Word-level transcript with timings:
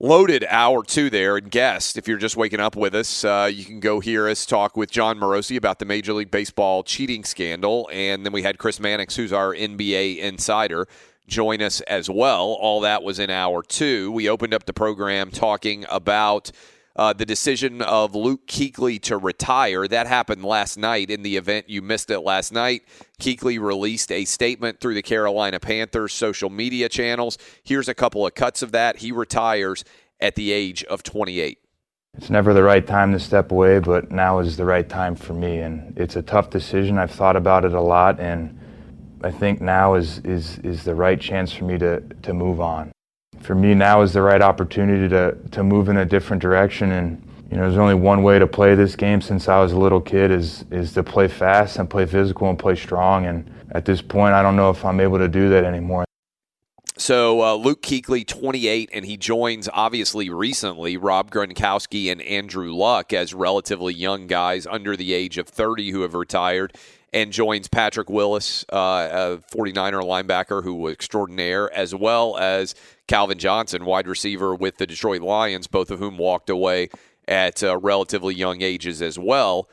Loaded 0.00 0.46
hour 0.48 0.84
two 0.84 1.10
there 1.10 1.36
and 1.36 1.50
guest. 1.50 1.96
If 1.96 2.06
you're 2.06 2.18
just 2.18 2.36
waking 2.36 2.60
up 2.60 2.76
with 2.76 2.94
us, 2.94 3.24
uh, 3.24 3.50
you 3.52 3.64
can 3.64 3.80
go 3.80 3.98
hear 3.98 4.28
us 4.28 4.46
talk 4.46 4.76
with 4.76 4.92
Jon 4.92 5.18
Morosi 5.18 5.56
about 5.56 5.80
the 5.80 5.84
Major 5.84 6.12
League 6.12 6.30
Baseball 6.30 6.84
cheating 6.84 7.24
scandal. 7.24 7.90
And 7.92 8.24
then 8.24 8.32
we 8.32 8.44
had 8.44 8.58
Chris 8.58 8.78
Mannix, 8.78 9.16
who's 9.16 9.32
our 9.32 9.52
NBA 9.52 10.18
insider, 10.18 10.86
join 11.26 11.60
us 11.60 11.80
as 11.80 12.08
well. 12.08 12.56
All 12.60 12.80
that 12.82 13.02
was 13.02 13.18
in 13.18 13.28
hour 13.28 13.60
two. 13.60 14.12
We 14.12 14.28
opened 14.28 14.54
up 14.54 14.66
the 14.66 14.72
program 14.72 15.32
talking 15.32 15.84
about 15.90 16.52
uh, 16.98 17.12
the 17.12 17.24
decision 17.24 17.80
of 17.80 18.16
Luke 18.16 18.46
Kuechly 18.48 19.00
to 19.02 19.16
retire. 19.16 19.86
That 19.86 20.08
happened 20.08 20.44
last 20.44 20.76
night 20.76 21.10
in 21.10 21.22
the 21.22 21.36
event. 21.36 21.70
You 21.70 21.80
missed 21.80 22.10
it 22.10 22.20
last 22.20 22.52
night. 22.52 22.82
Kuechly 23.20 23.60
released 23.60 24.10
a 24.10 24.24
statement 24.24 24.80
through 24.80 24.94
the 24.94 25.02
Carolina 25.02 25.60
Panthers 25.60 26.12
social 26.12 26.50
media 26.50 26.88
channels. 26.88 27.38
Here's 27.62 27.88
a 27.88 27.94
couple 27.94 28.26
of 28.26 28.34
cuts 28.34 28.62
of 28.62 28.72
that. 28.72 28.96
He 28.96 29.12
retires 29.12 29.84
at 30.20 30.34
the 30.34 30.50
age 30.50 30.82
of 30.84 31.04
28. 31.04 31.58
It's 32.16 32.30
never 32.30 32.52
the 32.52 32.64
right 32.64 32.84
time 32.84 33.12
to 33.12 33.20
step 33.20 33.52
away, 33.52 33.78
but 33.78 34.10
now 34.10 34.40
is 34.40 34.56
the 34.56 34.64
right 34.64 34.88
time 34.88 35.14
for 35.14 35.34
me. 35.34 35.58
And 35.58 35.96
it's 35.96 36.16
a 36.16 36.22
tough 36.22 36.50
decision. 36.50 36.98
I've 36.98 37.12
thought 37.12 37.36
about 37.36 37.64
it 37.64 37.74
a 37.74 37.80
lot, 37.80 38.18
and 38.18 38.58
I 39.22 39.30
think 39.30 39.60
now 39.60 39.94
is, 39.94 40.18
is, 40.20 40.58
is 40.60 40.82
the 40.82 40.96
right 40.96 41.20
chance 41.20 41.52
for 41.52 41.64
me 41.64 41.78
to, 41.78 42.00
to 42.00 42.34
move 42.34 42.60
on 42.60 42.90
for 43.40 43.54
me 43.54 43.74
now 43.74 44.02
is 44.02 44.12
the 44.12 44.22
right 44.22 44.42
opportunity 44.42 45.08
to, 45.08 45.36
to 45.50 45.62
move 45.62 45.88
in 45.88 45.98
a 45.98 46.04
different 46.04 46.42
direction. 46.42 46.92
And, 46.92 47.22
you 47.50 47.56
know, 47.56 47.64
there's 47.64 47.78
only 47.78 47.94
one 47.94 48.22
way 48.22 48.38
to 48.38 48.46
play 48.46 48.74
this 48.74 48.96
game 48.96 49.20
since 49.20 49.48
I 49.48 49.58
was 49.60 49.72
a 49.72 49.78
little 49.78 50.00
kid 50.00 50.30
is, 50.30 50.64
is 50.70 50.92
to 50.94 51.02
play 51.02 51.28
fast 51.28 51.78
and 51.78 51.88
play 51.88 52.06
physical 52.06 52.48
and 52.50 52.58
play 52.58 52.74
strong. 52.74 53.26
And 53.26 53.50
at 53.72 53.84
this 53.84 54.02
point, 54.02 54.34
I 54.34 54.42
don't 54.42 54.56
know 54.56 54.70
if 54.70 54.84
I'm 54.84 55.00
able 55.00 55.18
to 55.18 55.28
do 55.28 55.48
that 55.50 55.64
anymore. 55.64 56.04
So 56.98 57.42
uh, 57.42 57.54
Luke 57.54 57.82
Kuechly, 57.82 58.26
28, 58.26 58.90
and 58.92 59.04
he 59.04 59.16
joins 59.16 59.68
obviously 59.72 60.30
recently 60.30 60.96
Rob 60.96 61.30
Gronkowski 61.30 62.10
and 62.10 62.20
Andrew 62.20 62.74
Luck 62.74 63.12
as 63.12 63.32
relatively 63.32 63.94
young 63.94 64.26
guys 64.26 64.66
under 64.66 64.96
the 64.96 65.12
age 65.12 65.38
of 65.38 65.48
30 65.48 65.90
who 65.92 66.02
have 66.02 66.14
retired 66.14 66.76
and 67.12 67.32
joins 67.32 67.68
Patrick 67.68 68.10
Willis, 68.10 68.64
uh, 68.72 69.36
a 69.40 69.54
49er 69.54 70.02
linebacker 70.02 70.62
who 70.62 70.74
was 70.74 70.92
extraordinaire, 70.92 71.72
as 71.72 71.94
well 71.94 72.36
as 72.36 72.74
Calvin 73.08 73.38
Johnson, 73.38 73.84
wide 73.84 74.06
receiver 74.06 74.54
with 74.54 74.76
the 74.76 74.86
Detroit 74.86 75.22
Lions, 75.22 75.66
both 75.66 75.90
of 75.90 75.98
whom 75.98 76.18
walked 76.18 76.50
away 76.50 76.90
at 77.26 77.62
uh, 77.64 77.76
relatively 77.78 78.34
young 78.34 78.62
ages 78.62 79.02
as 79.02 79.18
well. 79.18 79.68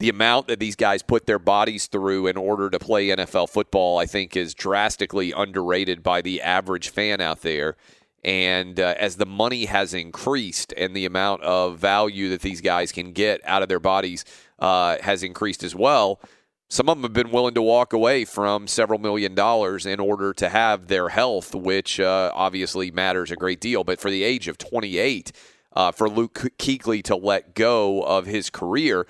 The 0.00 0.08
amount 0.08 0.46
that 0.46 0.60
these 0.60 0.76
guys 0.76 1.02
put 1.02 1.26
their 1.26 1.40
bodies 1.40 1.86
through 1.86 2.28
in 2.28 2.36
order 2.36 2.70
to 2.70 2.78
play 2.78 3.08
NFL 3.08 3.48
football, 3.48 3.98
I 3.98 4.06
think, 4.06 4.36
is 4.36 4.54
drastically 4.54 5.32
underrated 5.32 6.04
by 6.04 6.22
the 6.22 6.40
average 6.40 6.90
fan 6.90 7.20
out 7.20 7.42
there. 7.42 7.76
And 8.22 8.78
uh, 8.78 8.94
as 8.98 9.16
the 9.16 9.26
money 9.26 9.64
has 9.64 9.94
increased 9.94 10.72
and 10.76 10.94
the 10.94 11.04
amount 11.04 11.42
of 11.42 11.78
value 11.78 12.28
that 12.30 12.42
these 12.42 12.60
guys 12.60 12.92
can 12.92 13.12
get 13.12 13.40
out 13.44 13.62
of 13.62 13.68
their 13.68 13.80
bodies 13.80 14.24
uh, 14.58 14.98
has 15.00 15.22
increased 15.22 15.64
as 15.64 15.74
well, 15.74 16.20
some 16.68 16.88
of 16.88 16.96
them 16.96 17.02
have 17.02 17.14
been 17.14 17.30
willing 17.30 17.54
to 17.54 17.62
walk 17.62 17.92
away 17.92 18.24
from 18.24 18.66
several 18.66 18.98
million 18.98 19.34
dollars 19.34 19.86
in 19.86 20.00
order 20.00 20.34
to 20.34 20.48
have 20.50 20.88
their 20.88 21.08
health, 21.08 21.54
which 21.54 21.98
uh, 21.98 22.30
obviously 22.34 22.90
matters 22.90 23.30
a 23.30 23.36
great 23.36 23.60
deal. 23.60 23.84
But 23.84 24.00
for 24.00 24.10
the 24.10 24.22
age 24.22 24.48
of 24.48 24.58
28, 24.58 25.32
uh, 25.72 25.92
for 25.92 26.10
Luke 26.10 26.34
Kuechly 26.58 27.02
to 27.04 27.16
let 27.16 27.54
go 27.54 28.02
of 28.02 28.26
his 28.26 28.50
career, 28.50 29.06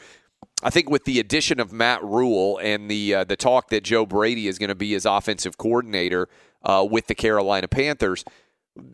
I 0.62 0.70
think 0.70 0.88
with 0.88 1.04
the 1.04 1.18
addition 1.18 1.58
of 1.58 1.72
Matt 1.72 2.02
Rhule 2.04 2.58
and 2.62 2.88
the 2.90 3.14
uh, 3.14 3.24
the 3.24 3.36
talk 3.36 3.70
that 3.70 3.82
Joe 3.82 4.06
Brady 4.06 4.46
is 4.46 4.58
going 4.58 4.68
to 4.68 4.74
be 4.76 4.92
his 4.92 5.04
offensive 5.04 5.58
coordinator 5.58 6.28
uh, 6.62 6.86
with 6.88 7.08
the 7.08 7.14
Carolina 7.14 7.66
Panthers, 7.66 8.24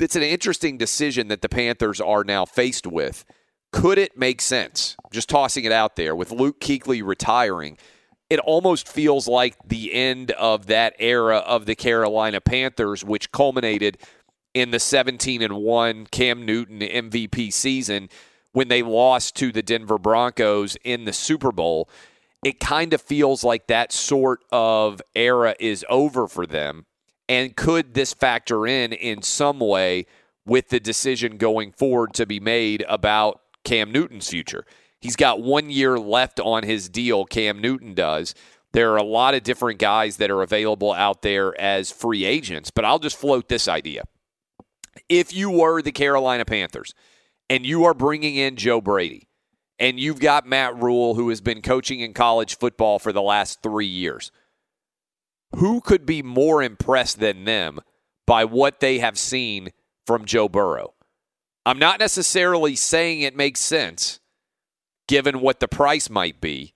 it's 0.00 0.16
an 0.16 0.22
interesting 0.22 0.78
decision 0.78 1.28
that 1.28 1.42
the 1.42 1.48
Panthers 1.48 2.00
are 2.00 2.24
now 2.24 2.46
faced 2.46 2.86
with. 2.86 3.24
Could 3.72 3.98
it 3.98 4.16
make 4.16 4.40
sense? 4.40 4.96
Just 5.10 5.28
tossing 5.28 5.64
it 5.64 5.72
out 5.72 5.96
there 5.96 6.14
with 6.14 6.30
Luke 6.30 6.60
Kuechly 6.60 7.02
retiring 7.04 7.76
it 8.30 8.40
almost 8.40 8.88
feels 8.88 9.28
like 9.28 9.56
the 9.66 9.92
end 9.92 10.30
of 10.32 10.66
that 10.66 10.94
era 10.98 11.38
of 11.38 11.66
the 11.66 11.74
Carolina 11.74 12.40
Panthers, 12.40 13.04
which 13.04 13.32
culminated 13.32 13.98
in 14.54 14.70
the 14.70 14.78
17 14.78 15.42
and 15.42 15.56
1 15.56 16.06
Cam 16.06 16.46
Newton 16.46 16.80
MVP 16.80 17.52
season 17.52 18.08
when 18.52 18.68
they 18.68 18.82
lost 18.82 19.34
to 19.36 19.52
the 19.52 19.62
Denver 19.62 19.98
Broncos 19.98 20.76
in 20.84 21.04
the 21.04 21.12
Super 21.12 21.52
Bowl. 21.52 21.88
It 22.44 22.60
kind 22.60 22.92
of 22.92 23.02
feels 23.02 23.42
like 23.42 23.66
that 23.66 23.92
sort 23.92 24.44
of 24.52 25.02
era 25.14 25.54
is 25.58 25.84
over 25.88 26.28
for 26.28 26.46
them. 26.46 26.86
And 27.28 27.56
could 27.56 27.94
this 27.94 28.14
factor 28.14 28.66
in 28.66 28.92
in 28.92 29.22
some 29.22 29.58
way 29.58 30.06
with 30.46 30.68
the 30.68 30.80
decision 30.80 31.36
going 31.36 31.72
forward 31.72 32.14
to 32.14 32.26
be 32.26 32.38
made 32.38 32.84
about 32.88 33.40
Cam 33.64 33.90
Newton's 33.90 34.28
future? 34.28 34.64
He's 35.04 35.16
got 35.16 35.42
one 35.42 35.68
year 35.68 35.98
left 35.98 36.40
on 36.40 36.62
his 36.62 36.88
deal, 36.88 37.26
Cam 37.26 37.60
Newton 37.60 37.92
does. 37.92 38.34
There 38.72 38.92
are 38.92 38.96
a 38.96 39.02
lot 39.02 39.34
of 39.34 39.42
different 39.42 39.78
guys 39.78 40.16
that 40.16 40.30
are 40.30 40.40
available 40.40 40.94
out 40.94 41.20
there 41.20 41.60
as 41.60 41.90
free 41.90 42.24
agents, 42.24 42.70
but 42.70 42.86
I'll 42.86 42.98
just 42.98 43.18
float 43.18 43.50
this 43.50 43.68
idea. 43.68 44.04
If 45.10 45.34
you 45.34 45.50
were 45.50 45.82
the 45.82 45.92
Carolina 45.92 46.46
Panthers 46.46 46.94
and 47.50 47.66
you 47.66 47.84
are 47.84 47.92
bringing 47.92 48.36
in 48.36 48.56
Joe 48.56 48.80
Brady, 48.80 49.28
and 49.78 50.00
you've 50.00 50.20
got 50.20 50.46
Matt 50.46 50.82
Rhule, 50.82 51.16
who 51.16 51.28
has 51.28 51.42
been 51.42 51.60
coaching 51.60 52.00
in 52.00 52.14
college 52.14 52.56
football 52.56 52.98
for 52.98 53.12
the 53.12 53.20
last 53.20 53.62
three 53.62 53.84
years, 53.84 54.32
who 55.56 55.82
could 55.82 56.06
be 56.06 56.22
more 56.22 56.62
impressed 56.62 57.20
than 57.20 57.44
them 57.44 57.78
by 58.26 58.46
what 58.46 58.80
they 58.80 59.00
have 59.00 59.18
seen 59.18 59.68
from 60.06 60.24
Joe 60.24 60.48
Burrow? 60.48 60.94
I'm 61.66 61.78
not 61.78 62.00
necessarily 62.00 62.74
saying 62.74 63.20
it 63.20 63.36
makes 63.36 63.60
sense 63.60 64.20
given 65.08 65.40
what 65.40 65.60
the 65.60 65.68
price 65.68 66.08
might 66.08 66.40
be, 66.40 66.74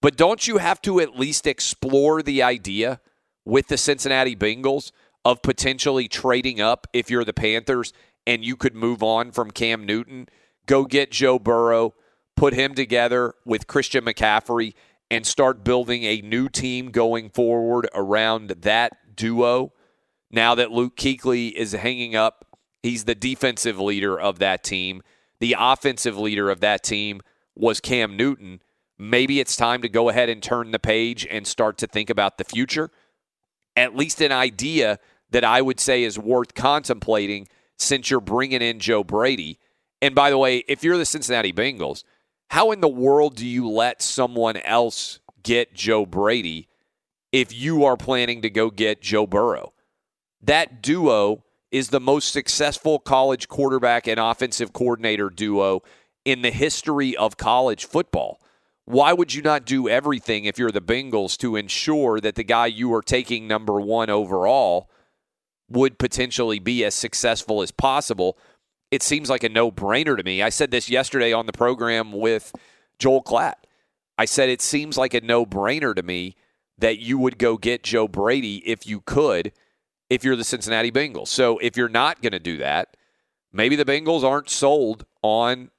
but 0.00 0.16
don't 0.16 0.46
you 0.46 0.58
have 0.58 0.82
to 0.82 1.00
at 1.00 1.18
least 1.18 1.46
explore 1.46 2.22
the 2.22 2.42
idea 2.42 3.00
with 3.44 3.68
the 3.68 3.78
Cincinnati 3.78 4.36
Bengals 4.36 4.92
of 5.24 5.42
potentially 5.42 6.08
trading 6.08 6.60
up 6.60 6.86
if 6.92 7.10
you're 7.10 7.24
the 7.24 7.32
Panthers 7.32 7.92
and 8.26 8.44
you 8.44 8.56
could 8.56 8.74
move 8.74 9.02
on 9.02 9.32
from 9.32 9.50
Cam 9.50 9.86
Newton, 9.86 10.28
go 10.66 10.84
get 10.84 11.10
Joe 11.10 11.38
Burrow, 11.38 11.94
put 12.36 12.54
him 12.54 12.74
together 12.74 13.34
with 13.44 13.66
Christian 13.66 14.04
McCaffrey, 14.04 14.74
and 15.10 15.26
start 15.26 15.64
building 15.64 16.04
a 16.04 16.20
new 16.22 16.48
team 16.48 16.90
going 16.90 17.30
forward 17.30 17.88
around 17.94 18.48
that 18.50 19.16
duo? 19.16 19.72
Now 20.30 20.54
that 20.54 20.70
Luke 20.70 20.96
Kuechly 20.96 21.52
is 21.52 21.72
hanging 21.72 22.16
up, 22.16 22.46
he's 22.82 23.04
the 23.04 23.14
defensive 23.14 23.78
leader 23.78 24.18
of 24.18 24.38
that 24.40 24.64
team. 24.64 25.02
The 25.40 25.56
offensive 25.58 26.18
leader 26.18 26.50
of 26.50 26.60
that 26.60 26.82
team 26.82 27.20
was 27.54 27.80
Cam 27.80 28.16
Newton. 28.16 28.60
Maybe 28.98 29.40
it's 29.40 29.56
time 29.56 29.82
to 29.82 29.88
go 29.88 30.08
ahead 30.08 30.28
and 30.28 30.42
turn 30.42 30.70
the 30.70 30.78
page 30.78 31.26
and 31.30 31.46
start 31.46 31.78
to 31.78 31.86
think 31.86 32.10
about 32.10 32.38
the 32.38 32.44
future. 32.44 32.90
At 33.76 33.96
least 33.96 34.20
an 34.20 34.32
idea 34.32 34.98
that 35.30 35.44
I 35.44 35.62
would 35.62 35.80
say 35.80 36.04
is 36.04 36.18
worth 36.18 36.54
contemplating 36.54 37.48
since 37.76 38.10
you're 38.10 38.20
bringing 38.20 38.62
in 38.62 38.78
Joe 38.78 39.02
Brady. 39.02 39.58
And 40.00 40.14
by 40.14 40.30
the 40.30 40.38
way, 40.38 40.58
if 40.68 40.84
you're 40.84 40.98
the 40.98 41.04
Cincinnati 41.04 41.52
Bengals, 41.52 42.04
how 42.50 42.70
in 42.70 42.80
the 42.80 42.88
world 42.88 43.36
do 43.36 43.46
you 43.46 43.68
let 43.68 44.00
someone 44.00 44.56
else 44.58 45.18
get 45.42 45.74
Joe 45.74 46.06
Brady 46.06 46.68
if 47.32 47.52
you 47.52 47.84
are 47.84 47.96
planning 47.96 48.42
to 48.42 48.50
go 48.50 48.70
get 48.70 49.02
Joe 49.02 49.26
Burrow? 49.26 49.72
That 50.40 50.82
duo 50.82 51.44
is 51.72 51.88
the 51.88 52.00
most 52.00 52.32
successful 52.32 53.00
college 53.00 53.48
quarterback 53.48 54.06
and 54.06 54.20
offensive 54.20 54.72
coordinator 54.72 55.30
duo 55.30 55.82
in 56.24 56.42
the 56.42 56.50
history 56.50 57.16
of 57.16 57.36
college 57.36 57.84
football. 57.84 58.40
Why 58.86 59.12
would 59.12 59.32
you 59.32 59.42
not 59.42 59.64
do 59.64 59.88
everything 59.88 60.44
if 60.44 60.58
you're 60.58 60.70
the 60.70 60.80
Bengals 60.80 61.38
to 61.38 61.56
ensure 61.56 62.20
that 62.20 62.34
the 62.34 62.44
guy 62.44 62.66
you 62.66 62.92
are 62.94 63.02
taking 63.02 63.48
number 63.48 63.80
one 63.80 64.10
overall 64.10 64.90
would 65.68 65.98
potentially 65.98 66.58
be 66.58 66.84
as 66.84 66.94
successful 66.94 67.62
as 67.62 67.70
possible? 67.70 68.36
It 68.90 69.02
seems 69.02 69.30
like 69.30 69.42
a 69.42 69.48
no 69.48 69.72
brainer 69.72 70.16
to 70.16 70.22
me. 70.22 70.42
I 70.42 70.50
said 70.50 70.70
this 70.70 70.90
yesterday 70.90 71.32
on 71.32 71.46
the 71.46 71.52
program 71.52 72.12
with 72.12 72.52
Joel 72.98 73.22
Klatt. 73.22 73.54
I 74.18 74.26
said 74.26 74.48
it 74.48 74.62
seems 74.62 74.98
like 74.98 75.14
a 75.14 75.20
no 75.20 75.44
brainer 75.46 75.94
to 75.94 76.02
me 76.02 76.36
that 76.78 76.98
you 76.98 77.18
would 77.18 77.38
go 77.38 77.56
get 77.56 77.82
Joe 77.82 78.06
Brady 78.06 78.56
if 78.68 78.86
you 78.86 79.00
could, 79.00 79.52
if 80.10 80.24
you're 80.24 80.36
the 80.36 80.44
Cincinnati 80.44 80.92
Bengals. 80.92 81.28
So 81.28 81.58
if 81.58 81.76
you're 81.76 81.88
not 81.88 82.20
going 82.20 82.32
to 82.32 82.38
do 82.38 82.58
that, 82.58 82.96
maybe 83.52 83.76
the 83.76 83.84
Bengals 83.84 84.24
aren't 84.24 84.50
sold 84.50 85.06
on 85.22 85.70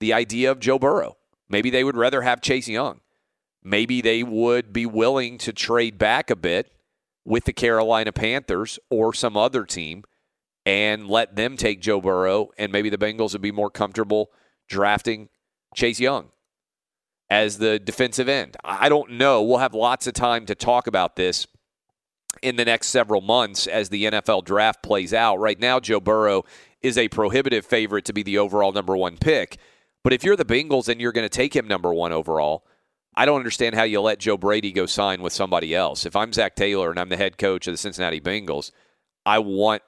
the 0.00 0.12
idea 0.12 0.50
of 0.50 0.60
Joe 0.60 0.78
Burrow. 0.78 1.16
Maybe 1.48 1.70
they 1.70 1.84
would 1.84 1.96
rather 1.96 2.22
have 2.22 2.40
Chase 2.40 2.68
Young. 2.68 3.00
Maybe 3.62 4.00
they 4.00 4.22
would 4.22 4.72
be 4.72 4.86
willing 4.86 5.38
to 5.38 5.52
trade 5.52 5.98
back 5.98 6.30
a 6.30 6.36
bit 6.36 6.72
with 7.24 7.44
the 7.44 7.52
Carolina 7.52 8.12
Panthers 8.12 8.78
or 8.90 9.12
some 9.12 9.36
other 9.36 9.64
team 9.64 10.04
and 10.64 11.08
let 11.08 11.36
them 11.36 11.56
take 11.56 11.80
Joe 11.80 12.00
Burrow, 12.00 12.50
and 12.58 12.70
maybe 12.70 12.90
the 12.90 12.98
Bengals 12.98 13.32
would 13.32 13.42
be 13.42 13.52
more 13.52 13.70
comfortable 13.70 14.30
drafting 14.68 15.28
Chase 15.74 15.98
Young 15.98 16.28
as 17.30 17.58
the 17.58 17.78
defensive 17.78 18.28
end. 18.28 18.56
I 18.64 18.88
don't 18.88 19.12
know. 19.12 19.42
We'll 19.42 19.58
have 19.58 19.74
lots 19.74 20.06
of 20.06 20.14
time 20.14 20.46
to 20.46 20.54
talk 20.54 20.86
about 20.86 21.16
this 21.16 21.46
in 22.42 22.56
the 22.56 22.64
next 22.64 22.88
several 22.88 23.20
months 23.20 23.66
as 23.66 23.88
the 23.88 24.04
NFL 24.04 24.44
draft 24.44 24.82
plays 24.82 25.12
out. 25.12 25.38
Right 25.38 25.58
now, 25.58 25.80
Joe 25.80 26.00
Burrow 26.00 26.44
is 26.82 26.96
a 26.96 27.08
prohibitive 27.08 27.66
favorite 27.66 28.04
to 28.06 28.12
be 28.12 28.22
the 28.22 28.38
overall 28.38 28.72
number 28.72 28.96
one 28.96 29.16
pick. 29.16 29.58
But 30.04 30.12
if 30.12 30.24
you're 30.24 30.36
the 30.36 30.44
Bengals 30.44 30.88
and 30.88 31.00
you're 31.00 31.12
going 31.12 31.24
to 31.24 31.28
take 31.28 31.54
him 31.54 31.66
number 31.66 31.92
one 31.92 32.12
overall, 32.12 32.64
I 33.14 33.26
don't 33.26 33.38
understand 33.38 33.74
how 33.74 33.82
you 33.82 34.00
let 34.00 34.20
Joe 34.20 34.36
Brady 34.36 34.70
go 34.70 34.86
sign 34.86 35.22
with 35.22 35.32
somebody 35.32 35.74
else. 35.74 36.06
If 36.06 36.14
I'm 36.14 36.32
Zac 36.32 36.54
Taylor 36.54 36.90
and 36.90 37.00
I'm 37.00 37.08
the 37.08 37.16
head 37.16 37.36
coach 37.36 37.66
of 37.66 37.74
the 37.74 37.78
Cincinnati 37.78 38.20
Bengals, 38.20 38.70
I 39.26 39.40
want 39.40 39.82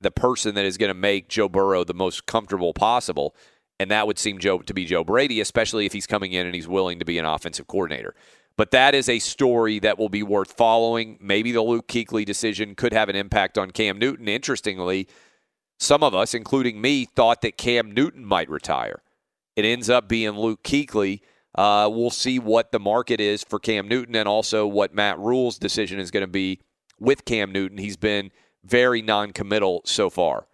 the 0.00 0.10
person 0.10 0.54
that 0.54 0.64
is 0.64 0.78
going 0.78 0.88
to 0.88 0.94
make 0.94 1.28
Joe 1.28 1.48
Burrow 1.48 1.84
the 1.84 1.94
most 1.94 2.26
comfortable 2.26 2.72
possible. 2.72 3.34
And 3.78 3.90
that 3.90 4.06
would 4.06 4.18
seem 4.18 4.38
Joe 4.38 4.58
to 4.58 4.74
be 4.74 4.84
Joe 4.84 5.04
Brady, 5.04 5.40
especially 5.40 5.86
if 5.86 5.92
he's 5.92 6.06
coming 6.06 6.32
in 6.32 6.46
and 6.46 6.54
he's 6.54 6.68
willing 6.68 6.98
to 6.98 7.04
be 7.04 7.18
an 7.18 7.24
offensive 7.24 7.66
coordinator. 7.66 8.14
But 8.56 8.70
that 8.70 8.94
is 8.94 9.08
a 9.08 9.18
story 9.18 9.78
that 9.80 9.98
will 9.98 10.08
be 10.08 10.22
worth 10.22 10.52
following. 10.52 11.18
Maybe 11.20 11.52
the 11.52 11.62
Luke 11.62 11.88
Kuechly 11.88 12.24
decision 12.24 12.74
could 12.74 12.92
have 12.92 13.08
an 13.08 13.16
impact 13.16 13.58
on 13.58 13.70
Cam 13.70 13.98
Newton. 13.98 14.28
Interestingly, 14.28 15.08
some 15.78 16.02
of 16.02 16.14
us, 16.14 16.34
including 16.34 16.80
me, 16.80 17.04
thought 17.04 17.42
that 17.42 17.56
Cam 17.56 17.90
Newton 17.90 18.24
might 18.24 18.50
retire. 18.50 19.02
It 19.56 19.64
ends 19.64 19.90
up 19.90 20.08
being 20.08 20.32
Luke 20.32 20.62
Kuechly. 20.62 21.20
Uh, 21.54 21.88
we'll 21.92 22.10
see 22.10 22.38
what 22.38 22.72
the 22.72 22.80
market 22.80 23.20
is 23.20 23.44
for 23.44 23.58
Cam 23.58 23.86
Newton 23.86 24.16
and 24.16 24.28
also 24.28 24.66
what 24.66 24.94
Matt 24.94 25.18
Rhule's 25.18 25.58
decision 25.58 25.98
is 25.98 26.10
going 26.10 26.22
to 26.22 26.26
be 26.26 26.60
with 26.98 27.24
Cam 27.24 27.52
Newton. 27.52 27.78
He's 27.78 27.96
been 27.96 28.30
very 28.64 29.02
non-committal 29.02 29.82
so 29.84 30.08
far. 30.08 30.46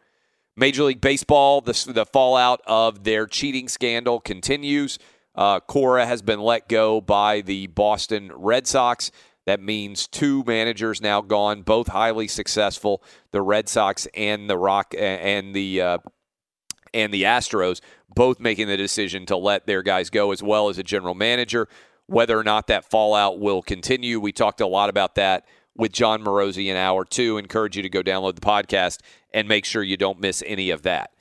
Major 0.56 0.82
League 0.82 1.00
Baseball, 1.00 1.60
the, 1.60 1.92
the 1.92 2.04
fallout 2.04 2.60
of 2.66 3.04
their 3.04 3.26
cheating 3.26 3.68
scandal 3.68 4.18
continues. 4.18 4.98
Uh, 5.36 5.60
Cora 5.60 6.04
has 6.04 6.20
been 6.20 6.40
let 6.40 6.68
go 6.68 7.00
by 7.00 7.42
the 7.42 7.68
Boston 7.68 8.32
Red 8.34 8.66
Sox. 8.66 9.12
That 9.46 9.60
means 9.60 10.08
two 10.08 10.42
managers 10.48 11.00
now 11.00 11.20
gone, 11.20 11.62
both 11.62 11.86
highly 11.88 12.26
successful. 12.26 13.04
The 13.30 13.40
Red 13.40 13.68
Sox 13.68 14.08
and 14.14 14.50
the 14.50 14.58
Rock 14.58 14.94
and 14.98 15.54
the 15.54 15.80
uh, 15.80 15.98
and 16.92 17.12
the 17.12 17.24
Astros 17.24 17.80
both 18.14 18.40
making 18.40 18.68
the 18.68 18.76
decision 18.76 19.26
to 19.26 19.36
let 19.36 19.66
their 19.66 19.82
guys 19.82 20.10
go, 20.10 20.32
as 20.32 20.42
well 20.42 20.68
as 20.68 20.78
a 20.78 20.82
general 20.82 21.14
manager. 21.14 21.68
Whether 22.06 22.38
or 22.38 22.44
not 22.44 22.66
that 22.68 22.88
fallout 22.90 23.38
will 23.38 23.62
continue, 23.62 24.18
we 24.18 24.32
talked 24.32 24.60
a 24.60 24.66
lot 24.66 24.88
about 24.88 25.14
that 25.16 25.46
with 25.76 25.92
Jon 25.92 26.24
Morosi 26.24 26.66
in 26.66 26.76
hour 26.76 27.04
two. 27.04 27.38
Encourage 27.38 27.76
you 27.76 27.82
to 27.82 27.90
go 27.90 28.02
download 28.02 28.34
the 28.34 28.40
podcast 28.40 29.00
and 29.32 29.46
make 29.46 29.64
sure 29.64 29.82
you 29.82 29.96
don't 29.96 30.18
miss 30.20 30.42
any 30.46 30.70
of 30.70 30.82
that. 30.82 31.12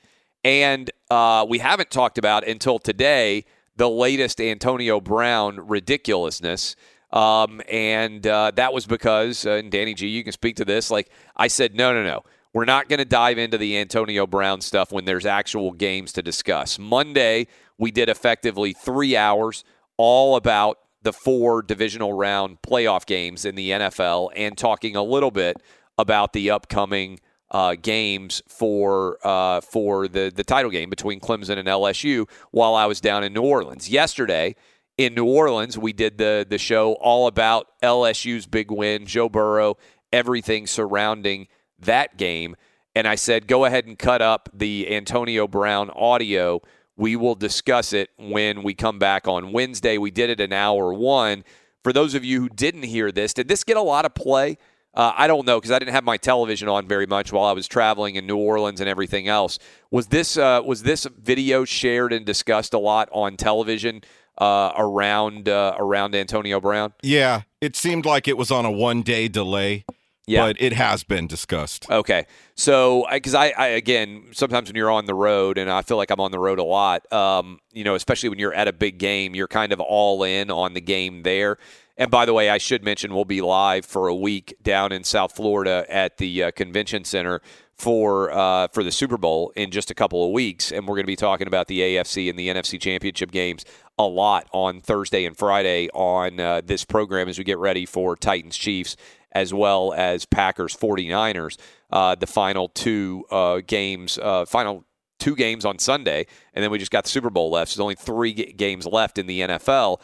And 0.44 0.90
uh, 1.12 1.46
we 1.48 1.60
haven't 1.60 1.92
talked 1.92 2.18
about 2.18 2.48
until 2.48 2.80
today 2.80 3.46
the 3.76 3.90
latest 3.90 4.40
Antonio 4.40 5.02
Brown 5.02 5.68
ridiculousness. 5.68 6.76
Um, 7.12 7.62
and 7.70 8.26
uh, 8.26 8.52
that 8.56 8.74
was 8.74 8.86
because, 8.86 9.46
uh, 9.46 9.52
and 9.52 9.72
Danny 9.72 9.94
G, 9.94 10.08
you 10.08 10.24
can 10.24 10.32
speak 10.32 10.56
to 10.58 10.66
this. 10.66 10.90
Like 10.90 11.10
I 11.36 11.48
said, 11.48 11.76
no, 11.76 11.94
no, 11.94 12.04
no. 12.04 12.24
We're 12.54 12.66
not 12.66 12.90
going 12.90 13.00
to 13.00 13.06
dive 13.06 13.38
into 13.38 13.58
the 13.58 13.78
Antonio 13.78 14.26
Brown 14.26 14.62
stuff 14.62 14.92
when 14.92 15.06
there's 15.06 15.26
actual 15.26 15.72
games 15.72 16.14
to 16.14 16.22
discuss. 16.22 16.80
Monday, 16.80 17.48
we 17.78 17.92
did 17.92 18.10
effectively 18.10 18.74
three 18.74 19.16
hours 19.16 19.64
all 19.98 20.36
about 20.36 20.80
the 21.02 21.14
four 21.14 21.62
divisional 21.62 22.14
round 22.14 22.62
playoff 22.62 23.06
games 23.06 23.46
in 23.46 23.56
the 23.56 23.72
NFL 23.72 24.32
and 24.36 24.58
talking 24.58 24.96
a 24.96 25.04
little 25.04 25.32
bit 25.32 25.62
about 25.98 26.34
the 26.34 26.50
upcoming 26.50 27.20
uh, 27.52 27.76
games 27.82 28.42
for 28.48 29.18
uh, 29.26 29.62
for 29.62 30.08
the 30.08 30.32
the 30.34 30.44
title 30.44 30.72
game 30.72 30.90
between 30.90 31.20
Clemson 31.20 31.58
and 31.58 31.68
LSU 31.68 32.30
while 32.52 32.76
I 32.76 32.86
was 32.86 33.00
down 33.00 33.24
in 33.24 33.34
New 33.34 33.44
Orleans 33.44 33.90
yesterday. 33.90 34.56
In 34.98 35.14
New 35.14 35.26
Orleans, 35.26 35.78
we 35.78 35.94
did 35.94 36.18
the 36.18 36.46
the 36.48 36.58
show 36.58 36.94
all 36.94 37.28
about 37.28 37.68
LSU's 37.82 38.48
big 38.48 38.72
win, 38.72 39.06
Joe 39.06 39.30
Burrow, 39.30 39.78
everything 40.12 40.68
surrounding 40.68 41.48
that 41.80 42.18
game. 42.18 42.56
And 42.96 43.08
I 43.08 43.16
said, 43.16 43.48
go 43.48 43.66
ahead 43.66 43.86
and 43.86 43.98
cut 43.98 44.22
up 44.22 44.50
the 44.54 44.92
Antonio 44.92 45.48
Brown 45.48 45.92
audio. 45.92 46.62
We 46.96 47.16
will 47.16 47.36
discuss 47.36 47.94
it 47.94 48.10
when 48.18 48.64
we 48.64 48.74
come 48.74 48.98
back 48.98 49.28
on 49.28 49.52
Wednesday. 49.52 49.98
We 49.98 50.10
did 50.10 50.32
it 50.32 50.40
an 50.40 50.52
hour 50.52 50.94
one. 50.94 51.44
For 51.84 51.94
those 51.94 52.16
of 52.16 52.26
you 52.26 52.42
who 52.42 52.50
didn't 52.50 52.84
hear 52.84 53.12
this, 53.12 53.34
did 53.34 53.48
this 53.48 53.64
get 53.64 53.78
a 53.78 53.82
lot 53.82 54.06
of 54.06 54.16
play? 54.16 54.58
Uh, 54.98 55.14
I 55.16 55.28
don't 55.28 55.46
know 55.46 55.60
because 55.60 55.70
I 55.70 55.78
didn't 55.78 55.94
have 55.94 56.04
my 56.04 56.18
television 56.18 56.68
on 56.68 56.88
very 56.88 57.06
much 57.06 57.32
while 57.32 57.46
I 57.46 57.52
was 57.52 57.68
traveling 57.68 58.16
in 58.16 58.26
New 58.26 58.38
Orleans 58.38 58.80
and 58.82 58.90
everything 58.90 59.28
else. 59.28 59.60
Was 59.92 60.08
this 60.08 60.38
uh, 60.38 60.64
was 60.66 60.82
this 60.82 61.06
video 61.06 61.66
shared 61.66 62.12
and 62.12 62.26
discussed 62.26 62.74
a 62.74 62.80
lot 62.80 63.08
on 63.12 63.38
television 63.38 64.02
uh, 64.40 64.72
around 64.76 65.50
uh, 65.50 65.76
around 65.78 66.16
Antonio 66.16 66.60
Brown? 66.60 66.94
Yeah, 67.04 67.44
it 67.62 67.76
seemed 67.76 68.08
like 68.08 68.28
it 68.28 68.38
was 68.38 68.50
on 68.50 68.66
a 68.66 68.72
one 68.72 69.04
day 69.04 69.28
delay. 69.28 69.86
Yeah. 70.28 70.46
But 70.46 70.62
it 70.62 70.74
has 70.74 71.06
been 71.06 71.26
discussed. 71.26 71.90
Okay. 71.90 72.26
So, 72.54 73.08
because 73.12 73.34
I, 73.34 73.54
I, 73.58 73.68
again, 73.68 74.26
sometimes 74.34 74.68
when 74.68 74.76
you're 74.76 74.92
on 74.92 75.06
the 75.06 75.14
road, 75.14 75.58
and 75.58 75.72
I 75.72 75.82
feel 75.82 75.96
like 75.96 76.12
I'm 76.12 76.20
on 76.20 76.32
the 76.32 76.40
road 76.40 76.60
a 76.60 76.64
lot, 76.64 77.12
um, 77.14 77.60
you 77.72 77.86
know, 77.86 77.96
especially 77.96 78.28
when 78.28 78.38
you're 78.38 78.54
at 78.54 78.68
a 78.68 78.74
big 78.74 78.98
game, 78.98 79.36
you're 79.36 79.48
kind 79.48 79.72
of 79.72 79.80
all 79.80 80.24
in 80.24 80.52
on 80.52 80.74
the 80.74 80.82
game 80.82 81.24
there. 81.24 81.58
And 81.98 82.12
by 82.12 82.26
the 82.26 82.34
way, 82.34 82.50
I 82.50 82.58
should 82.58 82.84
mention 82.84 83.16
we'll 83.16 83.26
be 83.26 83.42
live 83.42 83.86
for 83.86 84.08
a 84.08 84.16
week 84.16 84.56
down 84.62 84.92
in 84.92 85.04
South 85.04 85.36
Florida 85.36 85.86
at 85.90 86.18
the 86.18 86.44
uh, 86.44 86.52
convention 86.52 87.06
center 87.06 87.42
for 87.74 88.32
uh, 88.32 88.68
for 88.68 88.84
the 88.84 88.92
Super 88.92 89.18
Bowl 89.18 89.52
in 89.56 89.72
just 89.72 89.92
a 89.92 89.96
couple 89.96 90.26
of 90.26 90.32
weeks, 90.32 90.72
and 90.72 90.88
we're 90.88 90.96
going 90.96 91.06
to 91.06 91.08
be 91.08 91.16
talking 91.16 91.48
about 91.48 91.68
the 91.68 91.80
AFC 91.80 92.30
and 92.30 92.38
the 92.38 92.50
NFC 92.50 92.80
championship 92.80 93.32
games 93.32 93.66
a 94.00 94.04
lot 94.04 94.48
on 94.52 94.80
Thursday 94.82 95.26
and 95.26 95.36
Friday 95.38 95.90
on 95.94 96.40
uh, 96.40 96.62
this 96.64 96.86
program 96.86 97.28
as 97.28 97.38
we 97.38 97.44
get 97.44 97.58
ready 97.58 97.86
for 97.86 98.16
Titans 98.16 98.58
Chiefs 98.58 98.96
as 99.32 99.54
well 99.54 99.94
as 99.94 100.26
Packers 100.26 100.76
49ers. 100.76 101.58
Uh, 101.92 102.16
the 102.16 102.28
final 102.28 102.70
two 102.70 103.26
uh, 103.32 103.62
games, 103.66 104.18
uh, 104.22 104.46
final 104.46 104.86
two 105.20 105.36
games 105.36 105.66
on 105.66 105.80
Sunday, 105.80 106.26
and 106.54 106.64
then 106.64 106.72
we 106.72 106.78
just 106.78 106.92
got 106.92 107.04
the 107.06 107.10
Super 107.10 107.30
Bowl 107.30 107.52
left. 107.52 107.72
So 107.72 107.78
there's 107.78 107.84
only 107.84 107.96
three 107.96 108.34
g- 108.34 108.54
games 108.54 108.86
left 108.86 109.18
in 109.18 109.28
the 109.28 109.42
NFL. 109.42 110.02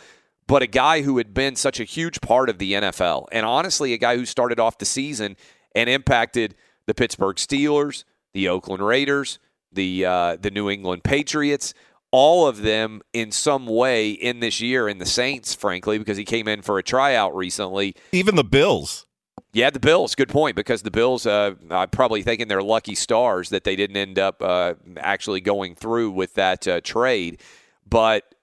But 0.48 0.62
a 0.62 0.68
guy 0.68 1.02
who 1.02 1.18
had 1.18 1.34
been 1.34 1.56
such 1.56 1.80
a 1.80 1.84
huge 1.86 2.20
part 2.22 2.50
of 2.50 2.58
the 2.58 2.74
NFL, 2.74 3.28
and 3.32 3.46
honestly, 3.46 3.94
a 3.94 3.98
guy 3.98 4.18
who 4.18 4.26
started 4.26 4.60
off 4.60 4.78
the 4.78 4.86
season 4.86 5.38
and 5.74 5.90
impacted 5.90 6.56
the 6.86 6.94
Pittsburgh 6.94 7.38
Steelers, 7.38 8.04
the 8.34 8.50
Oakland 8.50 8.86
Raiders, 8.86 9.40
the 9.72 10.06
uh, 10.06 10.36
the 10.36 10.52
New 10.52 10.70
England 10.70 11.04
Patriots, 11.04 11.74
all 12.12 12.48
of 12.48 12.62
them 12.62 13.02
in 13.14 13.32
some 13.32 13.66
way 13.66 14.12
in 14.12 14.40
this 14.40 14.62
year, 14.62 14.88
in 14.88 14.98
the 15.00 15.06
Saints, 15.06 15.56
frankly, 15.56 15.98
because 15.98 16.18
he 16.18 16.26
came 16.26 16.48
in 16.48 16.62
for 16.62 16.78
a 16.78 16.84
tryout 16.84 17.36
recently. 17.36 17.96
Even 18.12 18.36
the 18.36 18.44
Bills. 18.44 19.08
Yeah, 19.54 19.70
the 19.70 19.80
Bills. 19.80 20.16
Good 20.16 20.30
point 20.30 20.56
because 20.56 20.82
the 20.82 20.90
Bills, 20.90 21.28
uh, 21.28 21.54
I'm 21.70 21.90
probably 21.90 22.24
thinking 22.24 22.48
they're 22.48 22.64
lucky 22.64 22.96
stars 22.96 23.50
that 23.50 23.64
they 23.64 23.76
didn't 23.76 23.98
end 23.98 24.18
up 24.18 24.42
uh, 24.42 24.74
actually 24.98 25.42
going 25.42 25.76
through 25.76 26.10
with 26.10 26.34
that 26.34 26.68
uh, 26.68 26.82
trade. 26.82 27.40
But 27.88 28.34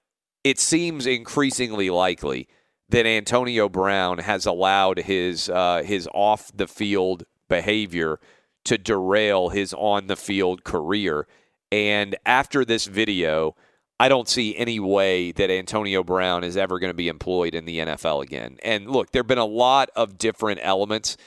it 0.45 0.57
seems 0.57 1.05
increasingly 1.05 1.89
likely 1.89 2.47
that 2.87 3.05
Antonio 3.05 3.67
Brown 3.67 4.19
has 4.19 4.45
allowed 4.45 4.99
his 4.99 5.49
uh, 5.49 5.83
his 5.85 6.07
off 6.13 6.49
the 6.55 6.67
field 6.67 7.25
behavior 7.49 8.19
to 8.63 8.77
derail 8.77 9.49
his 9.49 9.73
on 9.73 10.07
the 10.07 10.15
field 10.15 10.63
career. 10.63 11.27
And 11.73 12.15
after 12.25 12.63
this 12.63 12.85
video, 12.85 13.55
I 14.01 14.09
don't 14.09 14.27
see 14.27 14.57
any 14.57 14.79
way 14.79 15.31
that 15.33 15.51
Antonio 15.51 16.03
Brown 16.03 16.43
is 16.43 16.57
ever 16.57 16.79
going 16.79 16.89
to 16.89 16.95
be 16.95 17.07
employed 17.07 17.53
in 17.53 17.65
the 17.65 17.77
NFL 17.77 18.23
again. 18.23 18.57
And 18.63 18.89
look, 18.89 19.11
there 19.11 19.19
have 19.19 19.27
been 19.27 19.37
a 19.37 19.45
lot 19.45 19.91
of 19.95 20.17
different 20.17 20.59
elements 20.63 21.17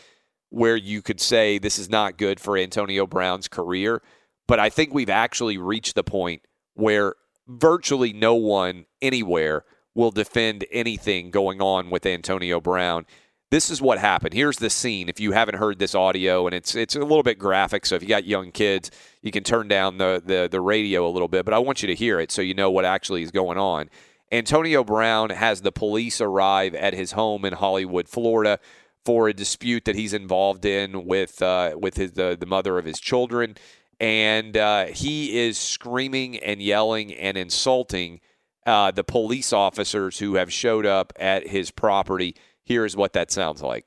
where 0.48 0.74
you 0.74 1.00
could 1.00 1.20
say 1.20 1.58
this 1.58 1.78
is 1.78 1.88
not 1.88 2.18
good 2.18 2.40
for 2.40 2.58
Antonio 2.58 3.06
Brown's 3.06 3.46
career, 3.46 4.02
but 4.48 4.58
I 4.58 4.70
think 4.70 4.92
we've 4.92 5.08
actually 5.08 5.56
reached 5.56 5.94
the 5.94 6.02
point 6.02 6.42
where 6.74 7.14
virtually 7.46 8.12
no 8.12 8.34
one 8.34 8.86
anywhere 9.00 9.64
will 9.94 10.10
defend 10.10 10.66
anything 10.72 11.30
going 11.30 11.62
on 11.62 11.90
with 11.90 12.04
Antonio 12.04 12.60
Brown 12.60 13.06
this 13.54 13.70
is 13.70 13.80
what 13.80 13.98
happened. 13.98 14.34
Here's 14.34 14.56
the 14.56 14.68
scene. 14.68 15.08
If 15.08 15.20
you 15.20 15.30
haven't 15.30 15.58
heard 15.58 15.78
this 15.78 15.94
audio, 15.94 16.48
and 16.48 16.56
it's 16.56 16.74
it's 16.74 16.96
a 16.96 16.98
little 16.98 17.22
bit 17.22 17.38
graphic, 17.38 17.86
so 17.86 17.94
if 17.94 18.02
you 18.02 18.08
got 18.08 18.24
young 18.24 18.50
kids, 18.50 18.90
you 19.22 19.30
can 19.30 19.44
turn 19.44 19.68
down 19.68 19.98
the 19.98 20.20
the, 20.26 20.48
the 20.50 20.60
radio 20.60 21.06
a 21.06 21.12
little 21.12 21.28
bit. 21.28 21.44
But 21.44 21.54
I 21.54 21.60
want 21.60 21.80
you 21.80 21.86
to 21.86 21.94
hear 21.94 22.18
it 22.18 22.32
so 22.32 22.42
you 22.42 22.52
know 22.52 22.68
what 22.68 22.84
actually 22.84 23.22
is 23.22 23.30
going 23.30 23.56
on. 23.56 23.90
Antonio 24.32 24.82
Brown 24.82 25.30
has 25.30 25.60
the 25.60 25.70
police 25.70 26.20
arrive 26.20 26.74
at 26.74 26.94
his 26.94 27.12
home 27.12 27.44
in 27.44 27.52
Hollywood, 27.52 28.08
Florida, 28.08 28.58
for 29.04 29.28
a 29.28 29.32
dispute 29.32 29.84
that 29.84 29.94
he's 29.94 30.14
involved 30.14 30.64
in 30.64 31.04
with 31.06 31.40
uh, 31.40 31.76
with 31.80 31.96
his 31.96 32.14
the, 32.14 32.36
the 32.38 32.46
mother 32.46 32.76
of 32.76 32.84
his 32.84 32.98
children, 32.98 33.54
and 34.00 34.56
uh, 34.56 34.86
he 34.86 35.38
is 35.46 35.58
screaming 35.58 36.38
and 36.38 36.60
yelling 36.60 37.14
and 37.14 37.36
insulting 37.36 38.18
uh, 38.66 38.90
the 38.90 39.04
police 39.04 39.52
officers 39.52 40.18
who 40.18 40.34
have 40.34 40.52
showed 40.52 40.86
up 40.86 41.12
at 41.20 41.46
his 41.46 41.70
property 41.70 42.34
here 42.64 42.84
is 42.84 42.96
what 42.96 43.12
that 43.12 43.30
sounds 43.30 43.62
like. 43.62 43.84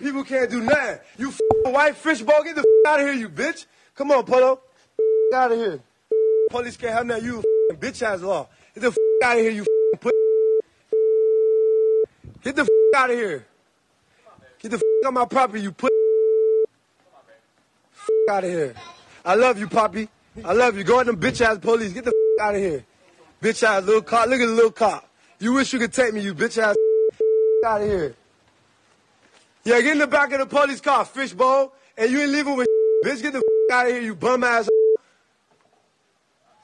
People 0.00 0.24
can't 0.24 0.50
do 0.50 0.60
nothing. 0.60 0.98
You 1.18 1.32
white 1.64 1.96
fishbowl, 1.96 2.42
get 2.44 2.56
the 2.56 2.64
out 2.86 3.00
of 3.00 3.06
here, 3.06 3.14
you 3.14 3.28
bitch. 3.28 3.66
Come 3.94 4.10
on, 4.10 4.24
Polo. 4.24 4.60
out 5.34 5.52
of 5.52 5.58
here. 5.58 5.80
Police 6.50 6.76
can't 6.76 6.92
have 6.92 7.06
nothing. 7.06 7.24
You 7.24 7.42
bitch 7.72 8.02
ass 8.02 8.20
law. 8.20 8.48
Get 8.74 8.80
the 8.82 8.96
out 9.24 9.36
of 9.36 9.42
here, 9.42 9.50
you 9.50 9.66
put. 10.00 10.14
Get 12.42 12.56
the 12.56 12.68
out 12.94 13.10
of 13.10 13.16
here. 13.16 13.46
Get 14.60 14.70
the 14.70 14.82
on 15.06 15.14
my 15.14 15.24
property, 15.24 15.62
you 15.62 15.72
put. 15.72 15.90
out 18.30 18.44
of 18.44 18.50
here. 18.50 18.74
I 19.24 19.34
love 19.34 19.58
you, 19.58 19.66
Poppy. 19.66 20.08
I 20.44 20.52
love 20.52 20.76
you. 20.76 20.84
Go 20.84 21.00
at 21.00 21.06
them 21.06 21.16
bitch 21.16 21.40
ass 21.40 21.58
police. 21.58 21.92
Get 21.92 22.04
the 22.04 22.12
out 22.40 22.54
of 22.54 22.60
here. 22.60 22.84
Bitch 23.42 23.62
ass 23.62 23.84
little 23.84 24.02
cop. 24.02 24.28
Look 24.28 24.40
at 24.40 24.46
the 24.46 24.52
little 24.52 24.70
cop. 24.70 25.08
You 25.38 25.54
wish 25.54 25.72
you 25.72 25.78
could 25.78 25.92
take 25.92 26.14
me, 26.14 26.20
you 26.20 26.34
bitch 26.34 26.58
ass 26.58 26.76
out 27.64 27.82
of 27.82 27.88
here. 27.88 28.14
Yeah, 29.64 29.80
get 29.80 29.92
in 29.92 29.98
the 29.98 30.06
back 30.06 30.32
of 30.32 30.38
the 30.38 30.46
police 30.46 30.80
car, 30.80 31.04
fishbowl, 31.04 31.72
and 31.96 32.10
you 32.10 32.20
ain't 32.20 32.30
leaving 32.30 32.56
with 32.56 32.68
bitch. 33.04 33.22
Get 33.22 33.32
the 33.32 33.42
out 33.72 33.86
of 33.86 33.92
here, 33.92 34.02
you 34.02 34.14
bum 34.14 34.44
ass. 34.44 34.68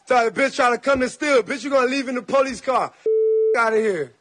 The 0.08 0.30
bitch 0.30 0.56
trying 0.56 0.72
to 0.74 0.78
come 0.78 1.00
to 1.00 1.08
steal. 1.08 1.42
Bitch, 1.42 1.64
you 1.64 1.70
gonna 1.70 1.86
leave 1.86 2.06
in 2.06 2.16
the 2.16 2.22
police 2.22 2.60
car. 2.60 2.92
out 3.56 3.72
of 3.72 3.78
here. 3.78 4.12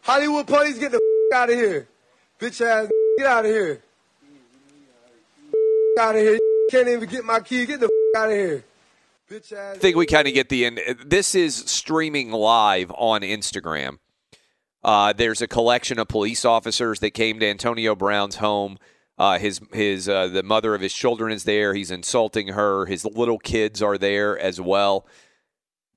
Hollywood 0.00 0.46
police, 0.46 0.78
get 0.78 0.90
the 0.90 1.00
out 1.34 1.50
of 1.50 1.56
here. 1.56 1.86
Bitch 2.40 2.64
ass, 2.64 2.88
get 3.18 3.26
out 3.26 3.44
of 3.44 3.50
here. 3.50 3.82
out 6.00 6.14
of 6.14 6.22
here. 6.22 6.38
Can't 6.70 6.88
even 6.88 7.08
get 7.08 7.24
my 7.24 7.40
key. 7.40 7.66
Get 7.66 7.80
the 7.80 7.90
out 8.16 8.30
of 8.30 8.36
here. 8.36 8.64
Bitch 9.30 9.52
ass. 9.52 9.76
I 9.76 9.78
think 9.78 9.96
we 9.96 10.06
kind 10.06 10.26
of 10.26 10.32
get 10.32 10.48
the 10.48 10.64
end. 10.64 10.80
This 11.04 11.34
is 11.34 11.56
streaming 11.56 12.30
live 12.30 12.90
on 12.92 13.20
Instagram. 13.20 13.98
Uh, 14.82 15.12
there's 15.12 15.42
a 15.42 15.48
collection 15.48 15.98
of 15.98 16.08
police 16.08 16.44
officers 16.44 17.00
that 17.00 17.10
came 17.10 17.40
to 17.40 17.46
Antonio 17.46 17.94
Brown's 17.94 18.36
home. 18.36 18.78
Uh, 19.18 19.38
his 19.38 19.60
his 19.72 20.08
uh, 20.08 20.28
the 20.28 20.44
mother 20.44 20.74
of 20.74 20.80
his 20.80 20.94
children 20.94 21.32
is 21.32 21.44
there. 21.44 21.74
He's 21.74 21.90
insulting 21.90 22.48
her. 22.48 22.86
His 22.86 23.04
little 23.04 23.38
kids 23.38 23.82
are 23.82 23.98
there 23.98 24.38
as 24.38 24.60
well. 24.60 25.06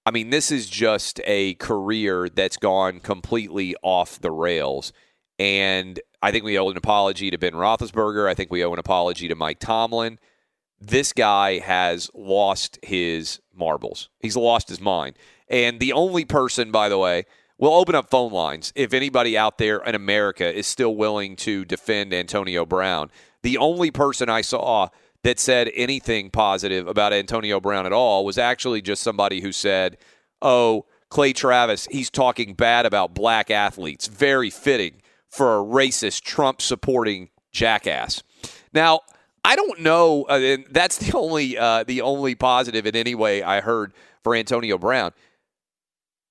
I 0.05 0.11
mean, 0.11 0.31
this 0.31 0.51
is 0.51 0.67
just 0.67 1.21
a 1.25 1.53
career 1.55 2.27
that's 2.27 2.57
gone 2.57 2.99
completely 2.99 3.75
off 3.83 4.19
the 4.19 4.31
rails. 4.31 4.91
And 5.37 5.99
I 6.23 6.31
think 6.31 6.43
we 6.43 6.57
owe 6.57 6.69
an 6.69 6.77
apology 6.77 7.29
to 7.29 7.37
Ben 7.37 7.53
Roethlisberger. 7.53 8.27
I 8.27 8.33
think 8.33 8.51
we 8.51 8.63
owe 8.63 8.73
an 8.73 8.79
apology 8.79 9.27
to 9.27 9.35
Mike 9.35 9.59
Tomlin. 9.59 10.17
This 10.79 11.13
guy 11.13 11.59
has 11.59 12.09
lost 12.15 12.79
his 12.81 13.39
marbles. 13.53 14.09
He's 14.19 14.35
lost 14.35 14.69
his 14.69 14.81
mind. 14.81 15.17
And 15.47 15.79
the 15.79 15.93
only 15.93 16.25
person, 16.25 16.71
by 16.71 16.89
the 16.89 16.97
way, 16.97 17.25
We'll 17.61 17.75
open 17.75 17.93
up 17.93 18.09
phone 18.09 18.31
lines 18.31 18.73
if 18.75 18.91
anybody 18.91 19.37
out 19.37 19.59
there 19.59 19.77
in 19.77 19.93
America 19.93 20.51
is 20.51 20.65
still 20.65 20.95
willing 20.95 21.35
to 21.37 21.63
defend 21.63 22.11
Antonio 22.11 22.65
Brown. 22.65 23.11
The 23.43 23.59
only 23.59 23.91
person 23.91 24.29
I 24.29 24.41
saw 24.41 24.87
that 25.21 25.39
said 25.39 25.69
anything 25.75 26.31
positive 26.31 26.87
about 26.87 27.13
Antonio 27.13 27.59
Brown 27.59 27.85
at 27.85 27.93
all 27.93 28.25
was 28.25 28.39
actually 28.39 28.81
just 28.81 29.03
somebody 29.03 29.41
who 29.41 29.51
said, 29.51 29.97
oh, 30.41 30.87
Clay 31.09 31.33
Travis, 31.33 31.87
he's 31.91 32.09
talking 32.09 32.55
bad 32.55 32.87
about 32.87 33.13
black 33.13 33.51
athletes. 33.51 34.07
Very 34.07 34.49
fitting 34.49 34.93
for 35.29 35.59
a 35.59 35.63
racist, 35.63 36.23
Trump 36.23 36.63
supporting 36.63 37.29
jackass. 37.51 38.23
Now, 38.73 39.01
I 39.45 39.55
don't 39.55 39.81
know. 39.81 40.23
Uh, 40.23 40.57
that's 40.71 40.97
the 40.97 41.15
only 41.15 41.59
uh, 41.59 41.83
the 41.83 42.01
only 42.01 42.33
positive 42.33 42.87
in 42.87 42.95
any 42.95 43.13
way 43.13 43.43
I 43.43 43.61
heard 43.61 43.93
for 44.23 44.33
Antonio 44.33 44.79
Brown. 44.79 45.11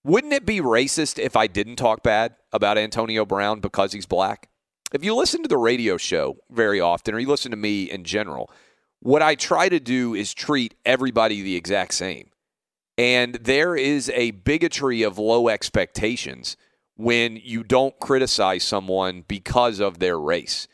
Wouldn't 0.02 0.32
it 0.32 0.46
be 0.46 0.60
racist 0.60 1.18
if 1.18 1.36
I 1.36 1.46
didn't 1.46 1.76
talk 1.76 2.02
bad 2.02 2.36
about 2.52 2.78
Antonio 2.78 3.26
Brown 3.26 3.60
because 3.60 3.92
he's 3.92 4.06
black? 4.06 4.48
If 4.94 5.04
you 5.04 5.14
listen 5.14 5.42
to 5.42 5.48
the 5.48 5.58
radio 5.58 5.96
show 5.98 6.38
very 6.50 6.80
often, 6.80 7.14
or 7.14 7.18
you 7.18 7.28
listen 7.28 7.50
to 7.50 7.56
me 7.56 7.84
in 7.84 8.04
general, 8.04 8.50
what 9.00 9.22
I 9.22 9.34
try 9.34 9.68
to 9.68 9.78
do 9.78 10.14
is 10.14 10.32
treat 10.32 10.74
everybody 10.84 11.42
the 11.42 11.56
exact 11.56 11.94
same. 11.94 12.30
And 12.96 13.34
there 13.34 13.76
is 13.76 14.10
a 14.10 14.32
bigotry 14.32 15.02
of 15.02 15.18
low 15.18 15.48
expectations 15.48 16.56
when 16.96 17.36
you 17.36 17.62
don't 17.62 17.98
criticize 18.00 18.64
someone 18.64 19.24
because 19.28 19.80
of 19.80 19.98
their 19.98 20.18
race. 20.18 20.66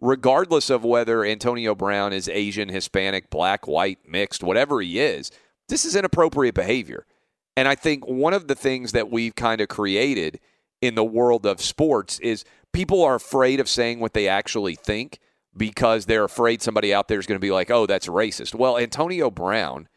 Regardless 0.00 0.70
of 0.70 0.84
whether 0.84 1.24
Antonio 1.24 1.74
Brown 1.74 2.12
is 2.12 2.28
Asian, 2.28 2.68
Hispanic, 2.68 3.30
black, 3.30 3.66
white, 3.66 3.98
mixed, 4.06 4.42
whatever 4.42 4.80
he 4.80 5.00
is, 5.00 5.30
this 5.68 5.84
is 5.84 5.96
inappropriate 5.96 6.54
behavior. 6.54 7.06
And 7.56 7.68
I 7.68 7.74
think 7.74 8.06
one 8.06 8.34
of 8.34 8.48
the 8.48 8.54
things 8.54 8.92
that 8.92 9.10
we've 9.10 9.34
kind 9.34 9.60
of 9.60 9.68
created 9.68 10.40
in 10.80 10.94
the 10.94 11.04
world 11.04 11.46
of 11.46 11.60
sports 11.60 12.18
is 12.20 12.44
people 12.72 13.02
are 13.02 13.14
afraid 13.14 13.60
of 13.60 13.68
saying 13.68 14.00
what 14.00 14.12
they 14.12 14.28
actually 14.28 14.74
think 14.74 15.18
because 15.56 16.06
they're 16.06 16.24
afraid 16.24 16.62
somebody 16.62 16.92
out 16.92 17.08
there 17.08 17.18
is 17.18 17.26
going 17.26 17.36
to 17.38 17.44
be 17.44 17.52
like, 17.52 17.70
oh, 17.70 17.86
that's 17.86 18.08
racist. 18.08 18.54
Well, 18.54 18.76
Antonio 18.76 19.30
Brown 19.30 19.88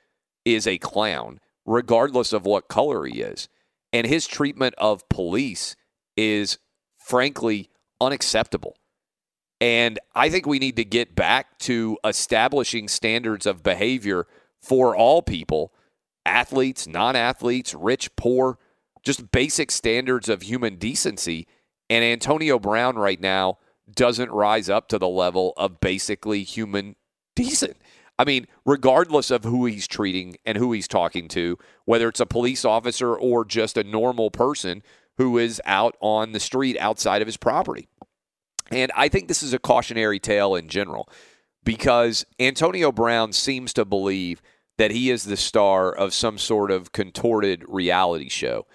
is 0.45 0.67
a 0.67 0.77
clown, 0.77 1.39
regardless 1.65 2.31
of 2.31 2.45
what 2.45 2.67
color 2.67 3.05
he 3.05 3.21
is. 3.21 3.49
And 3.91 4.05
his 4.05 4.27
treatment 4.27 4.75
of 4.77 5.07
police 5.09 5.75
is 6.15 6.59
frankly 6.99 7.69
unacceptable. 7.99 8.77
And 9.59 9.99
I 10.13 10.29
think 10.29 10.45
we 10.45 10.59
need 10.59 10.75
to 10.75 10.85
get 10.85 11.15
back 11.15 11.57
to 11.59 11.97
establishing 12.05 12.87
standards 12.87 13.47
of 13.47 13.63
behavior 13.63 14.27
for 14.61 14.95
all 14.95 15.23
people 15.23 15.73
athletes, 16.27 16.87
non 16.87 17.15
athletes, 17.15 17.73
rich, 17.73 18.15
poor, 18.15 18.57
just 19.03 19.31
basic 19.31 19.71
standards 19.71 20.29
of 20.29 20.43
human 20.43 20.75
decency. 20.75 21.47
And 21.89 22.03
Antonio 22.03 22.59
Brown 22.59 22.97
right 22.97 23.19
now 23.19 23.57
doesn't 23.95 24.31
rise 24.31 24.69
up 24.69 24.89
to 24.89 24.99
the 24.99 25.07
level 25.07 25.53
of 25.57 25.79
basically 25.79 26.43
human 26.43 26.95
decent. 27.35 27.77
I 28.19 28.25
mean, 28.25 28.47
regardless 28.65 29.31
of 29.31 29.43
who 29.43 29.65
he's 29.65 29.87
treating 29.87 30.37
and 30.45 30.57
who 30.57 30.73
he's 30.73 30.87
talking 30.87 31.27
to, 31.29 31.57
whether 31.85 32.09
it's 32.09 32.19
a 32.19 32.25
police 32.25 32.65
officer 32.65 33.15
or 33.15 33.45
just 33.45 33.77
a 33.77 33.83
normal 33.83 34.31
person 34.31 34.81
who 35.17 35.37
is 35.37 35.61
out 35.65 35.95
on 35.99 36.31
the 36.31 36.39
street 36.39 36.77
outside 36.79 37.21
of 37.21 37.27
his 37.27 37.37
property. 37.37 37.87
And 38.71 38.91
I 38.95 39.07
think 39.07 39.27
this 39.27 39.43
is 39.43 39.53
a 39.53 39.59
cautionary 39.59 40.19
tale 40.19 40.55
in 40.55 40.67
general 40.67 41.09
because 41.63 42.25
Antonio 42.39 42.91
Brown 42.91 43.33
seems 43.33 43.71
to 43.73 43.85
believe 43.85 44.41
that 44.77 44.91
he 44.91 45.09
is 45.09 45.23
the 45.23 45.37
star 45.37 45.91
of 45.91 46.13
some 46.13 46.37
sort 46.37 46.71
of 46.71 46.91
contorted 46.91 47.63
reality 47.67 48.29
show. 48.29 48.65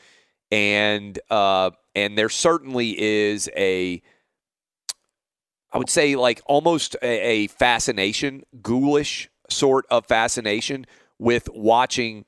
And 0.51 1.19
uh, 1.31 1.71
and 1.95 2.19
there 2.19 2.29
certainly 2.29 3.01
is 3.01 3.49
a 3.57 4.03
I 5.73 5.79
would 5.79 5.91
say 5.91 6.17
like 6.17 6.43
almost 6.47 6.97
a, 7.03 7.07
a 7.07 7.47
fascination, 7.47 8.43
ghoulish 8.61 9.31
sort 9.49 9.87
of 9.91 10.07
fascination 10.07 10.87
with 11.19 11.49
watching 11.55 12.27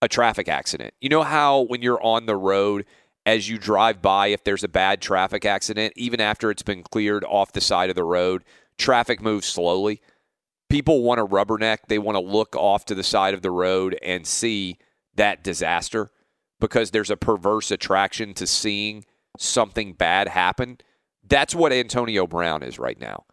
a 0.00 0.08
traffic 0.08 0.48
accident. 0.48 0.94
You 1.00 1.08
know 1.08 1.22
how 1.22 1.62
when 1.62 1.82
you're 1.82 2.02
on 2.02 2.26
the 2.26 2.36
road 2.36 2.86
as 3.26 3.48
you 3.48 3.58
drive 3.58 4.00
by 4.00 4.28
if 4.28 4.44
there's 4.44 4.64
a 4.64 4.68
bad 4.68 5.02
traffic 5.02 5.44
accident 5.44 5.92
even 5.96 6.20
after 6.20 6.50
it's 6.50 6.62
been 6.62 6.82
cleared 6.82 7.24
off 7.24 7.52
the 7.52 7.60
side 7.60 7.90
of 7.90 7.96
the 7.96 8.04
road, 8.04 8.44
traffic 8.78 9.20
moves 9.20 9.46
slowly. 9.46 10.00
People 10.68 11.02
want 11.02 11.18
to 11.18 11.26
rubberneck, 11.26 11.78
they 11.88 11.98
want 11.98 12.16
to 12.16 12.20
look 12.20 12.54
off 12.54 12.84
to 12.86 12.94
the 12.94 13.02
side 13.02 13.34
of 13.34 13.42
the 13.42 13.50
road 13.50 13.98
and 14.02 14.26
see 14.26 14.78
that 15.14 15.42
disaster 15.42 16.10
because 16.60 16.90
there's 16.90 17.10
a 17.10 17.16
perverse 17.16 17.70
attraction 17.70 18.34
to 18.34 18.46
seeing 18.46 19.04
something 19.38 19.92
bad 19.92 20.28
happen. 20.28 20.78
That's 21.26 21.54
what 21.54 21.72
Antonio 21.72 22.26
Brown 22.26 22.62
is 22.62 22.78
right 22.78 22.98
now. 22.98 23.24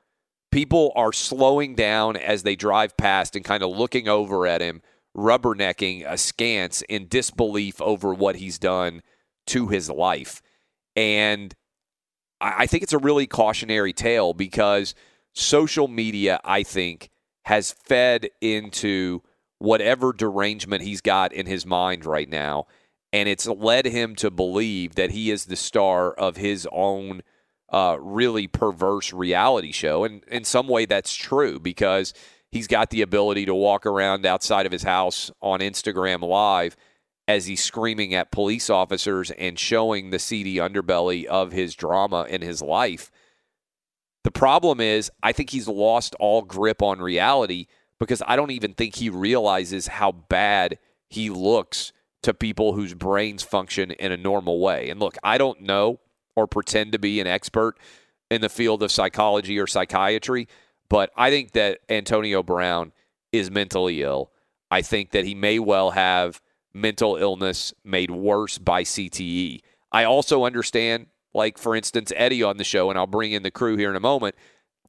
People 0.51 0.93
are 0.95 1.11
slowing 1.11 1.75
down 1.75 2.15
as 2.15 2.43
they 2.43 2.55
drive 2.55 2.95
past 2.95 3.35
and 3.35 3.43
kind 3.43 3.63
of 3.63 3.75
looking 3.75 4.07
over 4.07 4.47
at 4.47 4.61
him, 4.61 4.81
rubbernecking 5.17 6.05
askance 6.05 6.81
in 6.83 7.07
disbelief 7.07 7.81
over 7.81 8.13
what 8.13 8.37
he's 8.37 8.57
done 8.57 9.01
to 9.47 9.67
his 9.67 9.89
life. 9.89 10.41
And 10.95 11.53
I 12.39 12.67
think 12.67 12.83
it's 12.83 12.93
a 12.93 12.97
really 12.97 13.27
cautionary 13.27 13.93
tale 13.93 14.33
because 14.33 14.95
social 15.33 15.87
media, 15.87 16.39
I 16.43 16.63
think, 16.63 17.09
has 17.45 17.71
fed 17.71 18.29
into 18.41 19.21
whatever 19.59 20.11
derangement 20.11 20.83
he's 20.83 21.01
got 21.01 21.31
in 21.31 21.45
his 21.45 21.65
mind 21.65 22.05
right 22.05 22.29
now. 22.29 22.65
And 23.13 23.29
it's 23.29 23.47
led 23.47 23.85
him 23.85 24.15
to 24.15 24.29
believe 24.29 24.95
that 24.95 25.11
he 25.11 25.31
is 25.31 25.45
the 25.45 25.55
star 25.55 26.11
of 26.11 26.37
his 26.37 26.67
own 26.71 27.21
uh, 27.71 27.97
really 27.99 28.47
perverse 28.47 29.13
reality 29.13 29.71
show. 29.71 30.03
And 30.03 30.23
in 30.25 30.43
some 30.43 30.67
way, 30.67 30.85
that's 30.85 31.13
true 31.13 31.59
because 31.59 32.13
he's 32.51 32.67
got 32.67 32.89
the 32.89 33.01
ability 33.01 33.45
to 33.45 33.55
walk 33.55 33.85
around 33.85 34.25
outside 34.25 34.65
of 34.65 34.71
his 34.71 34.83
house 34.83 35.31
on 35.41 35.59
Instagram 35.59 36.21
Live 36.21 36.75
as 37.27 37.45
he's 37.45 37.63
screaming 37.63 38.13
at 38.13 38.31
police 38.31 38.69
officers 38.69 39.31
and 39.31 39.57
showing 39.57 40.09
the 40.09 40.19
seedy 40.19 40.55
underbelly 40.55 41.25
of 41.25 41.51
his 41.51 41.75
drama 41.75 42.25
in 42.29 42.41
his 42.41 42.61
life. 42.61 43.11
The 44.25 44.31
problem 44.31 44.81
is, 44.81 45.11
I 45.21 45.33
think 45.33 45.51
he's 45.51 45.67
lost 45.67 46.15
all 46.19 46.41
grip 46.41 46.81
on 46.81 46.99
reality 46.99 47.67
because 47.99 48.23
I 48.25 48.35
don't 48.35 48.49
even 48.49 48.73
think 48.73 48.95
he 48.95 49.07
realizes 49.07 49.85
how 49.85 50.13
bad 50.13 50.79
he 51.11 51.29
looks 51.29 51.93
to 52.23 52.33
people 52.33 52.73
whose 52.73 52.95
brains 52.95 53.43
function 53.43 53.91
in 53.91 54.11
a 54.11 54.17
normal 54.17 54.59
way. 54.59 54.89
And 54.89 54.99
look, 54.99 55.15
I 55.23 55.37
don't 55.37 55.61
know 55.61 55.99
or 56.35 56.47
pretend 56.47 56.93
to 56.93 56.99
be 56.99 57.21
an 57.21 57.27
expert 57.27 57.75
in 58.31 58.41
the 58.41 58.49
field 58.49 58.81
of 58.81 58.91
psychology 58.91 59.59
or 59.59 59.67
psychiatry, 59.67 60.47
but 60.89 61.11
I 61.15 61.29
think 61.29 61.51
that 61.51 61.81
Antonio 61.87 62.41
Brown 62.41 62.93
is 63.31 63.51
mentally 63.51 64.01
ill. 64.01 64.31
I 64.71 64.81
think 64.81 65.11
that 65.11 65.25
he 65.25 65.35
may 65.35 65.59
well 65.59 65.91
have 65.91 66.41
mental 66.73 67.15
illness 67.15 67.75
made 67.83 68.09
worse 68.09 68.57
by 68.57 68.85
CTE. 68.85 69.59
I 69.91 70.03
also 70.03 70.45
understand, 70.45 71.09
like, 71.35 71.57
for 71.57 71.75
instance, 71.75 72.11
Eddie 72.15 72.43
on 72.43 72.57
the 72.57 72.63
show, 72.63 72.89
and 72.89 72.97
I'll 72.97 73.07
bring 73.07 73.31
in 73.31 73.43
the 73.43 73.51
crew 73.51 73.75
here 73.75 73.89
in 73.89 73.95
a 73.95 74.01
moment. 74.01 74.35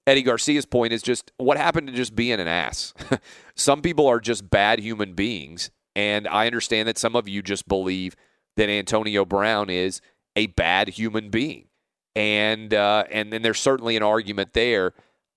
Eddie 0.06 0.22
Garcia's 0.22 0.64
point 0.64 0.92
is 0.92 1.02
just 1.02 1.32
what 1.36 1.56
happened 1.56 1.88
to 1.88 1.92
just 1.92 2.14
being 2.14 2.38
an 2.38 2.46
ass? 2.46 2.94
some 3.56 3.82
people 3.82 4.06
are 4.06 4.20
just 4.20 4.48
bad 4.48 4.78
human 4.78 5.14
beings. 5.14 5.70
And 5.96 6.28
I 6.28 6.46
understand 6.46 6.88
that 6.88 6.98
some 6.98 7.16
of 7.16 7.26
you 7.26 7.42
just 7.42 7.66
believe 7.66 8.14
that 8.56 8.68
Antonio 8.68 9.24
Brown 9.24 9.70
is 9.70 10.00
a 10.36 10.46
bad 10.46 10.90
human 10.90 11.30
being. 11.30 11.68
And 12.14 12.72
uh, 12.72 13.04
and 13.10 13.32
then 13.32 13.42
there's 13.42 13.58
certainly 13.58 13.96
an 13.96 14.02
argument 14.02 14.52
there. 14.52 14.92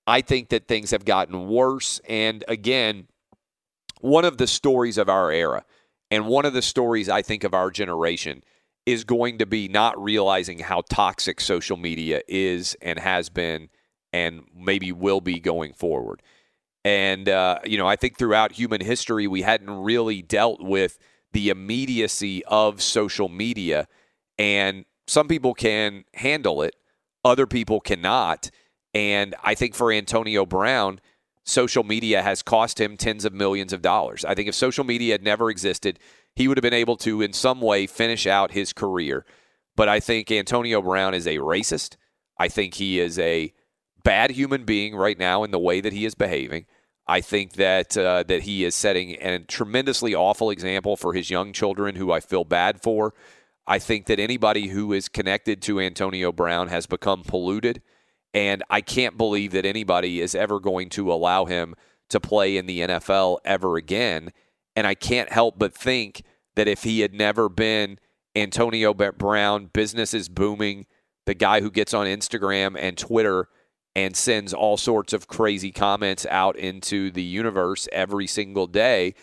I 0.05 0.21
think 0.21 0.49
that 0.49 0.67
things 0.67 0.91
have 0.91 1.05
gotten 1.05 1.47
worse. 1.47 1.99
And 2.07 2.43
again, 2.47 3.07
one 4.01 4.25
of 4.25 4.37
the 4.37 4.47
stories 4.47 4.97
of 4.97 5.09
our 5.09 5.31
era, 5.31 5.65
and 6.11 6.25
one 6.25 6.45
of 6.45 6.53
the 6.53 6.61
stories 6.61 7.09
I 7.09 7.21
think 7.21 7.43
of 7.43 7.53
our 7.53 7.69
generation, 7.69 8.43
is 8.91 9.03
going 9.03 9.37
to 9.39 9.45
be 9.45 9.67
not 9.67 10.01
realizing 10.01 10.59
how 10.59 10.81
toxic 10.89 11.41
social 11.41 11.77
media 11.77 12.21
is 12.27 12.75
and 12.81 12.99
has 12.99 13.29
been, 13.29 13.69
and 14.11 14.43
maybe 14.55 14.91
will 14.91 15.21
be 15.21 15.39
going 15.39 15.73
forward. 15.73 16.21
And 16.83 17.27
uh, 17.27 17.59
you 17.65 17.77
know, 17.77 17.87
I 17.87 17.95
think 17.95 18.17
throughout 18.17 18.53
human 18.53 18.81
history, 18.81 19.27
we 19.27 19.41
hadn't 19.41 19.69
really 19.69 20.21
dealt 20.21 20.61
with 20.61 20.97
the 21.33 21.49
immediacy 21.49 22.43
of 22.45 22.81
social 22.81 23.29
media 23.29 23.87
and 24.39 24.85
some 25.05 25.27
people 25.27 25.53
can 25.53 26.05
handle 26.13 26.61
it, 26.61 26.75
other 27.25 27.45
people 27.45 27.81
cannot. 27.81 28.49
And 28.93 29.35
I 29.43 29.53
think 29.53 29.75
for 29.75 29.91
Antonio 29.91 30.45
Brown, 30.45 31.01
social 31.43 31.83
media 31.83 32.21
has 32.21 32.41
cost 32.41 32.79
him 32.79 32.95
tens 32.95 33.25
of 33.25 33.33
millions 33.33 33.73
of 33.73 33.81
dollars. 33.81 34.23
I 34.23 34.33
think 34.33 34.47
if 34.47 34.55
social 34.55 34.83
media 34.83 35.15
had 35.15 35.23
never 35.23 35.49
existed, 35.49 35.99
he 36.39 36.47
would 36.47 36.55
have 36.55 36.61
been 36.61 36.73
able 36.73 36.95
to, 36.95 37.21
in 37.21 37.33
some 37.33 37.59
way, 37.59 37.85
finish 37.85 38.25
out 38.25 38.51
his 38.51 38.71
career. 38.71 39.25
But 39.75 39.89
I 39.89 39.99
think 39.99 40.31
Antonio 40.31 40.81
Brown 40.81 41.13
is 41.13 41.27
a 41.27 41.35
racist. 41.35 41.97
I 42.37 42.47
think 42.47 42.75
he 42.75 42.97
is 42.97 43.19
a 43.19 43.51
bad 44.05 44.31
human 44.31 44.63
being 44.63 44.95
right 44.95 45.19
now 45.19 45.43
in 45.43 45.51
the 45.51 45.59
way 45.59 45.81
that 45.81 45.91
he 45.91 46.05
is 46.05 46.15
behaving. 46.15 46.65
I 47.05 47.19
think 47.19 47.55
that 47.55 47.97
uh, 47.97 48.23
that 48.23 48.43
he 48.43 48.63
is 48.63 48.73
setting 48.73 49.21
a 49.21 49.39
tremendously 49.39 50.15
awful 50.15 50.49
example 50.49 50.95
for 50.95 51.13
his 51.13 51.29
young 51.29 51.51
children, 51.51 51.95
who 51.95 52.09
I 52.09 52.21
feel 52.21 52.45
bad 52.45 52.81
for. 52.81 53.13
I 53.67 53.77
think 53.77 54.05
that 54.05 54.17
anybody 54.17 54.67
who 54.67 54.93
is 54.93 55.09
connected 55.09 55.61
to 55.63 55.81
Antonio 55.81 56.31
Brown 56.31 56.69
has 56.69 56.85
become 56.85 57.23
polluted. 57.23 57.81
And 58.33 58.63
I 58.69 58.79
can't 58.79 59.17
believe 59.17 59.51
that 59.51 59.65
anybody 59.65 60.21
is 60.21 60.35
ever 60.35 60.61
going 60.61 60.87
to 60.91 61.11
allow 61.11 61.43
him 61.43 61.75
to 62.11 62.21
play 62.21 62.55
in 62.55 62.65
the 62.65 62.79
NFL 62.79 63.39
ever 63.43 63.75
again. 63.75 64.31
And 64.73 64.87
I 64.87 64.95
can't 64.95 65.33
help 65.33 65.59
but 65.59 65.73
think 65.73 66.23
that 66.59 66.67
if 66.67 66.83
he 66.83 66.99
had 66.99 67.13
never 67.13 67.47
been 67.47 67.97
Antonio 68.35 68.93
Brown, 68.93 69.69
business 69.71 70.13
is 70.13 70.27
booming, 70.27 70.87
the 71.25 71.33
guy 71.33 71.61
who 71.61 71.71
gets 71.71 71.93
on 71.93 72.05
Instagram 72.05 72.75
and 72.77 72.97
Twitter 72.97 73.47
and 73.95 74.13
sends 74.13 74.53
all 74.53 74.75
sorts 74.75 75.13
of 75.13 75.29
crazy 75.29 75.71
comments 75.71 76.25
out 76.25 76.57
into 76.57 77.11
the 77.11 77.23
universe 77.23 77.87
every 77.93 78.27
single 78.27 78.67
day, 78.67 79.15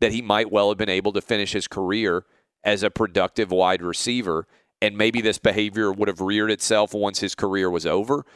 that 0.00 0.10
he 0.10 0.20
might 0.20 0.50
well 0.50 0.68
have 0.68 0.78
been 0.78 0.88
able 0.88 1.12
to 1.12 1.20
finish 1.20 1.52
his 1.52 1.68
career 1.68 2.24
as 2.64 2.82
a 2.82 2.90
productive 2.90 3.52
wide 3.52 3.82
receiver. 3.82 4.48
And 4.82 4.98
maybe 4.98 5.20
this 5.20 5.38
behavior 5.38 5.92
would 5.92 6.08
have 6.08 6.20
reared 6.20 6.50
itself 6.50 6.92
once 6.92 7.20
his 7.20 7.36
career 7.36 7.70
was 7.70 7.86
over. 7.86 8.26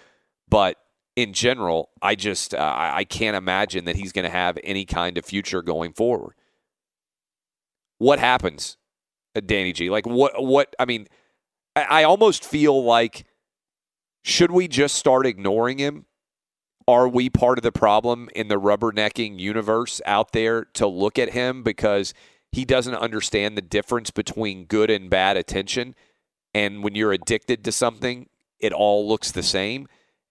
But 0.48 0.76
in 1.16 1.32
general, 1.32 1.90
I 2.00 2.14
just 2.14 2.54
uh, 2.54 2.74
I 2.76 3.02
can't 3.02 3.36
imagine 3.36 3.84
that 3.86 3.96
he's 3.96 4.12
going 4.12 4.26
to 4.26 4.30
have 4.30 4.60
any 4.62 4.84
kind 4.84 5.18
of 5.18 5.24
future 5.24 5.60
going 5.60 5.92
forward. 5.92 6.36
What 7.98 8.18
happens, 8.18 8.76
uh, 9.36 9.40
Danny 9.44 9.72
G? 9.72 9.90
Like 9.90 10.06
what? 10.06 10.42
What? 10.42 10.74
I 10.78 10.84
mean, 10.84 11.06
I, 11.76 11.82
I 11.82 12.04
almost 12.04 12.44
feel 12.44 12.84
like 12.84 13.24
should 14.22 14.50
we 14.50 14.68
just 14.68 14.94
start 14.96 15.26
ignoring 15.26 15.78
him? 15.78 16.06
Are 16.86 17.08
we 17.08 17.30
part 17.30 17.58
of 17.58 17.62
the 17.62 17.72
problem 17.72 18.28
in 18.34 18.48
the 18.48 18.60
rubbernecking 18.60 19.38
universe 19.38 20.02
out 20.04 20.32
there 20.32 20.66
to 20.74 20.86
look 20.86 21.18
at 21.18 21.30
him 21.30 21.62
because 21.62 22.12
he 22.54 22.64
doesn't 22.64 22.94
understand 22.94 23.56
the 23.56 23.62
difference 23.62 24.12
between 24.12 24.66
good 24.66 24.88
and 24.88 25.10
bad 25.10 25.36
attention. 25.36 25.96
And 26.54 26.84
when 26.84 26.94
you're 26.94 27.12
addicted 27.12 27.64
to 27.64 27.72
something, 27.72 28.28
it 28.60 28.72
all 28.72 29.08
looks 29.08 29.32
the 29.32 29.42
same. 29.42 29.88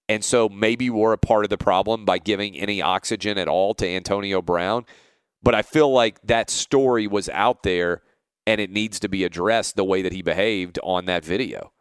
And 0.07 0.23
so 0.23 0.47
maybe 0.47 0.89
we're 0.89 1.11
a 1.11 1.17
part 1.17 1.43
of 1.43 1.49
the 1.49 1.57
problem 1.57 2.05
by 2.05 2.19
giving 2.19 2.57
any 2.57 2.81
oxygen 2.81 3.37
at 3.37 3.49
all 3.49 3.73
to 3.73 3.85
Antonio 3.87 4.41
Brown. 4.41 4.85
But 5.43 5.53
I 5.53 5.61
feel 5.61 5.91
like 5.91 6.21
that 6.23 6.49
story 6.49 7.05
was 7.05 7.29
out 7.29 7.63
there 7.63 8.01
and 8.47 8.59
it 8.59 8.71
needs 8.71 8.99
to 9.01 9.09
be 9.09 9.23
addressed 9.23 9.75
the 9.75 9.83
way 9.83 10.01
that 10.01 10.13
he 10.13 10.21
behaved 10.21 10.79
on 10.83 11.05
that 11.05 11.23
video. 11.23 11.71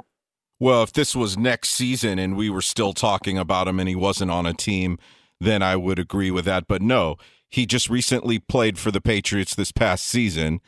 Well, 0.60 0.82
if 0.82 0.92
this 0.92 1.16
was 1.16 1.36
next 1.36 1.70
season 1.70 2.18
and 2.18 2.36
we 2.36 2.50
were 2.50 2.62
still 2.62 2.92
talking 2.92 3.38
about 3.38 3.66
him 3.66 3.80
and 3.80 3.88
he 3.88 3.96
wasn't 3.96 4.30
on 4.30 4.46
a 4.46 4.54
team, 4.54 4.98
then 5.40 5.62
I 5.62 5.76
would 5.76 5.98
agree 5.98 6.30
with 6.30 6.44
that. 6.44 6.68
But 6.68 6.82
no, 6.82 7.16
he 7.48 7.66
just 7.66 7.90
recently 7.90 8.38
played 8.38 8.78
for 8.78 8.90
the 8.90 9.00
Patriots 9.00 9.54
this 9.54 9.72
past 9.72 10.04
season. 10.04 10.60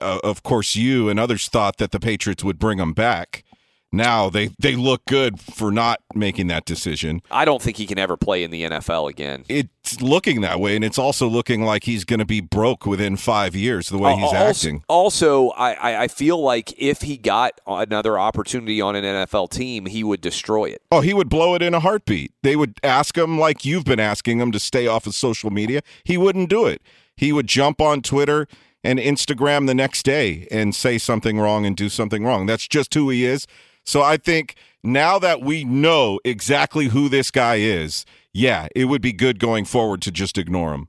Uh, 0.00 0.20
of 0.22 0.42
course, 0.42 0.76
you 0.76 1.08
and 1.08 1.18
others 1.18 1.48
thought 1.48 1.78
that 1.78 1.92
the 1.92 2.00
Patriots 2.00 2.44
would 2.44 2.58
bring 2.58 2.78
him 2.78 2.92
back. 2.92 3.42
Now 3.92 4.28
they 4.28 4.50
they 4.58 4.76
look 4.76 5.04
good 5.06 5.40
for 5.40 5.70
not 5.70 6.00
making 6.14 6.48
that 6.48 6.64
decision. 6.64 7.22
I 7.30 7.44
don't 7.44 7.62
think 7.62 7.76
he 7.78 7.86
can 7.86 7.98
ever 7.98 8.16
play 8.16 8.42
in 8.44 8.50
the 8.50 8.62
NFL 8.64 9.08
again. 9.08 9.44
It's 9.48 10.00
looking 10.02 10.42
that 10.42 10.60
way, 10.60 10.76
and 10.76 10.84
it's 10.84 10.98
also 10.98 11.26
looking 11.28 11.62
like 11.62 11.84
he's 11.84 12.04
going 12.04 12.18
to 12.18 12.26
be 12.26 12.40
broke 12.40 12.84
within 12.84 13.16
five 13.16 13.54
years. 13.56 13.88
The 13.88 13.98
way 13.98 14.12
uh, 14.12 14.16
he's 14.16 14.24
uh, 14.32 14.36
also, 14.36 14.36
acting. 14.68 14.84
Also, 14.88 15.48
I, 15.50 15.72
I- 15.72 16.02
I 16.02 16.08
feel 16.08 16.40
like 16.40 16.72
if 16.78 17.02
he 17.02 17.16
got 17.16 17.60
another 17.66 18.18
opportunity 18.18 18.80
on 18.80 18.94
an 18.94 19.04
NFL 19.04 19.50
team, 19.50 19.86
he 19.86 20.04
would 20.04 20.20
destroy 20.20 20.66
it. 20.66 20.82
Oh, 20.92 21.00
he 21.00 21.12
would 21.14 21.28
blow 21.28 21.54
it 21.54 21.62
in 21.62 21.74
a 21.74 21.80
heartbeat. 21.80 22.32
They 22.42 22.54
would 22.56 22.78
ask 22.82 23.16
him 23.16 23.38
like 23.38 23.64
you've 23.64 23.84
been 23.84 23.98
asking 24.00 24.38
him 24.40 24.52
to 24.52 24.60
stay 24.60 24.86
off 24.86 25.06
of 25.06 25.14
social 25.14 25.50
media. 25.50 25.80
He 26.04 26.16
wouldn't 26.16 26.50
do 26.50 26.66
it. 26.66 26.82
He 27.16 27.32
would 27.32 27.46
jump 27.48 27.80
on 27.80 28.02
Twitter 28.02 28.46
and 28.84 28.98
Instagram 29.00 29.66
the 29.66 29.74
next 29.74 30.04
day 30.04 30.46
and 30.52 30.74
say 30.74 30.98
something 30.98 31.38
wrong 31.40 31.66
and 31.66 31.76
do 31.76 31.88
something 31.88 32.24
wrong. 32.24 32.46
That's 32.46 32.68
just 32.68 32.94
who 32.94 33.10
he 33.10 33.24
is. 33.24 33.46
So 33.88 34.02
I 34.02 34.18
think 34.18 34.56
now 34.82 35.18
that 35.18 35.40
we 35.40 35.64
know 35.64 36.20
exactly 36.22 36.88
who 36.88 37.08
this 37.08 37.30
guy 37.30 37.54
is, 37.54 38.04
yeah, 38.34 38.68
it 38.76 38.84
would 38.84 39.00
be 39.00 39.14
good 39.14 39.38
going 39.38 39.64
forward 39.64 40.02
to 40.02 40.10
just 40.10 40.36
ignore 40.36 40.74
him. 40.74 40.88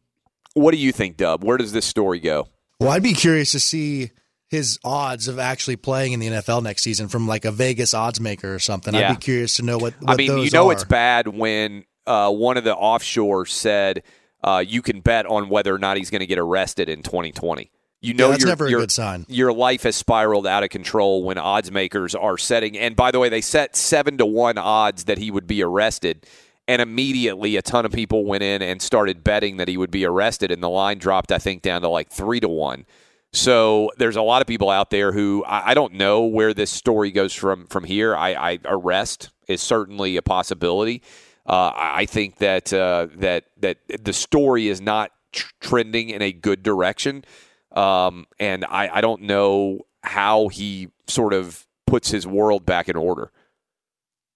What 0.53 0.71
do 0.71 0.77
you 0.77 0.91
think, 0.91 1.15
Dub? 1.15 1.41
Where 1.41 1.55
does 1.57 1.71
this 1.71 1.85
story 1.85 2.19
go? 2.19 2.49
Well, 2.77 2.89
I'd 2.89 3.01
be 3.01 3.13
curious 3.13 3.53
to 3.53 3.59
see 3.61 4.11
his 4.49 4.79
odds 4.83 5.29
of 5.29 5.39
actually 5.39 5.77
playing 5.77 6.11
in 6.11 6.19
the 6.19 6.27
NFL 6.27 6.61
next 6.61 6.81
season 6.81 7.07
from 7.07 7.25
like 7.25 7.45
a 7.45 7.51
Vegas 7.51 7.93
odds 7.93 8.19
maker 8.19 8.53
or 8.53 8.59
something. 8.59 8.93
Yeah. 8.93 9.11
I'd 9.11 9.13
be 9.13 9.21
curious 9.21 9.55
to 9.55 9.63
know 9.63 9.77
what, 9.77 9.93
what 10.01 10.11
I 10.11 10.15
mean, 10.17 10.27
those 10.27 10.45
you 10.45 10.51
know 10.51 10.69
are. 10.69 10.73
it's 10.73 10.83
bad 10.83 11.29
when 11.29 11.85
uh, 12.05 12.29
one 12.29 12.57
of 12.57 12.65
the 12.65 12.75
offshore 12.75 13.45
said 13.45 14.03
uh, 14.43 14.61
you 14.67 14.81
can 14.81 14.99
bet 14.99 15.25
on 15.25 15.47
whether 15.47 15.73
or 15.73 15.79
not 15.79 15.95
he's 15.95 16.09
going 16.09 16.19
to 16.19 16.27
get 16.27 16.37
arrested 16.37 16.89
in 16.89 17.03
2020. 17.03 17.71
You 18.01 18.13
know, 18.13 18.25
Yeah, 18.27 18.31
that's 18.31 18.41
your, 18.41 18.49
never 18.49 18.67
a 18.67 18.69
your- 18.69 18.79
good 18.81 18.91
sign. 18.91 19.25
Your 19.27 19.51
life 19.51 19.83
has 19.83 19.95
spiraled 19.95 20.47
out 20.47 20.63
of 20.63 20.69
control 20.69 21.23
when 21.23 21.37
odds 21.37 21.71
makers 21.71 22.15
are 22.15 22.37
setting. 22.37 22.77
And 22.77 22.95
by 22.95 23.11
the 23.11 23.19
way, 23.19 23.27
they 23.29 23.41
set 23.41 23.75
seven 23.75 24.17
to 24.19 24.25
one 24.25 24.57
odds 24.57 25.03
that 25.05 25.17
he 25.17 25.29
would 25.31 25.47
be 25.47 25.61
arrested. 25.61 26.25
And 26.67 26.81
immediately, 26.81 27.55
a 27.55 27.61
ton 27.61 27.85
of 27.85 27.91
people 27.91 28.25
went 28.25 28.43
in 28.43 28.61
and 28.61 28.81
started 28.81 29.23
betting 29.23 29.57
that 29.57 29.67
he 29.67 29.75
would 29.75 29.89
be 29.91 30.05
arrested, 30.05 30.51
and 30.51 30.61
the 30.61 30.69
line 30.69 30.99
dropped, 30.99 31.31
I 31.31 31.39
think, 31.39 31.61
down 31.63 31.81
to 31.81 31.89
like 31.89 32.09
three 32.11 32.39
to 32.41 32.47
one. 32.47 32.85
So 33.33 33.91
there's 33.97 34.15
a 34.15 34.21
lot 34.21 34.41
of 34.41 34.47
people 34.47 34.69
out 34.69 34.89
there 34.91 35.11
who 35.11 35.43
I, 35.45 35.71
I 35.71 35.73
don't 35.73 35.93
know 35.93 36.21
where 36.25 36.53
this 36.53 36.71
story 36.71 37.11
goes 37.11 37.33
from 37.33 37.65
from 37.67 37.83
here. 37.83 38.15
I, 38.15 38.33
I 38.53 38.59
arrest 38.65 39.29
is 39.47 39.61
certainly 39.61 40.15
a 40.15 40.21
possibility. 40.21 41.01
Uh, 41.45 41.71
I 41.75 42.05
think 42.05 42.37
that 42.37 42.71
uh, 42.71 43.07
that 43.15 43.45
that 43.57 43.77
the 44.03 44.13
story 44.13 44.67
is 44.67 44.79
not 44.79 45.11
tr- 45.31 45.51
trending 45.59 46.11
in 46.11 46.21
a 46.21 46.31
good 46.31 46.61
direction, 46.63 47.23
um, 47.71 48.25
and 48.39 48.65
I, 48.65 48.89
I 48.95 49.01
don't 49.01 49.23
know 49.23 49.81
how 50.03 50.47
he 50.47 50.89
sort 51.07 51.33
of 51.33 51.65
puts 51.85 52.09
his 52.09 52.25
world 52.25 52.65
back 52.65 52.89
in 52.89 52.95
order. 52.95 53.31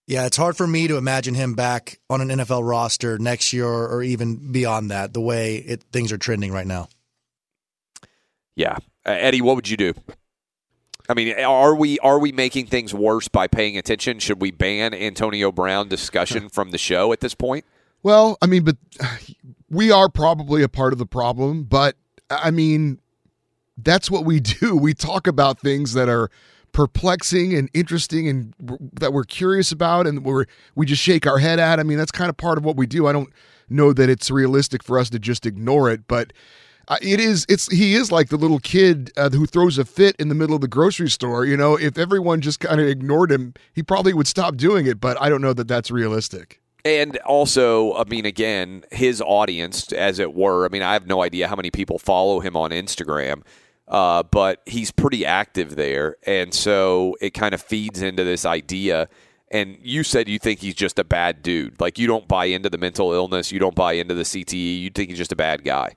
Yeah, 0.05 0.25
it's 0.25 0.35
hard 0.35 0.57
for 0.57 0.67
me 0.67 0.87
to 0.87 0.97
imagine 0.97 1.33
him 1.33 1.53
back 1.53 1.99
on 2.09 2.19
an 2.19 2.27
NFL 2.27 2.67
roster 2.67 3.17
next 3.17 3.53
year 3.53 3.65
or, 3.65 3.87
or 3.87 4.03
even 4.03 4.51
beyond 4.51 4.91
that. 4.91 5.13
The 5.13 5.21
way 5.21 5.55
it, 5.55 5.83
things 5.93 6.11
are 6.11 6.17
trending 6.17 6.51
right 6.51 6.67
now. 6.67 6.89
Yeah, 8.55 8.77
uh, 9.05 9.11
Eddie, 9.11 9.41
what 9.41 9.55
would 9.55 9.69
you 9.69 9.77
do? 9.77 9.93
I 11.09 11.13
mean, 11.13 11.37
are 11.39 11.75
we 11.75 11.99
are 11.99 12.19
we 12.19 12.31
making 12.31 12.67
things 12.67 12.93
worse 12.93 13.27
by 13.27 13.47
paying 13.47 13.77
attention? 13.77 14.19
Should 14.19 14.41
we 14.41 14.51
ban 14.51 14.93
Antonio 14.93 15.51
Brown 15.51 15.89
discussion 15.89 16.49
from 16.49 16.71
the 16.71 16.77
show 16.77 17.11
at 17.11 17.19
this 17.19 17.35
point? 17.35 17.65
Well, 18.03 18.37
I 18.41 18.47
mean, 18.47 18.63
but 18.63 18.77
we 19.69 19.91
are 19.91 20.09
probably 20.09 20.63
a 20.63 20.69
part 20.69 20.93
of 20.93 20.99
the 20.99 21.05
problem. 21.05 21.63
But 21.63 21.95
I 22.29 22.51
mean, 22.51 22.99
that's 23.77 24.09
what 24.09 24.25
we 24.25 24.39
do. 24.61 24.75
We 24.75 24.93
talk 24.93 25.27
about 25.27 25.59
things 25.59 25.93
that 25.93 26.09
are 26.09 26.29
perplexing 26.71 27.53
and 27.53 27.69
interesting 27.73 28.27
and 28.27 28.53
that 28.99 29.13
we're 29.13 29.23
curious 29.23 29.71
about 29.71 30.07
and 30.07 30.25
we're 30.25 30.45
we 30.75 30.85
just 30.85 31.01
shake 31.01 31.27
our 31.27 31.37
head 31.37 31.59
at. 31.59 31.79
I 31.79 31.83
mean, 31.83 31.97
that's 31.97 32.11
kind 32.11 32.29
of 32.29 32.37
part 32.37 32.57
of 32.57 32.65
what 32.65 32.75
we 32.75 32.87
do. 32.87 33.07
I 33.07 33.11
don't 33.11 33.31
know 33.69 33.93
that 33.93 34.09
it's 34.09 34.31
realistic 34.31 34.83
for 34.83 34.97
us 34.97 35.09
to 35.11 35.19
just 35.19 35.45
ignore 35.45 35.89
it, 35.89 36.07
but 36.07 36.33
it 37.01 37.19
is 37.19 37.45
it's 37.47 37.71
he 37.71 37.93
is 37.93 38.11
like 38.11 38.29
the 38.29 38.37
little 38.37 38.59
kid 38.59 39.11
uh, 39.17 39.29
who 39.29 39.45
throws 39.45 39.77
a 39.77 39.85
fit 39.85 40.15
in 40.19 40.29
the 40.29 40.35
middle 40.35 40.55
of 40.55 40.61
the 40.61 40.67
grocery 40.67 41.09
store, 41.09 41.45
you 41.45 41.55
know, 41.55 41.77
if 41.77 41.97
everyone 41.97 42.41
just 42.41 42.59
kind 42.59 42.81
of 42.81 42.87
ignored 42.87 43.31
him, 43.31 43.53
he 43.73 43.81
probably 43.83 44.13
would 44.13 44.27
stop 44.27 44.57
doing 44.57 44.85
it, 44.85 44.99
but 44.99 45.19
I 45.21 45.29
don't 45.29 45.41
know 45.41 45.53
that 45.53 45.67
that's 45.67 45.91
realistic. 45.91 46.59
And 46.85 47.15
also, 47.19 47.93
I 47.93 48.03
mean, 48.03 48.25
again, 48.25 48.83
his 48.91 49.21
audience, 49.21 49.93
as 49.93 50.19
it 50.19 50.33
were. 50.33 50.65
I 50.65 50.69
mean, 50.69 50.81
I 50.81 50.91
have 50.91 51.07
no 51.07 51.23
idea 51.23 51.47
how 51.47 51.55
many 51.55 51.71
people 51.71 51.97
follow 51.97 52.41
him 52.41 52.57
on 52.57 52.71
Instagram, 52.71 53.43
uh, 53.87 54.23
but 54.23 54.61
he's 54.65 54.91
pretty 54.91 55.25
active 55.25 55.75
there, 55.75 56.17
and 56.25 56.53
so 56.53 57.15
it 57.21 57.31
kind 57.31 57.53
of 57.53 57.61
feeds 57.61 58.01
into 58.01 58.23
this 58.23 58.45
idea. 58.45 59.09
And 59.51 59.77
you 59.81 60.03
said 60.03 60.27
you 60.29 60.39
think 60.39 60.61
he's 60.61 60.75
just 60.75 60.97
a 60.97 61.03
bad 61.03 61.43
dude. 61.43 61.79
Like 61.79 61.99
you 61.99 62.07
don't 62.07 62.27
buy 62.27 62.45
into 62.45 62.69
the 62.69 62.77
mental 62.79 63.13
illness, 63.13 63.51
you 63.51 63.59
don't 63.59 63.75
buy 63.75 63.93
into 63.93 64.15
the 64.15 64.23
CTE. 64.23 64.81
You 64.81 64.89
think 64.89 65.09
he's 65.09 65.17
just 65.19 65.31
a 65.31 65.35
bad 65.35 65.63
guy. 65.63 65.95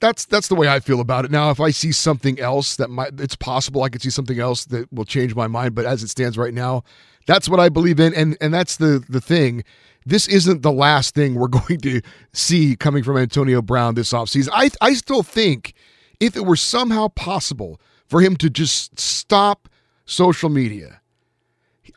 that's 0.00 0.24
that's 0.26 0.48
the 0.48 0.54
way 0.54 0.68
I 0.68 0.80
feel 0.80 1.00
about 1.00 1.24
it. 1.24 1.30
Now, 1.30 1.50
if 1.50 1.60
I 1.60 1.70
see 1.70 1.92
something 1.92 2.38
else 2.40 2.76
that 2.76 2.90
might, 2.90 3.18
it's 3.20 3.36
possible 3.36 3.82
I 3.82 3.88
could 3.88 4.02
see 4.02 4.10
something 4.10 4.38
else 4.40 4.64
that 4.66 4.92
will 4.92 5.04
change 5.04 5.34
my 5.34 5.46
mind. 5.46 5.74
But 5.74 5.86
as 5.86 6.02
it 6.02 6.08
stands 6.08 6.38
right 6.38 6.54
now, 6.54 6.84
that's 7.26 7.48
what 7.48 7.60
I 7.60 7.68
believe 7.68 8.00
in, 8.00 8.14
and 8.14 8.36
and 8.40 8.52
that's 8.54 8.76
the 8.76 9.02
the 9.08 9.20
thing. 9.20 9.64
This 10.06 10.28
isn't 10.28 10.62
the 10.62 10.72
last 10.72 11.14
thing 11.14 11.34
we're 11.34 11.48
going 11.68 11.80
to 11.80 12.00
see 12.32 12.76
coming 12.76 13.02
from 13.02 13.16
Antonio 13.18 13.62
Brown 13.62 13.94
this 13.94 14.12
offseason. 14.12 14.50
I 14.52 14.70
I 14.80 14.94
still 14.94 15.22
think 15.22 15.74
if 16.20 16.36
it 16.36 16.44
were 16.44 16.56
somehow 16.56 17.08
possible 17.08 17.80
for 18.08 18.20
him 18.20 18.36
to 18.36 18.50
just 18.50 18.98
stop 18.98 19.68
social 20.04 20.48
media. 20.48 21.00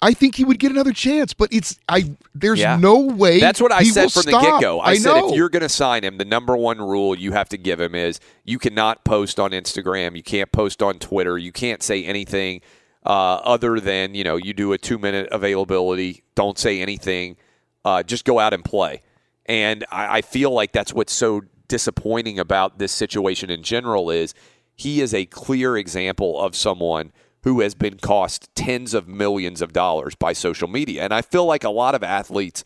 I 0.02 0.14
think 0.14 0.36
he 0.36 0.46
would 0.46 0.60
get 0.60 0.72
another 0.72 0.94
chance, 0.94 1.34
but 1.34 1.52
it's 1.52 1.78
I. 1.90 2.16
There's 2.34 2.60
Yeah. 2.60 2.78
no 2.78 3.00
way. 3.00 3.40
That's 3.42 3.60
what 3.60 3.74
I 3.74 3.84
said 3.84 4.12
from 4.14 4.24
the 4.24 4.32
get 4.32 4.62
go. 4.62 4.80
I, 4.80 4.98
said 4.98 5.14
know. 5.14 5.30
if 5.30 5.36
you're 5.36 5.50
going 5.50 5.62
to 5.62 5.68
sign 5.70 6.04
him, 6.06 6.18
the 6.18 6.24
number 6.26 6.56
one 6.56 6.78
rule 6.78 7.18
you 7.18 7.34
have 7.34 7.50
to 7.50 7.58
give 7.58 7.82
him 7.82 7.94
is 7.96 8.20
you 8.46 8.60
cannot 8.60 9.04
post 9.04 9.40
on 9.42 9.52
Instagram, 9.52 10.16
you 10.16 10.24
can't 10.24 10.52
post 10.54 10.82
on 10.82 11.00
Twitter, 11.00 11.38
you 11.38 11.52
can't 11.52 11.84
say 11.84 12.06
anything 12.06 12.62
uh, 13.06 13.10
other 13.44 13.80
than 13.82 14.16
you 14.16 14.24
know 14.24 14.38
you 14.38 14.54
do 14.54 14.72
a 14.72 14.78
two 14.78 14.98
minute 14.98 15.28
availability. 15.34 16.24
Don't 16.34 16.58
say 16.58 16.82
anything. 16.82 17.36
Uh, 17.84 18.02
just 18.02 18.24
go 18.24 18.40
out 18.40 18.54
and 18.54 18.64
play. 18.64 19.02
And 19.48 19.86
I, 19.92 20.20
I 20.20 20.22
feel 20.22 20.52
like 20.52 20.72
that's 20.72 20.94
what's 20.94 21.12
so 21.14 21.42
disappointing 21.70 22.38
about 22.38 22.80
this 22.80 22.92
situation 22.92 23.50
in 23.50 23.64
general 23.64 24.10
is 24.10 24.34
he 24.76 25.00
is 25.00 25.14
a 25.14 25.26
clear 25.26 25.78
example 25.78 26.40
of 26.42 26.56
someone 26.56 27.14
who 27.44 27.62
has 27.62 27.74
been 27.74 27.98
cost 27.98 28.50
tens 28.56 28.94
of 28.94 29.08
millions 29.08 29.62
of 29.62 29.72
dollars 29.72 30.16
by 30.16 30.34
social 30.34 30.68
media. 30.68 31.04
And 31.04 31.14
I 31.14 31.22
feel 31.22 31.46
like 31.46 31.64
a 31.64 31.70
lot 31.70 31.96
of 31.96 32.04
athletes 32.04 32.64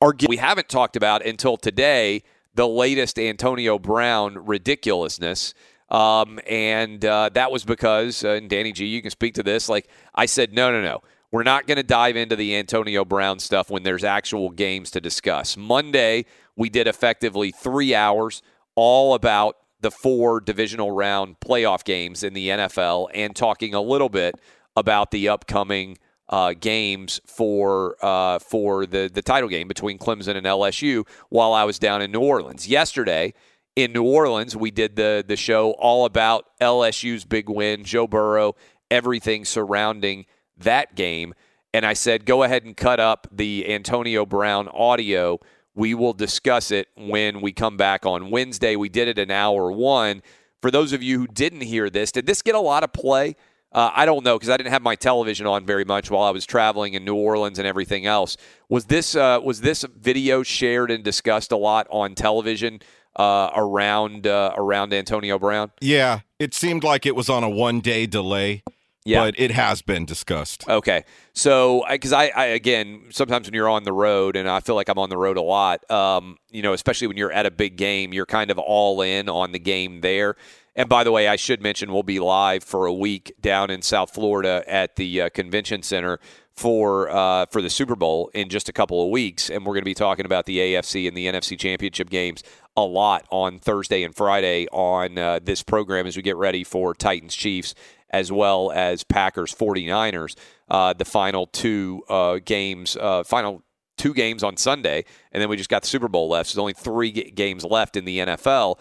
are 0.00 0.14
we 0.28 0.36
haven't 0.36 0.68
talked 0.68 0.96
about 0.96 1.24
until 1.24 1.56
today 1.56 2.22
the 2.54 2.68
latest 2.68 3.18
Antonio 3.18 3.78
Brown 3.78 4.46
ridiculousness. 4.46 5.54
Um, 5.88 6.40
and 6.46 7.04
uh, 7.04 7.30
that 7.34 7.52
was 7.52 7.64
because, 7.64 8.24
uh, 8.24 8.30
and 8.30 8.50
Danny 8.50 8.72
G, 8.72 8.86
you 8.86 9.00
can 9.00 9.10
speak 9.10 9.34
to 9.34 9.42
this. 9.42 9.68
Like 9.68 9.88
I 10.14 10.26
said, 10.26 10.52
no, 10.52 10.70
no, 10.72 10.82
no. 10.82 11.02
We're 11.32 11.42
not 11.42 11.66
going 11.66 11.76
to 11.76 11.82
dive 11.82 12.16
into 12.16 12.36
the 12.36 12.56
Antonio 12.56 13.04
Brown 13.04 13.38
stuff 13.38 13.70
when 13.70 13.82
there's 13.82 14.04
actual 14.04 14.50
games 14.50 14.90
to 14.92 15.00
discuss. 15.00 15.56
Monday, 15.56 16.24
we 16.56 16.68
did 16.68 16.86
effectively 16.86 17.50
three 17.50 17.94
hours 17.94 18.42
all 18.74 19.14
about 19.14 19.56
the 19.80 19.90
four 19.90 20.40
divisional 20.40 20.90
round 20.90 21.40
playoff 21.40 21.84
games 21.84 22.22
in 22.22 22.32
the 22.32 22.48
NFL 22.48 23.08
and 23.14 23.34
talking 23.34 23.74
a 23.74 23.80
little 23.80 24.08
bit 24.08 24.34
about 24.76 25.10
the 25.10 25.28
upcoming 25.28 25.98
uh, 26.28 26.54
games 26.58 27.20
for 27.26 27.96
uh, 28.04 28.38
for 28.38 28.86
the 28.86 29.10
the 29.12 29.22
title 29.22 29.48
game 29.48 29.68
between 29.68 29.98
Clemson 29.98 30.36
and 30.36 30.46
LSU 30.46 31.06
while 31.28 31.52
I 31.52 31.64
was 31.64 31.78
down 31.78 32.02
in 32.02 32.10
New 32.10 32.20
Orleans 32.20 32.66
yesterday. 32.66 33.32
In 33.76 33.92
New 33.92 34.04
Orleans, 34.04 34.56
we 34.56 34.70
did 34.70 34.96
the 34.96 35.24
the 35.26 35.36
show 35.36 35.72
all 35.72 36.04
about 36.04 36.46
LSU's 36.60 37.24
big 37.24 37.48
win, 37.48 37.84
Joe 37.84 38.06
Burrow, 38.06 38.56
everything 38.90 39.44
surrounding 39.44 40.26
that 40.58 40.94
game. 40.94 41.34
And 41.74 41.84
I 41.84 41.92
said, 41.92 42.24
go 42.24 42.42
ahead 42.42 42.64
and 42.64 42.76
cut 42.76 43.00
up 43.00 43.26
the 43.30 43.70
Antonio 43.70 44.24
Brown 44.24 44.68
audio. 44.68 45.38
We 45.74 45.92
will 45.94 46.14
discuss 46.14 46.70
it 46.70 46.88
when 46.96 47.42
we 47.42 47.52
come 47.52 47.76
back 47.76 48.06
on 48.06 48.30
Wednesday. 48.30 48.76
We 48.76 48.88
did 48.88 49.08
it 49.08 49.18
an 49.18 49.30
hour 49.30 49.70
one. 49.70 50.22
For 50.62 50.70
those 50.70 50.92
of 50.92 51.02
you 51.02 51.18
who 51.18 51.26
didn't 51.26 51.60
hear 51.60 51.90
this, 51.90 52.12
did 52.12 52.26
this 52.26 52.40
get 52.40 52.54
a 52.54 52.60
lot 52.60 52.82
of 52.82 52.92
play? 52.92 53.36
Uh, 53.72 53.90
I 53.94 54.06
don't 54.06 54.24
know 54.24 54.38
because 54.38 54.48
I 54.48 54.56
didn't 54.56 54.72
have 54.72 54.80
my 54.80 54.94
television 54.94 55.46
on 55.46 55.66
very 55.66 55.84
much 55.84 56.10
while 56.10 56.22
I 56.22 56.30
was 56.30 56.46
traveling 56.46 56.94
in 56.94 57.04
New 57.04 57.14
Orleans 57.14 57.58
and 57.58 57.68
everything 57.68 58.06
else. 58.06 58.38
Was 58.70 58.86
this 58.86 59.14
uh, 59.14 59.40
was 59.44 59.60
this 59.60 59.84
video 59.94 60.42
shared 60.42 60.90
and 60.90 61.04
discussed 61.04 61.52
a 61.52 61.58
lot 61.58 61.86
on 61.90 62.14
television 62.14 62.80
uh, 63.16 63.50
around 63.54 64.26
uh, 64.26 64.54
around 64.56 64.94
Antonio 64.94 65.38
Brown? 65.38 65.72
Yeah, 65.82 66.20
it 66.38 66.54
seemed 66.54 66.84
like 66.84 67.04
it 67.04 67.14
was 67.14 67.28
on 67.28 67.44
a 67.44 67.50
one 67.50 67.80
day 67.80 68.06
delay. 68.06 68.62
Yeah. 69.06 69.24
but 69.24 69.38
it 69.38 69.52
has 69.52 69.82
been 69.82 70.04
discussed. 70.04 70.68
Okay, 70.68 71.04
so 71.32 71.84
because 71.90 72.12
I, 72.12 72.26
I 72.34 72.44
again 72.46 73.04
sometimes 73.10 73.46
when 73.46 73.54
you're 73.54 73.68
on 73.68 73.84
the 73.84 73.92
road, 73.92 74.36
and 74.36 74.48
I 74.48 74.60
feel 74.60 74.74
like 74.74 74.88
I'm 74.88 74.98
on 74.98 75.10
the 75.10 75.16
road 75.16 75.36
a 75.36 75.42
lot. 75.42 75.88
Um, 75.90 76.38
you 76.50 76.62
know, 76.62 76.72
especially 76.72 77.06
when 77.06 77.16
you're 77.16 77.32
at 77.32 77.46
a 77.46 77.50
big 77.50 77.76
game, 77.76 78.12
you're 78.12 78.26
kind 78.26 78.50
of 78.50 78.58
all 78.58 79.00
in 79.02 79.28
on 79.28 79.52
the 79.52 79.58
game 79.58 80.00
there. 80.00 80.36
And 80.74 80.90
by 80.90 81.04
the 81.04 81.12
way, 81.12 81.26
I 81.26 81.36
should 81.36 81.62
mention 81.62 81.90
we'll 81.90 82.02
be 82.02 82.20
live 82.20 82.62
for 82.62 82.84
a 82.84 82.92
week 82.92 83.32
down 83.40 83.70
in 83.70 83.80
South 83.80 84.12
Florida 84.12 84.62
at 84.66 84.96
the 84.96 85.22
uh, 85.22 85.28
convention 85.30 85.82
center 85.82 86.20
for 86.52 87.08
uh, 87.10 87.46
for 87.46 87.62
the 87.62 87.70
Super 87.70 87.96
Bowl 87.96 88.30
in 88.34 88.48
just 88.48 88.68
a 88.68 88.72
couple 88.72 89.02
of 89.02 89.10
weeks, 89.10 89.50
and 89.50 89.64
we're 89.64 89.74
going 89.74 89.82
to 89.82 89.86
be 89.86 89.94
talking 89.94 90.26
about 90.26 90.46
the 90.46 90.58
AFC 90.58 91.06
and 91.06 91.16
the 91.16 91.26
NFC 91.26 91.58
championship 91.58 92.10
games 92.10 92.42
a 92.76 92.82
lot 92.82 93.26
on 93.30 93.58
Thursday 93.58 94.02
and 94.02 94.14
Friday 94.14 94.66
on 94.70 95.16
uh, 95.16 95.40
this 95.42 95.62
program 95.62 96.06
as 96.06 96.16
we 96.16 96.22
get 96.22 96.36
ready 96.36 96.62
for 96.62 96.94
Titans 96.94 97.34
Chiefs 97.34 97.74
as 98.10 98.30
well 98.30 98.70
as 98.72 99.04
Packers 99.04 99.54
49ers, 99.54 100.36
uh, 100.68 100.92
the 100.92 101.04
final 101.04 101.46
two 101.46 102.02
uh, 102.08 102.38
games, 102.44 102.96
uh, 102.96 103.24
final 103.24 103.62
two 103.96 104.14
games 104.14 104.42
on 104.42 104.56
Sunday, 104.56 105.04
and 105.32 105.40
then 105.40 105.48
we 105.48 105.56
just 105.56 105.70
got 105.70 105.82
the 105.82 105.88
Super 105.88 106.08
Bowl 106.08 106.28
left. 106.28 106.50
So 106.50 106.54
there's 106.54 106.62
only 106.62 106.72
three 106.74 107.12
g- 107.12 107.30
games 107.30 107.64
left 107.64 107.96
in 107.96 108.04
the 108.04 108.18
NFL. 108.18 108.78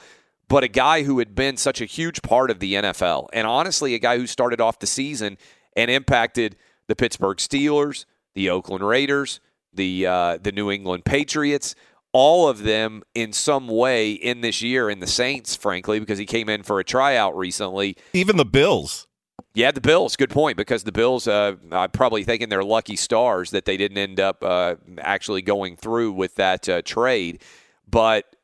But 0.47 0.63
a 0.63 0.67
guy 0.67 1.03
who 1.03 1.19
had 1.19 1.33
been 1.33 1.57
such 1.57 1.81
a 1.81 1.85
huge 1.85 2.21
part 2.21 2.51
of 2.51 2.59
the 2.59 2.75
NFL, 2.75 3.29
and 3.33 3.47
honestly, 3.47 3.95
a 3.95 3.99
guy 3.99 4.17
who 4.17 4.27
started 4.27 4.61
off 4.61 4.77
the 4.77 4.88
season 4.88 5.38
and 5.75 5.89
impacted 5.89 6.55
the 6.88 6.95
Pittsburgh 6.95 7.38
Steelers, 7.38 8.05
the 8.35 8.49
Oakland 8.49 8.85
Raiders, 8.85 9.39
the 9.73 10.05
uh, 10.05 10.38
the 10.38 10.51
New 10.51 10.69
England 10.69 11.03
Patriots, 11.03 11.73
all 12.13 12.47
of 12.47 12.63
them 12.63 13.01
in 13.13 13.33
some 13.33 13.67
way 13.67 14.11
in 14.11 14.41
this 14.41 14.61
year, 14.61 14.89
in 14.89 14.99
the 14.99 15.07
Saints, 15.07 15.55
frankly, 15.55 15.99
because 15.99 16.19
he 16.19 16.25
came 16.25 16.47
in 16.47 16.63
for 16.63 16.79
a 16.79 16.83
tryout 16.83 17.35
recently. 17.35 17.97
Even 18.13 18.38
the 18.38 18.45
Bills. 18.45 19.07
Yeah, 19.55 19.71
the 19.71 19.79
Bills. 19.79 20.17
Good 20.17 20.31
point 20.31 20.57
because 20.57 20.83
the 20.83 20.91
Bills, 20.91 21.29
uh, 21.29 21.55
I'm 21.71 21.89
probably 21.91 22.25
thinking 22.25 22.49
they're 22.49 22.61
lucky 22.61 22.97
stars 22.97 23.51
that 23.51 23.63
they 23.63 23.77
didn't 23.77 23.97
end 23.97 24.19
up 24.19 24.43
uh, 24.43 24.75
actually 24.99 25.41
going 25.41 25.77
through 25.77 26.11
with 26.11 26.35
that 26.35 26.67
uh, 26.67 26.81
trade. 26.81 27.41
But 27.89 28.35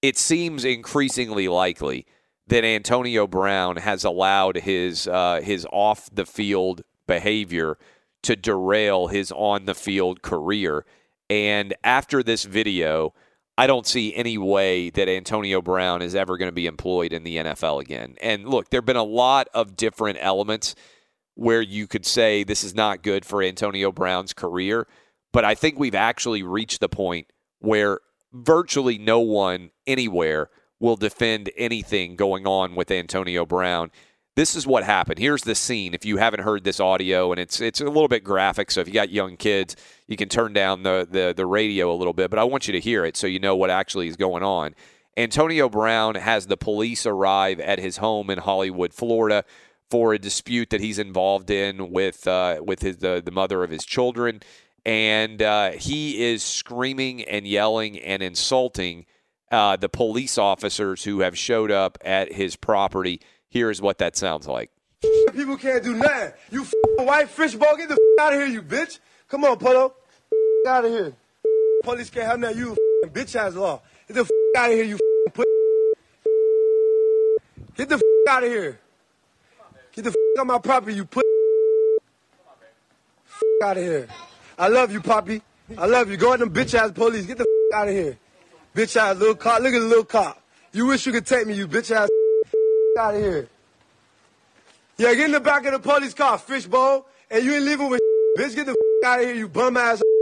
it 0.00 0.16
seems 0.16 0.64
increasingly 0.64 1.48
likely 1.48 2.06
that 2.46 2.64
Antonio 2.64 3.26
Brown 3.26 3.78
has 3.78 4.04
allowed 4.04 4.58
his 4.58 5.08
uh, 5.08 5.40
his 5.42 5.66
off 5.72 6.08
the 6.12 6.24
field 6.24 6.82
behavior 7.08 7.76
to 8.22 8.36
derail 8.36 9.08
his 9.08 9.32
on 9.32 9.64
the 9.64 9.74
field 9.74 10.22
career. 10.22 10.86
And 11.28 11.74
after 11.82 12.22
this 12.22 12.44
video, 12.44 13.12
I 13.60 13.66
don't 13.66 13.86
see 13.86 14.14
any 14.14 14.38
way 14.38 14.88
that 14.88 15.06
Antonio 15.06 15.60
Brown 15.60 16.00
is 16.00 16.14
ever 16.14 16.38
going 16.38 16.48
to 16.48 16.52
be 16.52 16.64
employed 16.64 17.12
in 17.12 17.24
the 17.24 17.36
NFL 17.36 17.82
again. 17.82 18.16
And 18.22 18.48
look, 18.48 18.70
there 18.70 18.78
have 18.78 18.86
been 18.86 18.96
a 18.96 19.02
lot 19.02 19.48
of 19.52 19.76
different 19.76 20.16
elements 20.22 20.74
where 21.34 21.60
you 21.60 21.86
could 21.86 22.06
say 22.06 22.42
this 22.42 22.64
is 22.64 22.74
not 22.74 23.02
good 23.02 23.26
for 23.26 23.42
Antonio 23.42 23.92
Brown's 23.92 24.32
career, 24.32 24.86
but 25.30 25.44
I 25.44 25.54
think 25.54 25.78
we've 25.78 25.94
actually 25.94 26.42
reached 26.42 26.80
the 26.80 26.88
point 26.88 27.26
where 27.58 28.00
virtually 28.32 28.96
no 28.96 29.20
one 29.20 29.72
anywhere 29.86 30.48
will 30.78 30.96
defend 30.96 31.50
anything 31.54 32.16
going 32.16 32.46
on 32.46 32.74
with 32.74 32.90
Antonio 32.90 33.44
Brown. 33.44 33.90
This 34.36 34.54
is 34.54 34.66
what 34.66 34.84
happened. 34.84 35.18
Here's 35.18 35.42
the 35.42 35.54
scene. 35.54 35.92
If 35.92 36.04
you 36.04 36.16
haven't 36.18 36.40
heard 36.40 36.62
this 36.62 36.78
audio, 36.78 37.32
and 37.32 37.40
it's 37.40 37.60
it's 37.60 37.80
a 37.80 37.84
little 37.84 38.08
bit 38.08 38.22
graphic, 38.22 38.70
so 38.70 38.80
if 38.80 38.86
you 38.86 38.94
got 38.94 39.10
young 39.10 39.36
kids, 39.36 39.74
you 40.06 40.16
can 40.16 40.28
turn 40.28 40.52
down 40.52 40.84
the, 40.84 41.06
the 41.10 41.34
the 41.36 41.46
radio 41.46 41.92
a 41.92 41.96
little 41.96 42.12
bit. 42.12 42.30
But 42.30 42.38
I 42.38 42.44
want 42.44 42.68
you 42.68 42.72
to 42.72 42.80
hear 42.80 43.04
it 43.04 43.16
so 43.16 43.26
you 43.26 43.40
know 43.40 43.56
what 43.56 43.70
actually 43.70 44.08
is 44.08 44.16
going 44.16 44.42
on. 44.42 44.74
Antonio 45.16 45.68
Brown 45.68 46.14
has 46.14 46.46
the 46.46 46.56
police 46.56 47.04
arrive 47.04 47.58
at 47.60 47.80
his 47.80 47.96
home 47.96 48.30
in 48.30 48.38
Hollywood, 48.38 48.94
Florida, 48.94 49.44
for 49.90 50.14
a 50.14 50.18
dispute 50.18 50.70
that 50.70 50.80
he's 50.80 51.00
involved 51.00 51.50
in 51.50 51.90
with 51.90 52.26
uh, 52.26 52.60
with 52.64 52.82
his 52.82 52.98
the, 52.98 53.20
the 53.22 53.32
mother 53.32 53.64
of 53.64 53.70
his 53.70 53.84
children, 53.84 54.40
and 54.86 55.42
uh, 55.42 55.72
he 55.72 56.22
is 56.22 56.44
screaming 56.44 57.24
and 57.24 57.46
yelling 57.46 57.98
and 57.98 58.22
insulting 58.22 59.06
uh, 59.50 59.74
the 59.76 59.88
police 59.88 60.38
officers 60.38 61.02
who 61.02 61.20
have 61.20 61.36
showed 61.36 61.72
up 61.72 61.98
at 62.04 62.32
his 62.32 62.54
property. 62.54 63.20
Here 63.50 63.68
is 63.68 63.82
what 63.82 63.98
that 63.98 64.16
sounds 64.16 64.46
like. 64.46 64.70
People 65.34 65.56
can't 65.56 65.82
do 65.82 65.94
nothing. 65.94 66.32
You 66.52 66.64
white 66.98 67.28
fishbowl, 67.28 67.76
get 67.76 67.88
the 67.88 67.98
out 68.20 68.32
of 68.32 68.38
here, 68.38 68.48
you 68.48 68.62
bitch. 68.62 69.00
Come 69.28 69.44
on, 69.44 69.58
Polo. 69.58 69.92
Out 70.66 70.84
of 70.84 70.90
here. 70.90 71.12
Police 71.82 72.10
can't 72.10 72.26
have 72.26 72.38
nothing. 72.38 72.58
You 72.58 72.76
bitch 73.06 73.34
ass 73.34 73.54
law. 73.54 73.80
Get 74.06 74.14
the 74.14 74.30
out 74.56 74.70
of 74.70 74.76
here, 74.76 74.84
you 74.84 74.98
put. 75.32 75.46
Get 77.76 77.88
the 77.88 78.00
out 78.28 78.44
of 78.44 78.48
here. 78.50 78.78
Get 79.92 80.04
the 80.04 80.14
on 80.38 80.46
my 80.46 80.58
property, 80.58 80.94
you 80.94 81.04
put. 81.04 81.24
Out 83.64 83.76
of 83.76 83.82
here. 83.82 84.06
I 84.56 84.68
love 84.68 84.92
you, 84.92 85.00
Poppy. 85.00 85.42
I 85.76 85.86
love 85.86 86.10
you. 86.10 86.16
Go 86.16 86.32
at 86.34 86.38
them 86.38 86.50
bitch 86.50 86.74
ass 86.74 86.92
police. 86.92 87.26
Get 87.26 87.38
the 87.38 87.46
out 87.74 87.88
of 87.88 87.94
here. 87.94 88.16
Bitch 88.76 88.96
ass 88.96 89.16
little 89.16 89.34
cop. 89.34 89.60
Look 89.60 89.74
at 89.74 89.80
the 89.80 89.86
little 89.86 90.04
cop. 90.04 90.40
You 90.72 90.86
wish 90.86 91.04
you 91.06 91.12
could 91.12 91.26
take 91.26 91.46
me, 91.46 91.54
you 91.54 91.66
bitch 91.66 91.90
ass. 91.90 92.08
Out 92.98 93.14
of 93.14 93.20
here. 93.20 93.48
Yeah, 94.98 95.14
get 95.14 95.26
in 95.26 95.32
the 95.32 95.40
back 95.40 95.64
of 95.64 95.72
the 95.72 95.78
police 95.78 96.14
car, 96.14 96.38
fishbowl, 96.38 97.06
and 97.30 97.44
you 97.44 97.54
ain't 97.54 97.64
leaving 97.64 97.88
with 97.88 98.00
bitch. 98.38 98.54
Get 98.54 98.66
the 98.66 98.76
out 99.04 99.20
of 99.20 99.26
here, 99.26 99.34
you 99.34 99.48
bum 99.48 99.76
ass. 99.76 100.02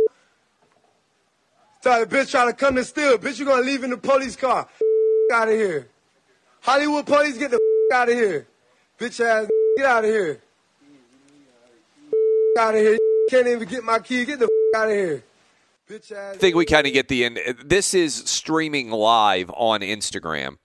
The 1.81 2.07
bitch 2.11 2.33
try 2.33 2.45
to 2.45 2.53
come 2.53 2.75
to 2.75 2.85
steal. 2.85 3.17
Bitch, 3.19 3.39
you 3.39 3.47
gonna 3.47 3.63
leave 3.63 3.83
in 3.83 3.91
the 3.91 3.97
police 3.97 4.37
car. 4.37 4.69
out 5.33 5.49
of 5.49 5.55
here. 5.55 5.89
Hollywood 6.61 7.07
police, 7.07 7.39
get 7.39 7.51
the 7.53 7.61
out 7.95 8.09
of 8.09 8.15
here. 8.15 8.47
Bitch 8.99 9.25
ass, 9.25 9.49
get 9.77 9.87
out 9.87 10.05
of 10.05 10.11
here. 10.11 10.41
out 12.59 12.75
of 12.75 12.81
here. 12.81 12.99
Can't 13.31 13.47
even 13.47 13.67
get 13.69 13.85
my 13.85 14.01
key. 14.01 14.25
Get 14.25 14.41
the 14.41 14.49
out 14.77 14.89
of 14.89 14.95
here. 14.95 15.23
Bitch 15.89 16.13
ass. 16.13 16.35
I 16.35 16.37
think 16.37 16.57
we 16.57 16.67
kind 16.67 16.87
of 16.87 16.93
get 16.93 17.09
the 17.09 17.25
end. 17.25 17.39
This 17.65 17.95
is 17.95 18.15
streaming 18.15 18.91
live 18.91 19.49
on 19.51 19.81
Instagram. 19.81 20.59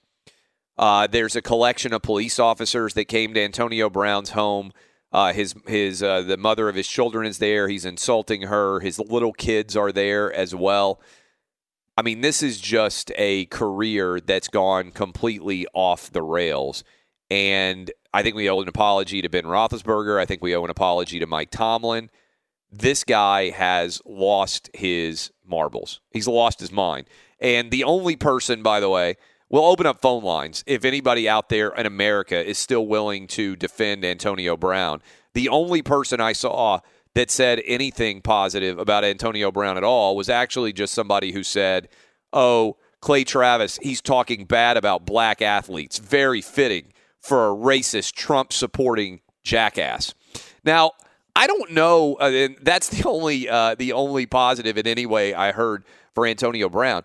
Uh, 0.77 1.07
there's 1.07 1.35
a 1.35 1.41
collection 1.41 1.93
of 1.93 2.01
police 2.01 2.39
officers 2.39 2.93
that 2.95 3.05
came 3.05 3.33
to 3.33 3.41
Antonio 3.41 3.89
Brown's 3.89 4.31
home. 4.31 4.71
Uh, 5.11 5.31
his 5.31 5.53
his 5.67 6.01
uh, 6.01 6.23
the 6.23 6.37
mother 6.37 6.67
of 6.69 6.75
his 6.75 6.87
children 6.87 7.27
is 7.27 7.37
there. 7.37 7.67
He's 7.67 7.85
insulting 7.85 8.43
her. 8.43 8.79
His 8.79 8.97
little 8.97 9.33
kids 9.33 9.77
are 9.77 9.91
there 9.91 10.33
as 10.33 10.55
well. 10.55 10.99
I 11.95 12.01
mean, 12.01 12.21
this 12.21 12.41
is 12.41 12.59
just 12.59 13.11
a 13.15 13.45
career 13.45 14.19
that's 14.19 14.47
gone 14.47 14.89
completely 14.91 15.67
off 15.73 16.11
the 16.11 16.23
rails. 16.23 16.83
And 17.29 17.91
I 18.13 18.23
think 18.23 18.35
we 18.35 18.49
owe 18.49 18.61
an 18.61 18.67
apology 18.67 19.21
to 19.21 19.29
Ben 19.29 19.43
Roethlisberger. 19.43 20.19
I 20.19 20.25
think 20.25 20.41
we 20.41 20.55
owe 20.55 20.63
an 20.63 20.71
apology 20.71 21.19
to 21.19 21.27
Mike 21.27 21.51
Tomlin. 21.51 22.09
This 22.71 23.03
guy 23.03 23.51
has 23.51 24.01
lost 24.05 24.71
his 24.73 25.31
marbles. 25.45 26.01
He's 26.09 26.27
lost 26.27 26.59
his 26.59 26.71
mind. 26.71 27.07
And 27.39 27.69
the 27.69 27.83
only 27.83 28.15
person, 28.15 28.63
by 28.63 28.79
the 28.79 28.89
way, 28.89 29.15
we'll 29.53 29.65
open 29.65 29.85
up 29.85 30.01
phone 30.01 30.23
lines 30.23 30.63
if 30.65 30.83
anybody 30.83 31.29
out 31.29 31.49
there 31.49 31.69
in 31.69 31.85
America 31.85 32.43
is 32.43 32.57
still 32.57 32.87
willing 32.87 33.27
to 33.27 33.55
defend 33.55 34.03
Antonio 34.03 34.57
Brown. 34.57 34.99
The 35.35 35.47
only 35.47 35.83
person 35.83 36.19
I 36.19 36.33
saw 36.33 36.79
that 37.13 37.29
said 37.29 37.61
anything 37.67 38.21
positive 38.21 38.79
about 38.79 39.03
Antonio 39.03 39.51
Brown 39.51 39.77
at 39.77 39.83
all 39.83 40.15
was 40.15 40.27
actually 40.27 40.73
just 40.73 40.95
somebody 40.95 41.33
who 41.33 41.43
said, 41.43 41.87
Oh, 42.33 42.77
Clay 42.99 43.23
Travis, 43.23 43.77
he's 43.83 44.01
talking 44.01 44.45
bad 44.45 44.75
about 44.75 45.05
black 45.05 45.39
athletes. 45.39 45.99
Very 45.99 46.41
fitting 46.41 46.91
for 47.19 47.47
a 47.47 47.55
racist, 47.55 48.13
Trump 48.13 48.51
supporting 48.51 49.21
jackass. 49.43 50.15
Now, 50.65 50.93
I 51.35 51.45
don't 51.45 51.73
know. 51.73 52.15
Uh, 52.15 52.47
that's 52.59 52.89
the 52.89 53.07
only 53.07 53.47
uh, 53.47 53.75
the 53.75 53.93
only 53.93 54.25
positive 54.25 54.79
in 54.79 54.87
any 54.87 55.05
way 55.05 55.35
I 55.35 55.51
heard 55.51 55.83
for 56.15 56.25
Antonio 56.25 56.69
Brown. 56.69 57.03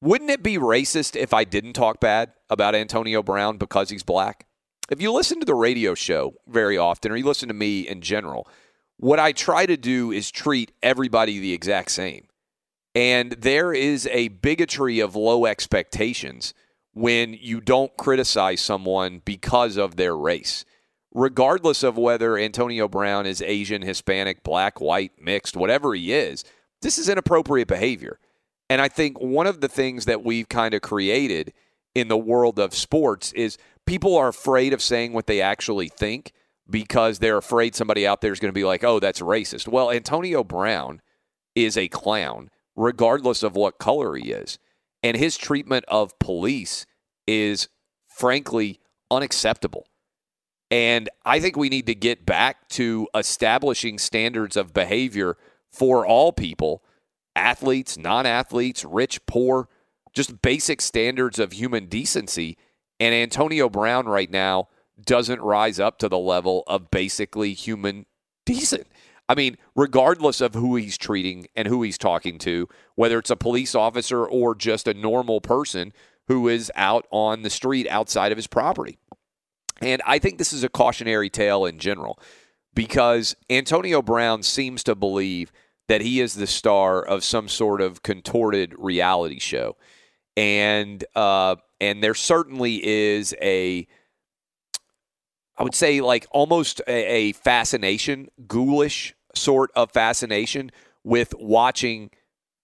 Wouldn't 0.00 0.30
it 0.30 0.42
be 0.44 0.58
racist 0.58 1.16
if 1.16 1.34
I 1.34 1.42
didn't 1.44 1.72
talk 1.72 1.98
bad 1.98 2.32
about 2.48 2.76
Antonio 2.76 3.22
Brown 3.22 3.56
because 3.56 3.90
he's 3.90 4.04
black? 4.04 4.46
If 4.90 5.02
you 5.02 5.12
listen 5.12 5.40
to 5.40 5.46
the 5.46 5.56
radio 5.56 5.94
show 5.94 6.34
very 6.46 6.78
often, 6.78 7.10
or 7.10 7.16
you 7.16 7.24
listen 7.24 7.48
to 7.48 7.54
me 7.54 7.80
in 7.80 8.00
general, 8.00 8.48
what 8.96 9.18
I 9.18 9.32
try 9.32 9.66
to 9.66 9.76
do 9.76 10.12
is 10.12 10.30
treat 10.30 10.72
everybody 10.82 11.38
the 11.38 11.52
exact 11.52 11.90
same. 11.90 12.28
And 12.94 13.32
there 13.32 13.72
is 13.72 14.06
a 14.08 14.28
bigotry 14.28 15.00
of 15.00 15.16
low 15.16 15.46
expectations 15.46 16.54
when 16.94 17.34
you 17.34 17.60
don't 17.60 17.96
criticize 17.96 18.60
someone 18.60 19.20
because 19.24 19.76
of 19.76 19.96
their 19.96 20.16
race. 20.16 20.64
Regardless 21.12 21.82
of 21.82 21.98
whether 21.98 22.38
Antonio 22.38 22.86
Brown 22.88 23.26
is 23.26 23.42
Asian, 23.42 23.82
Hispanic, 23.82 24.42
black, 24.42 24.80
white, 24.80 25.12
mixed, 25.20 25.56
whatever 25.56 25.94
he 25.94 26.12
is, 26.12 26.44
this 26.82 26.98
is 26.98 27.08
inappropriate 27.08 27.68
behavior. 27.68 28.18
And 28.70 28.80
I 28.80 28.88
think 28.88 29.18
one 29.20 29.46
of 29.46 29.60
the 29.60 29.68
things 29.68 30.04
that 30.04 30.24
we've 30.24 30.48
kind 30.48 30.74
of 30.74 30.82
created 30.82 31.52
in 31.94 32.08
the 32.08 32.18
world 32.18 32.58
of 32.58 32.74
sports 32.74 33.32
is 33.32 33.58
people 33.86 34.16
are 34.16 34.28
afraid 34.28 34.72
of 34.72 34.82
saying 34.82 35.12
what 35.12 35.26
they 35.26 35.40
actually 35.40 35.88
think 35.88 36.32
because 36.68 37.18
they're 37.18 37.38
afraid 37.38 37.74
somebody 37.74 38.06
out 38.06 38.20
there 38.20 38.32
is 38.32 38.40
going 38.40 38.50
to 38.50 38.58
be 38.58 38.64
like, 38.64 38.84
oh, 38.84 39.00
that's 39.00 39.20
racist. 39.20 39.68
Well, 39.68 39.90
Antonio 39.90 40.44
Brown 40.44 41.00
is 41.54 41.76
a 41.76 41.88
clown, 41.88 42.50
regardless 42.76 43.42
of 43.42 43.56
what 43.56 43.78
color 43.78 44.14
he 44.14 44.30
is. 44.30 44.58
And 45.02 45.16
his 45.16 45.36
treatment 45.36 45.84
of 45.88 46.18
police 46.18 46.84
is 47.26 47.68
frankly 48.06 48.80
unacceptable. 49.10 49.86
And 50.70 51.08
I 51.24 51.40
think 51.40 51.56
we 51.56 51.70
need 51.70 51.86
to 51.86 51.94
get 51.94 52.26
back 52.26 52.68
to 52.70 53.08
establishing 53.14 53.98
standards 53.98 54.56
of 54.56 54.74
behavior 54.74 55.36
for 55.72 56.06
all 56.06 56.32
people 56.32 56.82
athletes, 57.36 57.98
non 57.98 58.26
athletes, 58.26 58.84
rich, 58.84 59.24
poor, 59.26 59.68
just 60.12 60.42
basic 60.42 60.80
standards 60.80 61.38
of 61.38 61.52
human 61.52 61.86
decency. 61.86 62.56
And 63.00 63.14
Antonio 63.14 63.68
Brown 63.68 64.06
right 64.06 64.30
now 64.30 64.68
doesn't 65.04 65.40
rise 65.40 65.78
up 65.78 65.98
to 65.98 66.08
the 66.08 66.18
level 66.18 66.64
of 66.66 66.90
basically 66.90 67.54
human 67.54 68.06
decent. 68.44 68.86
I 69.28 69.34
mean, 69.34 69.58
regardless 69.76 70.40
of 70.40 70.54
who 70.54 70.76
he's 70.76 70.96
treating 70.96 71.46
and 71.54 71.68
who 71.68 71.82
he's 71.82 71.98
talking 71.98 72.38
to, 72.38 72.68
whether 72.94 73.18
it's 73.18 73.30
a 73.30 73.36
police 73.36 73.74
officer 73.74 74.24
or 74.24 74.54
just 74.54 74.88
a 74.88 74.94
normal 74.94 75.40
person 75.40 75.92
who 76.28 76.48
is 76.48 76.72
out 76.74 77.06
on 77.10 77.42
the 77.42 77.50
street 77.50 77.86
outside 77.88 78.32
of 78.32 78.38
his 78.38 78.46
property. 78.46 78.98
And 79.80 80.02
I 80.06 80.18
think 80.18 80.38
this 80.38 80.52
is 80.52 80.64
a 80.64 80.68
cautionary 80.68 81.30
tale 81.30 81.64
in 81.66 81.78
general 81.78 82.18
because 82.74 83.36
Antonio 83.50 84.02
Brown 84.02 84.42
seems 84.42 84.82
to 84.84 84.94
believe 84.94 85.52
that 85.88 86.00
he 86.00 86.20
is 86.20 86.34
the 86.34 86.46
star 86.46 87.02
of 87.02 87.24
some 87.24 87.48
sort 87.48 87.80
of 87.80 88.02
contorted 88.02 88.74
reality 88.78 89.38
show. 89.38 89.76
And 90.36 91.04
uh, 91.16 91.56
and 91.80 92.02
there 92.02 92.14
certainly 92.14 92.86
is 92.86 93.34
a 93.40 93.86
I 95.56 95.64
would 95.64 95.74
say 95.74 96.00
like 96.00 96.26
almost 96.30 96.80
a, 96.86 96.92
a 96.92 97.32
fascination, 97.32 98.28
ghoulish 98.46 99.14
sort 99.34 99.70
of 99.74 99.90
fascination 99.90 100.70
with 101.02 101.34
watching 101.38 102.10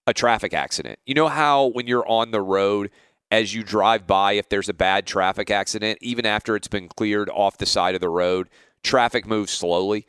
a 0.06 0.14
traffic 0.14 0.54
accident. 0.54 0.98
You 1.06 1.14
know 1.14 1.28
how 1.28 1.66
when 1.66 1.87
you're 1.87 2.08
on 2.08 2.30
the 2.30 2.42
road 2.42 2.90
as 3.30 3.52
you 3.52 3.64
drive 3.64 4.06
by 4.06 4.32
if 4.32 4.48
there's 4.48 4.68
a 4.68 4.74
bad 4.74 5.06
traffic 5.06 5.50
accident 5.50 5.98
even 6.00 6.24
after 6.24 6.54
it's 6.54 6.68
been 6.68 6.88
cleared 6.88 7.30
off 7.30 7.58
the 7.58 7.66
side 7.66 7.94
of 7.94 8.00
the 8.00 8.08
road, 8.08 8.48
traffic 8.84 9.26
moves 9.26 9.52
slowly. 9.52 10.06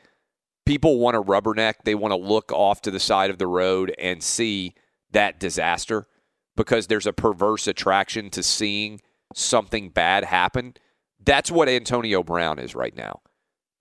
People 0.65 0.99
want 0.99 1.15
to 1.15 1.21
rubberneck, 1.21 1.75
they 1.83 1.95
want 1.95 2.11
to 2.11 2.17
look 2.17 2.51
off 2.51 2.81
to 2.81 2.91
the 2.91 2.99
side 2.99 3.29
of 3.29 3.37
the 3.37 3.47
road 3.47 3.93
and 3.99 4.23
see 4.23 4.73
that 5.11 5.39
disaster 5.39 6.07
because 6.55 6.87
there's 6.87 7.07
a 7.07 7.13
perverse 7.13 7.67
attraction 7.67 8.29
to 8.31 8.41
seeing 8.41 9.01
something 9.33 9.89
bad 9.89 10.23
happen. 10.23 10.73
That's 11.23 11.51
what 11.51 11.69
Antonio 11.69 12.23
Brown 12.23 12.59
is 12.59 12.75
right 12.75 12.95
now. 12.95 13.21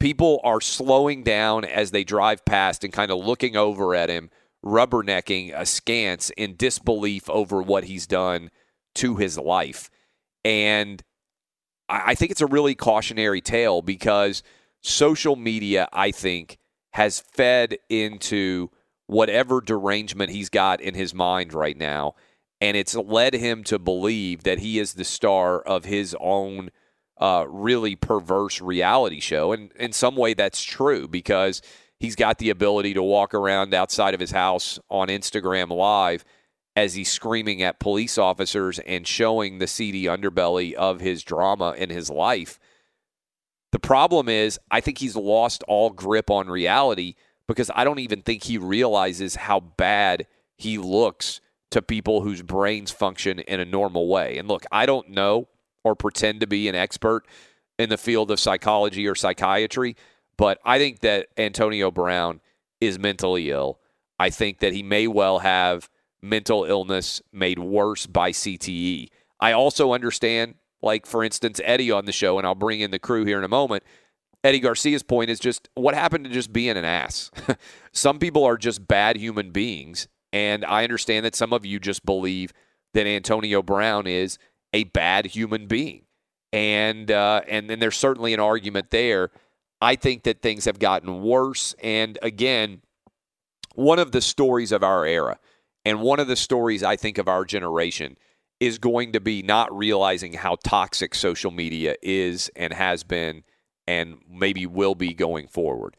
People 0.00 0.40
are 0.44 0.60
slowing 0.60 1.22
down 1.22 1.64
as 1.64 1.90
they 1.90 2.04
drive 2.04 2.44
past 2.44 2.84
and 2.84 2.92
kind 2.92 3.10
of 3.10 3.24
looking 3.24 3.56
over 3.56 3.94
at 3.94 4.10
him, 4.10 4.30
rubbernecking 4.64 5.52
askance 5.54 6.30
in 6.36 6.56
disbelief 6.56 7.30
over 7.30 7.62
what 7.62 7.84
he's 7.84 8.06
done 8.06 8.50
to 8.96 9.16
his 9.16 9.38
life. 9.38 9.90
And 10.44 11.02
I 11.88 12.14
think 12.14 12.30
it's 12.30 12.40
a 12.40 12.46
really 12.46 12.74
cautionary 12.74 13.40
tale 13.40 13.82
because 13.82 14.42
social 14.82 15.36
media, 15.36 15.88
I 15.92 16.10
think, 16.10 16.58
has 16.94 17.18
fed 17.18 17.76
into 17.88 18.70
whatever 19.06 19.60
derangement 19.60 20.30
he's 20.30 20.48
got 20.48 20.80
in 20.80 20.94
his 20.94 21.12
mind 21.12 21.52
right 21.52 21.76
now. 21.76 22.14
And 22.60 22.76
it's 22.76 22.94
led 22.94 23.34
him 23.34 23.64
to 23.64 23.78
believe 23.78 24.44
that 24.44 24.60
he 24.60 24.78
is 24.78 24.94
the 24.94 25.04
star 25.04 25.60
of 25.60 25.84
his 25.84 26.16
own 26.20 26.70
uh, 27.18 27.46
really 27.48 27.96
perverse 27.96 28.60
reality 28.60 29.20
show. 29.20 29.52
And 29.52 29.72
in 29.72 29.92
some 29.92 30.14
way, 30.14 30.34
that's 30.34 30.62
true 30.62 31.08
because 31.08 31.62
he's 31.98 32.14
got 32.14 32.38
the 32.38 32.50
ability 32.50 32.94
to 32.94 33.02
walk 33.02 33.34
around 33.34 33.74
outside 33.74 34.14
of 34.14 34.20
his 34.20 34.30
house 34.30 34.78
on 34.88 35.08
Instagram 35.08 35.70
Live 35.70 36.24
as 36.76 36.94
he's 36.94 37.10
screaming 37.10 37.60
at 37.60 37.80
police 37.80 38.18
officers 38.18 38.78
and 38.80 39.06
showing 39.06 39.58
the 39.58 39.66
seedy 39.66 40.04
underbelly 40.04 40.74
of 40.74 41.00
his 41.00 41.24
drama 41.24 41.74
in 41.76 41.90
his 41.90 42.08
life. 42.08 42.58
The 43.74 43.80
problem 43.80 44.28
is, 44.28 44.60
I 44.70 44.80
think 44.80 44.98
he's 44.98 45.16
lost 45.16 45.64
all 45.66 45.90
grip 45.90 46.30
on 46.30 46.46
reality 46.46 47.16
because 47.48 47.72
I 47.74 47.82
don't 47.82 47.98
even 47.98 48.22
think 48.22 48.44
he 48.44 48.56
realizes 48.56 49.34
how 49.34 49.58
bad 49.58 50.28
he 50.56 50.78
looks 50.78 51.40
to 51.72 51.82
people 51.82 52.20
whose 52.20 52.40
brains 52.40 52.92
function 52.92 53.40
in 53.40 53.58
a 53.58 53.64
normal 53.64 54.06
way. 54.06 54.38
And 54.38 54.46
look, 54.46 54.64
I 54.70 54.86
don't 54.86 55.08
know 55.08 55.48
or 55.82 55.96
pretend 55.96 56.38
to 56.42 56.46
be 56.46 56.68
an 56.68 56.76
expert 56.76 57.26
in 57.76 57.88
the 57.88 57.96
field 57.96 58.30
of 58.30 58.38
psychology 58.38 59.08
or 59.08 59.16
psychiatry, 59.16 59.96
but 60.36 60.60
I 60.64 60.78
think 60.78 61.00
that 61.00 61.26
Antonio 61.36 61.90
Brown 61.90 62.40
is 62.80 62.96
mentally 62.96 63.50
ill. 63.50 63.80
I 64.20 64.30
think 64.30 64.60
that 64.60 64.72
he 64.72 64.84
may 64.84 65.08
well 65.08 65.40
have 65.40 65.90
mental 66.22 66.62
illness 66.62 67.22
made 67.32 67.58
worse 67.58 68.06
by 68.06 68.30
CTE. 68.30 69.08
I 69.40 69.50
also 69.50 69.92
understand, 69.92 70.54
like, 70.84 71.06
for 71.06 71.24
instance, 71.24 71.60
Eddie 71.64 71.90
on 71.90 72.04
the 72.04 72.12
show, 72.12 72.38
and 72.38 72.46
I'll 72.46 72.54
bring 72.54 72.80
in 72.80 72.90
the 72.90 72.98
crew 72.98 73.24
here 73.24 73.38
in 73.38 73.44
a 73.44 73.48
moment. 73.48 73.82
Eddie 74.44 74.60
Garcia's 74.60 75.02
point 75.02 75.30
is 75.30 75.40
just 75.40 75.68
what 75.74 75.94
happened 75.94 76.24
to 76.26 76.30
just 76.30 76.52
being 76.52 76.76
an 76.76 76.84
ass? 76.84 77.30
some 77.92 78.18
people 78.18 78.44
are 78.44 78.58
just 78.58 78.86
bad 78.86 79.16
human 79.16 79.50
beings. 79.50 80.06
And 80.32 80.64
I 80.64 80.84
understand 80.84 81.24
that 81.24 81.34
some 81.34 81.52
of 81.52 81.64
you 81.64 81.80
just 81.80 82.04
believe 82.04 82.52
that 82.92 83.06
Antonio 83.06 83.62
Brown 83.62 84.06
is 84.06 84.38
a 84.72 84.84
bad 84.84 85.26
human 85.26 85.66
being. 85.66 86.02
And 86.52 87.10
uh, 87.10 87.42
and 87.48 87.70
then 87.70 87.78
there's 87.78 87.96
certainly 87.96 88.34
an 88.34 88.40
argument 88.40 88.90
there. 88.90 89.30
I 89.80 89.96
think 89.96 90.24
that 90.24 90.42
things 90.42 90.66
have 90.66 90.78
gotten 90.78 91.22
worse. 91.22 91.74
And 91.82 92.18
again, 92.22 92.82
one 93.74 93.98
of 93.98 94.12
the 94.12 94.20
stories 94.20 94.72
of 94.72 94.82
our 94.82 95.04
era, 95.04 95.38
and 95.84 96.00
one 96.00 96.20
of 96.20 96.28
the 96.28 96.36
stories 96.36 96.82
I 96.82 96.96
think 96.96 97.18
of 97.18 97.28
our 97.28 97.44
generation, 97.44 98.16
is 98.64 98.78
going 98.78 99.12
to 99.12 99.20
be 99.20 99.42
not 99.42 99.76
realizing 99.76 100.34
how 100.34 100.56
toxic 100.64 101.14
social 101.14 101.50
media 101.50 101.96
is 102.02 102.50
and 102.56 102.72
has 102.72 103.04
been, 103.04 103.44
and 103.86 104.18
maybe 104.28 104.66
will 104.66 104.94
be 104.94 105.12
going 105.12 105.46
forward. 105.48 105.96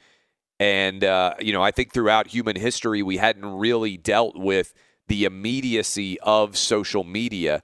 And 0.60 1.04
uh, 1.04 1.36
you 1.40 1.54
know, 1.54 1.62
I 1.62 1.72
think 1.72 1.94
throughout 1.94 2.28
human 2.28 2.56
history, 2.56 3.04
we 3.04 3.18
hadn't 3.18 3.46
really 3.46 3.98
dealt 3.98 4.38
with 4.38 4.74
the 5.08 5.26
immediacy 5.26 6.20
of 6.22 6.58
social 6.58 7.04
media, 7.04 7.62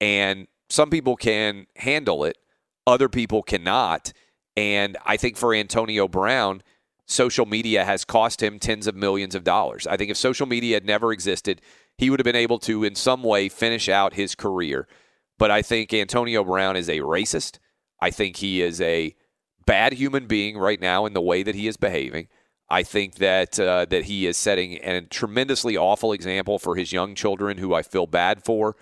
and 0.00 0.46
some 0.68 0.90
people 0.90 1.16
can 1.16 1.66
handle 1.76 2.24
it, 2.24 2.38
other 2.86 3.08
people 3.08 3.42
cannot. 3.42 4.12
And 4.56 4.98
I 5.06 5.16
think 5.16 5.38
for 5.38 5.54
Antonio 5.54 6.06
Brown, 6.08 6.62
social 7.06 7.46
media 7.46 7.84
has 7.84 8.04
cost 8.04 8.42
him 8.42 8.58
tens 8.58 8.86
of 8.86 8.94
millions 8.94 9.34
of 9.34 9.44
dollars. 9.44 9.86
I 9.86 9.96
think 9.96 10.10
if 10.10 10.16
social 10.16 10.46
media 10.46 10.76
had 10.76 10.84
never 10.84 11.12
existed, 11.12 11.60
he 11.98 12.10
would 12.10 12.20
have 12.20 12.24
been 12.24 12.36
able 12.36 12.58
to, 12.60 12.84
in 12.84 12.94
some 12.94 13.22
way, 13.22 13.48
finish 13.48 13.88
out 13.88 14.14
his 14.14 14.34
career. 14.34 14.86
But 15.38 15.50
I 15.50 15.62
think 15.62 15.92
Antonio 15.92 16.44
Brown 16.44 16.76
is 16.76 16.88
a 16.88 16.98
racist. 16.98 17.58
I 18.00 18.10
think 18.10 18.36
he 18.36 18.62
is 18.62 18.80
a 18.80 19.14
bad 19.66 19.92
human 19.92 20.26
being 20.26 20.58
right 20.58 20.80
now 20.80 21.06
in 21.06 21.12
the 21.12 21.20
way 21.20 21.42
that 21.42 21.54
he 21.54 21.66
is 21.68 21.76
behaving. 21.76 22.28
I 22.68 22.82
think 22.82 23.16
that 23.16 23.60
uh, 23.60 23.84
that 23.86 24.04
he 24.04 24.26
is 24.26 24.36
setting 24.36 24.78
a 24.82 25.02
tremendously 25.02 25.76
awful 25.76 26.12
example 26.12 26.58
for 26.58 26.74
his 26.74 26.92
young 26.92 27.14
children, 27.14 27.58
who 27.58 27.74
I 27.74 27.82
feel 27.82 28.06
bad 28.06 28.44
for. 28.44 28.76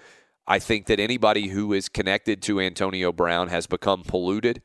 I 0.46 0.58
think 0.58 0.86
that 0.86 1.00
anybody 1.00 1.48
who 1.48 1.72
is 1.72 1.88
connected 1.88 2.42
to 2.42 2.60
Antonio 2.60 3.12
Brown 3.12 3.48
has 3.48 3.66
become 3.66 4.02
polluted. 4.02 4.62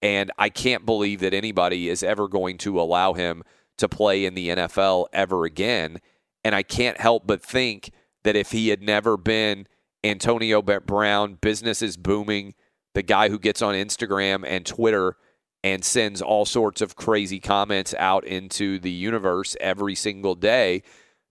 And 0.00 0.30
I 0.38 0.48
can't 0.48 0.86
believe 0.86 1.20
that 1.20 1.34
anybody 1.34 1.88
is 1.88 2.02
ever 2.02 2.28
going 2.28 2.58
to 2.58 2.80
allow 2.80 3.14
him 3.14 3.42
to 3.78 3.88
play 3.88 4.24
in 4.24 4.34
the 4.34 4.48
NFL 4.48 5.06
ever 5.12 5.44
again. 5.44 6.00
And 6.48 6.54
I 6.54 6.62
can't 6.62 6.98
help 6.98 7.26
but 7.26 7.42
think 7.42 7.90
that 8.24 8.34
if 8.34 8.52
he 8.52 8.68
had 8.68 8.80
never 8.80 9.18
been 9.18 9.66
Antonio 10.02 10.62
Brown, 10.62 11.34
business 11.34 11.82
is 11.82 11.98
booming, 11.98 12.54
the 12.94 13.02
guy 13.02 13.28
who 13.28 13.38
gets 13.38 13.60
on 13.60 13.74
Instagram 13.74 14.44
and 14.46 14.64
Twitter 14.64 15.18
and 15.62 15.84
sends 15.84 16.22
all 16.22 16.46
sorts 16.46 16.80
of 16.80 16.96
crazy 16.96 17.38
comments 17.38 17.92
out 17.98 18.24
into 18.24 18.78
the 18.78 18.90
universe 18.90 19.58
every 19.60 19.94
single 19.94 20.34
day, 20.34 20.82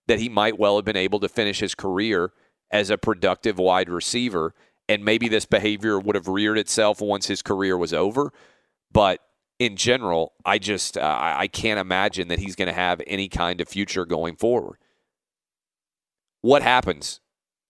that 0.06 0.20
he 0.20 0.28
might 0.28 0.56
well 0.56 0.76
have 0.76 0.84
been 0.84 0.96
able 0.96 1.18
to 1.18 1.28
finish 1.28 1.58
his 1.58 1.74
career 1.74 2.30
as 2.70 2.88
a 2.88 2.96
productive 2.96 3.58
wide 3.58 3.90
receiver. 3.90 4.54
And 4.88 5.04
maybe 5.04 5.26
this 5.26 5.46
behavior 5.46 5.98
would 5.98 6.14
have 6.14 6.28
reared 6.28 6.58
itself 6.58 7.00
once 7.00 7.26
his 7.26 7.42
career 7.42 7.76
was 7.76 7.92
over. 7.92 8.32
But 8.92 9.18
in 9.58 9.74
general, 9.74 10.34
I 10.44 10.58
just 10.58 10.96
uh, 10.96 11.18
I 11.18 11.48
can't 11.48 11.80
imagine 11.80 12.28
that 12.28 12.38
he's 12.38 12.54
going 12.54 12.68
to 12.68 12.72
have 12.72 13.02
any 13.04 13.28
kind 13.28 13.60
of 13.60 13.66
future 13.66 14.04
going 14.04 14.36
forward. 14.36 14.78
What 16.40 16.62
happens, 16.62 17.20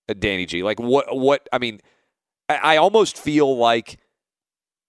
uh, 0.09 0.15
Danny 0.19 0.47
G? 0.47 0.63
Like 0.63 0.81
what? 0.81 1.17
What? 1.17 1.49
I 1.53 1.59
mean, 1.59 1.81
I, 2.49 2.57
I 2.57 2.77
almost 2.77 3.19
feel 3.19 3.57
like 3.57 3.99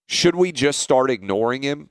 should 0.07 0.35
we 0.35 0.51
just 0.51 0.79
start 0.79 1.11
ignoring 1.11 1.63
him? 1.63 1.89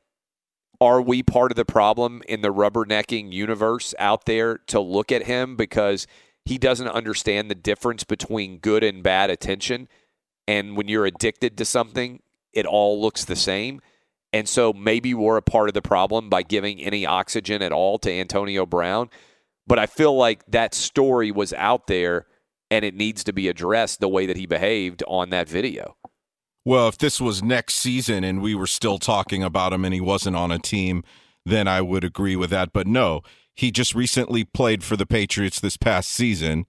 Are 0.81 1.03
we 1.03 1.23
part 1.25 1.51
of 1.51 1.57
the 1.57 1.65
problem 1.65 2.23
in 2.29 2.41
the 2.41 2.53
rubbernecking 2.53 3.33
universe 3.33 3.95
out 3.99 4.27
there 4.27 4.59
to 4.69 4.79
look 4.79 5.11
at 5.11 5.25
him 5.25 5.57
because 5.57 6.07
he 6.49 6.57
doesn't 6.57 6.89
understand 6.89 7.51
the 7.51 7.55
difference 7.55 8.05
between 8.05 8.57
good 8.57 8.83
and 8.83 9.03
bad 9.03 9.29
attention. 9.29 9.87
And 10.47 10.79
when 10.79 10.89
you're 10.89 11.05
addicted 11.05 11.59
to 11.59 11.67
something, 11.67 12.23
it 12.55 12.65
all 12.65 12.99
looks 12.99 13.27
the 13.27 13.37
same. 13.37 13.83
And 14.33 14.49
so 14.49 14.73
maybe 14.73 15.13
we're 15.13 15.37
a 15.37 15.43
part 15.43 15.69
of 15.69 15.75
the 15.75 15.83
problem 15.83 16.31
by 16.31 16.43
giving 16.43 16.81
any 16.81 17.05
oxygen 17.05 17.61
at 17.61 17.71
all 17.71 17.99
to 17.99 18.11
Antonio 18.11 18.65
Brown. 18.65 19.11
But 19.69 19.79
I 19.79 19.87
feel 19.87 20.17
like 20.17 20.45
that 20.47 20.75
story 20.75 21.31
was 21.31 21.53
out 21.53 21.87
there 21.87 22.27
and 22.71 22.85
it 22.85 22.95
needs 22.95 23.23
to 23.25 23.33
be 23.33 23.49
addressed 23.49 24.01
the 24.01 24.09
way 24.09 24.27
that 24.27 24.37
he 24.37 24.47
behaved 24.47 25.03
on 25.07 25.31
that 25.31 25.49
video. 25.49 25.97
Well, 26.65 26.89
if 26.89 26.99
this 26.99 27.21
was 27.21 27.43
next 27.43 27.75
season 27.75 28.25
and 28.25 28.43
we 28.43 28.55
were 28.55 28.67
still 28.67 28.99
talking 28.99 29.43
about 29.43 29.73
him 29.73 29.85
and 29.85 29.95
he 29.95 30.01
wasn't 30.01 30.37
on 30.37 30.51
a 30.51 30.59
team, 30.59 31.05
then 31.47 31.69
I 31.69 31.81
would 31.81 32.05
agree 32.05 32.37
with 32.37 32.51
that. 32.51 32.73
But 32.73 32.87
no, 32.87 33.23
he 33.55 33.71
just 33.71 33.95
recently 33.95 34.45
played 34.45 34.85
for 34.85 34.97
the 34.97 35.07
Patriots 35.07 35.61
this 35.61 35.77
past 35.77 36.11
season. 36.11 36.67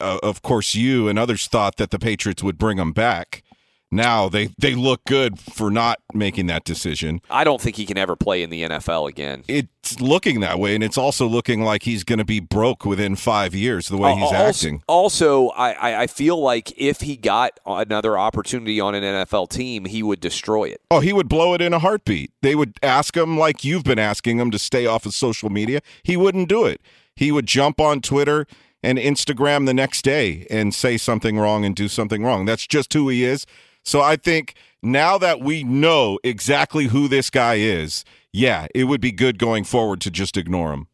Uh, 0.00 0.18
of 0.22 0.42
course, 0.42 0.74
you 0.74 1.08
and 1.08 1.18
others 1.18 1.46
thought 1.46 1.76
that 1.76 1.90
the 1.90 1.98
Patriots 1.98 2.42
would 2.42 2.58
bring 2.58 2.78
him 2.78 2.92
back. 2.92 3.42
Now 3.90 4.28
they, 4.28 4.50
they 4.58 4.74
look 4.74 5.04
good 5.06 5.38
for 5.38 5.70
not 5.70 6.00
making 6.12 6.46
that 6.48 6.64
decision. 6.64 7.20
I 7.30 7.44
don't 7.44 7.60
think 7.60 7.76
he 7.76 7.86
can 7.86 7.96
ever 7.96 8.16
play 8.16 8.42
in 8.42 8.50
the 8.50 8.62
NFL 8.62 9.08
again. 9.08 9.44
It's 9.48 10.00
looking 10.00 10.40
that 10.40 10.58
way, 10.58 10.74
and 10.74 10.84
it's 10.84 10.98
also 10.98 11.26
looking 11.26 11.62
like 11.62 11.84
he's 11.84 12.04
going 12.04 12.18
to 12.18 12.24
be 12.24 12.40
broke 12.40 12.84
within 12.84 13.16
five 13.16 13.54
years 13.54 13.88
the 13.88 13.96
way 13.96 14.12
uh, 14.12 14.16
he's 14.16 14.32
uh, 14.32 14.36
also, 14.36 14.48
acting. 14.48 14.82
Also, 14.86 15.48
I, 15.50 16.02
I 16.02 16.06
feel 16.06 16.38
like 16.38 16.72
if 16.76 17.00
he 17.00 17.16
got 17.16 17.58
another 17.64 18.18
opportunity 18.18 18.78
on 18.78 18.94
an 18.94 19.02
NFL 19.02 19.48
team, 19.48 19.86
he 19.86 20.02
would 20.02 20.20
destroy 20.20 20.64
it. 20.64 20.82
Oh, 20.90 21.00
he 21.00 21.12
would 21.12 21.28
blow 21.28 21.54
it 21.54 21.62
in 21.62 21.72
a 21.72 21.78
heartbeat. 21.78 22.32
They 22.42 22.54
would 22.54 22.74
ask 22.82 23.16
him, 23.16 23.38
like 23.38 23.64
you've 23.64 23.84
been 23.84 23.98
asking 23.98 24.38
him, 24.38 24.50
to 24.50 24.58
stay 24.58 24.84
off 24.84 25.06
of 25.06 25.14
social 25.14 25.48
media. 25.48 25.80
He 26.02 26.16
wouldn't 26.16 26.48
do 26.48 26.66
it. 26.66 26.82
He 27.16 27.32
would 27.32 27.46
jump 27.46 27.80
on 27.80 28.00
Twitter 28.00 28.46
and 28.82 28.98
Instagram 28.98 29.66
the 29.66 29.74
next 29.74 30.02
day 30.02 30.46
and 30.50 30.74
say 30.74 30.96
something 30.96 31.38
wrong 31.38 31.64
and 31.64 31.74
do 31.74 31.88
something 31.88 32.22
wrong. 32.22 32.44
That's 32.44 32.66
just 32.66 32.92
who 32.92 33.08
he 33.08 33.24
is. 33.24 33.46
So 33.88 34.02
I 34.02 34.16
think 34.16 34.54
now 34.82 35.16
that 35.16 35.40
we 35.40 35.64
know 35.64 36.18
exactly 36.22 36.88
who 36.88 37.08
this 37.08 37.30
guy 37.30 37.54
is, 37.54 38.04
yeah, 38.34 38.66
it 38.74 38.84
would 38.84 39.00
be 39.00 39.12
good 39.12 39.38
going 39.38 39.64
forward 39.64 40.02
to 40.02 40.10
just 40.10 40.36
ignore 40.36 40.74
him. 40.74 40.88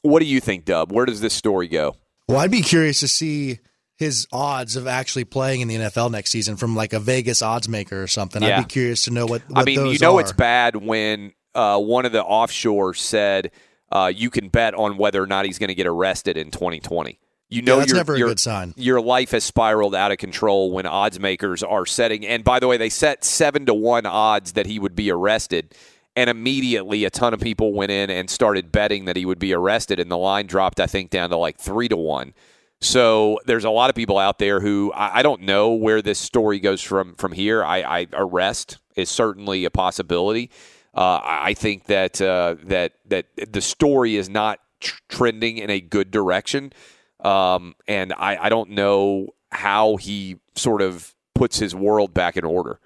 What 0.00 0.20
do 0.20 0.24
you 0.24 0.40
think, 0.40 0.64
Dub? 0.64 0.90
Where 0.90 1.04
does 1.04 1.20
this 1.20 1.34
story 1.34 1.68
go? 1.68 1.96
Well, 2.26 2.38
I'd 2.38 2.50
be 2.50 2.62
curious 2.62 3.00
to 3.00 3.08
see 3.08 3.58
his 3.96 4.26
odds 4.32 4.76
of 4.76 4.86
actually 4.86 5.24
playing 5.24 5.60
in 5.60 5.68
the 5.68 5.74
NFL 5.74 6.10
next 6.10 6.30
season 6.30 6.56
from 6.56 6.74
like 6.74 6.94
a 6.94 7.00
Vegas 7.00 7.42
odds 7.42 7.68
maker 7.68 8.02
or 8.02 8.06
something. 8.06 8.42
Yeah. 8.42 8.56
I'd 8.56 8.62
be 8.62 8.68
curious 8.68 9.02
to 9.02 9.10
know 9.10 9.26
what, 9.26 9.42
what 9.50 9.60
I 9.60 9.64
mean, 9.64 9.76
those 9.76 9.92
you 9.92 9.98
know 9.98 10.16
are. 10.16 10.22
it's 10.22 10.32
bad 10.32 10.76
when 10.76 11.34
uh, 11.54 11.78
one 11.78 12.06
of 12.06 12.12
the 12.12 12.24
offshore 12.24 12.94
said 12.94 13.50
uh, 13.92 14.10
you 14.14 14.30
can 14.30 14.48
bet 14.48 14.74
on 14.74 14.96
whether 14.96 15.22
or 15.22 15.26
not 15.26 15.44
he's 15.44 15.58
going 15.58 15.68
to 15.68 15.74
get 15.74 15.86
arrested 15.86 16.38
in 16.38 16.50
2020. 16.50 17.18
You 17.48 17.62
know, 17.62 17.74
Yeah, 17.74 17.78
that's 17.78 17.90
your, 17.90 17.96
never 17.96 18.14
a 18.14 18.18
your, 18.18 18.28
good 18.28 18.40
sign. 18.40 18.74
Your 18.76 19.00
life 19.00 19.30
has 19.30 19.44
spiraled 19.44 19.94
out 19.94 20.12
of 20.12 20.18
control 20.18 20.70
when 20.70 20.86
odds 20.86 21.18
makers 21.18 21.62
are 21.62 21.86
setting. 21.86 22.26
And 22.26 22.44
by 22.44 22.60
the 22.60 22.68
way, 22.68 22.76
they 22.76 22.90
set 22.90 23.24
seven 23.24 23.64
to 23.66 23.74
one 23.74 24.06
odds 24.06 24.52
that 24.52 24.66
he 24.66 24.78
would 24.78 24.94
be 24.94 25.10
arrested. 25.10 25.74
And 26.14 26.28
immediately, 26.28 27.04
a 27.04 27.10
ton 27.10 27.32
of 27.32 27.40
people 27.40 27.72
went 27.72 27.92
in 27.92 28.10
and 28.10 28.28
started 28.28 28.72
betting 28.72 29.04
that 29.06 29.16
he 29.16 29.24
would 29.24 29.38
be 29.38 29.54
arrested. 29.54 30.00
And 30.00 30.10
the 30.10 30.18
line 30.18 30.46
dropped, 30.46 30.80
I 30.80 30.86
think, 30.86 31.10
down 31.10 31.30
to 31.30 31.36
like 31.36 31.58
three 31.58 31.88
to 31.88 31.96
one. 31.96 32.34
So 32.80 33.38
there's 33.46 33.64
a 33.64 33.70
lot 33.70 33.90
of 33.90 33.96
people 33.96 34.18
out 34.18 34.38
there 34.38 34.60
who 34.60 34.92
I, 34.92 35.18
I 35.18 35.22
don't 35.22 35.42
know 35.42 35.72
where 35.72 36.02
this 36.02 36.18
story 36.18 36.60
goes 36.60 36.82
from 36.82 37.14
from 37.14 37.32
here. 37.32 37.64
I, 37.64 37.80
I 37.82 38.06
arrest 38.12 38.78
is 38.94 39.08
certainly 39.08 39.64
a 39.64 39.70
possibility. 39.70 40.50
Uh, 40.94 41.20
I 41.22 41.54
think 41.54 41.84
that 41.86 42.20
uh, 42.20 42.56
that 42.64 42.94
that 43.06 43.26
the 43.52 43.60
story 43.60 44.16
is 44.16 44.28
not 44.28 44.60
tr- 44.80 45.00
trending 45.08 45.58
in 45.58 45.70
a 45.70 45.80
good 45.80 46.10
direction, 46.10 46.72
um, 47.20 47.74
and 47.86 48.12
I, 48.12 48.36
I 48.44 48.48
don't 48.48 48.70
know 48.70 49.28
how 49.50 49.96
he 49.96 50.36
sort 50.54 50.82
of 50.82 51.14
puts 51.34 51.58
his 51.58 51.74
world 51.74 52.14
back 52.14 52.36
in 52.36 52.44
order. 52.44 52.80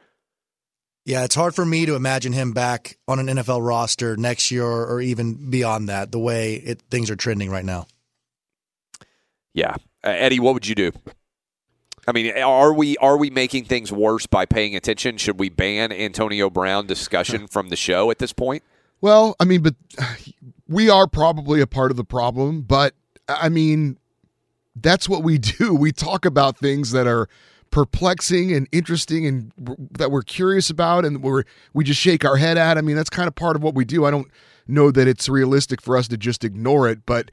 Yeah, 1.04 1.24
it's 1.24 1.34
hard 1.34 1.54
for 1.54 1.64
me 1.64 1.84
to 1.86 1.96
imagine 1.96 2.32
him 2.32 2.52
back 2.52 2.96
on 3.08 3.18
an 3.18 3.26
NFL 3.26 3.66
roster 3.66 4.16
next 4.16 4.50
year 4.52 4.64
or, 4.64 4.86
or 4.86 5.00
even 5.00 5.50
beyond 5.50 5.88
that. 5.88 6.12
The 6.12 6.18
way 6.18 6.54
it, 6.54 6.80
things 6.90 7.10
are 7.10 7.16
trending 7.16 7.50
right 7.50 7.64
now. 7.64 7.86
Yeah, 9.52 9.74
uh, 10.04 10.10
Eddie, 10.10 10.38
what 10.38 10.54
would 10.54 10.66
you 10.66 10.76
do? 10.76 10.92
I 12.06 12.12
mean, 12.12 12.36
are 12.36 12.72
we 12.72 12.96
are 12.98 13.16
we 13.16 13.30
making 13.30 13.64
things 13.64 13.92
worse 13.92 14.26
by 14.26 14.44
paying 14.46 14.74
attention? 14.74 15.18
Should 15.18 15.38
we 15.38 15.48
ban 15.48 15.92
Antonio 15.92 16.50
Brown 16.50 16.86
discussion 16.86 17.46
from 17.46 17.68
the 17.68 17.76
show 17.76 18.10
at 18.10 18.18
this 18.18 18.32
point? 18.32 18.62
Well, 19.00 19.36
I 19.38 19.44
mean, 19.44 19.62
but 19.62 19.74
we 20.68 20.88
are 20.88 21.06
probably 21.06 21.60
a 21.60 21.66
part 21.66 21.90
of 21.90 21.96
the 21.96 22.04
problem, 22.04 22.62
but 22.62 22.94
I 23.28 23.48
mean, 23.48 23.98
that's 24.76 25.08
what 25.08 25.22
we 25.22 25.38
do. 25.58 25.74
We 25.74 25.92
talk 25.92 26.24
about 26.24 26.58
things 26.58 26.92
that 26.92 27.06
are 27.06 27.28
perplexing 27.70 28.52
and 28.52 28.68
interesting 28.70 29.26
and 29.26 29.50
that 29.98 30.10
we're 30.10 30.22
curious 30.22 30.68
about 30.68 31.06
and 31.06 31.22
we're 31.22 31.44
we 31.72 31.84
just 31.84 32.00
shake 32.00 32.24
our 32.24 32.36
head 32.36 32.58
at. 32.58 32.78
I 32.78 32.82
mean, 32.82 32.96
that's 32.96 33.10
kind 33.10 33.26
of 33.26 33.34
part 33.34 33.56
of 33.56 33.62
what 33.62 33.74
we 33.74 33.84
do. 33.84 34.04
I 34.04 34.10
don't 34.10 34.28
know 34.68 34.90
that 34.90 35.08
it's 35.08 35.28
realistic 35.28 35.80
for 35.80 35.96
us 35.96 36.06
to 36.08 36.16
just 36.16 36.44
ignore 36.44 36.88
it, 36.88 37.04
but 37.06 37.30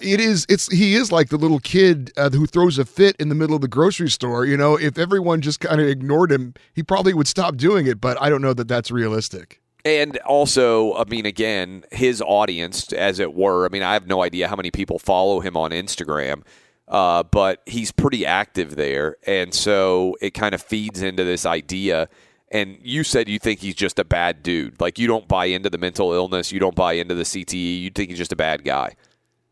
it 0.00 0.20
is 0.20 0.46
it's 0.48 0.70
he 0.72 0.94
is 0.94 1.12
like 1.12 1.28
the 1.28 1.36
little 1.36 1.58
kid 1.58 2.12
uh, 2.16 2.30
who 2.30 2.46
throws 2.46 2.78
a 2.78 2.84
fit 2.84 3.16
in 3.18 3.28
the 3.28 3.34
middle 3.34 3.54
of 3.54 3.60
the 3.60 3.68
grocery 3.68 4.08
store, 4.08 4.46
you 4.46 4.56
know, 4.56 4.76
if 4.76 4.98
everyone 4.98 5.40
just 5.40 5.60
kind 5.60 5.80
of 5.80 5.86
ignored 5.86 6.32
him, 6.32 6.54
he 6.72 6.82
probably 6.82 7.12
would 7.12 7.28
stop 7.28 7.56
doing 7.56 7.86
it, 7.86 8.00
but 8.00 8.20
I 8.20 8.30
don't 8.30 8.40
know 8.40 8.54
that 8.54 8.68
that's 8.68 8.90
realistic. 8.90 9.60
And 9.84 10.16
also, 10.18 10.94
I 10.94 11.04
mean, 11.04 11.26
again, 11.26 11.84
his 11.92 12.22
audience, 12.22 12.90
as 12.94 13.18
it 13.18 13.34
were. 13.34 13.66
I 13.66 13.68
mean, 13.68 13.82
I 13.82 13.92
have 13.92 14.06
no 14.06 14.22
idea 14.22 14.48
how 14.48 14.56
many 14.56 14.70
people 14.70 14.98
follow 14.98 15.40
him 15.40 15.58
on 15.58 15.72
Instagram, 15.72 16.42
uh, 16.88 17.22
but 17.24 17.62
he's 17.66 17.92
pretty 17.92 18.26
active 18.26 18.76
there, 18.76 19.16
and 19.26 19.54
so 19.54 20.16
it 20.20 20.32
kind 20.34 20.54
of 20.54 20.62
feeds 20.62 21.02
into 21.02 21.24
this 21.24 21.46
idea. 21.46 22.08
And 22.50 22.78
you 22.82 23.02
said 23.04 23.28
you 23.28 23.38
think 23.40 23.60
he's 23.60 23.74
just 23.74 23.98
a 23.98 24.04
bad 24.04 24.42
dude. 24.42 24.80
Like 24.80 24.98
you 24.98 25.06
don't 25.08 25.26
buy 25.26 25.46
into 25.46 25.70
the 25.70 25.78
mental 25.78 26.12
illness, 26.12 26.52
you 26.52 26.60
don't 26.60 26.76
buy 26.76 26.92
into 26.94 27.14
the 27.14 27.24
CTE. 27.24 27.80
You 27.82 27.90
think 27.90 28.10
he's 28.10 28.18
just 28.18 28.32
a 28.32 28.36
bad 28.36 28.64
guy. 28.64 28.94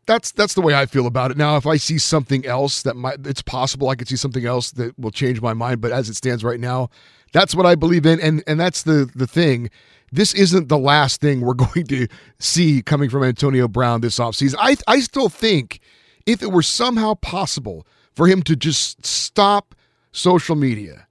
that's 0.05 0.31
that's 0.31 0.53
the 0.53 0.61
way 0.61 0.73
I 0.75 0.85
feel 0.85 1.07
about 1.07 1.31
it. 1.31 1.37
Now, 1.37 1.57
if 1.57 1.65
I 1.65 1.77
see 1.77 1.97
something 1.97 2.45
else 2.45 2.83
that 2.83 2.95
might, 2.95 3.25
it's 3.25 3.41
possible 3.41 3.89
I 3.89 3.95
could 3.95 4.07
see 4.07 4.15
something 4.17 4.45
else 4.45 4.71
that 4.71 4.97
will 4.99 5.11
change 5.11 5.41
my 5.41 5.53
mind. 5.53 5.81
But 5.81 5.91
as 5.91 6.09
it 6.09 6.15
stands 6.15 6.43
right 6.43 6.59
now, 6.59 6.89
that's 7.33 7.55
what 7.55 7.65
I 7.65 7.75
believe 7.75 8.05
in, 8.05 8.19
and 8.21 8.43
and 8.47 8.59
that's 8.59 8.83
the 8.83 9.09
the 9.15 9.27
thing. 9.27 9.69
This 10.11 10.33
isn't 10.35 10.69
the 10.69 10.77
last 10.77 11.21
thing 11.21 11.41
we're 11.41 11.53
going 11.73 11.87
to 11.87 12.07
see 12.39 12.81
coming 12.83 13.09
from 13.09 13.23
Antonio 13.23 13.67
Brown 13.67 14.01
this 14.01 14.19
offseason. 14.19 14.55
I 14.59 14.77
I 14.87 14.99
still 15.01 15.29
think 15.29 15.79
if 16.25 16.41
it 16.41 16.51
were 16.51 16.61
somehow 16.61 17.13
possible 17.15 17.85
for 18.15 18.27
him 18.27 18.43
to 18.43 18.55
just 18.55 19.05
stop 19.05 19.75
social 20.11 20.55
media. 20.55 21.07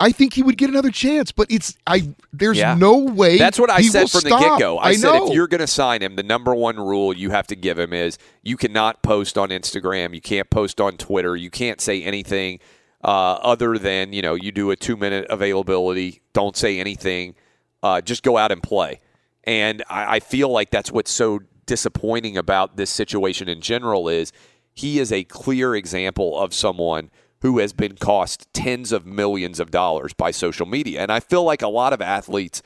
I 0.00 0.12
think 0.12 0.34
he 0.34 0.44
would 0.44 0.56
get 0.56 0.70
another 0.70 0.90
chance, 0.92 1.32
but 1.32 1.50
it's 1.50 1.76
I. 1.86 2.14
There's 2.32 2.56
Yeah. 2.56 2.74
no 2.74 2.98
way. 2.98 3.36
That's 3.36 3.58
what 3.58 3.68
I 3.68 3.82
said 3.82 4.08
from 4.08 4.20
the 4.20 4.30
get 4.30 4.58
go. 4.60 4.78
I, 4.78 4.94
said 4.94 5.08
know. 5.12 5.26
if 5.28 5.34
you're 5.34 5.48
going 5.48 5.60
to 5.60 5.66
sign 5.66 6.02
him, 6.02 6.14
the 6.14 6.22
number 6.22 6.54
one 6.54 6.76
rule 6.76 7.16
you 7.16 7.30
have 7.30 7.48
to 7.48 7.56
give 7.56 7.78
him 7.80 7.92
is 7.92 8.16
you 8.42 8.56
cannot 8.56 9.02
post 9.02 9.36
on 9.36 9.48
Instagram, 9.48 10.14
you 10.14 10.20
can't 10.20 10.48
post 10.50 10.80
on 10.80 10.98
Twitter, 10.98 11.34
you 11.34 11.50
can't 11.50 11.80
say 11.80 12.02
anything 12.04 12.60
uh, 13.02 13.08
other 13.42 13.76
than 13.76 14.12
you 14.12 14.22
know 14.22 14.34
you 14.34 14.52
do 14.52 14.70
a 14.70 14.76
two 14.76 14.96
minute 14.96 15.26
availability. 15.30 16.20
Don't 16.32 16.56
say 16.56 16.78
anything. 16.78 17.34
Uh, 17.82 18.00
just 18.00 18.22
go 18.22 18.36
out 18.36 18.52
and 18.52 18.62
play. 18.62 19.00
And 19.44 19.82
I, 19.88 20.16
I 20.16 20.20
feel 20.20 20.48
like 20.48 20.70
that's 20.70 20.92
what's 20.92 21.10
so 21.10 21.40
disappointing 21.68 22.36
about 22.36 22.76
this 22.76 22.90
situation 22.90 23.48
in 23.48 23.60
general 23.60 24.08
is 24.08 24.32
he 24.74 24.98
is 24.98 25.12
a 25.12 25.22
clear 25.24 25.76
example 25.76 26.36
of 26.40 26.52
someone 26.52 27.10
who 27.42 27.58
has 27.58 27.72
been 27.72 27.94
cost 27.94 28.52
tens 28.52 28.90
of 28.90 29.06
millions 29.06 29.60
of 29.60 29.70
dollars 29.70 30.12
by 30.12 30.32
social 30.32 30.66
media. 30.66 31.00
And 31.00 31.12
I 31.12 31.20
feel 31.20 31.44
like 31.44 31.62
a 31.62 31.68
lot 31.68 31.92
of 31.92 32.00
athletes 32.00 32.62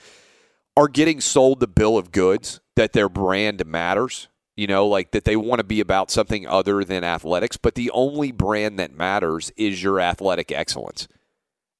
are 0.76 0.88
getting 0.88 1.20
sold 1.20 1.60
the 1.60 1.66
bill 1.66 1.98
of 1.98 2.12
goods 2.12 2.60
that 2.76 2.94
their 2.94 3.10
brand 3.10 3.66
matters, 3.66 4.28
you 4.56 4.66
know, 4.66 4.86
like 4.86 5.10
that 5.10 5.24
they 5.24 5.36
want 5.36 5.58
to 5.58 5.64
be 5.64 5.80
about 5.80 6.10
something 6.10 6.46
other 6.46 6.84
than 6.84 7.04
athletics, 7.04 7.58
but 7.58 7.74
the 7.74 7.90
only 7.90 8.32
brand 8.32 8.78
that 8.78 8.94
matters 8.94 9.52
is 9.56 9.82
your 9.82 10.00
athletic 10.00 10.50
excellence. 10.50 11.08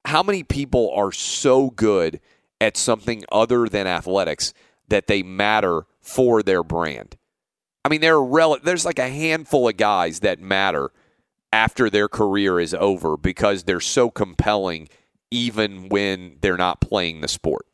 How 0.05 0.21
many 0.21 0.43
people 0.43 0.91
are 0.93 1.11
so 1.11 1.71
good 1.71 2.19
at 2.61 2.77
something 2.77 3.23
other 3.31 3.67
than 3.67 3.87
athletics 3.87 4.53
that 4.89 5.07
they 5.07 5.23
matter 5.23 5.85
for 6.03 6.43
their 6.43 6.63
brand? 6.63 7.17
I 7.83 7.89
mean, 7.89 8.01
there 8.01 8.15
are 8.15 8.23
rel- 8.23 8.59
there's 8.63 8.85
like 8.85 8.99
a 8.99 9.09
handful 9.09 9.67
of 9.67 9.77
guys 9.77 10.19
that 10.19 10.39
matter 10.39 10.91
after 11.51 11.89
their 11.89 12.07
career 12.07 12.59
is 12.59 12.73
over 12.73 13.17
because 13.17 13.63
they're 13.63 13.79
so 13.79 14.09
compelling 14.09 14.87
even 15.31 15.89
when 15.89 16.37
they're 16.41 16.57
not 16.57 16.81
playing 16.81 17.21
the 17.21 17.27
sport. 17.27 17.65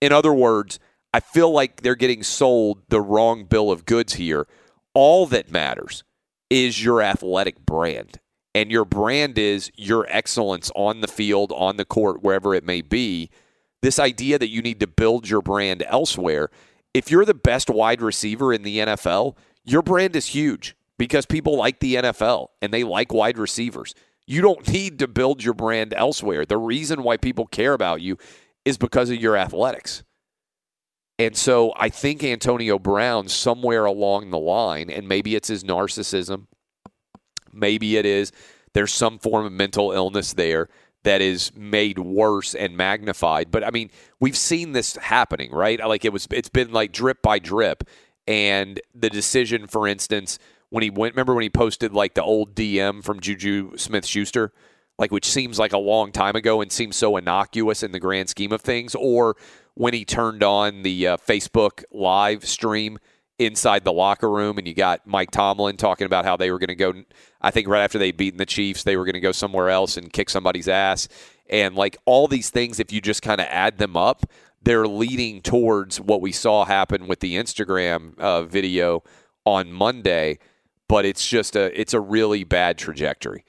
In 0.00 0.12
other 0.12 0.32
words, 0.32 0.80
I 1.14 1.20
feel 1.20 1.52
like 1.52 1.82
they're 1.82 1.94
getting 1.94 2.22
sold 2.22 2.82
the 2.88 3.00
wrong 3.00 3.44
bill 3.44 3.70
of 3.70 3.84
goods 3.84 4.14
here. 4.14 4.46
All 4.94 5.26
that 5.26 5.50
matters 5.50 6.02
is 6.50 6.82
your 6.82 7.02
athletic 7.02 7.64
brand. 7.64 8.18
And 8.54 8.70
your 8.70 8.84
brand 8.84 9.38
is 9.38 9.70
your 9.76 10.06
excellence 10.10 10.70
on 10.74 11.00
the 11.00 11.08
field, 11.08 11.52
on 11.52 11.76
the 11.76 11.84
court, 11.84 12.22
wherever 12.22 12.54
it 12.54 12.64
may 12.64 12.82
be. 12.82 13.30
This 13.80 13.98
idea 13.98 14.38
that 14.38 14.50
you 14.50 14.60
need 14.60 14.80
to 14.80 14.86
build 14.86 15.28
your 15.28 15.40
brand 15.40 15.82
elsewhere. 15.86 16.50
If 16.94 17.10
you're 17.10 17.24
the 17.24 17.34
best 17.34 17.70
wide 17.70 18.02
receiver 18.02 18.52
in 18.52 18.62
the 18.62 18.78
NFL, 18.78 19.36
your 19.64 19.82
brand 19.82 20.16
is 20.16 20.26
huge 20.26 20.76
because 20.98 21.26
people 21.26 21.56
like 21.56 21.80
the 21.80 21.96
NFL 21.96 22.48
and 22.60 22.72
they 22.72 22.84
like 22.84 23.12
wide 23.12 23.38
receivers. 23.38 23.94
You 24.26 24.40
don't 24.40 24.66
need 24.68 24.98
to 25.00 25.08
build 25.08 25.42
your 25.42 25.54
brand 25.54 25.94
elsewhere. 25.94 26.44
The 26.44 26.58
reason 26.58 27.02
why 27.02 27.16
people 27.16 27.46
care 27.46 27.72
about 27.72 28.02
you 28.02 28.18
is 28.64 28.78
because 28.78 29.10
of 29.10 29.16
your 29.16 29.36
athletics. 29.36 30.02
And 31.18 31.36
so 31.36 31.72
I 31.76 31.88
think 31.88 32.24
Antonio 32.24 32.78
Brown, 32.78 33.28
somewhere 33.28 33.84
along 33.84 34.30
the 34.30 34.38
line, 34.38 34.90
and 34.90 35.08
maybe 35.08 35.34
it's 35.34 35.48
his 35.48 35.64
narcissism, 35.64 36.46
maybe 37.52 37.96
it 37.96 38.06
is 38.06 38.32
there's 38.74 38.92
some 38.92 39.18
form 39.18 39.44
of 39.44 39.52
mental 39.52 39.92
illness 39.92 40.32
there 40.32 40.68
that 41.04 41.20
is 41.20 41.52
made 41.56 41.98
worse 41.98 42.54
and 42.54 42.76
magnified. 42.76 43.50
But 43.50 43.64
I 43.64 43.70
mean, 43.70 43.90
we've 44.20 44.36
seen 44.36 44.72
this 44.72 44.96
happening, 44.96 45.50
right? 45.52 45.78
Like 45.80 46.04
it 46.04 46.12
was 46.12 46.28
it's 46.30 46.48
been 46.48 46.72
like 46.72 46.92
drip 46.92 47.22
by 47.22 47.38
drip. 47.38 47.84
And 48.26 48.80
the 48.94 49.10
decision, 49.10 49.66
for 49.66 49.88
instance, 49.88 50.38
when 50.70 50.82
he 50.82 50.90
went 50.90 51.14
remember 51.14 51.34
when 51.34 51.42
he 51.42 51.50
posted 51.50 51.92
like 51.92 52.14
the 52.14 52.22
old 52.22 52.54
DM 52.54 53.02
from 53.02 53.20
Juju 53.20 53.76
Smith 53.76 54.06
Schuster? 54.06 54.52
Like 54.98 55.10
which 55.10 55.28
seems 55.28 55.58
like 55.58 55.72
a 55.72 55.78
long 55.78 56.12
time 56.12 56.36
ago 56.36 56.60
and 56.60 56.70
seems 56.70 56.96
so 56.96 57.16
innocuous 57.16 57.82
in 57.82 57.92
the 57.92 57.98
grand 57.98 58.28
scheme 58.28 58.52
of 58.52 58.60
things, 58.60 58.94
or 58.94 59.36
when 59.74 59.94
he 59.94 60.04
turned 60.04 60.42
on 60.42 60.82
the 60.82 61.08
uh, 61.08 61.16
Facebook 61.16 61.82
live 61.90 62.44
stream 62.44 62.98
inside 63.38 63.84
the 63.84 63.92
locker 63.92 64.30
room 64.30 64.58
and 64.58 64.68
you 64.68 64.74
got 64.74 65.06
Mike 65.06 65.30
Tomlin 65.30 65.76
talking 65.76 66.06
about 66.06 66.24
how 66.24 66.36
they 66.36 66.50
were 66.50 66.58
going 66.58 66.68
to 66.68 66.74
go 66.74 66.92
I 67.40 67.50
think 67.50 67.66
right 67.66 67.82
after 67.82 67.98
they 67.98 68.12
beaten 68.12 68.38
the 68.38 68.46
Chiefs 68.46 68.84
they 68.84 68.96
were 68.96 69.04
going 69.04 69.14
to 69.14 69.20
go 69.20 69.32
somewhere 69.32 69.70
else 69.70 69.96
and 69.96 70.12
kick 70.12 70.30
somebody's 70.30 70.68
ass 70.68 71.08
and 71.48 71.74
like 71.74 71.96
all 72.04 72.28
these 72.28 72.50
things 72.50 72.78
if 72.78 72.92
you 72.92 73.00
just 73.00 73.22
kind 73.22 73.40
of 73.40 73.46
add 73.50 73.78
them 73.78 73.96
up 73.96 74.26
they're 74.62 74.86
leading 74.86 75.40
towards 75.40 76.00
what 76.00 76.20
we 76.20 76.30
saw 76.30 76.64
happen 76.64 77.08
with 77.08 77.20
the 77.20 77.34
Instagram 77.34 78.16
uh, 78.18 78.42
video 78.42 79.02
on 79.44 79.72
Monday 79.72 80.38
but 80.88 81.04
it's 81.04 81.26
just 81.26 81.56
a 81.56 81.78
it's 81.80 81.94
a 81.94 82.00
really 82.00 82.44
bad 82.44 82.78
trajectory 82.78 83.44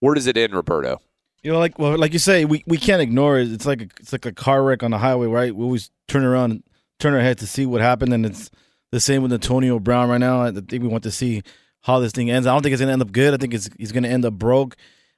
where 0.00 0.14
does 0.14 0.26
it 0.26 0.36
end 0.36 0.52
Roberto 0.52 1.00
You 1.42 1.52
know, 1.52 1.58
like 1.58 1.78
well, 1.78 1.96
like 1.98 2.14
you 2.14 2.18
say, 2.18 2.46
we, 2.46 2.64
we 2.66 2.78
can't 2.78 3.02
ignore 3.02 3.38
it. 3.38 3.52
It's 3.52 3.66
like 3.66 3.82
a, 3.82 3.88
it's 4.00 4.12
like 4.12 4.24
a 4.24 4.32
car 4.32 4.62
wreck 4.64 4.82
on 4.82 4.90
the 4.90 4.98
highway, 4.98 5.26
right? 5.26 5.54
We 5.54 5.62
always 5.62 5.90
turn 6.08 6.24
around, 6.24 6.52
and 6.52 6.62
turn 6.98 7.14
our 7.14 7.20
head 7.20 7.38
to 7.38 7.46
see 7.46 7.66
what 7.66 7.80
happened, 7.80 8.12
and 8.12 8.26
it's 8.26 8.50
the 8.92 9.00
same 9.00 9.22
with 9.22 9.32
Antonio 9.32 9.78
Brown 9.78 10.08
right 10.08 10.18
now. 10.18 10.42
I 10.42 10.52
think 10.52 10.70
we 10.82 10.88
want 10.88 11.04
to 11.04 11.10
see 11.10 11.42
how 11.82 12.00
this 12.00 12.12
thing 12.12 12.30
ends. 12.30 12.46
I 12.46 12.52
don't 12.52 12.62
think 12.62 12.72
it's 12.72 12.80
gonna 12.80 12.92
end 12.92 13.02
up 13.02 13.12
good. 13.12 13.34
I 13.34 13.36
think 13.36 13.54
it's 13.54 13.68
he's 13.76 13.92
gonna 13.92 14.08
end 14.08 14.24
up 14.24 14.34
broke, 14.34 14.76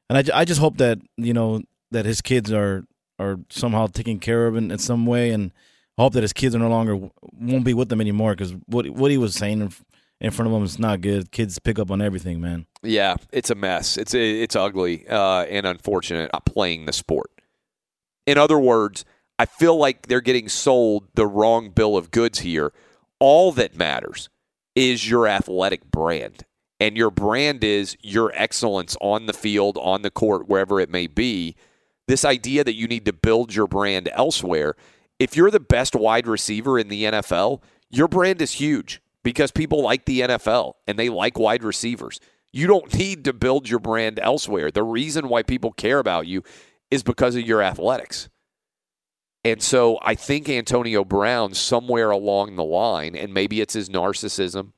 and 0.09 0.19
I, 0.19 0.41
I 0.41 0.45
just 0.45 0.61
hope 0.61 0.79
that 0.79 0.99
you 1.17 1.33
know 1.33 1.63
that 1.91 2.07
his 2.07 2.21
kids 2.21 2.53
are 2.53 2.85
are 3.19 3.39
somehow 3.51 3.87
taken 3.87 4.19
care 4.19 4.47
of 4.47 4.57
in, 4.57 4.71
in 4.71 4.79
some 4.79 5.07
way, 5.07 5.31
and 5.31 5.53
I 5.99 6.03
hope 6.03 6.13
that 6.15 6.23
his 6.23 6.33
kids 6.33 6.55
are 6.55 6.59
no 6.59 6.69
longer 6.69 6.97
won't 7.33 7.65
be 7.65 7.75
with 7.75 7.89
them 7.89 8.01
anymore 8.01 8.33
because 8.33 8.55
what 8.67 8.89
what 8.91 9.11
he 9.11 9.19
was 9.19 9.35
saying 9.35 9.73
in, 10.21 10.31
front 10.31 10.47
of 10.49 10.53
them 10.53 10.65
is 10.65 10.79
not 10.79 11.01
good. 11.01 11.31
Kids 11.31 11.59
pick 11.59 11.79
up 11.79 11.91
on 11.91 12.03
everything, 12.03 12.41
man. 12.41 12.67
Yeah, 12.83 13.17
it's 13.33 13.51
a 13.51 13.55
mess. 13.55 13.97
It's 13.97 14.13
it's 14.13 14.57
ugly 14.57 15.07
uh, 15.09 15.45
and 15.45 15.67
unfortunate. 15.67 16.31
Not 16.33 16.45
playing 16.47 16.87
the 16.87 16.93
sport. 16.93 17.31
In 18.27 18.39
other 18.39 18.59
words, 18.59 19.05
I 19.39 19.45
feel 19.45 19.77
like 19.77 20.07
they're 20.07 20.21
getting 20.21 20.49
sold 20.49 21.09
the 21.15 21.27
wrong 21.27 21.71
bill 21.71 21.97
of 21.97 22.11
goods 22.11 22.41
here. 22.41 22.73
All 23.19 23.53
that 23.53 23.77
matters 23.77 24.29
is 24.75 25.09
your 25.09 25.27
athletic 25.27 25.91
brand, 25.91 26.45
and 26.81 26.97
your 26.97 27.11
brand 27.11 27.63
is 27.63 27.97
your 28.03 28.33
excellence 28.35 28.97
on 29.01 29.27
the 29.27 29.33
field, 29.33 29.79
on 29.79 30.03
the 30.03 30.11
court, 30.11 30.49
wherever 30.49 30.81
it 30.81 30.91
may 30.91 31.07
be. 31.07 31.55
This 32.09 32.25
idea 32.25 32.65
that 32.65 32.77
you 32.77 32.87
need 32.87 33.05
to 33.07 33.13
build 33.13 33.55
your 33.55 33.67
brand 33.67 34.09
elsewhere. 34.13 34.75
If 35.19 35.37
you're 35.37 35.51
the 35.51 35.61
best 35.61 35.95
wide 35.95 36.27
receiver 36.27 36.79
in 36.79 36.89
the 36.89 37.05
NFL, 37.05 37.63
your 37.91 38.09
brand 38.09 38.41
is 38.41 38.53
huge 38.53 39.03
because 39.23 39.51
people 39.51 39.83
like 39.83 40.05
the 40.05 40.21
NFL 40.21 40.75
and 40.87 40.99
they 40.99 41.09
like 41.09 41.39
wide 41.39 41.65
receivers. 41.65 42.21
You 42.53 42.67
don't 42.67 42.95
need 42.97 43.25
to 43.25 43.33
build 43.33 43.69
your 43.69 43.81
brand 43.81 44.19
elsewhere. 44.23 44.71
The 44.71 44.83
reason 44.83 45.29
why 45.29 45.43
people 45.43 45.73
care 45.73 45.99
about 45.99 46.27
you 46.27 46.43
is 46.91 47.03
because 47.03 47.35
of 47.35 47.43
your 47.43 47.61
athletics. 47.61 48.29
And 49.47 49.63
so 49.63 50.01
I 50.03 50.17
think 50.17 50.49
Antonio 50.49 51.05
Brown, 51.05 51.55
somewhere 51.55 52.11
along 52.11 52.57
the 52.57 52.65
line, 52.65 53.15
and 53.15 53.33
maybe 53.33 53.61
it's 53.61 53.75
his 53.75 53.89
narcissism, 53.89 54.73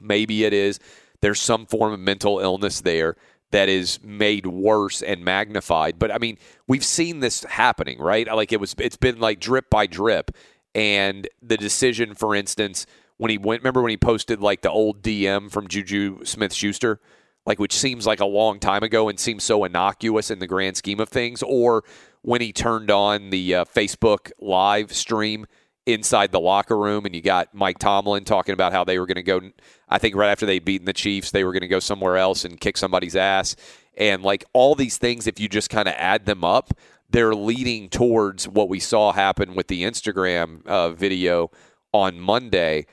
maybe 0.00 0.44
it 0.44 0.54
is, 0.54 0.80
there's 1.20 1.38
some 1.38 1.66
form 1.66 1.92
of 1.92 2.00
mental 2.00 2.38
illness 2.38 2.80
there 2.80 3.16
that 3.50 3.68
is 3.68 4.02
made 4.02 4.46
worse 4.46 5.02
and 5.02 5.22
magnified. 5.22 5.98
But 5.98 6.10
I 6.10 6.16
mean, 6.16 6.38
we've 6.66 6.84
seen 6.84 7.20
this 7.20 7.44
happening, 7.44 7.98
right? 7.98 8.26
Like 8.26 8.54
it 8.54 8.60
was, 8.60 8.74
it's 8.78 8.96
been 8.96 9.20
like 9.20 9.38
drip 9.38 9.68
by 9.68 9.86
drip. 9.86 10.30
And 10.74 11.28
the 11.42 11.58
decision, 11.58 12.14
for 12.14 12.34
instance, 12.34 12.86
when 13.18 13.30
he 13.30 13.36
went, 13.36 13.60
remember 13.60 13.82
when 13.82 13.90
he 13.90 13.98
posted 13.98 14.40
like 14.40 14.62
the 14.62 14.70
old 14.70 15.02
DM 15.02 15.50
from 15.50 15.68
Juju 15.68 16.24
Smith 16.24 16.54
Schuster? 16.54 17.00
Like, 17.44 17.58
which 17.58 17.74
seems 17.74 18.06
like 18.06 18.20
a 18.20 18.26
long 18.26 18.60
time 18.60 18.82
ago 18.82 19.10
and 19.10 19.20
seems 19.20 19.44
so 19.44 19.64
innocuous 19.64 20.30
in 20.30 20.38
the 20.38 20.46
grand 20.46 20.76
scheme 20.76 21.00
of 21.00 21.08
things, 21.08 21.42
or 21.42 21.82
when 22.22 22.40
he 22.40 22.52
turned 22.52 22.90
on 22.90 23.30
the 23.30 23.54
uh, 23.54 23.64
Facebook 23.64 24.30
live 24.40 24.92
stream 24.92 25.46
inside 25.86 26.32
the 26.32 26.40
locker 26.40 26.76
room 26.76 27.06
and 27.06 27.14
you 27.14 27.22
got 27.22 27.54
Mike 27.54 27.78
Tomlin 27.78 28.24
talking 28.24 28.52
about 28.52 28.72
how 28.72 28.84
they 28.84 28.98
were 28.98 29.06
going 29.06 29.16
to 29.16 29.22
go 29.22 29.40
I 29.88 29.96
think 29.98 30.14
right 30.14 30.30
after 30.30 30.44
they'd 30.44 30.64
beaten 30.64 30.84
the 30.84 30.92
Chiefs 30.92 31.30
they 31.30 31.44
were 31.44 31.52
going 31.52 31.62
to 31.62 31.68
go 31.68 31.80
somewhere 31.80 32.18
else 32.18 32.44
and 32.44 32.60
kick 32.60 32.76
somebody's 32.76 33.16
ass. 33.16 33.56
And 33.96 34.22
like 34.22 34.44
all 34.52 34.74
these 34.74 34.98
things 34.98 35.26
if 35.26 35.40
you 35.40 35.48
just 35.48 35.70
kind 35.70 35.88
of 35.88 35.94
add 35.96 36.26
them 36.26 36.44
up 36.44 36.74
they're 37.08 37.34
leading 37.34 37.88
towards 37.88 38.46
what 38.46 38.68
we 38.68 38.78
saw 38.78 39.12
happen 39.12 39.54
with 39.54 39.68
the 39.68 39.82
Instagram 39.84 40.66
uh, 40.66 40.90
video 40.90 41.50
on 41.94 42.20
Monday 42.20 42.84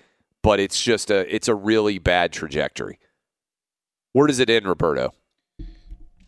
but 0.46 0.60
it's 0.60 0.80
just 0.80 1.10
a 1.10 1.36
it's 1.36 1.48
a 1.48 1.56
really 1.56 1.98
bad 1.98 2.32
trajectory. 2.32 3.00
Where 4.14 4.28
does 4.28 4.40
it 4.40 4.50
end 4.50 4.68
Roberto 4.68 5.12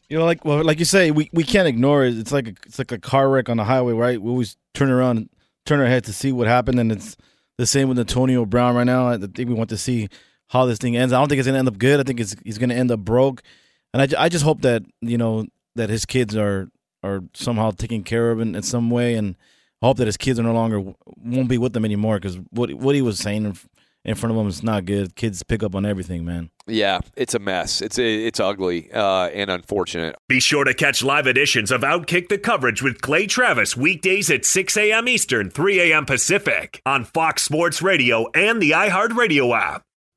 You 0.10 0.18
know, 0.18 0.26
like 0.26 0.45
well, 0.45 0.64
like 0.64 0.80
you 0.80 0.86
say, 0.86 1.12
we, 1.12 1.30
we 1.34 1.43
can't 1.43 1.68
ignore 1.68 2.05
it. 2.05 2.18
It's 2.18 2.32
like 2.32 2.47
a, 2.47 2.53
it's 2.66 2.80
like 2.80 2.91
a 2.91 2.97
car 2.99 3.30
wreck 3.30 3.49
on 3.49 3.58
the 3.58 3.66
highway, 3.66 3.93
right? 3.93 4.22
We 4.22 4.30
always 4.30 4.55
turn 4.74 4.89
around, 4.89 5.18
and 5.18 5.30
turn 5.66 5.80
our 5.80 5.86
head 5.86 6.05
to 6.05 6.14
see 6.14 6.32
what 6.32 6.47
happened, 6.47 6.80
and 6.80 6.91
it's 6.91 7.18
the 7.58 7.68
same 7.68 7.89
with 7.89 7.99
Antonio 7.99 8.45
Brown 8.45 8.76
right 8.76 8.86
now. 8.86 9.10
I 9.10 9.18
think 9.18 9.38
we 9.38 9.53
want 9.53 9.70
to 9.70 9.78
see 9.78 10.08
how 10.47 10.66
this 10.66 10.78
thing 10.78 10.95
ends. 10.95 11.12
I 11.12 11.20
don't 11.20 11.28
think 11.28 11.39
it's 11.39 11.47
gonna 11.47 11.60
end 11.60 11.68
up 11.68 11.78
good. 11.78 11.99
I 11.99 12.03
think 12.03 12.20
it's 12.20 12.36
he's 12.43 12.58
gonna 12.58 12.76
end 12.76 12.91
up 12.91 13.01
broke, 13.01 13.43
and 13.93 14.01
I, 14.01 14.24
I 14.24 14.30
just 14.30 14.45
hope 14.45 14.62
that 14.62 14.84
you 15.01 15.18
know 15.18 15.45
that 15.76 15.89
his 15.89 16.05
kids 16.05 16.36
are 16.38 16.70
are 17.03 17.22
somehow 17.34 17.72
taken 17.72 18.03
care 18.03 18.32
of 18.32 18.39
in, 18.39 18.55
in 18.55 18.64
some 18.64 18.89
way, 18.89 19.16
and 19.16 19.36
hope 19.82 19.97
that 19.97 20.08
his 20.08 20.18
kids 20.18 20.39
are 20.39 20.43
no 20.43 20.53
longer 20.53 20.82
won't 21.18 21.49
be 21.49 21.58
with 21.58 21.74
them 21.74 21.86
anymore 21.86 22.16
because 22.16 22.39
what 22.51 22.74
what 22.74 22.95
he 22.95 23.01
was 23.01 23.20
saying 23.20 23.58
in, 24.08 24.12
in 24.12 24.16
front 24.16 24.32
of 24.32 24.38
them 24.38 24.47
is 24.47 24.64
not 24.64 24.86
good. 24.86 25.16
Kids 25.16 25.43
pick 25.43 25.62
up 25.62 25.76
on 25.76 25.86
everything, 25.86 26.26
man. 26.26 26.49
yeah 26.68 26.99
it's 27.16 27.34
a 27.34 27.39
mess 27.39 27.82
it's 27.82 27.97
it's 27.97 28.39
ugly 28.39 28.89
uh, 28.91 29.28
and 29.28 29.49
unfortunate 29.49 30.16
Be 30.28 30.39
sure 30.39 30.64
to 30.66 30.74
catch 30.74 31.03
live 31.03 31.28
editions 31.28 31.72
of 31.72 31.82
Outkick 31.82 32.28
the 32.28 32.38
Coverage 32.38 32.82
with 32.82 33.01
Clay 33.01 33.26
Travis 33.28 33.78
weekdays 33.78 34.30
at 34.30 34.43
6 34.45 34.76
a.m. 34.78 35.08
Eastern, 35.08 35.49
3 35.49 35.91
a.m. 35.91 36.05
Pacific 36.05 36.82
on 36.86 37.05
Fox 37.05 37.43
Sports 37.43 37.82
Radio 37.82 38.28
and 38.34 38.62
the 38.62 38.72
iHeartRadio 38.72 39.58
app. 39.58 39.87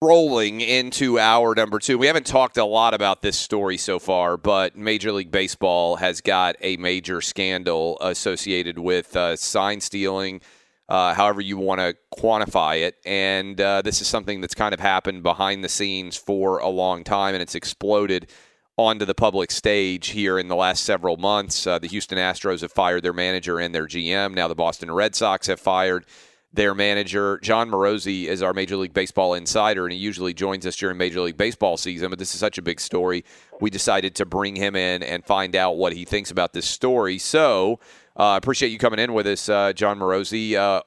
rolling 0.00 0.60
into 0.60 1.18
our 1.18 1.54
number 1.56 1.80
two. 1.80 1.98
We 1.98 2.06
haven't 2.06 2.26
talked 2.26 2.56
a 2.56 2.64
lot 2.64 2.94
about 2.94 3.20
this 3.20 3.36
story 3.36 3.76
so 3.76 3.98
far, 3.98 4.36
but 4.36 4.76
Major 4.76 5.10
League 5.10 5.32
Baseball 5.32 5.96
has 5.96 6.20
got 6.20 6.54
a 6.60 6.76
major 6.76 7.20
scandal 7.20 7.98
associated 8.00 8.78
with 8.78 9.16
uh, 9.16 9.34
sign 9.34 9.80
stealing, 9.80 10.40
uh, 10.88 11.14
however 11.14 11.40
you 11.40 11.56
want 11.56 11.80
to 11.80 11.96
quantify 12.16 12.82
it. 12.82 12.96
And 13.04 13.60
uh, 13.60 13.82
this 13.82 14.00
is 14.00 14.06
something 14.06 14.40
that's 14.40 14.54
kind 14.54 14.72
of 14.72 14.78
happened 14.78 15.24
behind 15.24 15.64
the 15.64 15.68
scenes 15.68 16.16
for 16.16 16.58
a 16.58 16.68
long 16.68 17.02
time, 17.02 17.34
and 17.34 17.42
it's 17.42 17.56
exploded 17.56 18.30
onto 18.76 19.04
the 19.04 19.14
public 19.14 19.50
stage 19.50 20.08
here 20.08 20.38
in 20.38 20.46
the 20.46 20.54
last 20.54 20.84
several 20.84 21.16
months. 21.16 21.66
Uh, 21.66 21.80
the 21.80 21.88
Houston 21.88 22.18
Astros 22.18 22.60
have 22.60 22.70
fired 22.70 23.02
their 23.02 23.12
manager 23.12 23.58
and 23.58 23.74
their 23.74 23.88
GM. 23.88 24.34
Now 24.34 24.46
the 24.46 24.54
Boston 24.54 24.92
Red 24.92 25.16
Sox 25.16 25.48
have 25.48 25.58
fired 25.58 26.06
their 26.52 26.74
manager. 26.74 27.38
Jon 27.42 27.70
Morosi 27.70 28.24
is 28.24 28.42
our 28.42 28.52
Major 28.52 28.76
League 28.76 28.94
Baseball 28.94 29.34
insider, 29.34 29.84
and 29.84 29.92
he 29.92 29.98
usually 29.98 30.32
joins 30.32 30.66
us 30.66 30.76
during 30.76 30.96
Major 30.96 31.20
League 31.20 31.36
Baseball 31.36 31.76
season. 31.76 32.10
But 32.10 32.18
this 32.18 32.34
is 32.34 32.40
such 32.40 32.58
a 32.58 32.62
big 32.62 32.80
story, 32.80 33.24
we 33.60 33.70
decided 33.70 34.14
to 34.16 34.26
bring 34.26 34.56
him 34.56 34.74
in 34.74 35.02
and 35.02 35.24
find 35.24 35.54
out 35.54 35.76
what 35.76 35.92
he 35.92 36.04
thinks 36.04 36.30
about 36.30 36.52
this 36.52 36.66
story. 36.66 37.18
So, 37.18 37.80
I 38.16 38.34
uh, 38.34 38.36
appreciate 38.36 38.70
you 38.70 38.78
coming 38.78 38.98
in 38.98 39.12
with 39.12 39.26
us, 39.26 39.48
uh, 39.48 39.72
Jon 39.72 39.98
Morosi. 39.98 40.54
Uh, 40.54 40.82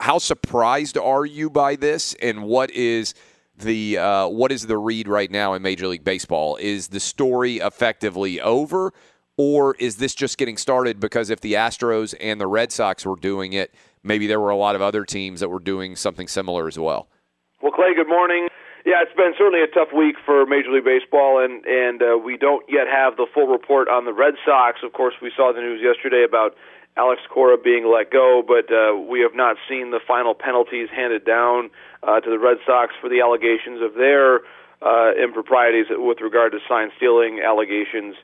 how 0.00 0.18
surprised 0.18 0.98
are 0.98 1.24
you 1.24 1.48
by 1.48 1.76
this, 1.76 2.14
and 2.20 2.42
what 2.42 2.70
is 2.70 3.14
the 3.56 3.98
uh, 3.98 4.28
what 4.28 4.52
is 4.52 4.66
the 4.66 4.78
read 4.78 5.08
right 5.08 5.30
now 5.30 5.54
in 5.54 5.62
Major 5.62 5.88
League 5.88 6.04
Baseball? 6.04 6.56
Is 6.56 6.88
the 6.88 7.00
story 7.00 7.56
effectively 7.56 8.40
over? 8.40 8.92
Or 9.40 9.76
is 9.76 9.96
this 9.96 10.16
just 10.16 10.36
getting 10.36 10.56
started 10.56 10.98
because 10.98 11.30
if 11.30 11.40
the 11.40 11.52
Astros 11.52 12.12
and 12.20 12.40
the 12.40 12.48
Red 12.48 12.72
Sox 12.72 13.06
were 13.06 13.14
doing 13.14 13.52
it, 13.52 13.72
maybe 14.02 14.26
there 14.26 14.40
were 14.40 14.50
a 14.50 14.56
lot 14.56 14.74
of 14.74 14.82
other 14.82 15.04
teams 15.04 15.40
that 15.40 15.48
were 15.48 15.60
doing 15.60 15.96
something 15.96 16.28
similar 16.28 16.68
as 16.68 16.78
well. 16.78 17.08
Well, 17.62 17.72
Clay, 17.72 17.94
good 17.94 18.08
morning. 18.08 18.48
Yeah, 18.86 19.02
it's 19.02 19.14
been 19.16 19.34
certainly 19.36 19.60
a 19.60 19.66
tough 19.66 19.92
week 19.92 20.16
for 20.24 20.46
Major 20.46 20.70
League 20.70 20.84
Baseball, 20.84 21.44
and 21.44 21.64
and 21.66 22.02
uh, 22.02 22.16
we 22.16 22.36
don't 22.36 22.64
yet 22.68 22.86
have 22.86 23.16
the 23.16 23.26
full 23.34 23.46
report 23.46 23.88
on 23.88 24.04
the 24.04 24.12
Red 24.12 24.34
Sox. 24.46 24.78
Of 24.82 24.92
course, 24.92 25.14
we 25.20 25.32
saw 25.36 25.52
the 25.52 25.60
news 25.60 25.82
yesterday 25.82 26.24
about 26.24 26.54
Alex 26.96 27.22
Cora 27.28 27.58
being 27.58 27.86
let 27.86 28.10
go, 28.10 28.42
but 28.46 28.72
uh, 28.72 28.98
we 28.98 29.20
have 29.20 29.34
not 29.34 29.56
seen 29.68 29.90
the 29.90 30.00
final 30.06 30.34
penalties 30.34 30.88
handed 30.94 31.24
down 31.24 31.70
uh, 32.02 32.20
to 32.20 32.30
the 32.30 32.38
Red 32.38 32.58
Sox 32.66 32.94
for 33.00 33.08
the 33.08 33.20
allegations 33.20 33.82
of 33.82 33.94
their 33.94 34.40
uh, 34.82 35.14
improprieties 35.14 35.86
with 35.90 36.20
regard 36.20 36.52
to 36.52 36.58
sign 36.68 36.90
stealing 36.96 37.40
allegations 37.44 38.14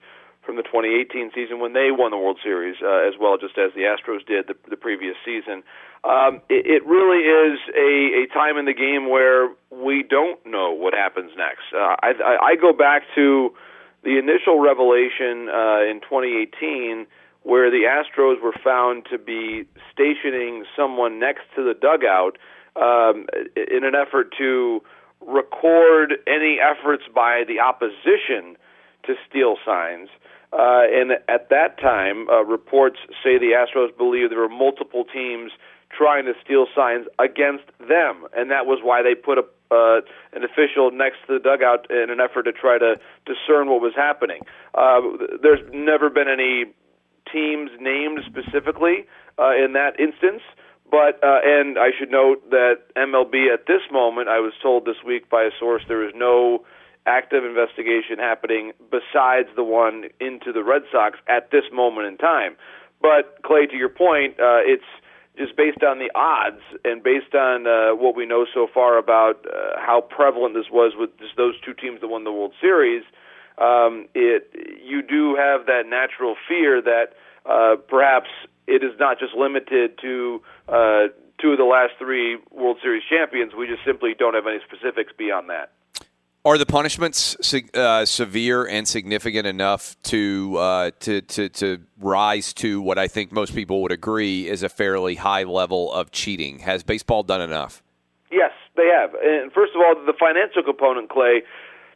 from 0.45 0.57
the 0.57 0.63
2018 0.63 1.31
season 1.35 1.59
when 1.61 1.73
they 1.73 1.89
won 1.91 2.11
the 2.11 2.19
World 2.19 2.39
Series, 2.43 2.77
uh, 2.83 3.09
as 3.09 3.15
well 3.19 3.37
just 3.39 3.57
as 3.59 3.73
the 3.75 3.83
Astros 3.83 4.25
did 4.27 4.47
the, 4.47 4.55
the 4.69 4.77
previous 4.77 5.17
season. 5.25 5.63
Um, 6.05 6.43
it, 6.49 6.67
it 6.67 6.87
really 6.87 7.25
is 7.25 7.59
a, 7.75 8.25
a 8.25 8.35
time 8.35 8.59
in 8.59 8.67
the 8.67 8.75
game 8.75 9.09
where 9.09 9.49
we 9.71 10.03
don't 10.03 10.39
know 10.45 10.71
what 10.71 10.93
happens 10.93 11.33
next. 11.37 11.73
Uh, 11.73 11.97
I, 12.03 12.53
I, 12.53 12.57
go 12.61 12.73
back 12.75 13.05
to 13.15 13.55
the 14.03 14.19
initial 14.19 14.61
revelation 14.61 15.49
uh, 15.49 15.81
in 15.81 16.01
2018 16.05 17.07
where 17.43 17.71
the 17.71 17.89
Astros 17.89 18.41
were 18.43 18.55
found 18.63 19.07
to 19.11 19.19
be 19.19 19.65
stationing 19.93 20.65
someone 20.77 21.19
next 21.19 21.43
to 21.57 21.65
the 21.65 21.75
dugout 21.75 22.37
um, 22.77 23.27
in 23.57 23.85
an 23.85 23.95
effort 23.95 24.35
to 24.39 24.83
record 25.27 26.15
any 26.27 26.59
efforts 26.61 27.05
by 27.15 27.45
the 27.47 27.61
opposition 27.61 28.57
to 29.07 29.15
steal 29.29 29.57
signs. 29.65 30.09
Uh, 30.53 30.87
and 30.87 31.13
at 31.29 31.51
that 31.51 31.81
time, 31.81 32.29
uh, 32.29 32.45
reports 32.45 32.99
say 33.23 33.39
the 33.39 33.53
Astros 33.59 33.97
believe 33.97 34.31
there 34.31 34.39
were 34.39 34.49
multiple 34.49 35.05
teams 35.05 35.51
trying 35.91 36.25
to 36.27 36.33
steal 36.45 36.67
signs 36.75 37.07
against 37.19 37.65
them, 37.79 38.27
and 38.37 38.51
that 38.51 38.67
was 38.67 38.79
why 38.83 39.03
they 39.03 39.15
put 39.15 39.39
a, 39.39 39.45
uh, 39.75 40.01
an 40.33 40.45
official 40.45 40.91
next 40.93 41.19
to 41.27 41.35
the 41.35 41.41
dugout 41.41 41.91
in 41.91 42.11
an 42.11 42.21
effort 42.21 42.45
to 42.45 42.53
try 42.53 42.79
to 42.79 42.97
discern 43.27 43.69
what 43.69 43.81
was 43.81 43.95
happening. 43.97 44.41
Uh, 44.75 45.01
there's 45.43 45.61
never 45.73 46.11
been 46.11 46.29
any 46.29 46.67
teams 47.33 47.71
named 47.81 48.21
specifically 48.27 49.07
uh, 49.39 49.55
in 49.55 49.73
that 49.73 49.99
instance. 49.99 50.43
But 50.91 51.19
uh, 51.25 51.41
and 51.43 51.79
I 51.79 51.91
should 51.99 52.11
note 52.11 52.49
that 52.51 52.95
MLB 52.97 53.53
at 53.53 53.67
this 53.67 53.81
moment, 53.91 54.29
I 54.29 54.39
was 54.39 54.53
told 54.63 54.85
this 54.85 55.03
week 55.05 55.29
by 55.29 55.43
a 55.43 55.51
source, 55.59 55.83
there 55.89 56.07
is 56.07 56.13
no 56.15 56.65
active 57.07 57.45
investigation 57.45 58.19
happening 58.19 58.73
besides 58.91 59.49
the 59.57 59.65
one 59.65 60.05
into 60.21 60.53
the 60.53 60.63
Red 60.65 60.83
Sox 60.91 61.19
at 61.29 61.51
this 61.51 61.65
moment 61.73 62.07
in 62.07 62.17
time. 62.17 62.57
But 63.01 63.43
Clay, 63.45 63.67
to 63.67 63.77
your 63.77 63.91
point, 63.91 64.41
uh, 64.41 64.65
it's 64.65 64.85
just 65.37 65.57
based 65.57 65.83
on 65.83 65.99
the 65.99 66.11
odds 66.15 66.63
and 66.85 67.03
based 67.03 67.35
on 67.35 67.67
uh, 67.67 67.95
what 67.95 68.17
we 68.17 68.25
know 68.25 68.47
so 68.55 68.69
far 68.73 68.99
about 68.99 69.45
uh, 69.47 69.79
how 69.79 70.01
prevalent 70.01 70.55
this 70.55 70.71
was 70.71 70.93
with 70.97 71.11
just 71.19 71.37
those 71.37 71.55
two 71.61 71.75
teams 71.75 72.01
that 72.01 72.09
won 72.09 72.25
the 72.25 72.33
World 72.33 72.55
Series. 72.61 73.03
um, 73.59 74.07
it 74.15 74.49
you 74.83 75.03
do 75.03 75.35
have 75.35 75.67
that 75.67 75.87
natural 75.87 76.37
fear 76.49 76.81
that 76.83 77.15
uh, 77.47 77.77
perhaps 77.89 78.29
it 78.67 78.83
is 78.83 78.93
not 78.99 79.19
just 79.19 79.35
limited 79.35 79.99
to 80.01 80.41
uh, 80.69 81.09
two 81.41 81.53
of 81.53 81.59
the 81.59 81.65
last 81.65 81.93
three 81.99 82.39
World 82.51 82.79
Series 82.83 83.03
champions. 83.09 83.53
We 83.55 83.67
just 83.67 83.85
simply 83.85 84.15
don't 84.19 84.35
have 84.35 84.47
any 84.47 84.61
specifics 84.67 85.13
beyond 85.17 85.51
that. 85.51 85.73
Are 86.47 86.59
the 86.59 86.67
punishments 86.67 87.55
uh, 87.73 88.05
severe 88.05 88.67
and 88.67 88.87
significant 88.87 89.47
enough 89.47 89.97
to, 90.05 90.57
uh, 90.59 90.91
to 91.01 91.23
to 91.23 91.49
to 91.49 91.79
rise 91.99 92.53
to 92.55 92.83
what 92.83 92.99
I 92.99 93.09
think 93.09 93.33
most 93.33 93.55
people 93.55 93.81
would 93.81 93.93
agree 93.93 94.47
is 94.47 94.63
a 94.63 94.69
fairly 94.69 95.15
high 95.15 95.45
level 95.45 95.91
of 95.91 96.11
cheating? 96.11 96.59
Has 96.59 96.83
baseball 96.83 97.23
done 97.23 97.41
enough? 97.41 97.83
Yes, 98.31 98.53
they 98.77 98.89
have. 98.95 99.15
And 99.15 99.53
first 99.53 99.73
of 99.75 99.81
all, 99.81 99.95
the 100.05 100.13
financial 100.21 100.63
component, 100.63 101.09
Clay, 101.09 101.45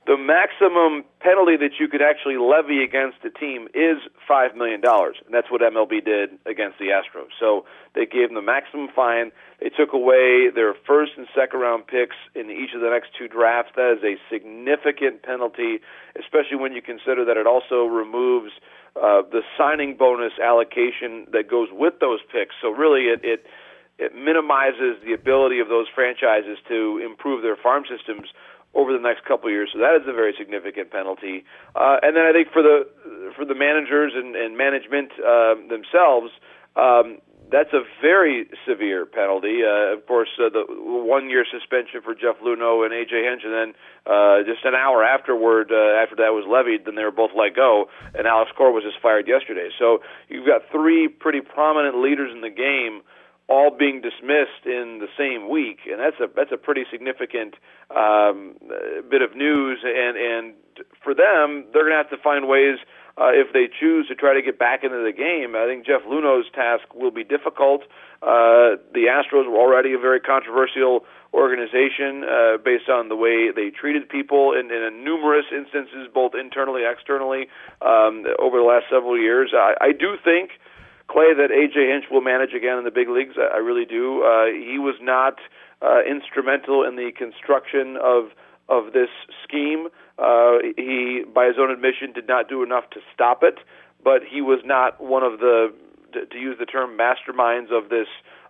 the 0.09 0.17
maximum 0.17 1.05
penalty 1.21 1.61
that 1.61 1.77
you 1.79 1.87
could 1.87 2.01
actually 2.01 2.41
levy 2.41 2.83
against 2.83 3.21
a 3.29 3.31
team 3.31 3.69
is 3.77 4.01
$5 4.25 4.57
million. 4.57 4.81
And 4.81 5.31
that's 5.31 5.53
what 5.53 5.61
MLB 5.61 6.03
did 6.03 6.31
against 6.49 6.81
the 6.81 6.97
Astros. 6.97 7.29
So 7.39 7.67
they 7.95 8.07
gave 8.07 8.33
them 8.33 8.35
the 8.35 8.41
maximum 8.41 8.89
fine. 8.97 9.33
They 9.61 9.69
took 9.69 9.93
away 9.93 10.49
their 10.49 10.73
first 10.89 11.13
and 11.19 11.29
second 11.37 11.61
round 11.61 11.87
picks 11.87 12.17
in 12.35 12.49
each 12.49 12.73
of 12.75 12.81
the 12.81 12.89
next 12.89 13.11
two 13.21 13.29
drafts. 13.29 13.73
That 13.77 14.01
is 14.01 14.03
a 14.03 14.17
significant 14.33 15.23
penalty, 15.23 15.85
especially 16.17 16.57
when 16.57 16.73
you 16.73 16.81
consider 16.81 17.29
that 17.29 17.37
it 17.37 17.47
also 17.47 17.85
removes 17.85 18.57
uh, 18.97 19.29
the 19.29 19.45
signing 19.61 19.95
bonus 19.95 20.33
allocation 20.41 21.29
that 21.37 21.53
goes 21.53 21.69
with 21.71 22.01
those 22.01 22.21
picks. 22.33 22.57
So 22.63 22.71
really, 22.73 23.13
it, 23.13 23.21
it 23.23 23.45
it 23.99 24.15
minimizes 24.15 24.95
the 25.05 25.13
ability 25.13 25.59
of 25.59 25.67
those 25.67 25.87
franchises 25.93 26.57
to 26.69 27.03
improve 27.05 27.43
their 27.43 27.57
farm 27.57 27.83
systems 27.91 28.31
over 28.75 28.93
the 28.93 29.03
next 29.03 29.25
couple 29.25 29.49
of 29.49 29.53
years. 29.53 29.71
So 29.73 29.79
that 29.79 29.97
is 29.97 30.07
a 30.07 30.13
very 30.13 30.35
significant 30.39 30.91
penalty. 30.91 31.45
Uh, 31.75 31.99
and 32.03 32.17
then 32.17 32.25
I 32.25 32.33
think 32.33 32.53
for 32.53 32.63
the 32.63 32.87
for 33.37 33.45
the 33.45 33.55
managers 33.55 34.13
and, 34.15 34.37
and 34.37 34.57
management 34.57 35.13
um, 35.25 35.69
themselves, 35.69 36.31
um, 36.77 37.19
that's 37.51 37.73
a 37.73 37.81
very 38.03 38.49
severe 38.69 39.07
penalty. 39.07 39.65
Uh, 39.65 39.97
of 39.97 40.07
course, 40.07 40.29
uh, 40.39 40.51
the 40.53 40.65
one 40.69 41.31
year 41.31 41.45
suspension 41.49 42.03
for 42.05 42.15
Jeff 42.15 42.37
Luhnow 42.45 42.85
and 42.85 42.93
AJ 42.93 43.25
Hinch, 43.25 43.43
and 43.45 43.55
then 43.55 43.69
uh, 44.05 44.45
just 44.45 44.65
an 44.65 44.75
hour 44.75 45.03
afterward, 45.03 45.73
uh, 45.73 45.97
after 45.97 46.17
that 46.17 46.37
was 46.37 46.45
levied, 46.45 46.85
then 46.85 46.95
they 46.95 47.05
were 47.05 47.15
both 47.15 47.31
let 47.35 47.57
go, 47.57 47.87
and 48.15 48.27
Alex 48.27 48.51
Cora 48.57 48.73
was 48.73 48.85
just 48.85 49.01
fired 49.01 49.27
yesterday. 49.27 49.69
So 49.79 50.01
you've 50.29 50.47
got 50.47 50.63
three 50.71 51.09
pretty 51.09 51.41
prominent 51.41 51.97
leaders 52.03 52.31
in 52.33 52.43
the 52.43 52.53
game 52.53 53.01
all 53.49 53.71
being 53.71 54.01
dismissed 54.01 54.67
in 54.67 55.01
the 55.01 55.09
same 55.17 55.49
week, 55.49 55.81
and 55.91 55.99
that's 55.99 56.21
a 56.21 56.29
that's 56.35 56.53
a 56.53 56.59
pretty 56.59 56.85
significant 56.91 57.55
um, 57.91 58.57
bit 59.11 59.23
of 59.23 59.35
news. 59.35 59.81
And 59.85 60.17
and 60.17 60.55
for 61.03 61.15
them, 61.15 61.65
they're 61.73 61.89
going 61.89 61.97
to 61.97 62.03
have 62.03 62.11
to 62.11 62.23
find 62.23 62.47
ways 62.47 62.79
uh, 63.17 63.33
if 63.33 63.53
they 63.53 63.69
choose 63.69 64.07
to 64.09 64.15
try 64.15 64.35
to 64.35 64.43
get 64.43 64.59
back 64.59 64.85
into 64.85 65.03
the 65.03 65.13
game. 65.13 65.57
I 65.57 65.67
think 65.67 65.87
Jeff 65.87 66.03
Luhnow's 66.03 66.47
task 66.55 66.95
will 66.95 67.11
be 67.11 67.25
difficult. 67.25 67.83
Uh, 68.23 68.79
the 68.93 69.09
Astros 69.11 69.51
were 69.51 69.59
already 69.59 69.95
a 69.95 69.99
very 69.99 70.21
controversial 70.21 71.05
organization 71.35 72.25
uh, 72.25 72.59
based 72.63 72.89
on 72.89 73.09
the 73.09 73.17
way 73.17 73.51
they 73.51 73.71
treated 73.71 74.09
people 74.09 74.53
in, 74.53 74.71
in 74.71 75.05
numerous 75.05 75.47
instances, 75.53 76.09
both 76.13 76.33
internally 76.35 76.83
externally, 76.85 77.49
um, 77.83 78.25
over 78.39 78.59
the 78.59 78.65
last 78.65 78.87
several 78.91 79.19
years. 79.19 79.53
I, 79.55 79.75
I 79.81 79.93
do 79.93 80.17
think 80.23 80.51
Clay 81.09 81.33
that 81.35 81.51
AJ 81.51 81.91
Hinch 81.91 82.05
will 82.11 82.21
manage 82.21 82.53
again 82.53 82.79
in 82.79 82.85
the 82.85 82.91
big 82.91 83.09
leagues. 83.09 83.35
I, 83.39 83.59
really 83.59 83.87
do. 83.87 84.23
Uh, 84.23 84.47
he 84.47 84.79
was 84.79 84.97
not 85.01 85.39
uh, 85.81 86.01
instrumental 86.05 86.85
in 86.85 86.97
the 86.97 87.11
construction 87.17 87.97
of 88.03 88.31
of 88.69 88.93
this 88.93 89.09
scheme. 89.43 89.89
Uh, 90.19 90.59
he, 90.77 91.23
by 91.35 91.47
his 91.47 91.57
own 91.59 91.71
admission, 91.71 92.13
did 92.13 92.29
not 92.29 92.49
do 92.49 92.63
enough 92.63 92.91
to 92.91 93.01
stop 93.15 93.43
it, 93.43 93.59
but 94.05 94.21
he 94.29 94.43
was 94.43 94.61
not 94.65 95.03
one 95.03 95.23
of 95.23 95.41
the, 95.41 95.73
to, 96.13 96.27
to 96.27 96.39
use 96.39 96.57
the 96.59 96.67
term, 96.67 96.99
masterminds 96.99 97.73
of 97.73 97.89
this 97.89 98.09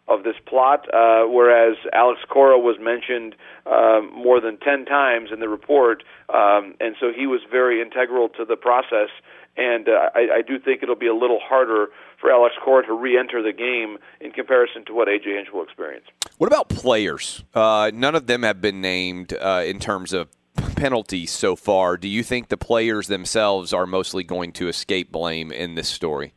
of 0.09 0.25
this 0.25 0.37
plot. 0.47 0.89
Uh, 0.93 1.25
whereas 1.29 1.77
Alex 1.93 2.21
Cora 2.29 2.59
was 2.59 2.77
mentioned 2.81 3.37
um, 3.67 4.11
more 4.13 4.41
than 4.41 4.57
ten 4.59 4.85
times 4.85 5.31
in 5.33 5.39
the 5.39 5.49
report, 5.49 6.03
um, 6.35 6.75
and 6.81 6.97
so 6.99 7.13
he 7.15 7.27
was 7.27 7.43
very 7.51 7.81
integral 7.81 8.29
to 8.31 8.45
the 8.45 8.57
process. 8.57 9.11
And 9.57 9.89
uh, 9.89 10.11
I, 10.15 10.39
I 10.39 10.43
do 10.43 10.59
think 10.59 10.83
it'll 10.83 10.97
be 10.97 11.09
a 11.09 11.15
little 11.15 11.41
harder 11.43 11.89
for 12.21 12.31
Alex 12.31 12.55
Cora 12.65 12.87
to 12.87 12.93
re-enter 12.93 13.43
the 13.43 13.53
game 13.53 13.99
in 14.21 14.33
comparison 14.33 14.85
to 14.87 14.95
what 14.95 15.09
AJ 15.09 15.37
Hinch 15.37 15.49
will 15.53 15.63
experience. 15.63 16.07
What 16.39 16.49
about 16.49 16.69
players? 16.69 17.45
Uh, 17.55 17.91
none 17.95 18.15
of 18.15 18.27
them 18.27 18.43
have 18.43 18.61
been 18.61 18.81
named 18.81 19.35
uh, 19.35 19.63
in 19.65 19.79
terms 19.79 20.13
of 20.13 20.29
penalties 20.77 21.31
so 21.31 21.57
far. 21.57 21.97
Do 21.97 22.09
you 22.09 22.23
think 22.23 22.49
the 22.49 22.57
players 22.57 23.07
themselves 23.07 23.73
are 23.73 23.87
mostly 23.87 24.25
going 24.25 24.53
to 24.53 24.69
escape 24.69 25.13
blame 25.13 25.53
in 25.53 25.75
this 25.75 25.89
story? 25.89 26.35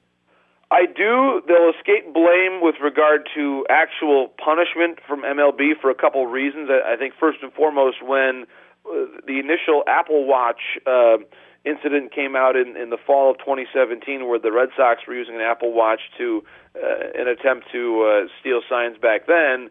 I 0.71 0.85
do. 0.85 1.41
They'll 1.47 1.73
escape 1.77 2.13
blame 2.13 2.61
with 2.61 2.75
regard 2.81 3.27
to 3.35 3.65
actual 3.69 4.29
punishment 4.43 4.99
from 5.05 5.23
MLB 5.23 5.73
for 5.81 5.89
a 5.89 5.95
couple 5.95 6.25
of 6.25 6.31
reasons. 6.31 6.69
I 6.71 6.95
think 6.95 7.13
first 7.19 7.39
and 7.41 7.51
foremost, 7.51 7.97
when 8.01 8.45
uh, 8.85 9.05
the 9.27 9.39
initial 9.39 9.83
Apple 9.85 10.25
Watch 10.25 10.61
uh, 10.87 11.17
incident 11.63 12.13
came 12.13 12.35
out 12.35 12.55
in, 12.55 12.75
in 12.75 12.89
the 12.89 12.97
fall 12.97 13.31
of 13.31 13.37
2017 13.39 14.27
where 14.27 14.39
the 14.39 14.51
Red 14.51 14.69
Sox 14.75 15.01
were 15.07 15.13
using 15.13 15.35
an 15.35 15.41
Apple 15.41 15.73
Watch 15.73 16.01
to 16.17 16.43
uh, 16.75 17.21
an 17.21 17.27
attempt 17.27 17.67
to 17.71 18.03
uh, 18.03 18.27
steal 18.39 18.61
signs 18.69 18.97
back 18.97 19.27
then. 19.27 19.69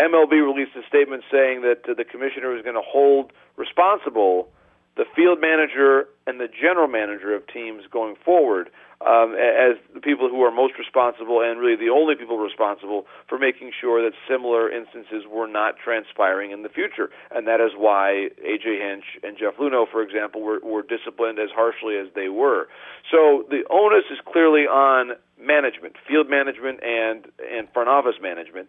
MLB 0.00 0.32
released 0.32 0.76
a 0.76 0.86
statement 0.86 1.24
saying 1.30 1.62
that 1.62 1.82
uh, 1.88 1.94
the 1.94 2.04
commissioner 2.04 2.50
was 2.50 2.62
going 2.62 2.74
to 2.74 2.84
hold 2.84 3.32
responsible 3.56 4.48
the 4.98 5.06
field 5.14 5.40
manager 5.40 6.10
and 6.26 6.40
the 6.40 6.48
general 6.48 6.88
manager 6.88 7.32
of 7.32 7.46
teams 7.46 7.84
going 7.90 8.16
forward 8.24 8.68
um, 9.00 9.38
as 9.38 9.78
the 9.94 10.00
people 10.02 10.28
who 10.28 10.42
are 10.42 10.50
most 10.50 10.74
responsible 10.76 11.40
and 11.40 11.60
really 11.60 11.76
the 11.76 11.88
only 11.88 12.16
people 12.16 12.36
responsible 12.36 13.06
for 13.28 13.38
making 13.38 13.70
sure 13.70 14.02
that 14.02 14.10
similar 14.28 14.68
instances 14.68 15.22
were 15.30 15.46
not 15.46 15.76
transpiring 15.78 16.50
in 16.50 16.64
the 16.64 16.68
future. 16.68 17.10
And 17.30 17.46
that 17.46 17.60
is 17.60 17.70
why 17.78 18.34
A.J. 18.42 18.66
Hinch 18.82 19.04
and 19.22 19.38
Jeff 19.38 19.54
Luhnow, 19.54 19.86
for 19.86 20.02
example, 20.02 20.42
were, 20.42 20.58
were 20.64 20.82
disciplined 20.82 21.38
as 21.38 21.50
harshly 21.54 21.94
as 21.96 22.08
they 22.16 22.28
were. 22.28 22.66
So 23.08 23.46
the 23.48 23.62
onus 23.70 24.10
is 24.10 24.18
clearly 24.26 24.66
on 24.66 25.12
management, 25.38 25.94
field 26.08 26.28
management, 26.28 26.82
and, 26.82 27.30
and 27.38 27.70
front 27.72 27.88
office 27.88 28.18
management. 28.20 28.68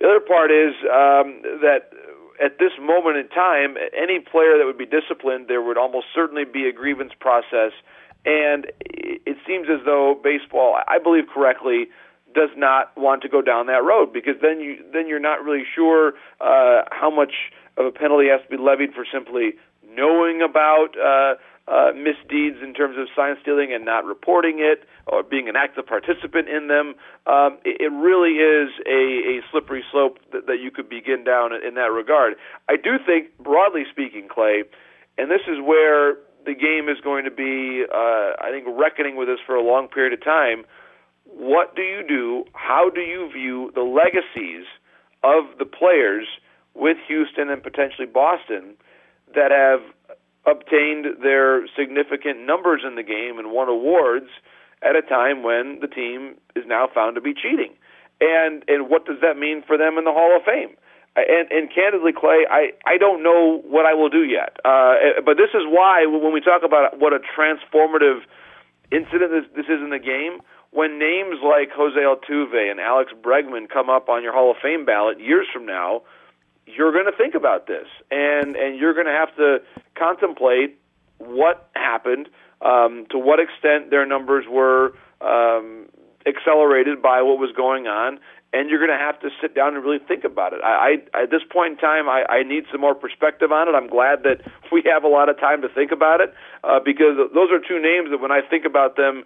The 0.00 0.08
other 0.08 0.20
part 0.20 0.50
is 0.50 0.74
um, 0.84 1.40
that 1.64 1.96
at 2.42 2.58
this 2.58 2.72
moment 2.80 3.16
in 3.16 3.28
time, 3.28 3.76
any 3.96 4.20
player 4.20 4.58
that 4.58 4.64
would 4.64 4.78
be 4.78 4.86
disciplined, 4.86 5.48
there 5.48 5.62
would 5.62 5.78
almost 5.78 6.06
certainly 6.14 6.44
be 6.44 6.68
a 6.68 6.72
grievance 6.72 7.12
process. 7.18 7.72
And 8.24 8.70
it 8.80 9.36
seems 9.46 9.66
as 9.68 9.84
though 9.84 10.18
baseball, 10.22 10.78
I 10.86 10.98
believe 10.98 11.24
correctly, 11.32 11.88
does 12.34 12.50
not 12.56 12.96
want 12.96 13.22
to 13.22 13.28
go 13.28 13.42
down 13.42 13.66
that 13.66 13.84
road 13.84 14.12
because 14.12 14.36
then 14.40 14.60
you 14.60 14.82
then 14.92 15.06
you're 15.06 15.20
not 15.20 15.44
really 15.44 15.64
sure 15.74 16.14
uh, 16.40 16.82
how 16.90 17.10
much 17.10 17.52
of 17.76 17.84
a 17.86 17.90
penalty 17.90 18.28
has 18.28 18.40
to 18.42 18.56
be 18.56 18.62
levied 18.62 18.94
for 18.94 19.04
simply 19.12 19.54
knowing 19.94 20.40
about 20.40 20.96
uh, 20.96 21.34
uh, 21.68 21.92
misdeeds 21.94 22.58
in 22.62 22.74
terms 22.74 22.96
of 22.98 23.06
sign 23.14 23.36
stealing 23.40 23.72
and 23.72 23.84
not 23.84 24.04
reporting 24.04 24.58
it 24.58 24.84
or 25.06 25.22
being 25.22 25.48
an 25.48 25.56
active 25.56 25.86
participant 25.86 26.48
in 26.48 26.66
them. 26.66 26.94
Um, 27.26 27.58
it, 27.64 27.80
it 27.80 27.92
really 27.92 28.42
is 28.42 28.70
a, 28.86 29.38
a 29.38 29.40
slippery 29.50 29.84
slope 29.92 30.18
that, 30.32 30.46
that 30.46 30.58
you 30.60 30.70
could 30.70 30.88
begin 30.88 31.24
down 31.24 31.50
in, 31.54 31.74
that 31.74 31.92
regard. 31.92 32.34
I 32.68 32.76
do 32.76 32.98
think, 33.04 33.36
broadly 33.38 33.84
speaking, 33.90 34.28
Clay, 34.28 34.64
and 35.16 35.30
this 35.30 35.42
is 35.46 35.58
where 35.62 36.16
the 36.44 36.54
game 36.54 36.88
is 36.88 37.00
going 37.02 37.24
to 37.24 37.30
be, 37.30 37.84
uh, 37.88 38.34
I 38.42 38.50
think, 38.50 38.66
reckoning 38.68 39.16
with 39.16 39.28
us 39.28 39.38
for 39.46 39.54
a 39.54 39.62
long 39.62 39.86
period 39.88 40.12
of 40.12 40.24
time. 40.24 40.64
What 41.24 41.76
do 41.76 41.82
you 41.82 42.02
do? 42.06 42.44
How 42.54 42.90
do 42.90 43.00
you 43.00 43.30
view 43.32 43.70
the 43.74 43.82
legacies 43.82 44.66
of 45.22 45.58
the 45.58 45.64
players 45.64 46.26
with 46.74 46.96
Houston 47.06 47.48
and 47.50 47.62
potentially 47.62 48.06
Boston 48.06 48.74
that 49.34 49.50
have 49.50 49.80
obtained 50.46 51.06
their 51.22 51.66
significant 51.76 52.46
numbers 52.46 52.82
in 52.86 52.96
the 52.96 53.02
game 53.02 53.38
and 53.38 53.52
won 53.52 53.68
awards 53.68 54.28
at 54.82 54.96
a 54.96 55.02
time 55.02 55.42
when 55.42 55.78
the 55.80 55.86
team 55.86 56.34
is 56.56 56.64
now 56.66 56.88
found 56.92 57.14
to 57.14 57.20
be 57.20 57.34
cheating? 57.34 57.74
And 58.20 58.64
and 58.68 58.88
what 58.88 59.06
does 59.06 59.18
that 59.22 59.36
mean 59.36 59.62
for 59.66 59.76
them 59.76 59.98
in 59.98 60.04
the 60.04 60.12
Hall 60.12 60.36
of 60.36 60.44
Fame? 60.44 60.76
and, 61.16 61.50
and 61.50 61.68
candidly, 61.72 62.12
Clay, 62.12 62.46
I, 62.48 62.72
I 62.86 62.96
don't 62.96 63.22
know 63.22 63.60
what 63.68 63.84
I 63.84 63.94
will 63.94 64.08
do 64.08 64.24
yet. 64.24 64.56
Uh, 64.64 65.20
but 65.24 65.36
this 65.36 65.50
is 65.52 65.62
why 65.68 66.06
when 66.06 66.32
we 66.32 66.40
talk 66.40 66.62
about 66.64 66.98
what 66.98 67.12
a 67.12 67.20
transformative 67.20 68.20
incident 68.90 69.30
this, 69.30 69.44
this 69.54 69.66
is 69.66 69.80
in 69.82 69.90
the 69.90 69.98
game, 69.98 70.40
when 70.70 70.98
names 70.98 71.36
like 71.44 71.68
Jose 71.76 72.00
Altuve 72.00 72.70
and 72.70 72.80
Alex 72.80 73.12
Bregman 73.20 73.68
come 73.68 73.90
up 73.90 74.08
on 74.08 74.22
your 74.22 74.32
Hall 74.32 74.50
of 74.50 74.56
Fame 74.62 74.86
ballot 74.86 75.20
years 75.20 75.46
from 75.52 75.66
now, 75.66 76.02
you're 76.76 76.92
going 76.92 77.06
to 77.06 77.16
think 77.16 77.34
about 77.34 77.66
this, 77.66 77.86
and 78.10 78.56
and 78.56 78.78
you're 78.78 78.94
going 78.94 79.06
to 79.06 79.12
have 79.12 79.34
to 79.36 79.58
contemplate 79.96 80.78
what 81.18 81.68
happened, 81.74 82.28
um, 82.60 83.06
to 83.10 83.18
what 83.18 83.38
extent 83.40 83.90
their 83.90 84.06
numbers 84.06 84.44
were 84.50 84.92
um, 85.20 85.86
accelerated 86.26 87.00
by 87.00 87.22
what 87.22 87.38
was 87.38 87.50
going 87.56 87.86
on, 87.86 88.18
and 88.52 88.68
you're 88.68 88.78
going 88.78 88.96
to 88.96 89.04
have 89.04 89.18
to 89.20 89.30
sit 89.40 89.54
down 89.54 89.74
and 89.74 89.84
really 89.84 89.98
think 89.98 90.24
about 90.24 90.52
it. 90.52 90.60
I, 90.62 90.98
I 91.14 91.22
at 91.22 91.30
this 91.30 91.42
point 91.50 91.74
in 91.74 91.78
time, 91.78 92.08
I, 92.08 92.24
I 92.28 92.42
need 92.42 92.64
some 92.70 92.80
more 92.80 92.94
perspective 92.94 93.50
on 93.52 93.68
it. 93.68 93.72
I'm 93.72 93.88
glad 93.88 94.22
that 94.24 94.40
we 94.70 94.82
have 94.92 95.04
a 95.04 95.08
lot 95.08 95.28
of 95.28 95.38
time 95.38 95.62
to 95.62 95.68
think 95.68 95.90
about 95.90 96.20
it 96.20 96.34
uh, 96.64 96.80
because 96.84 97.16
those 97.34 97.50
are 97.50 97.58
two 97.58 97.80
names 97.80 98.10
that 98.10 98.20
when 98.20 98.32
I 98.32 98.40
think 98.42 98.64
about 98.64 98.96
them, 98.96 99.24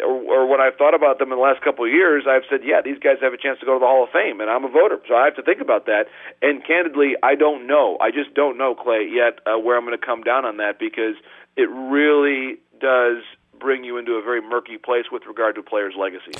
or, 0.00 0.44
or 0.44 0.46
when 0.46 0.60
I've 0.60 0.76
thought 0.76 0.94
about 0.94 1.18
them 1.18 1.32
in 1.32 1.38
the 1.38 1.42
last 1.42 1.62
couple 1.62 1.84
of 1.84 1.90
years, 1.90 2.24
I've 2.28 2.42
said, 2.50 2.60
yeah, 2.64 2.80
these 2.84 2.98
guys 2.98 3.16
have 3.22 3.32
a 3.32 3.38
chance 3.38 3.60
to 3.60 3.66
go 3.66 3.74
to 3.74 3.80
the 3.80 3.86
Hall 3.86 4.04
of 4.04 4.10
Fame, 4.10 4.40
and 4.40 4.50
I'm 4.50 4.64
a 4.64 4.68
voter, 4.68 4.98
so 5.08 5.14
I 5.14 5.24
have 5.24 5.36
to 5.36 5.42
think 5.42 5.60
about 5.60 5.86
that. 5.86 6.06
And 6.42 6.64
candidly, 6.64 7.14
I 7.22 7.34
don't 7.34 7.66
know. 7.66 7.96
I 8.00 8.10
just 8.10 8.34
don't 8.34 8.58
know, 8.58 8.74
Clay, 8.74 9.08
yet 9.10 9.40
uh, 9.46 9.58
where 9.58 9.76
I'm 9.76 9.84
going 9.84 9.98
to 9.98 10.04
come 10.04 10.22
down 10.22 10.44
on 10.44 10.58
that 10.58 10.78
because 10.78 11.16
it 11.56 11.68
really 11.70 12.58
does 12.80 13.22
bring 13.58 13.84
you 13.84 13.96
into 13.96 14.12
a 14.12 14.22
very 14.22 14.42
murky 14.42 14.76
place 14.76 15.06
with 15.10 15.22
regard 15.26 15.54
to 15.54 15.62
player's 15.62 15.94
legacy. 15.98 16.32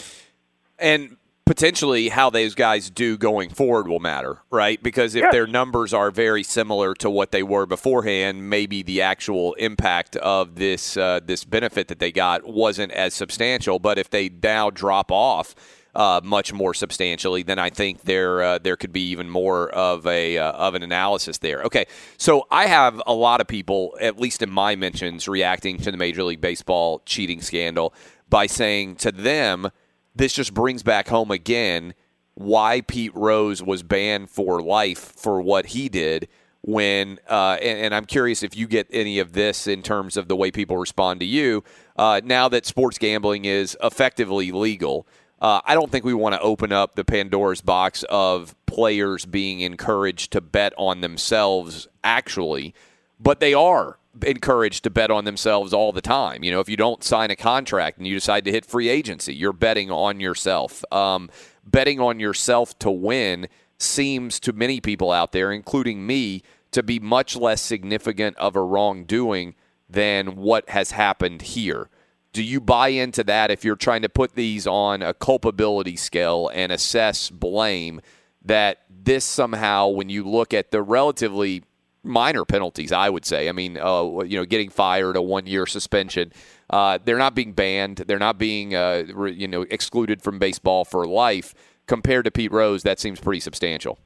And 0.79 1.17
potentially 1.47 2.09
how 2.09 2.31
those 2.31 2.55
guys 2.55 2.91
do 2.91 3.19
going 3.19 3.51
forward 3.51 3.87
will 3.87 4.01
matter, 4.01 4.39
right? 4.51 4.83
Because 4.83 5.15
if 5.15 5.23
Yes. 5.23 5.33
their 5.33 5.47
numbers 5.47 5.93
are 5.93 6.11
very 6.11 6.43
similar 6.43 6.95
to 6.95 7.11
what 7.11 7.33
they 7.33 7.43
were 7.43 7.67
beforehand, 7.67 8.49
maybe 8.49 8.83
the 8.83 9.03
actual 9.03 9.53
impact 9.55 10.17
of 10.17 10.55
this 10.55 10.97
uh, 10.97 11.21
this 11.25 11.45
benefit 11.45 11.89
that 11.89 11.99
they 11.99 12.13
got 12.13 12.47
wasn't 12.47 12.93
as 12.93 13.15
substantial. 13.15 13.79
But 13.79 13.99
if 13.99 14.09
they 14.11 14.31
now 14.43 14.71
drop 14.71 15.13
off 15.13 15.55
uh, 15.95 16.21
much 16.25 16.53
more 16.53 16.75
substantially, 16.75 17.43
then 17.43 17.59
I 17.59 17.71
think 17.71 18.03
there 18.03 18.43
uh, 18.43 18.59
there 18.59 18.77
could 18.77 18.93
be 18.93 19.11
even 19.11 19.29
more 19.29 19.69
of 19.71 20.07
a 20.07 20.39
uh, 20.39 20.53
of 20.53 20.75
an 20.75 20.83
analysis 20.83 21.39
there. 21.39 21.63
Okay, 21.65 21.85
so 22.17 22.47
I 22.51 22.67
have 22.67 23.03
a 23.07 23.15
lot 23.15 23.41
of 23.41 23.47
people, 23.47 23.97
at 24.01 24.19
least 24.19 24.43
in 24.43 24.51
my 24.51 24.77
mentions, 24.77 25.29
reacting 25.29 25.77
to 25.79 25.91
the 25.91 25.97
Major 25.99 26.25
League 26.25 26.41
Baseball 26.41 27.03
cheating 27.05 27.43
scandal 27.43 27.95
by 28.31 28.47
saying 28.47 28.97
to 28.97 29.13
them 29.13 29.71
this 30.15 30.33
just 30.33 30.55
brings 30.55 30.83
back 30.83 31.09
home 31.09 31.31
again 31.31 31.95
why 32.35 32.81
Pete 32.81 33.15
Rose 33.15 33.63
was 33.63 33.83
banned 33.83 34.31
for 34.31 34.61
life 34.61 35.13
for 35.17 35.41
what 35.41 35.67
he 35.67 35.89
did. 35.89 36.29
When 36.63 37.19
uh, 37.29 37.59
and, 37.61 37.79
and 37.79 37.95
I'm 37.95 38.07
curious 38.07 38.43
if 38.43 38.57
you 38.57 38.67
get 38.67 38.87
any 38.91 39.19
of 39.19 39.35
this 39.35 39.67
in 39.67 39.83
terms 39.83 40.17
of 40.17 40.29
the 40.29 40.37
way 40.37 40.51
people 40.51 40.79
respond 40.79 41.21
to 41.21 41.27
you 41.27 41.63
uh, 41.97 42.23
now 42.25 42.49
that 42.49 42.65
sports 42.65 42.97
gambling 42.97 43.45
is 43.45 43.77
effectively 43.83 44.51
legal. 44.51 45.07
Uh, 45.43 45.61
I 45.67 45.75
don't 45.75 45.93
think 45.93 46.07
we 46.07 46.15
want 46.15 46.35
to 46.35 46.41
open 46.41 46.73
up 46.73 46.95
the 46.95 47.05
Pandora's 47.05 47.61
box 47.61 48.03
of 48.09 48.55
players 48.65 49.27
being 49.27 49.61
encouraged 49.61 50.33
to 50.33 50.41
bet 50.41 50.73
on 50.79 51.03
themselves. 51.03 51.87
Actually, 52.03 52.75
but 53.21 53.41
they 53.41 53.53
are 53.53 53.99
encouraged 54.23 54.85
to 54.85 54.91
bet 54.91 55.11
on 55.11 55.25
themselves 55.25 55.73
all 55.73 55.93
the 55.93 56.01
time. 56.01 56.45
You 56.45 56.53
know, 56.53 56.61
if 56.61 56.69
you 56.69 56.77
don't 56.77 57.03
sign 57.03 57.31
a 57.31 57.37
contract 57.37 57.99
and 57.99 58.07
you 58.07 58.15
decide 58.15 58.45
to 58.45 58.53
hit 58.53 58.65
free 58.65 58.89
agency, 58.89 59.35
you're 59.35 59.53
betting 59.53 59.91
on 59.91 60.21
yourself. 60.21 60.85
Um, 60.93 61.31
betting 61.65 62.01
on 62.01 62.21
yourself 62.21 62.79
to 62.81 62.91
win 62.91 63.49
seems 63.79 64.39
to 64.41 64.53
many 64.53 64.81
people 64.81 65.11
out 65.11 65.33
there, 65.33 65.51
including 65.53 66.07
me, 66.07 66.43
to 66.71 66.83
be 66.83 66.99
much 66.99 67.37
less 67.37 67.61
significant 67.61 68.37
of 68.37 68.57
a 68.57 68.63
wrongdoing 68.63 69.55
than 69.89 70.37
what 70.37 70.69
has 70.71 70.93
happened 70.93 71.43
here. 71.43 71.89
Do 72.33 72.43
you 72.43 72.61
buy 72.61 72.89
into 72.89 73.23
that 73.25 73.51
if 73.51 73.65
you're 73.65 73.77
trying 73.77 74.03
to 74.03 74.09
put 74.09 74.35
these 74.35 74.67
on 74.67 75.03
a 75.03 75.15
culpability 75.15 75.97
scale 75.97 76.51
and 76.53 76.73
assess 76.73 77.31
blame? 77.31 78.01
That 78.47 78.81
this 78.91 79.25
somehow, 79.25 79.89
when 79.89 80.09
you 80.09 80.25
look 80.25 80.53
at 80.53 80.71
the 80.71 80.83
relatively 80.83 81.63
minor 82.05 82.45
penalties, 82.45 82.93
I 82.93 83.11
would 83.11 83.25
say. 83.25 83.49
I 83.49 83.53
mean, 83.53 83.79
uh, 83.79 84.23
you 84.25 84.39
know, 84.39 84.45
getting 84.45 84.71
fired, 84.71 85.17
a 85.17 85.23
one-year 85.23 85.67
suspension. 85.67 86.33
Uh, 86.71 86.99
they're 87.05 87.19
not 87.19 87.35
being 87.35 87.53
banned. 87.53 87.99
They're 88.07 88.19
not 88.19 88.39
being, 88.39 88.75
uh, 88.75 89.05
re- 89.13 89.33
you 89.33 89.49
know, 89.49 89.63
excluded 89.63 90.23
from 90.23 90.39
baseball 90.39 90.85
for 90.85 91.07
life. 91.07 91.55
Compared 91.87 92.25
to 92.25 92.31
Pete 92.31 92.53
Rose, 92.53 92.83
that 92.83 92.99
seems 92.99 93.21
pretty 93.21 93.41
substantial. 93.41 93.99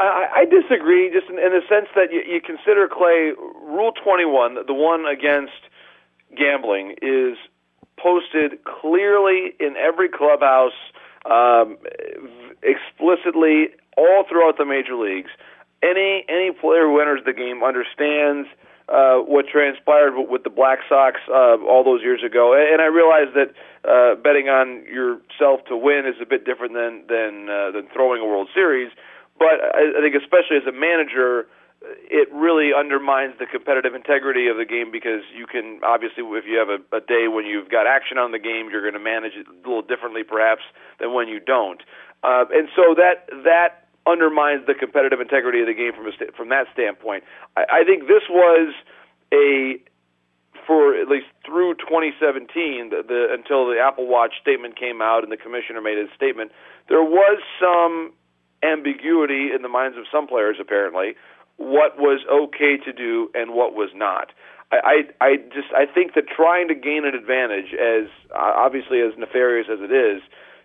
I, 0.00 0.26
I 0.34 0.44
disagree, 0.46 1.10
just 1.12 1.28
in, 1.28 1.38
in 1.38 1.52
the 1.52 1.60
sense 1.68 1.86
that 1.94 2.12
you, 2.12 2.22
you 2.26 2.40
consider 2.40 2.88
Clay 2.88 3.32
Rule 3.62 3.92
21, 4.02 4.66
the 4.66 4.74
one 4.74 5.04
against 5.06 5.52
gambling, 6.36 6.96
is 7.02 7.36
posted 7.98 8.64
clearly 8.64 9.52
in 9.60 9.76
every 9.76 10.08
clubhouse, 10.08 10.72
um, 11.30 11.76
explicitly 12.62 13.68
all 13.96 14.24
throughout 14.28 14.56
the 14.56 14.64
major 14.64 14.96
leagues. 14.96 15.30
Any 15.82 16.24
any 16.28 16.52
player 16.52 16.86
who 16.86 17.00
enters 17.00 17.22
the 17.24 17.32
game 17.32 17.64
understands 17.64 18.48
uh, 18.90 19.18
what 19.22 19.46
transpired 19.46 20.18
with 20.18 20.42
the 20.42 20.50
Black 20.50 20.80
Sox 20.88 21.20
uh, 21.28 21.56
all 21.64 21.84
those 21.84 22.02
years 22.02 22.22
ago, 22.26 22.52
and 22.52 22.82
I 22.82 22.86
realize 22.86 23.32
that 23.34 23.54
uh, 23.86 24.16
betting 24.20 24.48
on 24.48 24.84
yourself 24.84 25.64
to 25.68 25.76
win 25.76 26.04
is 26.06 26.20
a 26.20 26.26
bit 26.26 26.44
different 26.44 26.74
than 26.74 27.06
than 27.08 27.48
uh, 27.48 27.70
than 27.70 27.86
throwing 27.94 28.20
a 28.20 28.26
World 28.26 28.48
Series. 28.52 28.90
But 29.38 29.62
I, 29.62 29.94
I 29.96 30.00
think, 30.02 30.14
especially 30.18 30.58
as 30.58 30.66
a 30.66 30.74
manager, 30.74 31.46
it 31.80 32.28
really 32.32 32.72
undermines 32.76 33.38
the 33.38 33.46
competitive 33.46 33.94
integrity 33.94 34.48
of 34.48 34.58
the 34.58 34.66
game 34.66 34.90
because 34.90 35.22
you 35.32 35.46
can 35.46 35.80
obviously, 35.82 36.24
if 36.36 36.44
you 36.44 36.58
have 36.58 36.68
a, 36.68 36.80
a 36.96 37.00
day 37.00 37.28
when 37.28 37.46
you've 37.46 37.70
got 37.70 37.86
action 37.86 38.18
on 38.18 38.32
the 38.32 38.38
game, 38.38 38.68
you're 38.70 38.82
going 38.82 38.98
to 38.98 39.00
manage 39.00 39.32
it 39.32 39.46
a 39.48 39.54
little 39.66 39.82
differently, 39.82 40.22
perhaps, 40.22 40.62
than 40.98 41.14
when 41.14 41.28
you 41.28 41.40
don't. 41.40 41.80
Uh, 42.22 42.44
and 42.52 42.68
so 42.76 42.94
that 42.98 43.30
that 43.44 43.88
undermines 44.10 44.66
the 44.66 44.74
competitive 44.74 45.20
integrity 45.20 45.60
of 45.60 45.66
the 45.66 45.74
game 45.74 45.92
from 45.94 46.06
a 46.06 46.12
sta- 46.12 46.32
from 46.36 46.48
that 46.50 46.66
standpoint. 46.72 47.24
I, 47.56 47.82
I 47.82 47.84
think 47.84 48.08
this 48.08 48.26
was 48.28 48.74
a 49.32 49.78
for 50.66 50.94
at 50.94 51.08
least 51.08 51.26
through 51.44 51.74
2017, 51.74 52.90
the, 52.90 53.02
the, 53.02 53.26
until 53.32 53.66
the 53.66 53.78
Apple 53.80 54.06
Watch 54.06 54.34
statement 54.40 54.78
came 54.78 55.00
out 55.02 55.22
and 55.22 55.32
the 55.32 55.36
commissioner 55.36 55.80
made 55.80 55.98
his 55.98 56.08
statement, 56.14 56.52
there 56.88 57.02
was 57.02 57.40
some 57.58 58.12
ambiguity 58.62 59.50
in 59.54 59.62
the 59.62 59.68
minds 59.68 59.96
of 59.96 60.04
some 60.12 60.26
players, 60.26 60.56
apparently, 60.60 61.14
what 61.56 61.98
was 61.98 62.20
okay 62.30 62.76
to 62.84 62.92
do 62.92 63.30
and 63.34 63.52
what 63.52 63.74
was 63.74 63.90
not. 63.94 64.32
I, 64.72 65.04
I, 65.20 65.24
I 65.24 65.36
just 65.52 65.68
I 65.74 65.86
think 65.86 66.14
that 66.14 66.24
trying 66.28 66.68
to 66.68 66.74
gain 66.74 67.04
an 67.04 67.14
advantage, 67.14 67.74
as 67.74 68.08
obviously 68.34 69.00
as 69.00 69.12
nefarious 69.18 69.66
as 69.70 69.80
it 69.80 69.92
is, 69.92 70.22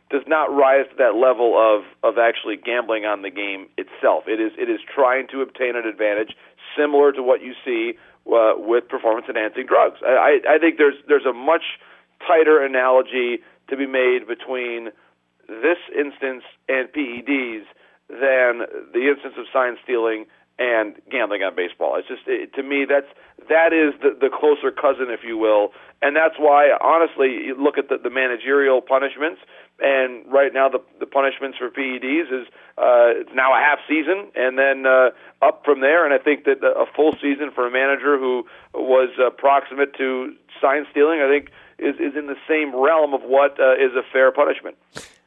does 0.10 0.24
not 0.28 0.54
rise 0.54 0.86
to 0.92 0.96
that 0.98 1.16
level 1.16 1.58
of 1.58 1.84
of 2.04 2.18
actually 2.18 2.58
gambling 2.58 3.06
on 3.06 3.22
the 3.22 3.30
game 3.30 3.68
itself. 3.78 4.26
It 4.28 4.40
is 4.40 4.52
it 4.58 4.70
is 4.70 4.80
trying 4.94 5.28
to 5.30 5.42
obtain 5.42 5.76
an 5.76 5.88
advantage 5.88 6.36
similar 6.78 7.12
to 7.12 7.24
what 7.24 7.42
you 7.42 7.54
see 7.66 7.98
uh, 8.28 8.54
with 8.58 8.88
performance 8.88 9.28
enhancing 9.30 9.66
drugs. 9.66 10.00
I, 10.06 10.40
I 10.48 10.56
I 10.56 10.60
think 10.60 10.78
there's 10.78 10.96
there's 11.08 11.26
a 11.26 11.34
much 11.34 11.80
tighter 12.28 12.64
analogy 12.64 13.40
to 13.70 13.78
be 13.78 13.88
made 13.88 14.28
between 14.28 14.90
this 15.48 15.82
instance 15.94 16.44
and 16.70 16.90
PEDs 16.90 17.66
than 18.10 18.66
the 18.94 19.10
instance 19.10 19.36
of 19.38 19.46
sign 19.52 19.78
stealing 19.84 20.26
and 20.58 20.96
gambling 21.12 21.44
on 21.44 21.56
baseball. 21.56 21.98
It's 21.98 22.08
just 22.08 22.24
it, 22.28 22.54
to 22.54 22.64
me 22.64 22.86
that's 22.88 23.12
that 23.50 23.74
is 23.74 23.94
the 24.02 24.16
the 24.20 24.30
closer 24.30 24.72
cousin, 24.72 25.08
if 25.10 25.22
you 25.24 25.38
will, 25.38 25.72
and 26.02 26.16
that's 26.16 26.36
why 26.38 26.72
honestly 26.82 27.48
you 27.48 27.56
look 27.62 27.78
at 27.78 27.90
the, 27.90 27.98
the 27.98 28.10
managerial 28.10 28.82
punishments. 28.82 29.42
And 29.78 30.26
right 30.32 30.54
now, 30.54 30.70
the 30.70 30.80
the 31.02 31.06
punishments 31.06 31.58
for 31.58 31.70
PEDs 31.70 32.32
is 32.32 32.48
uh, 32.78 33.20
it's 33.20 33.32
now 33.36 33.54
a 33.54 33.60
half 33.60 33.80
season, 33.90 34.32
and 34.34 34.58
then 34.58 34.86
uh, 34.86 35.10
up 35.42 35.64
from 35.66 35.82
there. 35.82 36.06
And 36.06 36.14
I 36.14 36.18
think 36.18 36.46
that 36.46 36.64
a 36.64 36.86
full 36.96 37.12
season 37.22 37.52
for 37.54 37.68
a 37.68 37.72
manager 37.72 38.18
who 38.18 38.46
was 38.74 39.10
uh, 39.20 39.32
proximate 39.32 39.94
to 39.98 40.34
sign 40.62 40.86
stealing, 40.92 41.20
I 41.20 41.28
think, 41.30 41.52
is 41.78 41.96
is 41.96 42.16
in 42.16 42.28
the 42.28 42.38
same 42.48 42.74
realm 42.74 43.14
of 43.14 43.24
what 43.24 43.60
uh, 43.60 43.74
is 43.74 43.92
a 43.98 44.04
fair 44.14 44.32
punishment. 44.32 44.78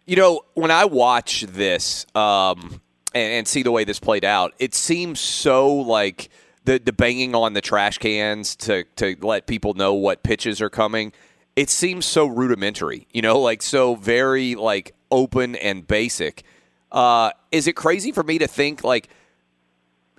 You 0.07 0.16
know, 0.16 0.41
when 0.55 0.70
I 0.70 0.87
watch 0.87 1.43
this 1.43 2.07
um, 2.14 2.81
and, 3.15 3.33
and 3.33 3.49
see 3.49 3.63
the 3.63 3.71
way 3.71 3.85
this 3.85 3.99
played 3.99 4.25
out, 4.25 4.55
it 4.59 4.75
seems 4.75 5.21
so 5.21 5.73
like 5.73 6.31
the 6.65 6.79
the 6.79 6.93
banging 6.93 7.35
on 7.35 7.55
the 7.55 7.61
trash 7.61 7.99
cans 7.99 8.57
to 8.57 8.85
to 8.97 9.17
let 9.21 9.47
people 9.47 9.75
know 9.75 9.95
what 9.95 10.23
pitches 10.23 10.61
are 10.61 10.71
coming. 10.71 11.13
It 11.57 11.71
seems 11.71 12.07
so 12.07 12.27
rudimentary, 12.27 13.09
you 13.13 13.23
know, 13.23 13.41
like 13.41 13.63
so 13.63 13.95
very 13.95 14.55
like 14.55 14.95
open 15.11 15.57
and 15.57 15.87
basic. 15.87 16.45
Uh, 16.93 17.31
is 17.51 17.67
it 17.67 17.75
crazy 17.75 18.13
for 18.13 18.23
me 18.23 18.39
to 18.39 18.47
think 18.47 18.85
like 18.85 19.09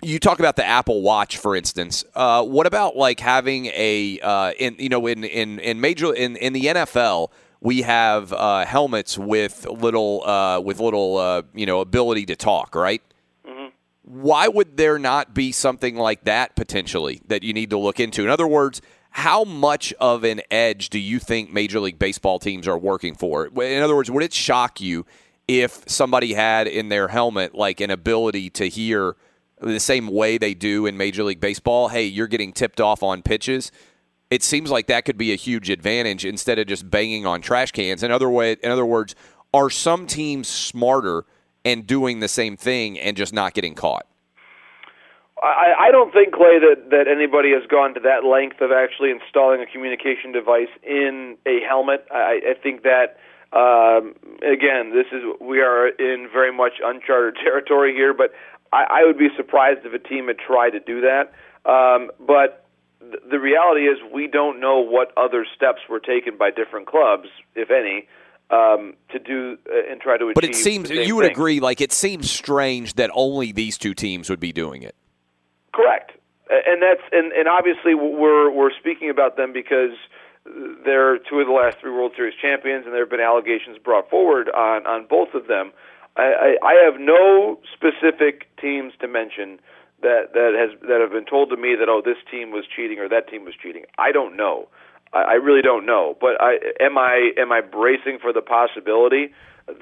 you 0.02 0.18
talk 0.18 0.38
about 0.38 0.56
the 0.56 0.64
Apple 0.64 1.02
Watch, 1.02 1.36
for 1.36 1.54
instance. 1.54 2.04
Uh, 2.14 2.42
what 2.44 2.66
about 2.66 2.96
like 2.96 3.20
having 3.20 3.66
a 3.66 4.18
uh, 4.20 4.52
in 4.58 4.76
you 4.78 4.88
know 4.88 5.06
in 5.06 5.24
in 5.24 5.58
in 5.58 5.80
major 5.80 6.14
in 6.14 6.36
in 6.36 6.52
the 6.52 6.64
NFL 6.64 7.30
we 7.60 7.82
have 7.82 8.32
uh, 8.32 8.64
helmets 8.64 9.18
with 9.18 9.66
little 9.66 10.26
uh, 10.26 10.60
with 10.60 10.80
little 10.80 11.18
uh, 11.18 11.42
you 11.54 11.66
know 11.66 11.80
ability 11.80 12.26
to 12.26 12.36
talk, 12.36 12.74
right? 12.74 13.02
Why 14.02 14.48
would 14.48 14.76
there 14.76 14.98
not 14.98 15.34
be 15.34 15.52
something 15.52 15.94
like 15.94 16.24
that 16.24 16.56
potentially 16.56 17.20
that 17.26 17.44
you 17.44 17.52
need 17.52 17.70
to 17.70 17.78
look 17.78 18.00
into? 18.00 18.24
In 18.24 18.28
other 18.28 18.46
words, 18.46 18.82
how 19.10 19.44
much 19.44 19.92
of 20.00 20.24
an 20.24 20.40
edge 20.50 20.88
do 20.90 20.98
you 20.98 21.18
think 21.18 21.52
Major 21.52 21.80
League 21.80 21.98
Baseball 21.98 22.38
teams 22.38 22.66
are 22.66 22.78
working 22.78 23.14
for? 23.14 23.46
In 23.46 23.82
other 23.82 23.94
words, 23.94 24.10
would 24.10 24.24
it 24.24 24.32
shock 24.32 24.80
you 24.80 25.06
if 25.46 25.84
somebody 25.88 26.32
had 26.32 26.66
in 26.66 26.88
their 26.88 27.08
helmet 27.08 27.54
like 27.54 27.80
an 27.80 27.90
ability 27.90 28.50
to 28.50 28.68
hear 28.68 29.16
the 29.60 29.80
same 29.80 30.08
way 30.08 30.38
they 30.38 30.54
do 30.54 30.86
in 30.86 30.96
Major 30.96 31.22
League 31.22 31.40
Baseball? 31.40 31.88
Hey, 31.88 32.04
you're 32.04 32.26
getting 32.26 32.52
tipped 32.52 32.80
off 32.80 33.02
on 33.02 33.22
pitches. 33.22 33.70
It 34.30 34.44
seems 34.44 34.70
like 34.70 34.86
that 34.86 35.04
could 35.04 35.18
be 35.18 35.32
a 35.32 35.36
huge 35.36 35.70
advantage 35.70 36.24
instead 36.24 36.58
of 36.58 36.68
just 36.68 36.88
banging 36.88 37.26
on 37.26 37.40
trash 37.40 37.72
cans. 37.72 38.02
In 38.02 38.12
other 38.12 38.30
way, 38.30 38.56
in 38.62 38.70
other 38.70 38.86
words, 38.86 39.16
are 39.52 39.68
some 39.68 40.06
teams 40.06 40.46
smarter 40.46 41.24
and 41.64 41.86
doing 41.86 42.20
the 42.20 42.28
same 42.28 42.56
thing 42.56 42.98
and 42.98 43.16
just 43.16 43.32
not 43.32 43.54
getting 43.54 43.74
caught? 43.74 44.06
I, 45.42 45.88
I 45.88 45.90
don't 45.90 46.12
think 46.12 46.34
Clay 46.34 46.58
that 46.60 46.90
that 46.90 47.08
anybody 47.08 47.50
has 47.52 47.66
gone 47.66 47.94
to 47.94 48.00
that 48.00 48.24
length 48.24 48.60
of 48.60 48.70
actually 48.72 49.10
installing 49.10 49.60
a 49.62 49.66
communication 49.66 50.32
device 50.32 50.68
in 50.82 51.36
a 51.46 51.60
helmet. 51.66 52.06
I, 52.10 52.40
I 52.50 52.54
think 52.62 52.82
that 52.82 53.16
um, 53.52 54.14
again, 54.46 54.94
this 54.94 55.06
is 55.12 55.24
we 55.40 55.60
are 55.60 55.88
in 55.88 56.28
very 56.32 56.52
much 56.52 56.74
uncharted 56.84 57.36
territory 57.42 57.94
here, 57.94 58.14
but 58.14 58.32
I, 58.72 59.02
would 59.04 59.18
be 59.18 59.28
surprised 59.36 59.80
if 59.84 59.92
a 59.92 59.98
team 59.98 60.28
had 60.28 60.38
tried 60.38 60.70
to 60.70 60.80
do 60.80 61.00
that. 61.00 61.32
Um, 61.68 62.12
but 62.20 62.66
the 63.00 63.38
reality 63.38 63.82
is, 63.82 63.98
we 64.12 64.26
don't 64.26 64.60
know 64.60 64.80
what 64.80 65.12
other 65.16 65.46
steps 65.56 65.80
were 65.88 66.00
taken 66.00 66.36
by 66.36 66.50
different 66.50 66.86
clubs, 66.86 67.28
if 67.54 67.70
any, 67.70 68.06
um, 68.50 68.94
to 69.10 69.18
do 69.18 69.56
uh, 69.70 69.90
and 69.90 70.00
try 70.00 70.18
to 70.18 70.26
achieve. 70.26 70.34
But 70.34 70.44
it 70.44 70.56
seems 70.56 70.90
you 70.90 71.16
would 71.16 71.24
thing. 71.24 71.32
agree. 71.32 71.60
Like 71.60 71.80
it 71.80 71.92
seems 71.92 72.30
strange 72.30 72.94
that 72.94 73.10
only 73.14 73.52
these 73.52 73.78
two 73.78 73.94
teams 73.94 74.28
would 74.28 74.40
be 74.40 74.52
doing 74.52 74.82
it. 74.82 74.94
Correct, 75.72 76.12
and 76.50 76.82
that's 76.82 77.02
and, 77.12 77.32
and 77.32 77.48
obviously 77.48 77.94
we're 77.94 78.50
we're 78.50 78.72
speaking 78.78 79.08
about 79.08 79.36
them 79.36 79.52
because 79.52 79.96
they're 80.84 81.18
two 81.18 81.40
of 81.40 81.46
the 81.46 81.52
last 81.52 81.78
three 81.80 81.92
World 81.92 82.12
Series 82.16 82.34
champions, 82.40 82.84
and 82.84 82.92
there 82.92 83.02
have 83.02 83.10
been 83.10 83.20
allegations 83.20 83.78
brought 83.78 84.10
forward 84.10 84.50
on 84.50 84.86
on 84.86 85.06
both 85.08 85.34
of 85.34 85.46
them. 85.46 85.72
I, 86.16 86.56
I, 86.62 86.66
I 86.66 86.74
have 86.84 87.00
no 87.00 87.60
specific 87.72 88.48
teams 88.60 88.92
to 89.00 89.08
mention 89.08 89.60
that 90.02 90.32
that 90.34 90.54
has 90.58 90.78
that 90.88 91.00
have 91.00 91.12
been 91.12 91.24
told 91.24 91.50
to 91.50 91.56
me 91.56 91.76
that 91.78 91.88
oh 91.88 92.02
this 92.04 92.18
team 92.30 92.50
was 92.50 92.64
cheating 92.74 92.98
or 92.98 93.08
that 93.08 93.28
team 93.28 93.44
was 93.44 93.54
cheating. 93.60 93.84
I 93.98 94.12
don't 94.12 94.36
know. 94.36 94.68
I, 95.12 95.22
I 95.22 95.34
really 95.34 95.62
don't 95.62 95.86
know. 95.86 96.16
But 96.20 96.40
I 96.40 96.58
am 96.80 96.98
I 96.98 97.32
am 97.36 97.52
I 97.52 97.60
bracing 97.60 98.18
for 98.20 98.32
the 98.32 98.42
possibility 98.42 99.32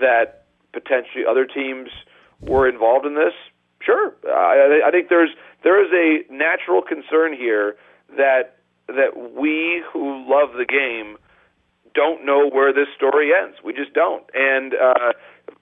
that 0.00 0.44
potentially 0.72 1.24
other 1.28 1.46
teams 1.46 1.90
were 2.40 2.68
involved 2.68 3.06
in 3.06 3.14
this? 3.14 3.34
Sure. 3.80 4.14
I, 4.26 4.82
I 4.86 4.90
think 4.90 5.08
there's 5.08 5.30
there 5.62 5.82
is 5.82 5.90
a 5.92 6.32
natural 6.32 6.82
concern 6.82 7.32
here 7.32 7.76
that 8.16 8.56
that 8.88 9.34
we 9.36 9.82
who 9.92 10.24
love 10.28 10.50
the 10.56 10.64
game 10.64 11.16
don't 11.94 12.24
know 12.24 12.48
where 12.48 12.72
this 12.72 12.88
story 12.96 13.30
ends. 13.34 13.58
We 13.64 13.72
just 13.72 13.92
don't. 13.92 14.24
And 14.34 14.74
uh, 14.74 15.12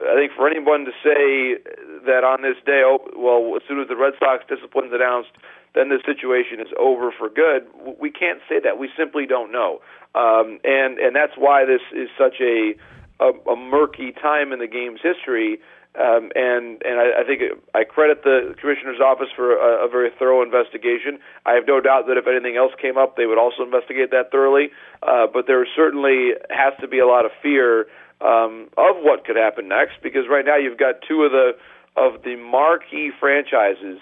I 0.00 0.14
think 0.16 0.32
for 0.36 0.48
anyone 0.48 0.84
to 0.84 0.92
say 1.02 1.62
that 2.06 2.24
on 2.24 2.42
this 2.42 2.56
day, 2.64 2.82
oh, 2.84 2.98
well, 3.16 3.56
as 3.56 3.62
soon 3.68 3.80
as 3.80 3.88
the 3.88 3.96
Red 3.96 4.14
Sox 4.18 4.44
discipline's 4.48 4.92
announced, 4.92 5.30
then 5.74 5.88
the 5.88 6.00
situation 6.04 6.60
is 6.60 6.72
over 6.78 7.12
for 7.12 7.28
good. 7.28 7.68
We 8.00 8.10
can't 8.10 8.40
say 8.48 8.60
that. 8.64 8.78
We 8.78 8.88
simply 8.96 9.26
don't 9.26 9.52
know. 9.52 9.80
Um, 10.14 10.58
and 10.64 10.98
and 10.98 11.14
that's 11.14 11.36
why 11.36 11.64
this 11.64 11.82
is 11.92 12.08
such 12.18 12.40
a 12.40 12.74
a, 13.20 13.32
a 13.50 13.56
murky 13.56 14.12
time 14.12 14.52
in 14.52 14.58
the 14.58 14.66
game's 14.66 15.00
history. 15.02 15.60
Um, 15.96 16.30
and 16.34 16.82
and 16.84 17.00
I, 17.00 17.20
I 17.20 17.24
think 17.24 17.40
I 17.74 17.84
credit 17.84 18.22
the 18.24 18.54
commissioner's 18.60 19.00
office 19.00 19.28
for 19.34 19.56
a, 19.56 19.86
a 19.86 19.88
very 19.88 20.10
thorough 20.18 20.42
investigation. 20.42 21.18
I 21.44 21.52
have 21.52 21.64
no 21.66 21.80
doubt 21.80 22.06
that 22.08 22.16
if 22.16 22.26
anything 22.26 22.56
else 22.56 22.72
came 22.80 22.98
up, 22.98 23.16
they 23.16 23.24
would 23.24 23.38
also 23.38 23.62
investigate 23.62 24.10
that 24.10 24.30
thoroughly. 24.30 24.68
Uh, 25.02 25.26
but 25.32 25.46
there 25.46 25.66
certainly 25.74 26.32
has 26.50 26.74
to 26.80 26.88
be 26.88 26.98
a 26.98 27.06
lot 27.06 27.24
of 27.24 27.30
fear 27.42 27.86
um, 28.20 28.68
of 28.76 28.96
what 29.00 29.24
could 29.24 29.36
happen 29.36 29.68
next, 29.68 29.94
because 30.02 30.24
right 30.28 30.44
now 30.44 30.56
you've 30.56 30.78
got 30.78 30.96
two 31.06 31.22
of 31.22 31.32
the 31.32 31.56
of 31.96 32.22
the 32.22 32.36
marquee 32.36 33.10
franchises 33.18 33.98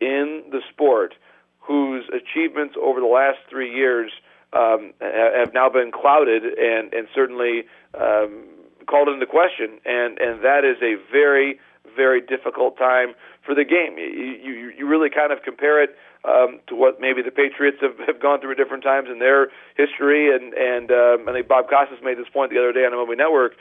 in 0.00 0.44
the 0.50 0.60
sport 0.70 1.14
whose 1.60 2.04
achievements 2.08 2.74
over 2.80 3.00
the 3.00 3.06
last 3.06 3.38
three 3.48 3.74
years 3.74 4.10
um, 4.52 4.92
have 5.00 5.52
now 5.52 5.68
been 5.68 5.90
clouded 5.92 6.42
and 6.44 6.92
and 6.94 7.08
certainly 7.14 7.64
um, 7.94 8.44
called 8.86 9.08
into 9.08 9.26
question, 9.26 9.78
and 9.84 10.18
and 10.18 10.42
that 10.42 10.64
is 10.64 10.76
a 10.82 10.96
very 11.12 11.60
very 11.94 12.20
difficult 12.20 12.78
time 12.78 13.14
for 13.44 13.54
the 13.54 13.64
game. 13.64 13.98
You 13.98 14.06
you, 14.06 14.72
you 14.76 14.86
really 14.86 15.10
kind 15.10 15.32
of 15.32 15.42
compare 15.42 15.82
it 15.82 15.96
um, 16.24 16.60
to 16.66 16.74
what 16.74 17.00
maybe 17.00 17.22
the 17.22 17.30
Patriots 17.30 17.78
have, 17.80 17.98
have 18.06 18.20
gone 18.20 18.40
through 18.40 18.52
at 18.52 18.56
different 18.56 18.82
times 18.82 19.08
in 19.10 19.18
their 19.18 19.48
history, 19.76 20.34
and 20.34 20.54
and 20.54 20.90
um, 20.90 21.28
I 21.28 21.32
think 21.32 21.48
Bob 21.48 21.68
Costas 21.68 21.98
made 22.02 22.18
this 22.18 22.28
point 22.32 22.50
the 22.50 22.58
other 22.58 22.72
day 22.72 22.84
on 22.84 22.92
the 22.92 22.98
MLB 22.98 23.16
Network. 23.16 23.54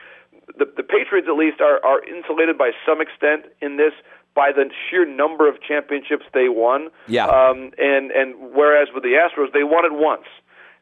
The, 0.57 0.65
the 0.65 0.83
Patriots 0.83 1.27
at 1.29 1.37
least 1.37 1.61
are 1.61 1.83
are 1.85 2.03
insulated 2.03 2.57
by 2.57 2.71
some 2.85 3.01
extent 3.01 3.45
in 3.61 3.77
this 3.77 3.93
by 4.33 4.51
the 4.51 4.69
sheer 4.89 5.05
number 5.05 5.49
of 5.49 5.55
championships 5.61 6.25
they 6.33 6.47
won. 6.47 6.89
Yeah. 7.07 7.25
Um, 7.25 7.71
and 7.77 8.11
and 8.11 8.35
whereas 8.53 8.89
with 8.93 9.03
the 9.03 9.17
Astros 9.17 9.53
they 9.53 9.63
won 9.63 9.85
it 9.85 9.93
once, 9.93 10.27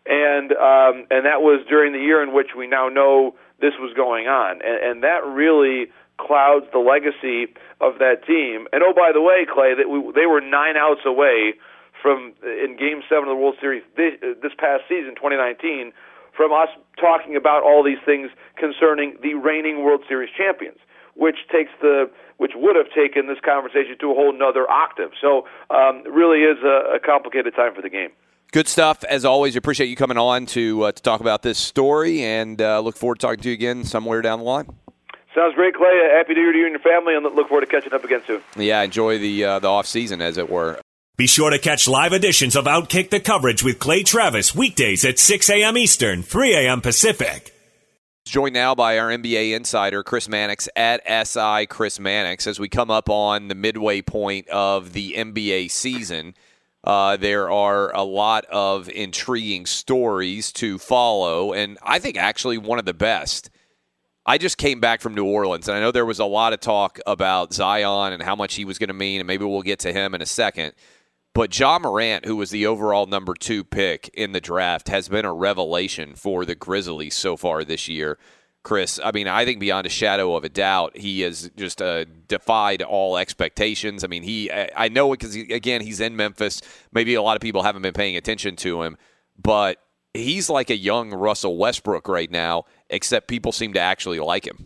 and 0.06 0.52
um, 0.52 1.08
and 1.10 1.26
that 1.26 1.41
was 1.41 1.66
during 1.68 1.93
the 1.93 2.00
year 2.00 2.22
in 2.22 2.34
which 2.34 2.52
we 2.58 2.68
now 2.68 2.89
know 2.89 3.36
this 3.62 3.74
was 3.80 3.93
going 3.96 4.28
on, 4.28 4.62
and, 4.62 4.78
and 4.84 5.04
that 5.04 5.26
really 5.26 5.88
clouds 6.18 6.66
the 6.72 6.80
legacy 6.80 7.51
of 7.82 7.99
that 7.99 8.26
team. 8.26 8.68
And 8.72 8.84
oh, 8.84 8.93
by 8.93 9.11
the 9.13 9.22
way, 9.22 9.45
Clay, 9.47 9.76
that 9.76 9.89
we, 9.89 9.99
they 10.13 10.26
were 10.26 10.41
nine 10.41 10.78
outs 10.78 11.01
away 11.05 11.53
from 12.01 12.34
in 12.43 12.78
Game 12.78 13.01
Seven 13.09 13.30
of 13.30 13.36
the 13.36 13.41
World 13.41 13.55
Series 13.59 13.84
this, 13.97 14.13
this 14.22 14.53
past 14.57 14.84
season, 14.88 15.16
2019, 15.16 15.91
from 16.36 16.51
us 16.51 16.70
talking 16.99 17.36
about 17.36 17.63
all 17.63 17.84
these 17.84 18.01
things 18.05 18.30
concerning 18.57 19.18
the 19.22 19.34
reigning 19.36 19.84
World 19.84 20.01
Series 20.07 20.30
champions, 20.36 20.78
which 21.16 21.47
takes 21.51 21.72
the 21.82 22.09
which 22.38 22.51
would 22.53 22.76
have 22.76 22.91
taken 22.93 23.28
this 23.28 23.39
conversation 23.39 23.95
to 24.01 24.11
a 24.11 24.13
whole 24.13 24.38
nother 24.38 24.70
octave. 24.70 25.11
So, 25.22 25.47
um, 25.70 26.03
really 26.03 26.39
is 26.39 26.57
a, 26.63 26.95
a 26.95 26.99
complicated 26.99 27.55
time 27.55 27.74
for 27.74 27.82
the 27.82 27.89
game. 27.89 28.09
Good 28.51 28.68
stuff 28.68 29.03
as 29.05 29.26
always. 29.26 29.55
Appreciate 29.55 29.88
you 29.88 29.95
coming 29.95 30.18
on 30.18 30.45
to 30.47 30.84
uh, 30.84 30.91
to 30.91 31.01
talk 31.01 31.22
about 31.22 31.41
this 31.41 31.57
story, 31.57 32.24
and 32.24 32.61
uh, 32.61 32.80
look 32.82 32.97
forward 32.97 33.20
to 33.20 33.28
talking 33.28 33.41
to 33.41 33.49
you 33.49 33.53
again 33.53 33.84
somewhere 33.84 34.22
down 34.22 34.39
the 34.39 34.45
line. 34.45 34.68
Sounds 35.36 35.53
great, 35.53 35.75
Clay. 35.75 36.09
Happy 36.15 36.33
New 36.33 36.41
Year 36.41 36.53
to 36.53 36.57
you 36.57 36.65
and 36.65 36.71
your 36.71 36.79
family, 36.79 37.13
and 37.13 37.23
look 37.23 37.49
forward 37.49 37.65
to 37.65 37.67
catching 37.67 37.93
up 37.93 38.05
again 38.05 38.21
soon. 38.25 38.41
Yeah, 38.55 38.81
enjoy 38.81 39.19
the 39.19 39.43
uh, 39.43 39.59
the 39.59 39.67
off 39.67 39.86
season 39.86 40.21
as 40.21 40.38
it 40.38 40.49
were. 40.49 40.79
Be 41.17 41.27
sure 41.27 41.49
to 41.49 41.59
catch 41.59 41.88
live 41.88 42.13
editions 42.13 42.55
of 42.55 42.65
Outkick 42.65 43.09
the 43.09 43.19
Coverage 43.19 43.61
with 43.63 43.77
Clay 43.79 44.03
Travis 44.03 44.55
weekdays 44.55 45.05
at 45.05 45.19
6 45.19 45.49
a.m. 45.49 45.77
Eastern, 45.77 46.23
3 46.23 46.55
a.m. 46.55 46.81
Pacific. 46.81 47.53
Joined 48.25 48.53
now 48.53 48.75
by 48.75 48.97
our 48.97 49.09
NBA 49.09 49.55
insider, 49.55 50.03
Chris 50.03 50.27
Mannix 50.27 50.67
at 50.75 51.01
SI 51.27 51.67
Chris 51.67 51.99
Mannix. 51.99 52.47
As 52.47 52.59
we 52.59 52.67
come 52.67 52.89
up 52.89 53.09
on 53.09 53.49
the 53.49 53.55
midway 53.55 54.01
point 54.01 54.47
of 54.49 54.93
the 54.93 55.13
NBA 55.13 55.69
season, 55.69 56.33
uh, 56.83 57.17
there 57.17 57.51
are 57.51 57.93
a 57.93 58.03
lot 58.03 58.45
of 58.45 58.89
intriguing 58.89 59.65
stories 59.65 60.51
to 60.53 60.79
follow, 60.79 61.53
and 61.53 61.77
I 61.83 61.99
think 61.99 62.17
actually 62.17 62.57
one 62.57 62.79
of 62.79 62.86
the 62.86 62.93
best. 62.93 63.49
I 64.26 64.39
just 64.39 64.57
came 64.57 64.80
back 64.80 65.01
from 65.01 65.13
New 65.13 65.26
Orleans, 65.26 65.67
and 65.67 65.78
I 65.78 65.82
know 65.82 65.91
there 65.91 66.05
was 66.05 66.19
a 66.19 66.26
lot 66.26 66.53
of 66.53 66.59
talk 66.59 66.99
about 67.05 67.53
Zion 67.53 68.11
and 68.11 68.23
how 68.23 68.36
much 68.36 68.55
he 68.55 68.65
was 68.65 68.80
going 68.80 68.88
to 68.88 68.93
mean, 68.93 69.21
and 69.21 69.28
maybe 69.28 69.45
we'll 69.45 69.61
get 69.61 69.80
to 69.80 69.93
him 69.93 70.15
in 70.15 70.21
a 70.21 70.26
second. 70.26 70.73
But 71.36 71.57
Ja 71.59 71.78
Morant, 71.78 72.26
who 72.26 72.38
was 72.38 72.49
the 72.49 72.65
overall 72.65 73.05
number 73.05 73.36
two 73.36 73.63
pick 73.63 74.09
in 74.13 74.32
the 74.32 74.41
draft, 74.41 74.88
has 74.88 75.09
been 75.09 75.26
a 75.26 75.34
revelation 75.34 76.15
for 76.15 76.43
the 76.43 76.55
Grizzlies 76.55 77.13
so 77.13 77.38
far 77.38 77.63
this 77.63 77.88
year. 77.88 78.17
Chris, 78.63 78.99
I 79.03 79.11
mean, 79.11 79.28
I 79.28 79.45
think 79.45 79.59
beyond 79.59 79.86
a 79.86 79.91
shadow 79.91 80.36
of 80.36 80.43
a 80.43 80.49
doubt, 80.49 80.97
he 80.97 81.21
has 81.21 81.51
just 81.55 81.82
uh, 81.82 82.05
defied 82.28 82.82
all 82.82 83.17
expectations. 83.17 84.03
I 84.03 84.07
mean, 84.07 84.23
he, 84.23 84.49
I 84.51 84.89
know 84.89 85.13
it 85.13 85.19
because, 85.19 85.36
again, 85.36 85.82
he's 85.82 85.99
in 85.99 86.15
Memphis. 86.15 86.63
Maybe 86.91 87.13
a 87.13 87.21
lot 87.21 87.36
of 87.36 87.41
people 87.41 87.61
haven't 87.61 87.84
been 87.84 87.93
paying 87.93 88.17
attention 88.17 88.55
to 88.55 88.82
him, 88.82 88.97
but 89.39 89.78
he's 90.15 90.49
like 90.49 90.71
a 90.71 90.76
young 90.76 91.11
Russell 91.11 91.57
Westbrook 91.57 92.07
right 92.07 92.32
now, 92.32 92.63
except 92.89 93.27
people 93.27 93.51
seem 93.51 93.73
to 93.73 93.79
actually 93.79 94.19
like 94.19 94.45
him. 94.45 94.65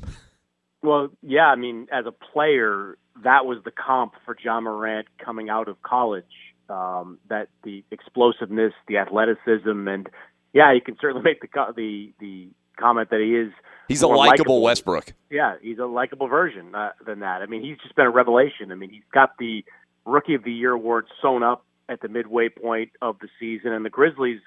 Well, 0.82 1.10
yeah, 1.22 1.48
I 1.48 1.56
mean, 1.56 1.88
as 1.92 2.06
a 2.06 2.12
player, 2.12 2.98
that 3.24 3.46
was 3.46 3.60
the 3.66 3.72
comp 3.72 4.14
for 4.26 4.36
Ja 4.42 4.62
Morant 4.62 5.08
coming 5.24 5.50
out 5.50 5.68
of 5.68 5.82
college. 5.82 6.26
Um, 6.70 7.18
that 7.30 7.50
the 7.64 7.84
explosiveness, 7.90 8.74
the 8.88 8.98
athleticism, 8.98 9.88
and 9.88 10.08
yeah, 10.54 10.72
you 10.72 10.82
can 10.82 10.98
certainly 11.02 11.24
make 11.26 11.42
the 11.42 11.48
co- 11.48 11.74
the 11.76 12.14
the 12.20 12.50
comment 12.80 13.10
that 13.10 13.20
he 13.20 13.36
is. 13.36 13.52
He's 13.88 14.04
a 14.04 14.08
likable 14.08 14.28
likable. 14.28 14.62
Westbrook. 14.62 15.14
Yeah, 15.32 15.56
he's 15.62 15.80
a 15.80 15.86
likable 15.86 16.28
version 16.28 16.76
uh, 16.76 16.92
than 17.06 17.20
that. 17.22 17.42
I 17.42 17.48
mean, 17.48 17.64
he's 17.64 17.78
just 17.80 17.96
been 17.96 18.06
a 18.06 18.12
revelation. 18.12 18.72
I 18.72 18.76
mean, 18.76 18.92
he's 18.92 19.04
got 19.12 19.32
the 19.40 19.66
Rookie 20.06 20.36
of 20.36 20.44
the 20.44 20.52
Year 20.52 20.74
award 20.74 21.06
sewn 21.22 21.42
up 21.44 21.66
at 21.90 22.02
the 22.02 22.08
midway 22.08 22.50
point 22.50 22.92
of 23.02 23.18
the 23.20 23.28
season, 23.40 23.74
and 23.74 23.84
the 23.84 23.90
Grizzlies 23.90 24.42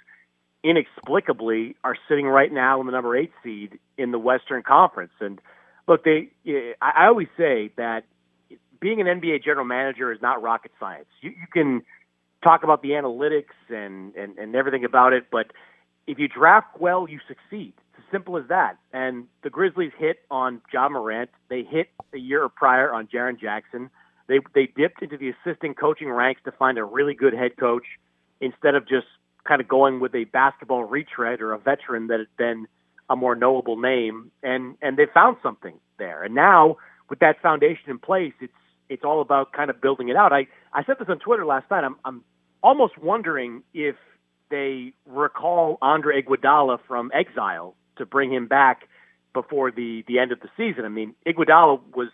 inexplicably 0.65 1.77
are 1.83 1.97
sitting 2.09 2.27
right 2.27 2.53
now 2.53 2.81
in 2.81 2.87
the 2.87 2.93
number 2.93 3.17
eight 3.17 3.33
seed 3.43 3.79
in 3.99 4.13
the 4.13 4.19
Western 4.19 4.63
Conference. 4.63 5.13
And 5.21 5.41
look, 5.89 6.05
they 6.05 6.29
I 6.81 7.07
always 7.07 7.29
say 7.37 7.73
that 7.77 8.05
being 8.81 9.01
an 9.01 9.07
NBA 9.07 9.45
general 9.45 9.65
manager 9.65 10.13
is 10.13 10.21
not 10.21 10.43
rocket 10.43 10.73
science. 10.79 11.07
You, 11.21 11.31
you 11.31 11.47
can 11.53 11.83
talk 12.43 12.65
about 12.65 12.83
the 12.83 12.91
analytics 12.91 13.55
and, 13.69 14.15
and, 14.17 14.37
and 14.39 14.57
everything 14.57 14.85
about 14.85 15.13
it, 15.13 15.27
but 15.31 15.53
if 16.07 16.19
you 16.19 16.29
draft 16.29 16.81
well, 16.81 17.09
you 17.09 17.21
succeed. 17.29 17.73
It's 17.77 17.99
as 17.99 18.11
simple 18.11 18.37
as 18.37 18.45
that. 18.49 18.79
And 18.93 19.27
the 19.43 19.51
Grizzlies 19.51 19.93
hit 19.97 20.19
on 20.31 20.61
Ja 20.73 20.89
Morant. 20.89 21.31
They 21.49 21.63
hit 21.63 21.89
a 22.13 22.19
year 22.19 22.49
prior 22.49 22.93
on 22.93 23.07
Jaren 23.07 23.41
Jackson. 23.41 23.91
They 24.27 24.41
they 24.55 24.67
dipped 24.67 25.03
into 25.03 25.17
the 25.17 25.31
assistant 25.31 25.79
coaching 25.79 26.11
ranks 26.11 26.41
to 26.45 26.53
find 26.53 26.79
a 26.79 26.85
really 26.85 27.15
good 27.15 27.35
head 27.35 27.57
coach 27.57 27.85
instead 28.41 28.75
of 28.75 28.89
just 28.89 29.07
kind 29.47 29.61
of 29.61 29.69
going 29.69 30.01
with 30.01 30.15
a 30.15 30.25
basketball 30.25 30.85
retread 30.85 31.41
or 31.41 31.53
a 31.53 31.59
veteran 31.59 32.07
that 32.09 32.19
had 32.21 32.37
been 32.37 32.67
a 33.11 33.17
more 33.17 33.35
knowable 33.35 33.77
name, 33.77 34.31
and 34.43 34.77
and 34.81 34.97
they 34.97 35.07
found 35.13 35.37
something 35.43 35.75
there. 35.99 36.23
And 36.23 36.35
now 36.35 36.77
with 37.11 37.19
that 37.19 37.41
foundation 37.43 37.91
in 37.91 37.99
place, 37.99 38.33
it's 38.41 38.53
it's 38.89 39.05
all 39.05 39.21
about 39.21 39.53
kind 39.53 39.71
of 39.71 39.81
building 39.81 40.09
it 40.09 40.17
out. 40.17 40.33
I 40.33 40.47
I 40.73 40.85
said 40.85 40.97
this 40.99 41.09
on 41.09 41.19
Twitter 41.19 41.45
last 41.45 41.71
night. 41.71 41.85
I'm 41.85 41.97
I'm 42.05 42.25
almost 42.63 42.97
wondering 42.99 43.63
if 43.75 43.97
they 44.51 44.93
recall 45.07 45.79
Andre 45.83 46.23
Iguodala 46.23 46.79
from 46.87 47.11
exile 47.13 47.75
to 47.97 48.07
bring 48.07 48.33
him 48.33 48.47
back 48.47 48.89
before 49.35 49.71
the 49.71 50.05
the 50.07 50.19
end 50.19 50.33
of 50.33 50.41
the 50.41 50.49
season. 50.57 50.85
I 50.85 50.89
mean, 50.89 51.15
Iguodala 51.27 51.81
was 51.95 52.09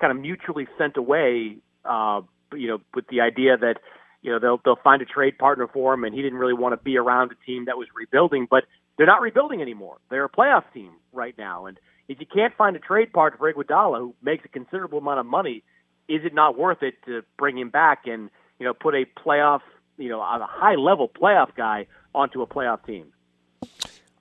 kind 0.00 0.10
of 0.10 0.20
mutually 0.20 0.66
sent 0.76 0.96
away, 0.96 1.58
uh, 1.84 2.20
you 2.52 2.68
know, 2.68 2.78
with 2.94 3.06
the 3.08 3.20
idea 3.20 3.56
that 3.56 3.76
you 4.24 4.32
know 4.32 4.38
they'll 4.40 4.60
they'll 4.64 4.82
find 4.82 5.02
a 5.02 5.04
trade 5.04 5.38
partner 5.38 5.68
for 5.68 5.94
him, 5.94 6.02
and 6.02 6.14
he 6.14 6.22
didn't 6.22 6.38
really 6.38 6.54
want 6.54 6.72
to 6.72 6.82
be 6.82 6.96
around 6.96 7.30
a 7.30 7.46
team 7.46 7.66
that 7.66 7.76
was 7.76 7.86
rebuilding. 7.94 8.48
But 8.50 8.64
they're 8.96 9.06
not 9.06 9.20
rebuilding 9.20 9.60
anymore. 9.60 9.98
They're 10.10 10.24
a 10.24 10.30
playoff 10.30 10.64
team 10.72 10.92
right 11.12 11.36
now, 11.38 11.66
and 11.66 11.78
if 12.08 12.18
you 12.18 12.26
can't 12.26 12.54
find 12.56 12.74
a 12.74 12.78
trade 12.78 13.12
partner 13.12 13.38
for 13.38 13.52
Iguodala 13.52 13.98
who 13.98 14.14
makes 14.22 14.44
a 14.44 14.48
considerable 14.48 14.98
amount 14.98 15.20
of 15.20 15.26
money, 15.26 15.62
is 16.08 16.24
it 16.24 16.34
not 16.34 16.58
worth 16.58 16.82
it 16.82 16.94
to 17.04 17.22
bring 17.38 17.58
him 17.58 17.68
back 17.68 18.06
and 18.06 18.30
you 18.58 18.64
know 18.64 18.72
put 18.72 18.94
a 18.94 19.04
playoff, 19.04 19.60
you 19.98 20.08
know, 20.08 20.20
a 20.20 20.48
high 20.50 20.74
level 20.74 21.08
playoff 21.08 21.54
guy 21.54 21.86
onto 22.14 22.40
a 22.40 22.46
playoff 22.46 22.84
team? 22.86 23.12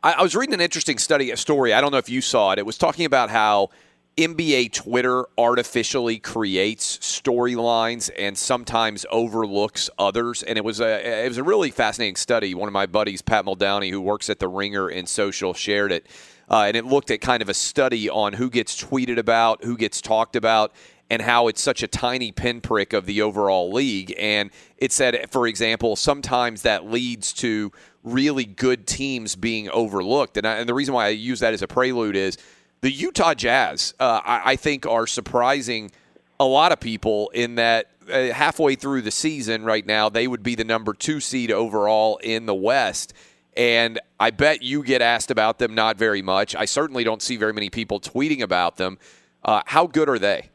I, 0.03 0.13
I 0.13 0.21
was 0.21 0.35
reading 0.35 0.53
an 0.53 0.61
interesting 0.61 0.97
study, 0.97 1.31
a 1.31 1.37
story. 1.37 1.73
I 1.73 1.79
don't 1.79 1.91
know 1.91 1.97
if 1.97 2.09
you 2.09 2.19
saw 2.19 2.51
it. 2.51 2.59
It 2.59 2.65
was 2.65 2.77
talking 2.77 3.05
about 3.05 3.29
how 3.29 3.69
NBA 4.17 4.73
Twitter 4.73 5.25
artificially 5.37 6.19
creates 6.19 6.97
storylines 6.99 8.11
and 8.17 8.37
sometimes 8.37 9.05
overlooks 9.11 9.89
others. 9.97 10.43
And 10.43 10.57
it 10.57 10.63
was 10.63 10.79
a 10.79 11.25
it 11.25 11.27
was 11.27 11.37
a 11.37 11.43
really 11.43 11.71
fascinating 11.71 12.15
study. 12.15 12.53
One 12.53 12.67
of 12.67 12.73
my 12.73 12.85
buddies, 12.85 13.21
Pat 13.21 13.45
Muldowney, 13.45 13.89
who 13.89 14.01
works 14.01 14.29
at 14.29 14.39
the 14.39 14.47
Ringer 14.47 14.89
in 14.89 15.07
social, 15.07 15.53
shared 15.53 15.91
it. 15.91 16.07
Uh, 16.49 16.65
and 16.67 16.77
it 16.77 16.85
looked 16.85 17.09
at 17.09 17.21
kind 17.21 17.41
of 17.41 17.49
a 17.49 17.53
study 17.53 18.09
on 18.09 18.33
who 18.33 18.49
gets 18.49 18.81
tweeted 18.81 19.17
about, 19.17 19.63
who 19.63 19.77
gets 19.77 20.01
talked 20.01 20.35
about, 20.35 20.73
and 21.09 21.21
how 21.21 21.47
it's 21.47 21.61
such 21.61 21.81
a 21.81 21.87
tiny 21.87 22.31
pinprick 22.31 22.93
of 22.93 23.05
the 23.05 23.21
overall 23.21 23.71
league. 23.71 24.13
And 24.19 24.51
it 24.77 24.91
said, 24.91 25.31
for 25.31 25.47
example, 25.47 25.95
sometimes 25.95 26.63
that 26.63 26.85
leads 26.85 27.33
to 27.33 27.71
really 28.03 28.45
good 28.45 28.85
teams 28.85 29.35
being 29.35 29.69
overlooked. 29.69 30.37
And, 30.37 30.45
I, 30.45 30.57
and 30.57 30.67
the 30.67 30.73
reason 30.73 30.93
why 30.93 31.05
I 31.05 31.09
use 31.09 31.39
that 31.39 31.53
as 31.53 31.61
a 31.61 31.67
prelude 31.67 32.15
is 32.15 32.37
the 32.83 32.91
Utah 32.91 33.33
Jazz, 33.33 33.93
uh, 33.97 34.19
I, 34.25 34.41
I, 34.51 34.55
think, 34.57 34.85
are 34.85 35.07
surprising 35.07 35.89
a 36.37 36.43
lot 36.43 36.73
of 36.73 36.81
people 36.81 37.29
in 37.33 37.55
that 37.55 37.91
uh, 38.11 38.33
halfway 38.33 38.75
through 38.75 39.03
the 39.03 39.11
season 39.11 39.63
right 39.63 39.85
now, 39.85 40.09
they 40.09 40.27
would 40.27 40.43
be 40.43 40.55
the 40.55 40.65
number 40.65 40.93
two 40.93 41.21
seed 41.21 41.49
overall 41.49 42.17
in 42.17 42.45
the 42.45 42.53
West. 42.53 43.13
And 43.55 44.01
I 44.19 44.31
bet 44.31 44.63
you 44.63 44.83
get 44.83 45.01
asked 45.01 45.31
about 45.31 45.59
them 45.59 45.73
not 45.73 45.95
very 45.97 46.21
much. 46.21 46.57
I 46.57 46.65
certainly 46.65 47.05
don't 47.05 47.21
see 47.21 47.37
very 47.37 47.53
many 47.53 47.69
people 47.69 48.01
tweeting 48.01 48.41
about 48.41 48.75
them. 48.75 48.97
Uh, 49.45 49.61
how 49.65 49.87
good 49.87 50.09
are 50.09 50.19
they? 50.19 50.49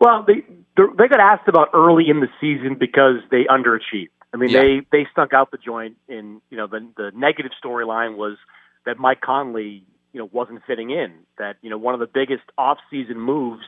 Well, 0.00 0.24
they 0.26 0.44
they 0.76 1.08
got 1.08 1.20
asked 1.20 1.46
about 1.46 1.68
early 1.74 2.08
in 2.08 2.18
the 2.18 2.28
season 2.40 2.74
because 2.74 3.20
they 3.30 3.44
underachieved. 3.44 4.10
I 4.34 4.36
mean, 4.36 4.50
yeah. 4.50 4.62
they 4.62 4.80
they 4.90 5.06
stunk 5.12 5.32
out 5.32 5.52
the 5.52 5.58
joint. 5.58 5.96
In 6.08 6.40
you 6.50 6.56
know, 6.56 6.66
the 6.66 6.88
the 6.96 7.12
negative 7.14 7.52
storyline 7.64 8.16
was 8.16 8.36
that 8.84 8.98
Mike 8.98 9.20
Conley 9.20 9.84
you 10.16 10.22
know 10.22 10.30
wasn't 10.32 10.62
fitting 10.66 10.88
in. 10.88 11.12
That 11.36 11.56
you 11.60 11.68
know 11.68 11.76
one 11.76 11.92
of 11.92 12.00
the 12.00 12.06
biggest 12.06 12.44
off-season 12.56 13.20
moves 13.20 13.64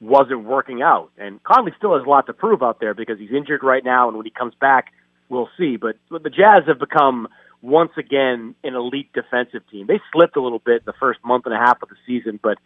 wasn't 0.00 0.44
working 0.44 0.80
out, 0.80 1.10
and 1.18 1.42
Conley 1.42 1.72
still 1.76 1.92
has 1.94 2.06
a 2.06 2.08
lot 2.08 2.26
to 2.28 2.32
prove 2.32 2.62
out 2.62 2.80
there 2.80 2.94
because 2.94 3.18
he's 3.18 3.32
injured 3.32 3.62
right 3.62 3.84
now, 3.84 4.08
and 4.08 4.16
when 4.16 4.24
he 4.24 4.30
comes 4.30 4.54
back, 4.58 4.94
we'll 5.28 5.50
see. 5.58 5.76
But, 5.76 5.96
the 6.08 6.30
Jazz 6.30 6.62
have 6.68 6.78
become 6.78 7.28
once 7.60 7.90
again 7.98 8.54
an 8.64 8.74
elite 8.74 9.12
defensive 9.12 9.60
team. 9.70 9.86
They 9.88 10.00
slipped 10.10 10.36
a 10.36 10.40
little 10.40 10.58
bit 10.58 10.76
in 10.76 10.86
the 10.86 10.94
first 10.98 11.18
month 11.22 11.44
and 11.44 11.54
a 11.54 11.58
half 11.58 11.82
of 11.82 11.90
the 11.90 11.96
season, 12.06 12.40
but 12.42 12.56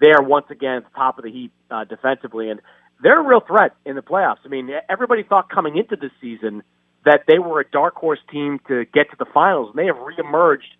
they 0.00 0.12
are 0.12 0.22
once 0.22 0.46
again 0.50 0.76
at 0.76 0.84
the 0.84 0.94
top 0.94 1.18
of 1.18 1.24
the 1.24 1.32
heap 1.32 1.50
uh, 1.72 1.82
defensively, 1.82 2.48
and 2.48 2.60
they're 3.02 3.20
a 3.20 3.26
real 3.26 3.40
threat 3.40 3.72
in 3.84 3.96
the 3.96 4.02
playoffs. 4.02 4.38
I 4.44 4.48
mean, 4.48 4.70
everybody 4.88 5.24
thought 5.24 5.50
coming 5.50 5.76
into 5.76 5.96
this 5.96 6.12
season 6.20 6.62
that 7.04 7.24
they 7.26 7.40
were 7.40 7.58
a 7.58 7.68
dark 7.68 7.96
horse 7.96 8.20
team 8.30 8.60
to 8.68 8.84
get 8.84 9.10
to 9.10 9.16
the 9.18 9.26
finals, 9.34 9.70
and 9.70 9.78
they 9.80 9.86
have 9.86 9.96
reemerged 9.96 10.70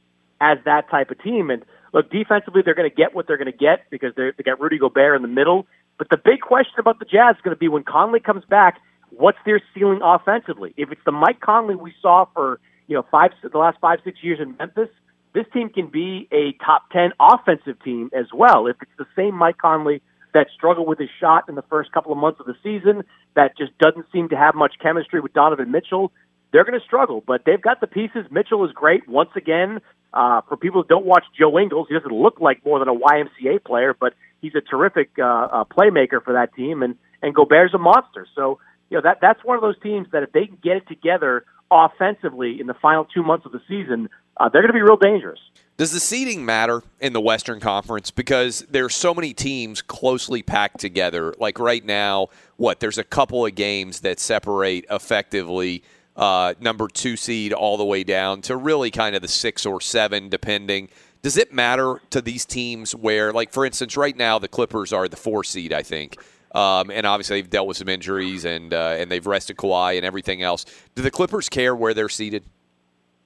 as 0.41 0.59
that 0.65 0.89
type 0.91 1.11
of 1.11 1.23
team. 1.23 1.51
And 1.51 1.65
look, 1.95 2.11
defensively, 2.11 2.61
they're 2.63 2.75
going 2.75 2.91
to 2.91 2.95
get 2.95 3.15
what 3.15 3.27
they're 3.27 3.39
going 3.39 3.51
to 3.51 3.57
get 3.57 3.89
because 3.89 4.13
they 4.17 4.43
got 4.45 4.61
Rudy 4.61 4.79
Gobert 4.79 5.17
in 5.17 5.23
the 5.23 5.29
middle. 5.29 5.67
But 5.97 6.11
the 6.11 6.19
big 6.23 6.41
question 6.41 6.75
about 6.79 6.99
the 6.99 7.07
Jazz 7.07 7.37
is 7.37 7.43
going 7.43 7.55
to 7.55 7.59
be 7.59 7.69
when 7.69 7.85
Conley 7.85 8.21
comes 8.21 8.45
back, 8.45 8.81
what's 9.11 9.39
their 9.47 9.63
ceiling 9.73 10.01
offensively? 10.03 10.75
If 10.77 10.91
it's 10.93 11.01
the 11.07 11.13
Mike 11.13 11.41
Conley 11.41 11.77
we 11.77 11.95
saw 12.03 12.27
for 12.35 12.61
you 12.89 12.95
know 12.97 13.07
five 13.11 13.31
the 13.43 13.57
last 13.57 13.79
five 13.81 14.01
six 14.05 14.19
years 14.23 14.41
in 14.43 14.57
Memphis, 14.59 14.91
this 15.33 15.47
team 15.53 15.69
can 15.71 15.87
be 15.87 16.29
a 16.33 16.53
top 16.65 16.91
ten 16.91 17.13
offensive 17.21 17.83
team 17.83 18.11
as 18.13 18.27
well. 18.35 18.67
If 18.67 18.77
it's 18.83 18.91
the 18.99 19.07
same 19.17 19.35
Mike 19.35 19.59
Conley 19.59 20.03
that 20.35 20.49
struggled 20.53 20.89
with 20.89 20.99
his 20.99 21.11
shot 21.21 21.45
in 21.49 21.55
the 21.55 21.63
first 21.63 21.93
couple 21.93 22.11
of 22.11 22.19
months 22.19 22.41
of 22.41 22.47
the 22.47 22.57
season, 22.61 23.05
that 23.37 23.57
just 23.57 23.71
doesn't 23.79 24.07
seem 24.13 24.29
to 24.31 24.37
have 24.37 24.57
much 24.57 24.75
chemistry 24.83 25.21
with 25.21 25.33
Donovan 25.33 25.71
Mitchell, 25.71 26.11
they're 26.55 26.65
going 26.65 26.79
to 26.79 26.87
struggle. 26.87 27.23
But 27.27 27.43
they've 27.45 27.61
got 27.61 27.81
the 27.81 27.89
pieces. 27.89 28.27
Mitchell 28.31 28.65
is 28.65 28.71
great 28.73 29.09
once 29.09 29.31
again. 29.37 29.81
Uh, 30.15 30.41
for 30.49 30.57
people 30.57 30.83
who 30.83 30.89
don't 30.89 31.05
watch 31.05 31.25
Joe 31.37 31.59
Ingles, 31.59 31.89
he 31.89 31.95
doesn't 31.95 32.15
look 32.15 32.41
like 32.41 32.65
more 32.65 32.79
than 32.79 32.87
a 32.87 32.95
YMCA 32.95 33.65
player, 33.65 33.95
but 33.99 34.15
he's 34.41 34.55
a 34.55 34.61
terrific 34.61 35.11
uh, 35.19 35.25
uh, 35.25 35.65
playmaker 35.65 36.23
for 36.23 36.33
that 36.33 36.55
team. 36.55 36.83
And 36.83 36.95
and 37.21 37.35
Gobert's 37.35 37.75
a 37.75 37.79
monster. 37.79 38.27
So 38.37 38.61
you 38.89 38.97
know 38.97 39.03
that 39.03 39.19
that's 39.21 39.45
one 39.45 39.57
of 39.57 39.63
those 39.63 39.79
teams 39.83 40.07
that 40.13 40.23
if 40.23 40.31
they 40.31 40.47
can 40.47 40.59
get 40.63 40.77
it 40.77 40.87
together 40.87 41.45
offensively 41.73 42.61
in 42.61 42.69
the 42.69 42.75
final 42.75 43.05
two 43.05 43.25
months 43.25 43.45
of 43.45 43.51
the 43.51 43.61
season, 43.67 44.09
uh, 44.37 44.49
they're 44.49 44.63
going 44.63 44.73
to 44.73 44.75
be 44.75 44.83
real 44.83 44.97
dangerous. 44.97 45.41
Does 45.77 45.91
the 45.91 45.99
seeding 45.99 46.45
matter 46.45 46.85
in 47.01 47.13
the 47.13 47.21
Western 47.21 47.59
Conference? 47.59 48.13
Because 48.13 48.61
there's 48.71 48.95
so 48.95 49.13
many 49.13 49.35
teams 49.35 49.83
closely 49.83 50.41
packed 50.41 50.79
together. 50.79 51.35
Like 51.41 51.59
right 51.59 51.85
now, 51.85 52.29
what 52.57 52.79
there's 52.79 52.99
a 52.99 53.03
couple 53.03 53.45
of 53.45 53.57
games 53.57 54.01
that 54.01 54.21
separate 54.21 54.85
effectively 54.89 55.83
uh, 56.17 56.55
number 56.61 56.89
two 56.89 57.17
seed 57.17 57.53
all 57.53 57.77
the 57.77 57.85
way 57.85 58.05
down 58.05 58.41
to 58.43 58.57
really 58.57 58.91
kind 58.91 59.17
of 59.17 59.23
the 59.23 59.29
six 59.29 59.67
or 59.67 59.81
seven, 59.81 60.29
depending. 60.29 60.89
Does 61.23 61.37
it 61.37 61.53
matter 61.53 62.01
to 62.11 62.21
these 62.21 62.45
teams 62.45 62.95
where, 62.95 63.33
like, 63.33 63.53
for 63.53 63.65
instance, 63.65 63.97
right 63.97 64.17
now 64.17 64.39
the 64.39 64.49
Clippers 64.49 64.93
are 64.93 65.09
the 65.09 65.17
four 65.17 65.43
seed, 65.43 65.73
I 65.73 65.83
think, 65.83 66.19
um, 66.55 66.91
and 66.91 67.07
obviously 67.07 67.41
they've 67.41 67.51
dealt 67.51 67.67
with 67.67 67.79
some 67.79 67.89
injuries 67.89 68.45
and 68.45 68.73
uh, 68.73 68.97
and 68.99 69.11
they've 69.11 69.27
rested 69.27 69.57
Kawhi 69.57 69.97
and 69.97 70.07
everything 70.07 70.43
else. 70.43 70.67
Do 70.95 71.03
the 71.03 71.11
Clippers 71.11 71.49
care 71.49 71.75
where 71.75 71.95
they're 71.95 72.09
seated? 72.09 72.45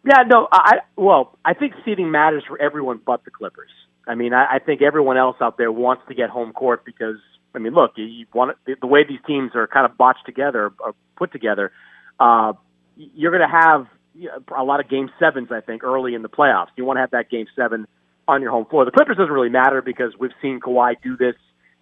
Yeah, 0.05 0.23
no. 0.27 0.49
I 0.51 0.79
well, 0.97 1.37
I 1.45 1.55
think 1.55 1.75
seeding 1.85 2.11
matters 2.11 2.45
for 2.47 2.61
everyone 2.61 3.01
but 3.05 3.25
the 3.25 3.31
Clippers. 3.31 3.71
I 4.07 4.15
mean, 4.15 4.33
I, 4.33 4.55
I 4.55 4.59
think 4.59 4.81
everyone 4.81 5.19
else 5.19 5.37
out 5.41 5.59
there 5.59 5.71
wants 5.71 6.05
to 6.09 6.15
get 6.15 6.31
home 6.31 6.53
court 6.53 6.85
because 6.87 7.17
I 7.55 7.59
mean, 7.59 7.75
look, 7.75 7.93
you, 7.97 8.27
want 8.33 8.57
the, 8.65 8.77
the 8.81 8.87
way 8.87 9.05
these 9.05 9.21
teams 9.27 9.53
are 9.55 9.67
kind 9.67 9.85
of 9.85 9.99
botched 9.99 10.25
together 10.25 10.73
or 10.79 10.95
put 11.17 11.33
together. 11.33 11.73
Uh, 12.19 12.55
you're 12.99 13.31
going 13.31 13.49
to 13.49 13.57
have 13.57 13.87
a 14.57 14.65
lot 14.65 14.81
of 14.81 14.89
game 14.89 15.11
sevens, 15.19 15.49
I 15.51 15.61
think, 15.61 15.85
early 15.85 16.15
in 16.15 16.23
the 16.23 16.29
playoffs. 16.29 16.69
You 16.77 16.85
want 16.85 16.97
to 16.97 17.01
have 17.01 17.13
that 17.13 17.31
game 17.31 17.47
seven 17.55 17.87
on 18.27 18.43
your 18.43 18.51
home 18.51 18.67
floor. 18.67 18.85
The 18.85 18.91
Clippers 18.91 19.17
doesn't 19.17 19.33
really 19.33 19.49
matter 19.49 19.81
because 19.81 20.13
we've 20.19 20.33
seen 20.43 20.61
Kawhi 20.61 20.97
do 21.03 21.17
this 21.17 21.37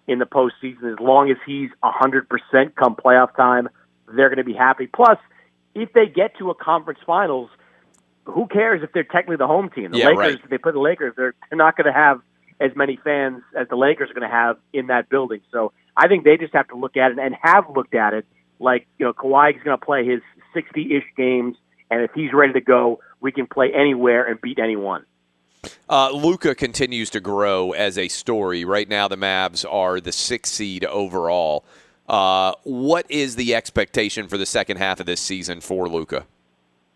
in 0.07 0.19
the 0.19 0.25
postseason. 0.25 0.93
As 0.93 0.99
long 0.99 1.31
as 1.31 1.37
he's 1.45 1.69
100% 1.83 2.75
come 2.75 2.95
playoff 2.95 3.35
time, 3.35 3.67
they're 4.15 4.29
going 4.29 4.37
to 4.37 4.43
be 4.43 4.53
happy. 4.53 4.87
Plus, 4.87 5.17
if 5.75 5.91
they 5.93 6.05
get 6.05 6.37
to 6.37 6.49
a 6.49 6.55
conference 6.55 6.99
finals, 7.05 7.49
who 8.25 8.47
cares 8.47 8.83
if 8.83 8.91
they're 8.93 9.03
technically 9.03 9.37
the 9.37 9.47
home 9.47 9.69
team? 9.69 9.91
The 9.91 9.99
yeah, 9.99 10.07
Lakers, 10.07 10.35
right. 10.35 10.43
if 10.43 10.49
they 10.49 10.57
put 10.57 10.73
the 10.73 10.79
Lakers, 10.79 11.13
they're, 11.17 11.33
they're 11.49 11.57
not 11.57 11.75
going 11.75 11.87
to 11.87 11.93
have 11.93 12.21
as 12.59 12.71
many 12.75 12.99
fans 13.03 13.41
as 13.57 13.67
the 13.69 13.75
Lakers 13.75 14.09
are 14.09 14.13
going 14.13 14.27
to 14.27 14.35
have 14.35 14.57
in 14.73 14.87
that 14.87 15.09
building. 15.09 15.41
So 15.51 15.71
I 15.95 16.07
think 16.07 16.23
they 16.23 16.37
just 16.37 16.53
have 16.53 16.67
to 16.69 16.75
look 16.75 16.97
at 16.97 17.11
it 17.11 17.19
and 17.19 17.35
have 17.41 17.65
looked 17.75 17.93
at 17.93 18.13
it 18.13 18.25
like, 18.59 18.87
you 18.97 19.05
know, 19.05 19.13
Kawhi's 19.13 19.61
going 19.63 19.77
to 19.77 19.85
play 19.85 20.05
his 20.05 20.21
60 20.57 20.95
ish 20.95 21.03
games, 21.15 21.55
and 21.91 22.01
if 22.01 22.09
he's 22.15 22.33
ready 22.33 22.53
to 22.53 22.61
go, 22.61 22.99
we 23.21 23.31
can 23.31 23.45
play 23.45 23.71
anywhere 23.71 24.25
and 24.25 24.41
beat 24.41 24.57
anyone. 24.57 25.05
Uh, 25.87 26.09
Luka 26.11 26.55
continues 26.55 27.11
to 27.11 27.19
grow 27.19 27.73
as 27.73 27.95
a 27.95 28.07
story. 28.07 28.65
Right 28.65 28.89
now, 28.89 29.07
the 29.07 29.17
Mavs 29.17 29.63
are 29.69 30.01
the 30.01 30.11
sixth 30.11 30.53
seed 30.53 30.83
overall. 30.83 31.63
Uh, 32.09 32.53
what 32.63 33.05
is 33.09 33.35
the 33.35 33.53
expectation 33.53 34.27
for 34.27 34.39
the 34.39 34.45
second 34.47 34.77
half 34.77 34.99
of 34.99 35.05
this 35.05 35.21
season 35.21 35.61
for 35.61 35.87
Luka? 35.87 36.25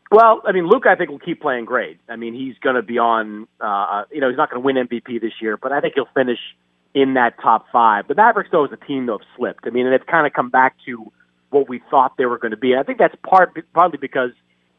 Well, 0.09 0.41
I 0.43 0.51
mean, 0.51 0.67
Luka, 0.67 0.89
I 0.89 0.95
think 0.95 1.11
will 1.11 1.19
keep 1.19 1.39
playing 1.39 1.65
great. 1.65 1.99
I 2.09 2.15
mean, 2.15 2.33
he's 2.33 2.57
going 2.59 2.75
to 2.75 2.81
be 2.81 2.97
on. 2.97 3.47
Uh, 3.59 4.03
you 4.11 4.19
know, 4.21 4.29
he's 4.29 4.37
not 4.37 4.49
going 4.49 4.61
to 4.61 4.65
win 4.65 4.87
MVP 4.87 5.21
this 5.21 5.33
year, 5.39 5.57
but 5.57 5.71
I 5.71 5.81
think 5.81 5.93
he'll 5.93 6.09
finish 6.15 6.39
in 6.93 7.13
that 7.13 7.39
top 7.39 7.67
five. 7.71 8.07
The 8.07 8.15
Mavericks, 8.15 8.49
though, 8.51 8.65
as 8.65 8.71
a 8.71 8.85
team, 8.85 9.05
though, 9.05 9.19
have 9.19 9.27
slipped. 9.37 9.65
I 9.65 9.69
mean, 9.69 9.85
and 9.85 9.95
it's 9.95 10.03
kind 10.09 10.25
of 10.25 10.33
come 10.33 10.49
back 10.49 10.75
to 10.85 11.11
what 11.51 11.69
we 11.69 11.81
thought 11.89 12.17
they 12.17 12.25
were 12.25 12.39
going 12.39 12.51
to 12.51 12.57
be. 12.57 12.75
I 12.75 12.83
think 12.83 12.97
that's 12.97 13.15
part 13.23 13.55
partly 13.73 13.99
because 13.99 14.31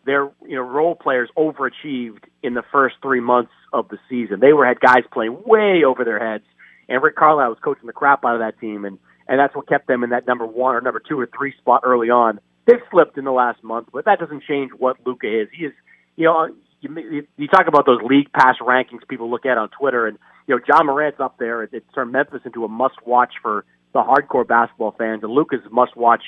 their 0.04 0.30
you 0.46 0.56
know 0.56 0.62
role 0.62 0.94
players 0.94 1.30
overachieved 1.36 2.24
in 2.42 2.54
the 2.54 2.62
first 2.72 2.96
three 3.02 3.20
months 3.20 3.52
of 3.72 3.88
the 3.88 3.98
season. 4.08 4.40
They 4.40 4.52
were 4.52 4.66
had 4.66 4.80
guys 4.80 5.04
playing 5.12 5.42
way 5.46 5.84
over 5.86 6.04
their 6.04 6.18
heads, 6.18 6.44
and 6.88 7.02
Rick 7.02 7.16
Carlisle 7.16 7.50
was 7.50 7.58
coaching 7.62 7.86
the 7.86 7.92
crap 7.92 8.24
out 8.24 8.34
of 8.34 8.40
that 8.40 8.58
team, 8.58 8.84
and 8.84 8.98
and 9.28 9.38
that's 9.38 9.54
what 9.54 9.68
kept 9.68 9.86
them 9.86 10.02
in 10.02 10.10
that 10.10 10.26
number 10.26 10.46
one 10.46 10.74
or 10.74 10.80
number 10.80 11.00
two 11.00 11.18
or 11.18 11.28
three 11.36 11.54
spot 11.58 11.82
early 11.84 12.10
on. 12.10 12.40
They've 12.66 12.80
slipped 12.90 13.18
in 13.18 13.24
the 13.24 13.32
last 13.32 13.62
month, 13.62 13.88
but 13.92 14.04
that 14.04 14.18
doesn't 14.18 14.42
change 14.44 14.70
what 14.76 14.96
Luka 15.04 15.26
is. 15.26 15.48
He 15.56 15.66
is, 15.66 15.72
you 16.16 16.26
know, 16.26 16.48
you, 16.80 17.26
you 17.36 17.48
talk 17.48 17.66
about 17.66 17.86
those 17.86 18.00
league 18.02 18.32
pass 18.32 18.56
rankings 18.60 19.06
people 19.08 19.30
look 19.30 19.46
at 19.46 19.58
on 19.58 19.68
Twitter, 19.70 20.06
and 20.06 20.18
you 20.46 20.56
know 20.56 20.60
Ja 20.66 20.82
Morant's 20.82 21.20
up 21.20 21.38
there. 21.38 21.62
It, 21.62 21.70
it 21.72 21.84
turned 21.94 22.12
Memphis 22.12 22.42
into 22.44 22.64
a 22.64 22.68
must-watch 22.68 23.34
for 23.40 23.64
the 23.92 24.00
hardcore 24.00 24.46
basketball 24.46 24.94
fans, 24.98 25.22
and 25.22 25.32
Luka's 25.32 25.60
must-watch 25.70 26.22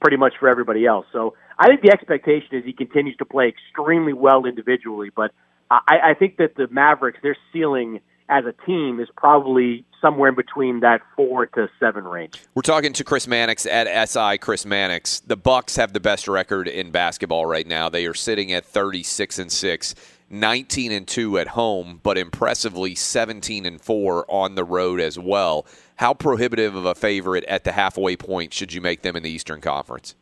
pretty 0.00 0.16
much 0.16 0.34
for 0.38 0.48
everybody 0.48 0.86
else. 0.86 1.06
So 1.12 1.34
I 1.58 1.66
think 1.66 1.82
the 1.82 1.90
expectation 1.90 2.48
is 2.52 2.64
he 2.64 2.72
continues 2.72 3.16
to 3.16 3.24
play 3.24 3.48
extremely 3.48 4.12
well 4.12 4.44
individually, 4.46 5.10
but 5.14 5.32
I, 5.70 6.10
I 6.10 6.14
think 6.14 6.36
that 6.38 6.56
the 6.56 6.68
Mavericks, 6.68 7.18
their 7.22 7.36
ceiling 7.52 8.00
as 8.28 8.44
a 8.44 8.52
team 8.66 9.00
is 9.00 9.08
probably 9.16 9.84
somewhere 10.00 10.28
in 10.28 10.34
between 10.34 10.80
that 10.80 11.00
four 11.16 11.46
to 11.46 11.68
seven 11.80 12.04
range. 12.04 12.40
We're 12.54 12.62
talking 12.62 12.92
to 12.94 13.04
Chris 13.04 13.26
Mannix 13.26 13.66
at 13.66 14.08
SI. 14.08 14.38
Chris 14.38 14.66
Mannix. 14.66 15.20
The 15.20 15.36
Bucks 15.36 15.76
have 15.76 15.92
the 15.92 16.00
best 16.00 16.28
record 16.28 16.68
in 16.68 16.90
basketball 16.90 17.46
right 17.46 17.66
now. 17.66 17.88
They 17.88 18.06
are 18.06 18.14
sitting 18.14 18.52
at 18.52 18.64
36 18.64 19.38
and 19.38 19.50
six. 19.50 19.94
19 20.30 20.92
and 20.92 21.08
2 21.08 21.38
at 21.38 21.48
home, 21.48 22.00
but 22.02 22.18
impressively 22.18 22.94
17 22.94 23.64
and 23.64 23.80
4 23.80 24.26
on 24.28 24.56
the 24.56 24.64
road 24.64 25.00
as 25.00 25.18
well. 25.18 25.64
How 25.98 26.14
prohibitive 26.14 26.76
of 26.76 26.84
a 26.84 26.94
favorite 26.94 27.42
at 27.46 27.64
the 27.64 27.72
halfway 27.72 28.16
point 28.16 28.54
should 28.54 28.72
you 28.72 28.80
make 28.80 29.02
them 29.02 29.16
in 29.16 29.24
the 29.24 29.30
Eastern 29.30 29.60
Conference? 29.60 30.14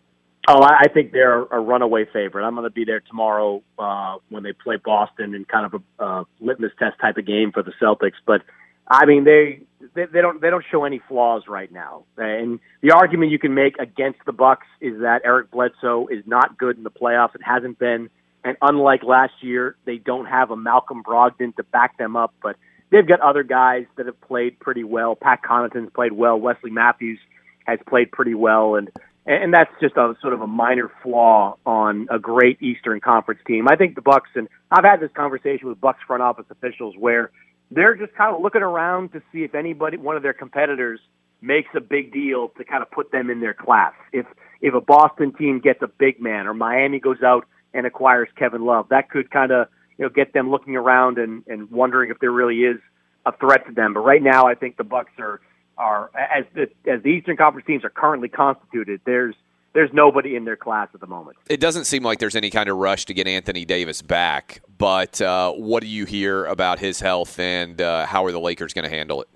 Oh, 0.48 0.62
I 0.62 0.88
think 0.88 1.12
they're 1.12 1.42
a 1.42 1.60
runaway 1.60 2.06
favorite. 2.10 2.46
I'm 2.46 2.54
going 2.54 2.64
to 2.64 2.70
be 2.70 2.84
there 2.84 3.00
tomorrow 3.00 3.62
uh, 3.78 4.16
when 4.30 4.42
they 4.42 4.54
play 4.54 4.76
Boston 4.82 5.34
in 5.34 5.44
kind 5.44 5.66
of 5.66 5.82
a 5.82 6.02
uh, 6.02 6.24
litmus 6.40 6.72
test 6.78 6.98
type 6.98 7.18
of 7.18 7.26
game 7.26 7.52
for 7.52 7.62
the 7.62 7.72
Celtics. 7.82 8.14
But 8.24 8.42
I 8.88 9.04
mean, 9.04 9.24
they, 9.24 9.60
they 9.94 10.06
they 10.06 10.22
don't 10.22 10.40
they 10.40 10.48
don't 10.48 10.64
show 10.70 10.84
any 10.84 11.02
flaws 11.08 11.42
right 11.46 11.70
now. 11.70 12.04
And 12.16 12.58
the 12.80 12.92
argument 12.92 13.32
you 13.32 13.38
can 13.38 13.52
make 13.52 13.76
against 13.78 14.20
the 14.24 14.32
Bucks 14.32 14.66
is 14.80 15.00
that 15.00 15.22
Eric 15.26 15.50
Bledsoe 15.50 16.06
is 16.06 16.22
not 16.26 16.56
good 16.56 16.78
in 16.78 16.84
the 16.84 16.90
playoffs. 16.90 17.34
It 17.34 17.42
hasn't 17.44 17.78
been, 17.78 18.08
and 18.44 18.56
unlike 18.62 19.02
last 19.02 19.34
year, 19.42 19.76
they 19.84 19.98
don't 19.98 20.26
have 20.26 20.50
a 20.50 20.56
Malcolm 20.56 21.02
Brogdon 21.02 21.54
to 21.56 21.64
back 21.64 21.98
them 21.98 22.16
up. 22.16 22.32
But 22.42 22.56
they've 22.90 23.06
got 23.06 23.20
other 23.20 23.42
guys 23.42 23.86
that 23.96 24.06
have 24.06 24.20
played 24.20 24.58
pretty 24.60 24.84
well. 24.84 25.16
Pat 25.16 25.40
Connaughton's 25.42 25.90
played 25.94 26.12
well. 26.12 26.38
Wesley 26.38 26.70
Matthews 26.70 27.18
has 27.66 27.78
played 27.88 28.12
pretty 28.12 28.34
well, 28.34 28.76
and 28.76 28.90
and 29.26 29.52
that's 29.52 29.70
just 29.80 29.96
a 29.96 30.14
sort 30.22 30.34
of 30.34 30.40
a 30.40 30.46
minor 30.46 30.90
flaw 31.02 31.56
on 31.66 32.06
a 32.10 32.18
great 32.18 32.62
Eastern 32.62 33.00
Conference 33.00 33.40
team. 33.44 33.66
I 33.68 33.74
think 33.74 33.96
the 33.96 34.02
Bucks, 34.02 34.30
and 34.36 34.48
I've 34.70 34.84
had 34.84 35.00
this 35.00 35.10
conversation 35.16 35.68
with 35.68 35.80
Bucks 35.80 35.98
front 36.06 36.22
office 36.22 36.46
officials 36.48 36.94
where 36.96 37.32
they're 37.72 37.96
just 37.96 38.14
kind 38.14 38.34
of 38.34 38.40
looking 38.40 38.62
around 38.62 39.12
to 39.12 39.22
see 39.32 39.42
if 39.42 39.56
anybody, 39.56 39.96
one 39.96 40.16
of 40.16 40.22
their 40.22 40.32
competitors, 40.32 41.00
makes 41.42 41.68
a 41.74 41.80
big 41.80 42.12
deal 42.12 42.50
to 42.56 42.64
kind 42.64 42.82
of 42.82 42.90
put 42.90 43.10
them 43.10 43.28
in 43.28 43.40
their 43.40 43.54
class. 43.54 43.94
If 44.12 44.26
if 44.60 44.74
a 44.74 44.80
Boston 44.80 45.32
team 45.34 45.60
gets 45.60 45.82
a 45.82 45.88
big 45.88 46.20
man 46.20 46.46
or 46.46 46.54
Miami 46.54 47.00
goes 47.00 47.22
out 47.22 47.46
and 47.74 47.84
acquires 47.84 48.28
Kevin 48.38 48.64
Love, 48.64 48.88
that 48.90 49.10
could 49.10 49.30
kind 49.30 49.50
of 49.50 49.66
you 49.98 50.04
know 50.04 50.08
get 50.08 50.32
them 50.32 50.50
looking 50.50 50.76
around 50.76 51.18
and 51.18 51.42
and 51.46 51.70
wondering 51.70 52.10
if 52.10 52.18
there 52.20 52.32
really 52.32 52.60
is 52.60 52.78
a 53.24 53.32
threat 53.36 53.66
to 53.66 53.72
them. 53.72 53.94
But 53.94 54.00
right 54.00 54.22
now, 54.22 54.46
I 54.46 54.54
think 54.54 54.76
the 54.76 54.84
Bucks 54.84 55.12
are 55.18 55.40
are 55.78 56.10
as 56.16 56.44
the 56.54 56.62
as 56.90 57.02
the 57.02 57.08
Eastern 57.10 57.36
Conference 57.36 57.66
teams 57.66 57.84
are 57.84 57.90
currently 57.90 58.28
constituted. 58.28 59.00
There's 59.04 59.34
there's 59.74 59.90
nobody 59.92 60.36
in 60.36 60.44
their 60.44 60.56
class 60.56 60.88
at 60.94 61.00
the 61.00 61.06
moment. 61.06 61.36
It 61.50 61.60
doesn't 61.60 61.84
seem 61.84 62.02
like 62.02 62.18
there's 62.18 62.36
any 62.36 62.48
kind 62.48 62.70
of 62.70 62.78
rush 62.78 63.04
to 63.06 63.14
get 63.14 63.28
Anthony 63.28 63.66
Davis 63.66 64.00
back. 64.00 64.62
But 64.78 65.20
uh, 65.20 65.52
what 65.52 65.82
do 65.82 65.86
you 65.86 66.06
hear 66.06 66.46
about 66.46 66.78
his 66.78 67.00
health, 67.00 67.38
and 67.38 67.80
uh, 67.80 68.06
how 68.06 68.24
are 68.24 68.32
the 68.32 68.40
Lakers 68.40 68.72
going 68.72 68.84
to 68.84 68.90
handle 68.90 69.20
it? 69.22 69.28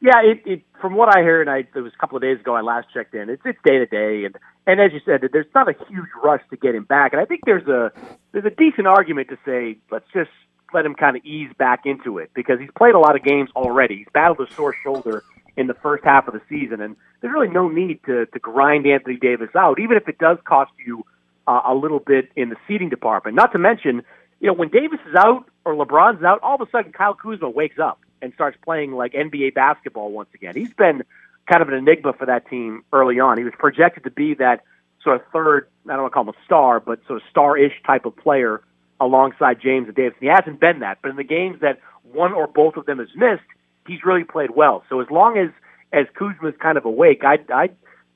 Yeah, 0.00 0.22
it, 0.22 0.42
it 0.44 0.62
from 0.80 0.94
what 0.94 1.14
I 1.16 1.22
heard, 1.22 1.48
I 1.48 1.58
it 1.58 1.80
was 1.80 1.92
a 1.94 2.00
couple 2.00 2.16
of 2.16 2.22
days 2.22 2.40
ago. 2.40 2.56
I 2.56 2.62
last 2.62 2.88
checked 2.92 3.14
in. 3.14 3.28
It's 3.30 3.42
it's 3.44 3.58
day 3.64 3.78
to 3.78 3.86
day, 3.86 4.24
and 4.24 4.36
and 4.66 4.80
as 4.80 4.92
you 4.92 5.00
said, 5.04 5.28
there's 5.32 5.46
not 5.54 5.68
a 5.68 5.74
huge 5.88 6.08
rush 6.22 6.42
to 6.50 6.56
get 6.56 6.74
him 6.74 6.84
back. 6.84 7.12
And 7.12 7.20
I 7.20 7.24
think 7.24 7.42
there's 7.44 7.66
a 7.66 7.92
there's 8.32 8.44
a 8.44 8.50
decent 8.50 8.86
argument 8.86 9.28
to 9.28 9.38
say 9.44 9.78
let's 9.90 10.06
just 10.12 10.30
let 10.72 10.84
him 10.84 10.94
kind 10.94 11.16
of 11.16 11.24
ease 11.24 11.50
back 11.58 11.80
into 11.84 12.18
it 12.18 12.30
because 12.34 12.60
he's 12.60 12.70
played 12.76 12.94
a 12.94 12.98
lot 12.98 13.16
of 13.16 13.24
games 13.24 13.50
already. 13.56 13.96
He's 13.98 14.08
battled 14.12 14.40
a 14.40 14.52
sore 14.54 14.74
shoulder 14.84 15.24
in 15.56 15.66
the 15.66 15.74
first 15.74 16.04
half 16.04 16.28
of 16.28 16.34
the 16.34 16.40
season, 16.48 16.80
and 16.80 16.96
there's 17.20 17.32
really 17.32 17.48
no 17.48 17.68
need 17.68 18.00
to 18.04 18.26
to 18.26 18.38
grind 18.38 18.86
Anthony 18.86 19.16
Davis 19.16 19.50
out, 19.56 19.80
even 19.80 19.96
if 19.96 20.08
it 20.08 20.18
does 20.18 20.38
cost 20.44 20.72
you 20.84 21.04
uh, 21.46 21.62
a 21.66 21.74
little 21.74 22.00
bit 22.00 22.28
in 22.36 22.50
the 22.50 22.56
seating 22.68 22.88
department. 22.88 23.34
Not 23.34 23.52
to 23.52 23.58
mention, 23.58 24.02
you 24.40 24.46
know, 24.46 24.54
when 24.54 24.68
Davis 24.68 25.00
is 25.08 25.14
out 25.14 25.46
or 25.64 25.74
LeBron's 25.74 26.22
out, 26.22 26.40
all 26.42 26.54
of 26.54 26.60
a 26.60 26.70
sudden 26.70 26.92
Kyle 26.92 27.14
Kuzma 27.14 27.50
wakes 27.50 27.78
up 27.78 27.98
and 28.22 28.32
starts 28.34 28.56
playing 28.62 28.92
like 28.92 29.12
NBA 29.12 29.54
basketball 29.54 30.12
once 30.12 30.28
again. 30.34 30.54
He's 30.54 30.72
been 30.72 31.02
kind 31.50 31.62
of 31.62 31.68
an 31.68 31.74
enigma 31.74 32.12
for 32.12 32.26
that 32.26 32.48
team 32.48 32.82
early 32.92 33.18
on. 33.18 33.36
He 33.36 33.44
was 33.44 33.52
projected 33.58 34.04
to 34.04 34.10
be 34.10 34.34
that 34.34 34.62
sort 35.02 35.16
of 35.16 35.22
third, 35.32 35.68
I 35.86 35.92
don't 35.92 36.02
want 36.02 36.12
to 36.12 36.14
call 36.14 36.22
him 36.24 36.28
a 36.28 36.44
star, 36.44 36.80
but 36.80 37.00
sort 37.06 37.20
of 37.20 37.28
star-ish 37.30 37.72
type 37.86 38.04
of 38.04 38.16
player 38.16 38.62
alongside 39.00 39.60
James 39.60 39.86
and 39.86 39.96
Davis. 39.96 40.16
He 40.20 40.26
hasn't 40.26 40.60
been 40.60 40.80
that, 40.80 40.98
but 41.02 41.10
in 41.10 41.16
the 41.16 41.24
games 41.24 41.60
that 41.60 41.80
one 42.02 42.32
or 42.32 42.46
both 42.46 42.76
of 42.76 42.86
them 42.86 42.98
has 42.98 43.08
missed, 43.16 43.42
he's 43.86 44.04
really 44.04 44.24
played 44.24 44.50
well. 44.50 44.84
So 44.88 45.00
as 45.00 45.10
long 45.10 45.38
as 45.38 45.50
as 45.92 46.06
Kuzma's 46.14 46.54
kind 46.60 46.78
of 46.78 46.84
awake, 46.84 47.22
I 47.24 47.38
I 47.52 47.70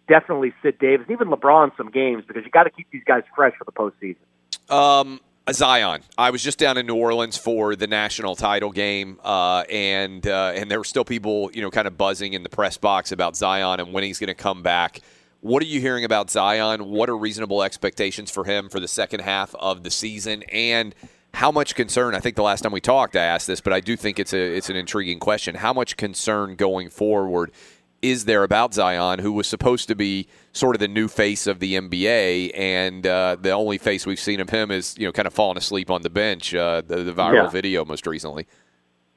definitely 0.07 0.53
sit 0.63 0.79
Davis, 0.79 1.07
even 1.11 1.29
LeBron, 1.29 1.77
some 1.77 1.91
games 1.91 2.25
because 2.27 2.45
you 2.45 2.51
got 2.51 2.65
to 2.65 2.71
keep 2.71 2.87
these 2.93 3.03
guys 3.05 3.23
fresh 3.35 3.55
for 3.59 3.65
the 3.65 3.73
postseason. 3.73 4.73
Um, 4.73 5.21
Zion. 5.53 6.01
I 6.17 6.31
was 6.31 6.43
just 6.43 6.59
down 6.59 6.79
in 6.79 6.87
New 6.87 6.95
Orleans 6.95 7.37
for 7.37 7.77
the 7.77 7.87
national 7.87 8.35
title 8.35 8.73
game, 8.73 9.21
uh, 9.23 9.65
and 9.71 10.27
uh, 10.27 10.53
and 10.55 10.71
there 10.71 10.79
were 10.79 10.85
still 10.85 11.05
people, 11.05 11.51
you 11.53 11.61
know, 11.61 11.71
kind 11.71 11.87
of 11.87 11.99
buzzing 11.99 12.33
in 12.33 12.43
the 12.43 12.49
press 12.49 12.79
box 12.79 13.13
about 13.13 13.37
Zion 13.37 13.79
and 13.79 13.93
when 13.93 14.05
he's 14.05 14.19
going 14.19 14.29
to 14.29 14.35
come 14.35 14.63
back. 14.63 15.01
What 15.41 15.63
are 15.63 15.67
you 15.67 15.81
hearing 15.81 16.05
about 16.05 16.31
Zion? 16.31 16.89
What 16.89 17.11
are 17.11 17.17
reasonable 17.17 17.63
expectations 17.63 18.31
for 18.31 18.45
him 18.45 18.71
for 18.71 18.81
the 18.81 18.89
second 18.89 19.21
half 19.21 19.55
of 19.57 19.83
the 19.83 19.91
season? 19.91 20.43
And 20.45 20.95
how 21.35 21.51
much 21.51 21.75
concern? 21.75 22.15
I 22.15 22.21
think 22.21 22.37
the 22.37 22.43
last 22.43 22.63
time 22.63 22.73
we 22.73 22.81
talked, 22.81 23.15
I 23.15 23.25
asked 23.25 23.47
this, 23.47 23.61
but 23.61 23.75
I 23.75 23.81
do 23.81 23.97
think 23.97 24.19
it's 24.19 24.33
a 24.33 24.57
it's 24.57 24.71
an 24.71 24.77
intriguing 24.77 25.19
question. 25.19 25.57
How 25.57 25.75
much 25.75 25.99
concern 25.99 26.57
going 26.57 26.89
forward 26.89 27.53
is 28.01 28.25
there 28.25 28.45
about 28.45 28.73
Zion, 28.73 29.19
who 29.19 29.33
was 29.33 29.47
supposed 29.47 29.89
to 29.89 29.95
be 29.95 30.27
sort 30.55 30.75
of 30.77 30.81
the 30.81 30.89
new 30.89 31.09
face 31.09 31.47
of 31.47 31.59
the 31.59 31.75
NBA, 31.75 32.57
and 32.57 33.07
uh, 33.07 33.37
the 33.39 33.51
only 33.51 33.77
face 33.77 34.07
we've 34.07 34.19
seen 34.21 34.41
of 34.41 34.49
him 34.49 34.71
is 34.71 34.97
you 34.97 35.07
know 35.07 35.13
kind 35.13 35.27
of 35.27 35.35
falling 35.35 35.59
asleep 35.59 35.91
on 35.91 36.01
the 36.03 36.11
bench. 36.11 36.55
Uh, 36.55 36.81
the, 36.81 37.03
the 37.03 37.13
viral 37.13 37.35
Yeah. 37.45 37.51
video 37.51 37.85
most 37.85 38.07
recently. 38.07 38.47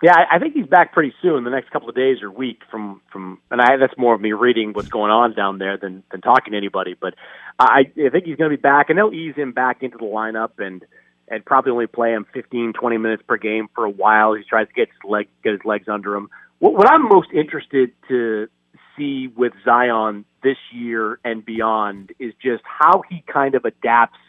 Yeah, 0.04 0.14
I, 0.32 0.38
think 0.38 0.54
he's 0.54 0.68
back 0.68 0.94
pretty 0.94 1.12
soon, 1.24 1.44
the 1.44 1.50
next 1.50 1.72
couple 1.72 1.90
of 1.90 1.96
days 1.96 2.22
or 2.22 2.30
week 2.30 2.62
from 2.70 3.02
from, 3.12 3.40
and 3.50 3.60
I 3.60 3.78
that's 3.78 3.98
more 3.98 4.14
of 4.14 4.22
me 4.22 4.32
reading 4.34 4.74
what's 4.74 4.90
going 4.90 5.10
on 5.10 5.34
down 5.34 5.58
there 5.58 5.76
than 5.78 6.04
than 6.12 6.22
talking 6.22 6.52
to 6.52 6.58
anybody. 6.58 6.94
But 7.00 7.16
I, 7.58 7.92
I 7.98 8.10
think 8.10 8.26
he's 8.26 8.36
going 8.36 8.52
to 8.52 8.56
be 8.58 8.62
back, 8.62 8.90
and 8.90 8.98
they'll 9.00 9.14
ease 9.14 9.36
him 9.36 9.54
back 9.54 9.82
into 9.82 9.98
the 9.98 10.06
lineup 10.06 10.60
and 10.60 10.84
and 11.30 11.44
probably 11.44 11.72
only 11.72 11.88
play 11.88 12.14
him 12.14 12.26
15, 12.32 12.74
20 12.74 12.98
minutes 13.00 13.24
per 13.28 13.38
game 13.38 13.68
for 13.74 13.86
a 13.86 13.90
while. 13.90 14.34
He 14.36 14.44
tries 14.44 14.68
to 14.68 14.74
get 14.74 14.88
his 14.90 15.10
leg 15.10 15.30
get 15.44 15.54
his 15.54 15.66
legs 15.66 15.88
under 15.88 16.14
him. 16.16 16.30
What, 16.60 16.74
what 16.74 16.88
I'm 16.88 17.08
most 17.10 17.30
interested 17.34 17.92
to 18.08 18.48
see 18.96 19.30
with 19.36 19.54
Zion 19.66 20.26
this 20.44 20.58
year 20.72 21.20
and 21.24 21.46
beyond 21.46 22.12
is 22.20 22.34
just 22.42 22.64
how 22.64 23.04
he 23.10 23.24
kind 23.32 23.56
of 23.56 23.66
adapts 23.66 24.20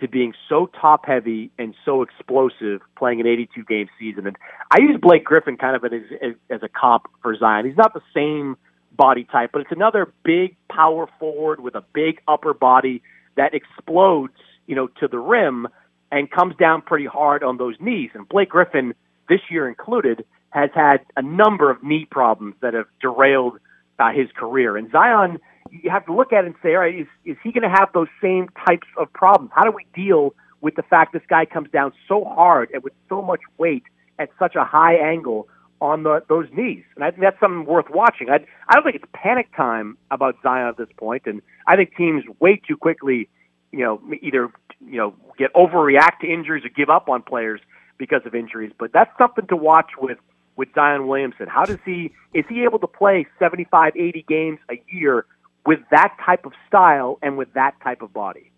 to 0.00 0.08
being 0.08 0.34
so 0.48 0.66
top 0.80 1.06
heavy 1.06 1.50
and 1.58 1.74
so 1.84 2.02
explosive 2.02 2.80
playing 2.96 3.20
an 3.20 3.26
82 3.26 3.62
game 3.64 3.88
season. 3.98 4.26
And 4.26 4.36
I 4.70 4.80
use 4.80 4.98
Blake 5.00 5.24
Griffin 5.24 5.56
kind 5.56 5.76
of 5.76 5.84
as, 5.84 6.34
as, 6.50 6.62
a 6.62 6.68
comp 6.68 7.04
for 7.22 7.36
Zion. 7.36 7.66
He's 7.66 7.76
not 7.76 7.94
the 7.94 8.02
same 8.12 8.56
body 8.96 9.24
type, 9.24 9.50
but 9.52 9.60
it's 9.62 9.70
another 9.70 10.12
big 10.24 10.56
power 10.68 11.08
forward 11.20 11.60
with 11.60 11.76
a 11.76 11.84
big 11.94 12.20
upper 12.26 12.52
body 12.52 13.02
that 13.36 13.54
explodes, 13.54 14.34
you 14.66 14.74
know, 14.74 14.88
to 15.00 15.06
the 15.06 15.18
rim 15.18 15.68
and 16.10 16.30
comes 16.30 16.56
down 16.56 16.82
pretty 16.82 17.06
hard 17.06 17.44
on 17.44 17.56
those 17.56 17.76
knees. 17.80 18.10
And 18.14 18.28
Blake 18.28 18.50
Griffin, 18.50 18.94
this 19.28 19.40
year 19.50 19.68
included, 19.68 20.24
has 20.50 20.70
had 20.74 20.98
a 21.16 21.22
number 21.22 21.70
of 21.70 21.82
knee 21.82 22.06
problems 22.10 22.56
that 22.60 22.74
have 22.74 22.86
derailed 23.00 23.58
uh, 23.98 24.10
his 24.12 24.28
career. 24.36 24.76
And 24.76 24.90
Zion, 24.90 25.38
you 25.72 25.90
have 25.90 26.04
to 26.06 26.14
look 26.14 26.32
at 26.32 26.44
it 26.44 26.48
and 26.48 26.54
say, 26.62 26.74
all 26.74 26.80
right, 26.80 26.94
is, 26.94 27.06
is 27.24 27.36
he 27.42 27.50
going 27.50 27.62
to 27.62 27.74
have 27.74 27.88
those 27.94 28.08
same 28.20 28.48
types 28.66 28.86
of 28.98 29.10
problems? 29.12 29.50
How 29.54 29.62
do 29.62 29.70
we 29.70 29.86
deal 29.94 30.34
with 30.60 30.74
the 30.76 30.82
fact 30.82 31.12
this 31.12 31.22
guy 31.28 31.46
comes 31.46 31.70
down 31.70 31.92
so 32.06 32.24
hard 32.24 32.70
and 32.72 32.82
with 32.82 32.92
so 33.08 33.22
much 33.22 33.40
weight 33.58 33.84
at 34.18 34.28
such 34.38 34.54
a 34.54 34.64
high 34.64 34.94
angle 34.94 35.48
on 35.80 36.02
the, 36.02 36.22
those 36.28 36.46
knees? 36.52 36.84
And 36.94 37.04
I 37.04 37.10
think 37.10 37.22
that's 37.22 37.40
something 37.40 37.64
worth 37.64 37.86
watching. 37.90 38.28
I, 38.28 38.44
I 38.68 38.74
don't 38.74 38.84
think 38.84 38.96
it's 38.96 39.10
panic 39.14 39.48
time 39.56 39.96
about 40.10 40.36
Zion 40.42 40.68
at 40.68 40.76
this 40.76 40.90
point, 40.98 41.22
and 41.24 41.40
I 41.66 41.76
think 41.76 41.96
teams 41.96 42.22
way 42.38 42.60
too 42.68 42.76
quickly, 42.76 43.30
you 43.72 43.80
know, 43.80 44.00
either 44.20 44.50
you 44.84 44.98
know 44.98 45.14
get 45.38 45.52
overreact 45.54 46.20
to 46.20 46.30
injuries 46.30 46.64
or 46.66 46.68
give 46.68 46.90
up 46.90 47.08
on 47.08 47.22
players 47.22 47.60
because 47.96 48.20
of 48.26 48.34
injuries. 48.34 48.72
But 48.78 48.92
that's 48.92 49.10
something 49.16 49.46
to 49.46 49.56
watch 49.56 49.92
with 49.98 50.18
with 50.56 50.68
Zion 50.74 51.06
Williamson. 51.06 51.46
How 51.48 51.64
does 51.64 51.78
he 51.86 52.12
is 52.34 52.44
he 52.48 52.64
able 52.64 52.78
to 52.80 52.86
play 52.86 53.26
75, 53.38 53.94
80 53.96 54.24
games 54.28 54.58
a 54.70 54.82
year 54.92 55.24
with 55.66 55.80
that 55.90 56.16
type 56.24 56.44
of 56.46 56.52
style 56.68 57.18
and 57.22 57.36
with 57.38 57.52
that 57.54 57.74
type 57.82 58.02
of 58.02 58.12
body? 58.12 58.50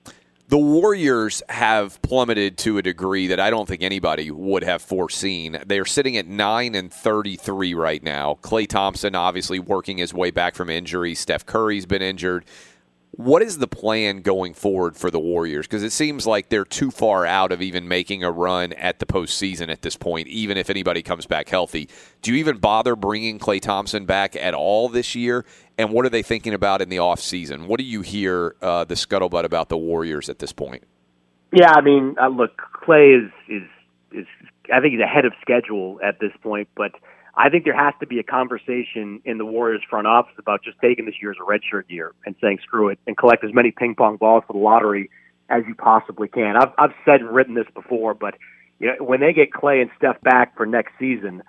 The 0.49 0.59
Warriors 0.59 1.43
have 1.49 2.01
plummeted 2.03 2.59
to 2.59 2.77
a 2.77 2.83
degree 2.83 3.29
that 3.29 3.41
I 3.41 3.49
don't 3.49 3.67
think 3.67 3.83
anybody 3.83 4.31
would 4.31 4.63
have 4.63 4.83
foreseen. 4.83 5.59
They're 5.67 5.87
sitting 5.87 6.19
at 6.19 6.27
9 6.27 6.75
and 6.75 6.93
33 6.93 7.73
right 7.73 8.03
now. 8.03 8.39
Klay 8.43 8.69
Thompson 8.69 9.15
obviously 9.15 9.59
working 9.59 9.97
his 9.97 10.13
way 10.13 10.31
back 10.31 10.55
from 10.55 10.69
injury. 10.69 11.15
Steph 11.15 11.47
Curry's 11.47 11.87
been 11.87 12.03
injured. 12.03 12.45
What 13.17 13.43
is 13.43 13.59
the 13.59 13.69
plan 13.69 14.23
going 14.23 14.55
forward 14.55 14.97
for 14.97 15.09
the 15.09 15.21
Warriors? 15.21 15.67
Because 15.69 15.85
it 15.85 15.93
seems 15.93 16.27
like 16.27 16.49
they're 16.49 16.65
too 16.65 16.91
far 16.91 17.25
out 17.25 17.53
of 17.53 17.63
even 17.63 17.87
making 17.87 18.25
a 18.25 18.31
run 18.33 18.73
at 18.73 18.99
the 18.99 19.07
postseason 19.07 19.71
at 19.71 19.83
this 19.83 19.97
point, 19.97 20.27
even 20.27 20.57
if 20.57 20.69
anybody 20.69 21.01
comes 21.01 21.25
back 21.25 21.49
healthy. 21.49 21.89
Do 22.23 22.33
you 22.33 22.39
even 22.39 22.59
bother 22.59 22.97
bringing 22.97 23.39
Klay 23.39 23.61
Thompson 23.61 24.05
back 24.05 24.35
at 24.35 24.53
all 24.53 24.89
this 24.89 25.15
year? 25.15 25.45
And 25.79 25.91
what 25.93 26.05
are 26.05 26.09
they 26.09 26.23
thinking 26.23 26.55
about 26.55 26.83
in 26.83 26.89
the 26.89 26.97
offseason? 26.97 27.67
What 27.67 27.79
do 27.79 27.85
you 27.85 28.01
hear 28.01 28.57
uh, 28.61 28.83
the 28.83 28.95
scuttlebutt 28.95 29.45
about 29.45 29.69
the 29.69 29.79
Warriors 29.79 30.29
at 30.29 30.41
this 30.41 30.53
point? 30.53 30.83
Yeah, 31.53 31.73
I 31.73 31.83
mean, 31.83 32.17
uh, 32.21 32.29
look, 32.29 32.63
Klay 32.85 33.27
is 33.27 33.31
is 33.49 33.69
is 34.11 34.27
I 34.73 34.81
think 34.81 34.93
he's 34.95 35.03
ahead 35.03 35.25
of 35.25 35.33
schedule 35.41 36.01
at 36.03 36.19
this 36.19 36.33
point, 36.43 36.69
but 36.75 36.93
I 37.37 37.49
think 37.49 37.65
there 37.65 37.77
has 37.77 37.95
to 38.01 38.07
be 38.07 38.19
a 38.19 38.23
conversation 38.23 39.21
in 39.25 39.39
the 39.39 39.45
Warriors 39.45 39.83
front 39.89 40.07
office 40.07 40.35
about 40.39 40.63
just 40.63 40.79
taking 40.81 41.05
this 41.05 41.17
year 41.21 41.33
as 41.33 41.37
a 41.41 41.45
redshirt 41.45 41.85
year 41.89 42.13
and 42.25 42.37
saying 42.41 42.59
screw 42.63 42.89
it 42.89 42.99
and 43.07 43.17
collect 43.17 43.45
as 43.45 43.53
many 43.53 43.73
ping 43.73 43.95
pong 43.97 44.17
balls 44.17 44.45
for 44.47 44.53
the 44.53 44.59
lottery 44.59 45.11
as 45.49 45.63
you 45.67 45.75
possibly 45.75 46.29
can. 46.29 46.57
I've 46.57 46.73
I've 46.79 46.95
said 47.05 47.21
and 47.21 47.31
written 47.31 47.55
this 47.55 47.67
before, 47.75 48.15
but 48.15 48.35
you 48.79 48.89
know 48.89 49.05
when 49.05 49.21
they 49.21 49.33
get 49.33 49.51
Klay 49.51 49.83
and 49.83 49.91
Steph 49.97 50.21
back 50.23 50.57
for 50.57 50.65
next 50.65 50.93
season, 50.99 51.43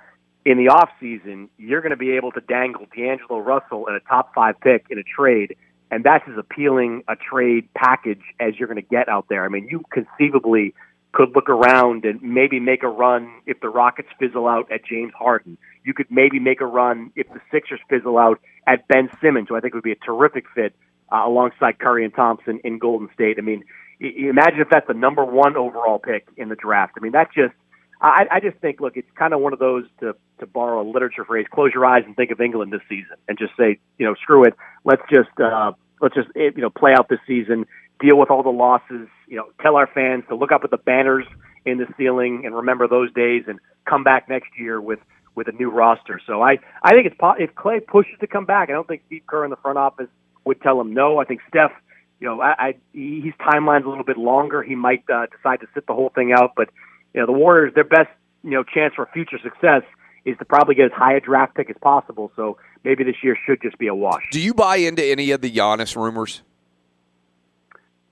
in 0.46 0.58
the 0.58 0.70
off 0.70 0.90
season, 1.00 1.50
you're 1.58 1.82
going 1.82 1.92
to 1.92 1.98
be 1.98 2.12
able 2.12 2.32
to 2.32 2.42
dangle 2.42 2.86
D'Angelo 2.96 3.40
Russell 3.40 3.88
in 3.88 3.96
a 3.96 4.00
top 4.02 4.34
five 4.34 4.60
pick 4.62 4.86
in 4.90 4.98
a 5.00 5.04
trade, 5.04 5.56
and 5.92 6.04
that's 6.04 6.24
as 6.28 6.38
appealing 6.38 7.04
a 7.08 7.16
trade 7.16 7.68
package 7.74 8.22
as 8.40 8.58
you're 8.58 8.68
going 8.68 8.82
to 8.82 8.90
get 8.90 9.10
out 9.10 9.28
there. 9.30 9.44
I 9.44 9.50
mean, 9.50 9.68
you 9.70 9.84
conceivably 9.92 10.74
could 11.14 11.34
look 11.34 11.50
around 11.50 12.06
and 12.06 12.22
maybe 12.22 12.60
make 12.60 12.84
a 12.84 12.90
run 12.90 13.32
if 13.46 13.60
the 13.62 13.70
Rockets 13.70 14.10
fizzle 14.20 14.48
out 14.48 14.72
at 14.72 14.86
James 14.86 15.14
Harden. 15.18 15.58
You 15.86 15.94
could 15.94 16.08
maybe 16.10 16.40
make 16.40 16.62
a 16.62 16.66
run 16.66 17.12
if 17.16 17.28
the 17.30 17.40
Sixers 17.52 17.80
fizzle 17.90 18.18
out 18.18 18.40
at 18.68 18.88
Ben 18.88 19.10
Simmons, 19.22 19.48
who 19.50 19.56
I 19.56 19.60
think 19.60 19.74
would 19.74 19.84
be 19.84 19.92
a 19.92 19.96
terrific 20.06 20.46
fit 20.54 20.76
uh, 21.12 21.24
alongside 21.26 21.80
Curry 21.80 22.04
and 22.04 22.14
Thompson 22.14 22.60
in 22.64 22.80
Golden 22.80 23.10
State. 23.14 23.38
I 23.38 23.42
mean, 23.42 23.64
imagine 24.00 24.62
if 24.62 24.70
that's 24.70 24.88
the 24.88 24.94
number 24.94 25.24
one 25.24 25.56
overall 25.56 26.00
pick 26.00 26.28
in 26.38 26.50
the 26.50 26.56
draft. 26.56 26.94
I 26.98 27.02
mean, 27.02 27.12
that 27.14 27.30
just 27.34 27.54
I, 28.02 28.26
I 28.32 28.40
just 28.40 28.58
think, 28.58 28.82
look, 28.82 28.98
it's 28.98 29.10
kind 29.18 29.34
of 29.34 29.40
one 29.40 29.54
of 29.54 29.60
those 29.60 29.86
to 30.00 30.16
to 30.40 30.46
borrow 30.46 30.82
a 30.82 30.88
literature 30.88 31.24
phrase: 31.26 31.46
close 31.52 31.72
your 31.74 31.86
eyes 31.86 32.04
and 32.06 32.16
think 32.16 32.32
of 32.32 32.42
England 32.42 32.74
this 32.74 32.82
season, 32.90 33.16
and 33.28 33.38
just 33.38 33.54
say, 33.58 33.80
you 33.98 34.06
know, 34.06 34.16
screw 34.16 34.44
it. 34.44 34.54
Let's 34.84 35.02
just 35.10 35.30
uh, 35.40 35.72
let's 36.02 36.16
just 36.16 36.28
you 36.36 36.62
know 36.62 36.70
play 36.70 36.94
out 36.94 37.10
this 37.10 37.20
season, 37.28 37.66
deal 38.00 38.18
with 38.18 38.30
all 38.30 38.44
the 38.44 38.50
losses. 38.50 39.08
You 39.28 39.38
know, 39.38 39.46
tell 39.62 39.76
our 39.76 39.88
fans 39.88 40.24
to 40.30 40.36
look 40.36 40.52
up 40.52 40.64
at 40.64 40.72
the 40.72 40.78
banners 40.78 41.26
in 41.66 41.78
the 41.78 41.88
ceiling 41.98 42.44
and 42.46 42.56
remember 42.56 42.88
those 42.88 43.14
days, 43.14 43.44
and 43.48 43.60
come 43.86 44.04
back 44.04 44.28
next 44.28 44.50
year 44.58 44.82
with 44.82 45.00
with 45.36 45.48
a 45.48 45.52
new 45.52 45.70
roster. 45.70 46.20
So 46.26 46.42
I 46.42 46.58
I 46.82 46.94
think 46.94 47.08
it's 47.08 47.16
if 47.40 47.54
Klay 47.56 47.86
pushes 47.86 48.16
to 48.22 48.28
come 48.28 48.46
back, 48.46 48.70
I 48.70 48.74
don't 48.74 48.88
think 48.88 49.04
Steve 49.08 49.24
Kerr 49.28 49.44
in 49.44 49.52
the 49.52 49.58
front 49.58 49.78
office 49.78 50.08
would 50.46 50.62
tell 50.62 50.80
him 50.80 50.94
no. 50.94 51.20
I 51.20 51.26
think 51.26 51.42
Steph. 51.48 51.72
You 52.20 52.28
know, 52.28 52.42
I, 52.42 52.54
I 52.58 52.76
his 52.94 53.34
timeline's 53.42 53.86
a 53.86 53.90
little 53.90 54.06
bit 54.06 54.18
longer. 54.18 54.64
He 54.64 54.76
might 54.76 55.04
uh, 55.14 55.26
decide 55.26 55.60
to 55.60 55.68
sit 55.74 55.86
the 55.86 55.94
whole 55.94 56.10
thing 56.16 56.32
out, 56.32 56.54
but 56.56 56.70
you 57.14 57.20
know, 57.20 57.28
the 57.28 57.34
Warriors, 57.34 57.74
their 57.76 57.84
best, 57.84 58.10
you 58.44 58.52
know, 58.52 58.64
chance 58.64 58.94
for 58.96 59.08
future 59.14 59.38
success 59.44 59.84
is 60.26 60.38
to 60.38 60.46
probably 60.46 60.76
get 60.76 60.86
as 60.86 60.92
high 60.92 61.16
a 61.16 61.20
draft 61.20 61.56
pick 61.56 61.70
as 61.70 61.76
possible. 61.82 62.32
So 62.36 62.58
maybe 62.84 63.04
this 63.04 63.16
year 63.22 63.38
should 63.46 63.62
just 63.62 63.78
be 63.78 63.88
a 63.88 63.96
wash. 63.96 64.24
Do 64.32 64.42
you 64.42 64.54
buy 64.54 64.78
into 64.78 65.04
any 65.04 65.32
of 65.32 65.42
the 65.42 65.52
Giannis 65.52 65.96
rumors? 65.96 66.42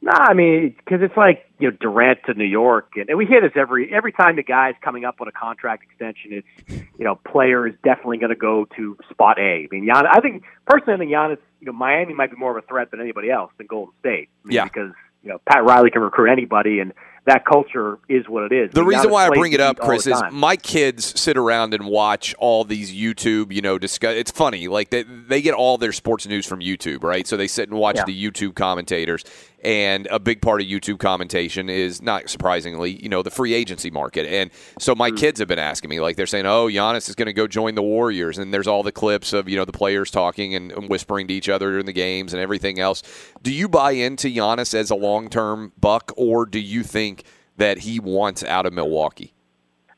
Nah, 0.06 0.12
I 0.20 0.34
mean, 0.34 0.76
because 0.78 1.00
it's 1.02 1.16
like 1.16 1.46
you 1.60 1.72
know 1.72 1.78
Durant 1.80 2.20
to 2.26 2.34
New 2.34 2.44
York, 2.44 2.90
and, 2.98 3.08
and 3.08 3.18
we 3.18 3.26
hear 3.26 3.40
this 3.40 3.54
every 3.56 3.90
every 3.94 4.12
time 4.12 4.36
the 4.36 4.44
guy's 4.44 4.76
coming 4.82 5.06
up 5.06 5.22
on 5.22 5.30
a 5.30 5.32
contract 5.32 5.84
extension. 5.84 6.44
It's 6.68 6.84
you 7.00 7.06
know 7.06 7.16
player 7.26 7.66
is 7.66 7.74
definitely 7.86 8.18
going 8.18 8.32
to 8.32 8.36
go 8.36 8.66
to 8.76 8.98
spot 9.10 9.40
A. 9.40 9.64
I 9.64 9.68
mean, 9.72 9.88
Giannis, 9.88 10.10
I 10.12 10.20
think 10.20 10.44
personally, 10.68 10.96
I 10.96 10.98
think 10.98 11.12
Giannis, 11.12 11.38
you 11.62 11.68
know, 11.68 11.72
Miami 11.72 12.14
might 12.14 12.32
be 12.32 12.36
more 12.38 12.52
of 12.58 12.62
a 12.62 12.68
threat 12.68 12.92
than 12.92 13.00
anybody 13.00 13.32
else 13.32 13.52
than 13.58 13.66
Golden 13.68 13.94
State. 14.02 14.28
I 14.44 14.48
mean, 14.50 14.56
Yeah. 14.56 14.64
because 14.66 14.92
you 15.24 15.30
know 15.30 15.40
Pat 15.50 15.64
Riley 15.64 15.90
can 15.90 16.02
recruit 16.02 16.30
anybody, 16.30 16.80
and 16.82 16.92
that 17.26 17.46
culture 17.46 18.00
is 18.10 18.28
what 18.28 18.44
it 18.44 18.52
is. 18.52 18.72
The 18.72 18.82
mean, 18.82 18.90
reason 18.90 19.10
why 19.10 19.26
I 19.26 19.30
bring 19.30 19.54
it 19.54 19.62
up, 19.62 19.80
Chris, 19.80 20.08
is 20.08 20.22
my 20.32 20.58
kids 20.58 21.20
sit 21.20 21.38
around 21.38 21.74
and 21.74 21.86
watch 21.86 22.36
all 22.38 22.66
these 22.66 22.94
YouTube, 22.94 23.54
you 23.54 23.62
know, 23.62 23.78
discuss. 23.78 24.16
It's 24.16 24.32
funny, 24.32 24.68
like 24.68 24.90
they 24.90 25.04
they 25.04 25.42
get 25.42 25.54
all 25.54 25.78
their 25.78 25.94
sports 25.94 26.28
news 26.28 26.46
from 26.46 26.60
YouTube, 26.60 27.04
right? 27.04 27.26
So 27.26 27.38
they 27.38 27.48
sit 27.48 27.70
and 27.70 27.80
watch 27.80 27.96
Yeah. 27.96 28.06
the 28.06 28.32
YouTube 28.32 28.56
commentators, 28.56 29.24
and 29.64 30.08
a 30.12 30.20
big 30.20 30.42
part 30.42 30.60
of 30.60 30.68
YouTube 30.68 31.00
commentation 31.00 31.70
is 31.70 32.02
not 32.02 32.30
surprisingly, 32.30 33.02
you 33.02 33.08
know, 33.08 33.24
the 33.24 33.32
free 33.32 33.54
agency 33.54 33.90
market. 33.90 34.28
And 34.28 34.52
so 34.78 34.94
my 34.94 35.10
hmm. 35.10 35.16
kids 35.16 35.40
have 35.40 35.48
been 35.48 35.60
asking 35.60 35.90
me, 35.90 36.02
like 36.02 36.18
they're 36.18 36.28
saying, 36.28 36.46
"Oh, 36.46 36.68
Giannis 36.68 37.08
is 37.08 37.16
going 37.16 37.28
to 37.28 37.34
go 37.34 37.48
join 37.48 37.76
the 37.76 37.84
Warriors," 37.84 38.38
and 38.38 38.54
there's 38.54 38.68
all 38.68 38.84
the 38.84 38.92
clips 38.92 39.32
of 39.32 39.48
you 39.48 39.56
know 39.56 39.66
the 39.66 39.72
players 39.72 40.12
talking 40.12 40.56
and, 40.56 40.74
and 40.74 40.90
whispering 40.90 41.28
to 41.28 41.34
each 41.34 41.48
other 41.48 41.72
during 41.72 41.86
the 41.86 41.94
games 41.94 42.34
and 42.34 42.42
everything 42.42 42.80
else. 42.80 43.02
Do 43.42 43.54
you 43.54 43.70
buy 43.70 43.92
into 43.92 44.28
Giannis 44.28 44.74
as 44.74 44.90
a 44.90 44.96
long 44.96 45.30
term 45.30 45.72
buck, 45.80 46.12
or 46.18 46.46
do 46.46 46.60
you 46.60 46.84
think? 46.84 47.13
That 47.58 47.80
he 47.80 48.00
wants 48.00 48.44
out 48.44 48.66
of 48.66 48.74
Milwaukee? 48.74 49.34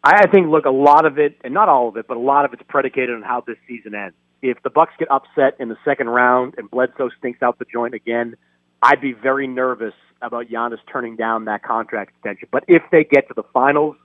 I 0.03 0.27
think, 0.27 0.49
look, 0.49 0.65
a 0.65 0.71
lot 0.71 1.05
of 1.05 1.17
it, 1.17 1.37
and 1.43 1.53
not 1.53 1.67
all 1.67 1.89
of 1.89 1.97
it, 1.97 2.07
but 2.07 2.15
a 2.15 2.19
lot 2.19 2.45
of 2.45 2.53
it's 2.53 2.61
predicated 2.67 3.15
on 3.15 3.23
how 3.23 3.41
this 3.41 3.57
season 3.67 3.95
ends. 3.95 4.15
If 4.41 4.61
the 4.61 4.69
Bucks 4.69 4.93
get 4.99 5.09
upset 5.09 5.55
in 5.59 5.69
the 5.69 5.77
second 5.83 6.09
round 6.09 6.53
and 6.57 6.69
Bledsoe 6.69 7.09
stinks 7.17 7.41
out 7.41 7.57
the 7.57 7.65
joint 7.65 7.95
again, 7.95 8.35
I'd 8.83 9.01
be 9.01 9.13
very 9.13 9.47
nervous 9.47 9.95
about 10.21 10.47
Giannis 10.47 10.77
turning 10.91 11.15
down 11.15 11.45
that 11.45 11.63
contract 11.63 12.11
extension. 12.11 12.47
But 12.51 12.65
if 12.67 12.83
they 12.91 13.03
get 13.03 13.27
to 13.29 13.33
the 13.33 13.43
finals, 13.51 13.95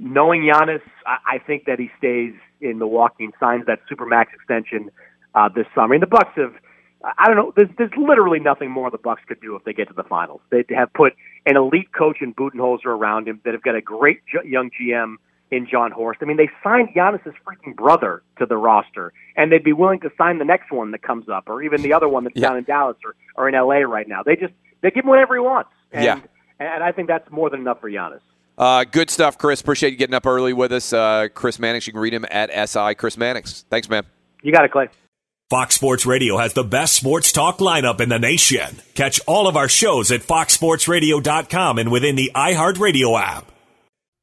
knowing 0.00 0.42
Giannis, 0.42 0.82
I, 1.06 1.36
I 1.36 1.38
think 1.38 1.66
that 1.66 1.78
he 1.78 1.90
stays 1.98 2.34
in 2.60 2.78
Milwaukee 2.78 3.24
and 3.24 3.32
signs 3.38 3.66
that 3.66 3.80
supermax 3.90 4.34
extension 4.34 4.90
uh, 5.36 5.48
this 5.48 5.66
summer. 5.74 5.94
And 5.94 6.02
the 6.02 6.08
Bucks 6.08 6.32
have, 6.36 6.54
I 7.18 7.28
don't 7.28 7.36
know, 7.36 7.52
there's, 7.54 7.68
there's 7.78 7.92
literally 7.96 8.40
nothing 8.40 8.70
more 8.70 8.90
the 8.90 8.98
Bucks 8.98 9.22
could 9.28 9.40
do 9.40 9.54
if 9.54 9.62
they 9.62 9.72
get 9.72 9.86
to 9.88 9.94
the 9.94 10.02
finals. 10.02 10.40
They 10.50 10.64
have 10.70 10.92
put 10.92 11.12
an 11.46 11.56
elite 11.56 11.92
coach 11.92 12.18
in 12.20 12.34
Budenholzer 12.34 12.86
around 12.86 13.28
him 13.28 13.40
that 13.44 13.54
have 13.54 13.62
got 13.62 13.74
a 13.76 13.80
great 13.80 14.20
young 14.44 14.70
GM 14.70 15.16
in 15.52 15.66
Jon 15.66 15.92
Horst. 15.92 16.18
I 16.22 16.24
mean, 16.26 16.36
they 16.36 16.50
signed 16.64 16.88
Giannis's 16.94 17.34
freaking 17.46 17.76
brother 17.76 18.22
to 18.38 18.46
the 18.46 18.56
roster, 18.56 19.12
and 19.36 19.52
they'd 19.52 19.62
be 19.62 19.72
willing 19.72 20.00
to 20.00 20.10
sign 20.18 20.38
the 20.38 20.44
next 20.44 20.72
one 20.72 20.90
that 20.90 21.02
comes 21.02 21.28
up, 21.28 21.44
or 21.48 21.62
even 21.62 21.82
the 21.82 21.92
other 21.92 22.08
one 22.08 22.24
that's 22.24 22.38
down 22.38 22.56
in 22.56 22.64
Dallas 22.64 22.96
or, 23.04 23.14
or 23.36 23.48
in 23.48 23.54
LA 23.54 23.76
right 23.88 24.08
now. 24.08 24.22
They 24.24 24.34
just 24.36 24.52
they 24.82 24.90
give 24.90 25.04
him 25.04 25.08
whatever 25.10 25.34
he 25.36 25.40
wants, 25.40 25.70
and, 25.92 26.04
Yeah. 26.04 26.20
and 26.58 26.82
I 26.82 26.90
think 26.92 27.06
that's 27.08 27.30
more 27.30 27.48
than 27.48 27.60
enough 27.60 27.80
for 27.80 27.88
Giannis. 27.90 28.20
Uh, 28.58 28.84
good 28.84 29.10
stuff, 29.10 29.38
Chris. 29.38 29.60
Appreciate 29.60 29.90
you 29.90 29.96
getting 29.96 30.14
up 30.14 30.26
early 30.26 30.52
with 30.52 30.72
us. 30.72 30.92
Uh, 30.92 31.28
Chris 31.32 31.58
Mannix, 31.58 31.86
you 31.86 31.92
can 31.92 32.00
read 32.00 32.14
him 32.14 32.24
at 32.30 32.50
SI 32.68 32.94
Chris 32.94 33.16
Mannix. 33.16 33.64
Thanks, 33.70 33.88
man. 33.88 34.04
You 34.42 34.50
got 34.50 34.64
it, 34.64 34.72
Clay. 34.72 34.88
Fox 35.48 35.76
Sports 35.76 36.04
Radio 36.04 36.38
has 36.38 36.54
the 36.54 36.64
best 36.64 36.94
sports 36.94 37.30
talk 37.30 37.58
lineup 37.58 38.00
in 38.00 38.08
the 38.08 38.18
nation. 38.18 38.82
Catch 38.94 39.20
all 39.28 39.46
of 39.46 39.56
our 39.56 39.68
shows 39.68 40.10
at 40.10 40.22
foxsportsradio.com 40.22 41.78
and 41.78 41.92
within 41.92 42.16
the 42.16 42.32
iHeartRadio 42.34 43.16
app. 43.20 43.52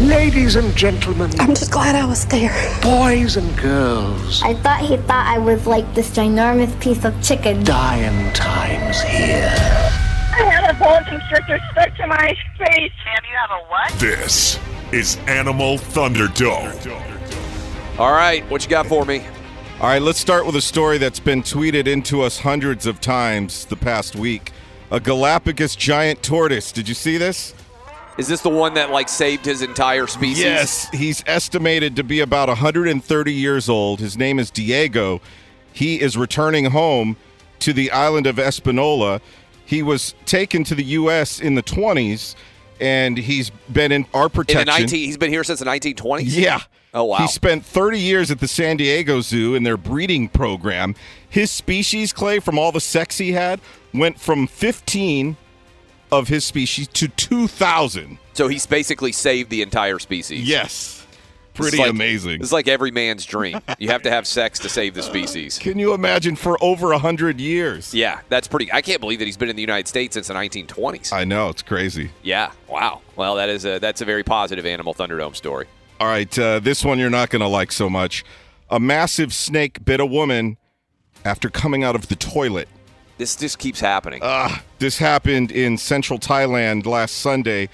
Ladies 0.00 0.56
and 0.56 0.74
gentlemen, 0.76 1.30
I'm 1.38 1.54
just 1.54 1.70
glad 1.70 1.94
I 1.94 2.04
was 2.04 2.24
there. 2.26 2.50
boys 2.82 3.36
and 3.36 3.56
girls, 3.58 4.42
I 4.42 4.54
thought 4.54 4.80
he 4.80 4.96
thought 4.96 5.26
I 5.26 5.38
was 5.38 5.66
like 5.66 5.94
this 5.94 6.10
ginormous 6.10 6.78
piece 6.80 7.04
of 7.04 7.20
chicken. 7.22 7.62
dying 7.64 8.32
times 8.32 9.00
here. 9.02 9.52
I 10.32 10.44
had 10.44 10.70
a 10.70 10.78
boa 10.78 11.04
constrictor 11.06 11.58
stuck 11.72 11.94
to 11.96 12.06
my 12.06 12.34
face. 12.58 12.92
Sam, 13.04 13.22
you 13.28 13.36
have 13.36 13.50
a 13.50 13.64
what? 13.68 13.92
This 14.00 14.58
is 14.92 15.16
Animal 15.26 15.76
Thunderdome. 15.76 16.74
All 17.98 18.12
right, 18.12 18.48
what 18.50 18.64
you 18.64 18.70
got 18.70 18.86
for 18.86 19.04
me? 19.04 19.24
All 19.80 19.86
right, 19.86 20.02
let's 20.02 20.20
start 20.20 20.44
with 20.44 20.56
a 20.56 20.60
story 20.60 20.98
that's 20.98 21.20
been 21.20 21.42
tweeted 21.42 21.86
into 21.86 22.20
us 22.20 22.38
hundreds 22.38 22.84
of 22.84 23.00
times 23.00 23.64
the 23.64 23.76
past 23.76 24.14
week. 24.14 24.52
A 24.90 25.00
Galapagos 25.00 25.74
giant 25.74 26.22
tortoise. 26.22 26.70
Did 26.70 26.86
you 26.86 26.92
see 26.94 27.16
this? 27.16 27.54
Is 28.18 28.28
this 28.28 28.42
the 28.42 28.50
one 28.50 28.74
that 28.74 28.90
like 28.90 29.08
saved 29.08 29.46
his 29.46 29.62
entire 29.62 30.06
species? 30.06 30.44
Yes, 30.44 30.90
he's 30.90 31.24
estimated 31.26 31.96
to 31.96 32.04
be 32.04 32.20
about 32.20 32.48
130 32.48 33.32
years 33.32 33.70
old. 33.70 34.00
His 34.00 34.18
name 34.18 34.38
is 34.38 34.50
Diego. 34.50 35.22
He 35.72 35.98
is 35.98 36.14
returning 36.14 36.66
home 36.66 37.16
to 37.60 37.72
the 37.72 37.90
island 37.90 38.26
of 38.26 38.38
Espanola. 38.38 39.22
He 39.64 39.82
was 39.82 40.14
taken 40.26 40.62
to 40.64 40.74
the 40.74 40.84
U.S. 40.84 41.40
in 41.40 41.54
the 41.54 41.62
20s, 41.62 42.34
and 42.82 43.16
he's 43.16 43.48
been 43.72 43.92
in 43.92 44.04
our 44.12 44.24
In 44.24 44.30
protection. 44.30 44.66
the 44.66 44.72
19, 44.80 45.06
he's 45.06 45.16
been 45.16 45.30
here 45.30 45.42
since 45.42 45.60
the 45.60 45.64
1920s. 45.64 46.24
Yeah. 46.26 46.60
Oh 46.92 47.04
wow. 47.04 47.18
He 47.18 47.28
spent 47.28 47.64
30 47.64 47.98
years 48.00 48.30
at 48.30 48.40
the 48.40 48.48
San 48.48 48.76
Diego 48.76 49.20
Zoo 49.20 49.54
in 49.54 49.62
their 49.62 49.76
breeding 49.76 50.28
program. 50.28 50.94
His 51.28 51.50
species, 51.50 52.12
Clay, 52.12 52.40
from 52.40 52.58
all 52.58 52.72
the 52.72 52.80
sex 52.80 53.18
he 53.18 53.32
had, 53.32 53.60
went 53.94 54.18
from 54.20 54.46
15 54.46 55.36
of 56.10 56.26
his 56.28 56.44
species 56.44 56.88
to 56.88 57.06
2,000. 57.08 58.18
So 58.32 58.48
he's 58.48 58.66
basically 58.66 59.12
saved 59.12 59.50
the 59.50 59.62
entire 59.62 59.98
species. 60.00 60.42
Yes. 60.48 61.06
Pretty 61.54 61.78
like- 61.78 61.90
amazing. 61.90 62.40
It's 62.40 62.52
like 62.52 62.68
every 62.68 62.90
man's 62.90 63.24
dream. 63.26 63.60
You 63.78 63.88
have 63.90 64.02
to 64.02 64.10
have 64.10 64.26
sex 64.26 64.58
to 64.60 64.68
save 64.68 64.94
the 64.94 65.02
species. 65.02 65.58
Can 65.58 65.78
you 65.78 65.92
imagine 65.94 66.34
for 66.36 66.56
over 66.62 66.88
100 66.88 67.38
years? 67.40 67.92
Yeah, 67.92 68.20
that's 68.28 68.48
pretty. 68.48 68.72
I 68.72 68.80
can't 68.82 69.00
believe 69.00 69.18
that 69.18 69.26
he's 69.26 69.36
been 69.36 69.50
in 69.50 69.56
the 69.56 69.62
United 69.62 69.86
States 69.86 70.14
since 70.14 70.28
the 70.28 70.34
1920s. 70.34 71.12
I 71.12 71.24
know, 71.24 71.48
it's 71.48 71.62
crazy. 71.62 72.10
Yeah, 72.22 72.52
wow. 72.68 73.02
Well, 73.16 73.34
that 73.36 73.48
is 73.48 73.64
a 73.64 73.78
that's 73.78 74.00
a 74.00 74.04
very 74.04 74.24
positive 74.24 74.64
Animal 74.64 74.94
Thunderdome 74.94 75.36
story. 75.36 75.66
All 76.00 76.06
right, 76.06 76.38
uh, 76.38 76.60
this 76.60 76.82
one 76.82 76.98
you're 76.98 77.10
not 77.10 77.28
going 77.28 77.40
to 77.40 77.46
like 77.46 77.70
so 77.70 77.90
much. 77.90 78.24
A 78.70 78.80
massive 78.80 79.34
snake 79.34 79.84
bit 79.84 80.00
a 80.00 80.06
woman 80.06 80.56
after 81.26 81.50
coming 81.50 81.84
out 81.84 81.94
of 81.94 82.08
the 82.08 82.16
toilet. 82.16 82.68
This 83.18 83.36
just 83.36 83.58
keeps 83.58 83.80
happening. 83.80 84.20
Ah, 84.22 84.62
this 84.78 84.96
happened 84.96 85.52
in 85.52 85.76
central 85.76 86.18
Thailand 86.18 86.86
last 86.86 87.16
Sunday. 87.16 87.68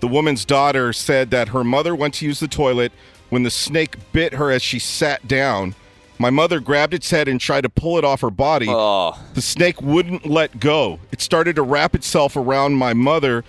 The 0.00 0.08
woman's 0.08 0.44
daughter 0.44 0.92
said 0.92 1.30
that 1.30 1.50
her 1.50 1.62
mother 1.62 1.94
went 1.94 2.14
to 2.14 2.26
use 2.26 2.40
the 2.40 2.48
toilet 2.48 2.90
when 3.28 3.44
the 3.44 3.50
snake 3.50 3.94
bit 4.12 4.32
her 4.34 4.50
as 4.50 4.62
she 4.62 4.80
sat 4.80 5.28
down. 5.28 5.76
My 6.18 6.30
mother 6.30 6.58
grabbed 6.58 6.92
its 6.92 7.08
head 7.08 7.28
and 7.28 7.40
tried 7.40 7.60
to 7.60 7.68
pull 7.68 7.98
it 7.98 8.04
off 8.04 8.20
her 8.22 8.30
body. 8.30 8.66
Oh. 8.68 9.16
The 9.34 9.42
snake 9.42 9.80
wouldn't 9.80 10.26
let 10.26 10.58
go. 10.58 10.98
It 11.12 11.20
started 11.20 11.54
to 11.54 11.62
wrap 11.62 11.94
itself 11.94 12.34
around 12.34 12.74
my 12.74 12.94
mother 12.94 13.44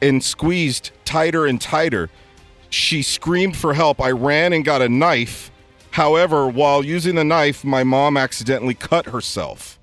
and 0.00 0.24
squeezed 0.24 0.90
tighter 1.04 1.46
and 1.46 1.60
tighter. 1.60 2.10
She 2.72 3.02
screamed 3.02 3.56
for 3.56 3.74
help. 3.74 4.00
I 4.00 4.10
ran 4.12 4.54
and 4.54 4.64
got 4.64 4.80
a 4.80 4.88
knife. 4.88 5.50
However, 5.90 6.48
while 6.48 6.82
using 6.82 7.16
the 7.16 7.24
knife, 7.24 7.64
my 7.64 7.84
mom 7.84 8.16
accidentally 8.16 8.72
cut 8.72 9.06
herself. 9.06 9.78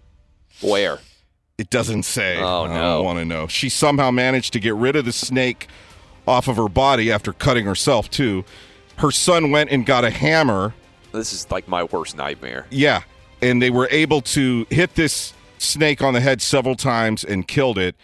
Where? 0.60 0.98
It 1.60 1.70
doesn't 1.70 2.04
say. 2.04 2.38
Oh, 2.42 2.64
I 2.66 2.68
no. 2.68 2.74
don't 2.74 3.06
want 3.06 3.20
to 3.20 3.26
know. 3.26 3.46
She 3.46 3.70
somehow 3.70 4.10
managed 4.10 4.54
to 4.54 4.60
get 4.60 4.74
rid 4.74 4.96
of 4.96 5.06
the 5.06 5.12
snake 5.12 5.68
off 6.28 6.48
of 6.48 6.56
her 6.56 6.68
body 6.68 7.12
after 7.12 7.32
cutting 7.32 7.66
herself, 7.66 8.10
too. 8.10 8.44
Her 8.98 9.12
son 9.12 9.52
went 9.52 9.70
and 9.70 9.86
got 9.86 10.04
a 10.04 10.10
hammer. 10.10 10.74
This 11.12 11.32
is 11.32 11.50
like 11.52 11.68
my 11.68 11.84
worst 11.84 12.18
nightmare. 12.18 12.66
Yeah. 12.72 13.04
And 13.40 13.62
they 13.62 13.70
were 13.70 13.88
able 13.92 14.22
to 14.22 14.66
hit 14.72 14.96
this 14.96 15.34
snake 15.60 16.02
on 16.02 16.16
the 16.16 16.22
head 16.22 16.42
several 16.42 16.76
times 16.76 17.24
and 17.24 17.48
killed 17.48 17.78
it. 17.78 17.96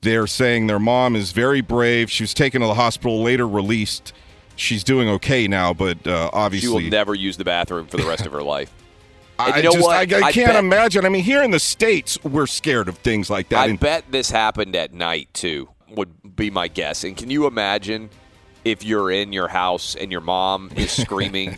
They're 0.00 0.26
saying 0.26 0.66
their 0.68 0.78
mom 0.78 1.16
is 1.16 1.32
very 1.32 1.60
brave. 1.60 2.10
She 2.10 2.22
was 2.22 2.32
taken 2.34 2.60
to 2.60 2.66
the 2.66 2.74
hospital, 2.74 3.22
later 3.22 3.46
released. 3.48 4.12
She's 4.56 4.82
doing 4.84 5.08
okay 5.08 5.46
now, 5.48 5.72
but 5.74 6.04
uh, 6.06 6.50
She 6.50 6.68
will 6.68 6.80
never 6.80 7.14
use 7.14 7.36
the 7.36 7.44
bathroom 7.44 7.86
for 7.86 7.96
the 7.96 8.06
rest 8.06 8.26
of 8.26 8.32
her 8.32 8.42
life. 8.42 8.72
And 9.40 9.54
I 9.54 9.56
you 9.58 9.62
know 9.62 9.70
just? 9.70 9.88
I, 9.88 9.98
I 10.00 10.02
I 10.28 10.32
can't 10.32 10.48
bet- 10.48 10.56
imagine. 10.56 11.06
I 11.06 11.10
mean, 11.10 11.22
here 11.22 11.44
in 11.44 11.52
the 11.52 11.60
states, 11.60 12.18
we're 12.24 12.48
scared 12.48 12.88
of 12.88 12.98
things 12.98 13.30
like 13.30 13.50
that. 13.50 13.60
I 13.60 13.66
And- 13.66 13.78
bet 13.78 14.02
this 14.10 14.32
happened 14.32 14.74
at 14.74 14.92
night 14.92 15.28
too. 15.32 15.68
Would 15.90 16.34
be 16.34 16.50
my 16.50 16.66
guess. 16.66 17.04
And 17.04 17.16
can 17.16 17.30
you 17.30 17.46
imagine 17.46 18.10
if 18.64 18.84
you're 18.84 19.12
in 19.12 19.32
your 19.32 19.46
house 19.46 19.94
and 19.94 20.10
your 20.10 20.22
mom 20.22 20.72
is 20.74 20.90
screaming 21.04 21.56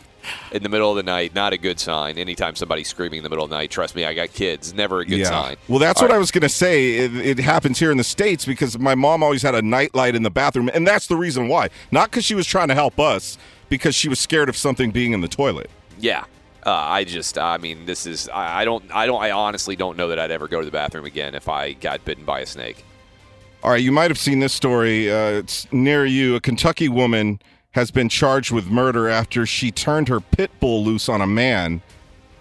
in 0.53 0.63
the 0.63 0.69
middle 0.69 0.91
of 0.91 0.97
the 0.97 1.03
night? 1.03 1.35
Not 1.35 1.53
a 1.53 1.59
good 1.59 1.81
sign. 1.81 2.19
Anytime 2.19 2.55
somebody's 2.55 2.89
screaming 2.89 3.19
in 3.19 3.23
the 3.23 3.31
middle 3.31 3.45
of 3.45 3.51
the 3.51 3.57
night, 3.57 3.71
trust 3.71 3.95
me, 3.95 4.05
I 4.05 4.15
got 4.15 4.33
kids. 4.33 4.75
Never 4.75 5.01
a 5.01 5.07
good 5.07 5.27
sign. 5.27 5.57
Well, 5.69 5.79
that's 5.79 6.01
All 6.01 6.05
what 6.09 6.13
right. 6.13 6.17
I 6.17 6.19
was 6.19 6.31
going 6.31 6.43
to 6.43 6.49
say. 6.49 6.97
It, 6.97 7.15
it 7.15 7.39
happens 7.39 7.79
here 7.79 7.91
in 7.91 7.97
the 7.97 8.05
states 8.05 8.45
because 8.45 8.79
my 8.79 8.95
mom 8.95 9.23
always 9.23 9.43
had 9.43 9.55
a 9.55 9.63
nightlight 9.63 10.15
in 10.15 10.23
the 10.23 10.31
bathroom, 10.31 10.71
and 10.73 10.87
that's 10.87 11.07
the 11.07 11.17
reason 11.17 11.49
why. 11.49 11.69
Not 11.91 12.11
because 12.11 12.25
she 12.25 12.35
was 12.35 12.47
trying 12.47 12.69
to 12.69 12.75
help 12.75 12.99
us, 12.99 13.39
because 13.69 13.95
she 13.95 14.09
was 14.09 14.19
scared 14.19 14.49
of 14.49 14.57
something 14.57 14.91
being 14.91 15.13
in 15.13 15.21
the 15.21 15.29
toilet. 15.29 15.71
Yeah. 15.99 16.25
Uh, 16.67 16.73
I 16.73 17.05
just, 17.05 17.39
I 17.39 17.57
mean, 17.57 17.87
this 17.87 18.05
is, 18.05 18.29
I, 18.29 18.61
I 18.61 18.65
don't, 18.67 18.85
I 18.95 19.07
don't, 19.07 19.23
I 19.23 19.31
honestly 19.31 19.77
don't 19.77 19.97
know 19.97 20.09
that 20.09 20.19
I'd 20.19 20.31
ever 20.31 20.47
go 20.47 20.61
to 20.61 20.65
the 20.67 20.71
bathroom 20.71 21.07
again 21.07 21.35
if 21.35 21.49
I 21.49 21.73
got 21.73 22.05
bitten 22.05 22.25
by 22.25 22.41
a 22.41 22.47
snake. 22.47 22.85
All 23.63 23.71
right, 23.71 23.83
you 23.83 23.93
might 23.93 24.11
have 24.11 24.19
seen 24.19 24.41
this 24.41 24.53
story. 24.53 25.11
Uh, 25.11 25.39
it's 25.39 25.71
near 25.73 26.05
you. 26.05 26.35
A 26.35 26.41
Kentucky 26.41 26.89
woman 26.89 27.41
has 27.73 27.91
been 27.91 28.09
charged 28.09 28.51
with 28.51 28.67
murder 28.67 29.09
after 29.09 29.47
she 29.47 29.71
turned 29.71 30.09
her 30.09 30.21
pit 30.21 30.51
bull 30.61 30.85
loose 30.85 31.09
on 31.09 31.21
a 31.21 31.27
man 31.27 31.83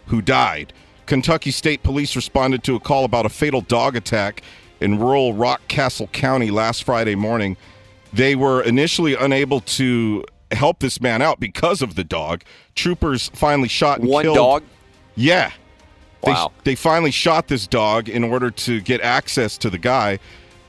who 0.07 0.21
died. 0.21 0.73
Kentucky 1.05 1.51
State 1.51 1.83
Police 1.83 2.15
responded 2.15 2.63
to 2.63 2.75
a 2.75 2.79
call 2.79 3.05
about 3.05 3.25
a 3.25 3.29
fatal 3.29 3.61
dog 3.61 3.95
attack 3.95 4.41
in 4.79 4.99
rural 4.99 5.33
Rockcastle 5.33 6.11
County 6.11 6.49
last 6.51 6.83
Friday 6.83 7.15
morning. 7.15 7.57
They 8.13 8.35
were 8.35 8.61
initially 8.63 9.15
unable 9.15 9.61
to 9.61 10.23
help 10.51 10.79
this 10.79 10.99
man 10.99 11.21
out 11.21 11.39
because 11.39 11.81
of 11.83 11.93
the 11.95 12.03
dog. 12.03 12.43
Troopers 12.75 13.29
finally 13.33 13.67
shot 13.67 13.99
and 13.99 14.09
One 14.09 14.23
killed. 14.23 14.37
dog? 14.37 14.63
Yeah. 15.15 15.51
They, 16.23 16.31
Wow. 16.31 16.51
they 16.63 16.75
finally 16.75 17.11
shot 17.11 17.47
this 17.47 17.67
dog 17.67 18.09
in 18.09 18.23
order 18.23 18.49
to 18.51 18.81
get 18.81 18.99
access 19.01 19.57
to 19.59 19.69
the 19.69 19.77
guy. 19.77 20.17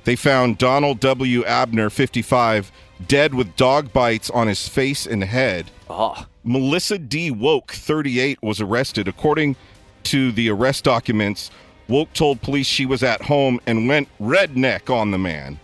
They 0.05 0.17
found 0.17 0.59
Donald 0.59 1.01
W. 1.01 1.45
Abner, 1.45 1.89
55, 1.91 2.71
dead 3.07 3.35
with 3.35 3.57
dog 3.57 3.93
bites 3.93 4.31
on 4.31 4.47
his 4.47 4.69
face 4.69 5.07
and 5.07 5.25
head. 5.25 5.71
Oh. 5.89 6.27
Melissa 6.45 6.99
D. 6.99 7.31
Woke, 7.31 7.73
38, 7.73 8.43
was 8.43 8.61
arrested. 8.61 9.09
According 9.09 9.57
to 10.05 10.33
the 10.33 10.51
arrest 10.51 10.85
documents, 10.85 11.51
Woke 11.89 12.13
told 12.13 12.41
police 12.41 12.67
she 12.67 12.87
was 12.87 13.03
at 13.03 13.23
home 13.23 13.61
and 13.67 13.89
went 13.89 14.09
redneck 14.21 14.95
on 14.95 15.11
the 15.11 15.19
man. 15.19 15.59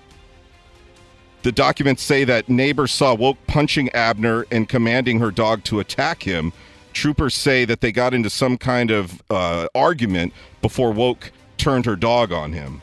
The 1.42 1.52
documents 1.52 2.02
say 2.02 2.24
that 2.24 2.48
neighbors 2.48 2.92
saw 2.92 3.14
Woke 3.14 3.38
punching 3.46 3.90
Abner 3.90 4.46
and 4.50 4.68
commanding 4.68 5.20
her 5.20 5.30
dog 5.30 5.62
to 5.64 5.78
attack 5.78 6.22
him. 6.24 6.52
Troopers 6.92 7.34
say 7.34 7.64
that 7.64 7.80
they 7.80 7.92
got 7.92 8.14
into 8.14 8.28
some 8.28 8.58
kind 8.58 8.90
of 8.90 9.22
uh, 9.30 9.68
argument 9.74 10.32
before 10.60 10.92
Woke 10.92 11.30
turned 11.56 11.86
her 11.86 11.94
dog 11.94 12.32
on 12.32 12.52
him. 12.52 12.82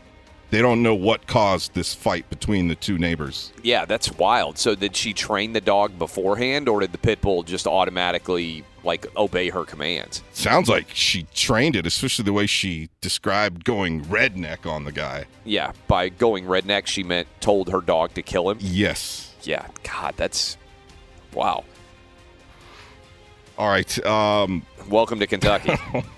They 0.53 0.61
don't 0.61 0.83
know 0.83 0.93
what 0.93 1.25
caused 1.25 1.73
this 1.73 1.95
fight 1.95 2.29
between 2.29 2.67
the 2.67 2.75
two 2.75 2.99
neighbors. 2.99 3.51
Yeah, 3.63 3.85
that's 3.85 4.11
wild. 4.11 4.59
So 4.59 4.75
did 4.75 4.95
she 4.95 5.11
train 5.11 5.53
the 5.53 5.61
dog 5.61 5.97
beforehand, 5.97 6.69
or 6.69 6.79
did 6.79 6.91
the 6.91 6.99
pit 6.99 7.21
bull 7.21 7.41
just 7.41 7.65
automatically 7.65 8.63
like 8.83 9.07
obey 9.17 9.49
her 9.49 9.65
commands? 9.65 10.21
Sounds 10.31 10.69
like 10.69 10.89
she 10.93 11.23
trained 11.33 11.75
it, 11.75 11.87
especially 11.87 12.25
the 12.25 12.33
way 12.33 12.45
she 12.45 12.91
described 13.01 13.63
going 13.63 14.05
redneck 14.05 14.71
on 14.71 14.83
the 14.83 14.91
guy. 14.91 15.25
Yeah, 15.43 15.71
by 15.87 16.09
going 16.09 16.45
redneck, 16.45 16.85
she 16.85 17.01
meant 17.01 17.27
told 17.41 17.71
her 17.71 17.81
dog 17.81 18.13
to 18.13 18.21
kill 18.21 18.51
him. 18.51 18.59
Yes. 18.61 19.33
Yeah, 19.41 19.65
God, 19.81 20.13
that's 20.17 20.59
wow. 21.33 21.63
All 23.57 23.69
right. 23.69 24.05
Um, 24.05 24.67
Welcome 24.87 25.17
to 25.17 25.25
Kentucky. 25.25 25.73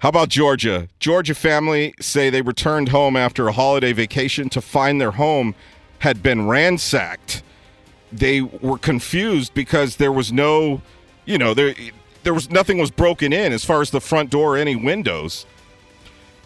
How 0.00 0.08
about 0.08 0.30
Georgia? 0.30 0.88
Georgia 0.98 1.34
family 1.34 1.92
say 2.00 2.30
they 2.30 2.40
returned 2.40 2.88
home 2.88 3.16
after 3.16 3.48
a 3.48 3.52
holiday 3.52 3.92
vacation 3.92 4.48
to 4.48 4.62
find 4.62 4.98
their 4.98 5.10
home 5.10 5.54
had 5.98 6.22
been 6.22 6.48
ransacked. 6.48 7.42
They 8.10 8.40
were 8.40 8.78
confused 8.78 9.52
because 9.52 9.96
there 9.96 10.10
was 10.10 10.32
no, 10.32 10.80
you 11.26 11.36
know, 11.36 11.52
there 11.52 11.74
there 12.22 12.32
was 12.32 12.50
nothing 12.50 12.78
was 12.78 12.90
broken 12.90 13.34
in 13.34 13.52
as 13.52 13.62
far 13.62 13.82
as 13.82 13.90
the 13.90 14.00
front 14.00 14.30
door 14.30 14.54
or 14.54 14.56
any 14.56 14.74
windows. 14.74 15.44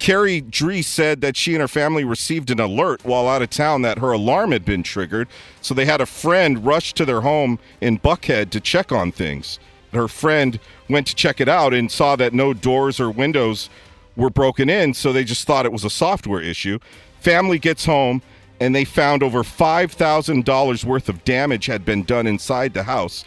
Carrie 0.00 0.40
Dree 0.40 0.82
said 0.82 1.20
that 1.20 1.36
she 1.36 1.54
and 1.54 1.60
her 1.60 1.68
family 1.68 2.02
received 2.02 2.50
an 2.50 2.58
alert 2.58 3.04
while 3.04 3.28
out 3.28 3.40
of 3.40 3.50
town 3.50 3.82
that 3.82 3.98
her 3.98 4.10
alarm 4.10 4.50
had 4.50 4.64
been 4.64 4.82
triggered, 4.82 5.28
so 5.60 5.74
they 5.74 5.84
had 5.84 6.00
a 6.00 6.06
friend 6.06 6.66
rush 6.66 6.92
to 6.94 7.04
their 7.04 7.20
home 7.20 7.60
in 7.80 8.00
Buckhead 8.00 8.50
to 8.50 8.60
check 8.60 8.90
on 8.90 9.12
things. 9.12 9.60
Her 9.94 10.08
friend 10.08 10.58
went 10.88 11.06
to 11.08 11.14
check 11.14 11.40
it 11.40 11.48
out 11.48 11.72
and 11.74 11.90
saw 11.90 12.16
that 12.16 12.32
no 12.32 12.52
doors 12.52 13.00
or 13.00 13.10
windows 13.10 13.68
were 14.16 14.30
broken 14.30 14.68
in, 14.70 14.94
so 14.94 15.12
they 15.12 15.24
just 15.24 15.46
thought 15.46 15.66
it 15.66 15.72
was 15.72 15.84
a 15.84 15.90
software 15.90 16.40
issue. 16.40 16.78
Family 17.20 17.58
gets 17.58 17.84
home 17.86 18.22
and 18.60 18.74
they 18.74 18.84
found 18.84 19.22
over 19.22 19.42
$5,000 19.42 20.84
worth 20.84 21.08
of 21.08 21.24
damage 21.24 21.66
had 21.66 21.84
been 21.84 22.04
done 22.04 22.26
inside 22.26 22.74
the 22.74 22.84
house. 22.84 23.24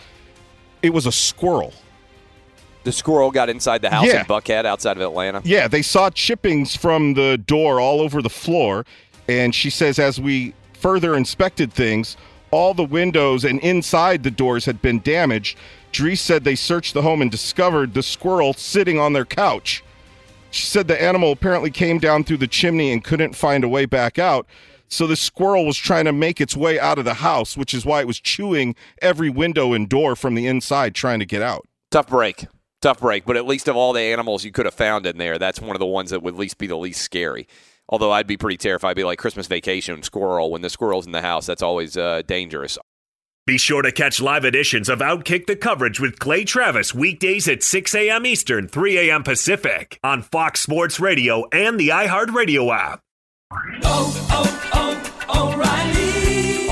It 0.82 0.92
was 0.92 1.06
a 1.06 1.12
squirrel. 1.12 1.74
the 2.84 2.92
squirrel 2.94 3.32
got 3.32 3.50
inside 3.50 3.82
the 3.82 3.90
house 3.90 4.06
Yeah. 4.06 4.22
in 4.22 4.26
Buckhead, 4.28 4.64
outside 4.66 4.96
of 4.96 5.04
Atlanta. 5.04 5.42
Yeah, 5.44 5.68
they 5.68 5.82
saw 5.82 6.10
chippings 6.10 6.74
from 6.74 7.16
the 7.16 7.38
door 7.38 7.82
all 7.82 8.00
over 8.00 8.22
the 8.22 8.30
floor. 8.30 8.86
And 9.28 9.54
she 9.54 9.70
says, 9.70 10.00
as 10.00 10.22
we 10.22 10.54
further 10.72 11.14
inspected 11.18 11.74
things, 11.74 12.16
all 12.52 12.74
the 12.74 12.84
windows 12.84 13.44
and 13.44 13.60
inside 13.60 14.24
the 14.24 14.32
doors 14.32 14.66
had 14.66 14.82
been 14.82 15.00
damaged. 15.00 15.58
Dries 15.92 16.22
said 16.22 16.44
they 16.44 16.56
searched 16.56 16.94
the 16.94 17.02
home 17.02 17.22
and 17.22 17.32
discovered 17.32 17.94
the 17.94 18.04
squirrel 18.04 18.54
sitting 18.54 19.00
on 19.00 19.14
their 19.14 19.26
couch. 19.26 19.84
She 20.52 20.66
said 20.66 20.88
the 20.88 21.02
animal 21.02 21.32
apparently 21.32 21.72
came 21.72 22.00
down 22.00 22.24
through 22.24 22.38
the 22.38 22.48
chimney 22.48 22.92
and 22.92 23.04
couldn't 23.04 23.36
find 23.36 23.64
a 23.64 23.70
way 23.70 23.86
back 23.86 24.18
out. 24.18 24.48
So 24.90 25.06
the 25.06 25.18
squirrel 25.18 25.66
was 25.66 25.78
trying 25.78 26.06
to 26.06 26.14
make 26.14 26.40
its 26.40 26.56
way 26.56 26.80
out 26.80 26.98
of 26.98 27.06
the 27.06 27.16
house, 27.16 27.58
which 27.58 27.74
is 27.74 27.86
why 27.86 28.00
it 28.00 28.08
was 28.08 28.20
chewing 28.20 28.76
every 29.02 29.30
window 29.30 29.74
and 29.74 29.90
door 29.90 30.16
from 30.16 30.36
the 30.36 30.48
inside 30.48 30.96
trying 30.96 31.20
to 31.20 31.26
get 31.26 31.42
out. 31.42 31.68
Tough 31.92 32.08
break. 32.08 32.48
Tough 32.82 33.02
break. 33.02 33.26
But 33.26 33.38
at 33.38 33.46
least 33.46 33.68
of 33.68 33.76
all 33.76 33.92
the 33.92 34.02
animals 34.02 34.46
you 34.46 34.52
could 34.52 34.66
have 34.66 34.74
found 34.74 35.06
in 35.06 35.18
there, 35.18 35.38
that's 35.38 35.60
one 35.60 35.76
of 35.76 35.80
the 35.80 35.86
ones 35.86 36.12
that 36.12 36.24
would 36.24 36.36
at 36.36 36.40
least 36.40 36.58
be 36.58 36.68
the 36.68 36.78
least 36.78 37.02
scary. 37.02 37.48
Although 37.90 38.12
I'd 38.12 38.28
be 38.28 38.38
pretty 38.38 38.58
terrified. 38.58 38.92
I'd 38.92 38.96
be 38.96 39.04
like 39.04 39.20
Christmas 39.20 39.48
vacation 39.48 40.04
squirrel. 40.04 40.52
When 40.52 40.62
the 40.62 40.70
squirrel's 40.70 41.06
in 41.06 41.12
the 41.12 41.22
house, 41.22 41.46
that's 41.46 41.62
always 41.62 41.96
uh, 41.98 42.22
dangerous. 42.28 42.78
Be 43.46 43.58
sure 43.58 43.82
to 43.82 43.94
catch 43.94 44.20
live 44.20 44.44
editions 44.44 44.90
of 44.90 45.00
Outkick 45.00 45.46
the 45.48 45.56
Coverage 45.56 46.02
with 46.02 46.20
Clay 46.20 46.44
Travis 46.44 46.94
weekdays 46.94 47.48
at 47.48 47.64
6 47.64 47.96
a.m. 47.96 48.26
Eastern, 48.26 48.68
3 48.68 49.10
a.m. 49.10 49.24
Pacific 49.24 50.00
on 50.04 50.22
Fox 50.22 50.60
Sports 50.60 51.00
Radio 51.00 51.46
and 51.54 51.80
the 51.80 51.88
iHeartRadio 51.90 52.76
app. 52.76 53.00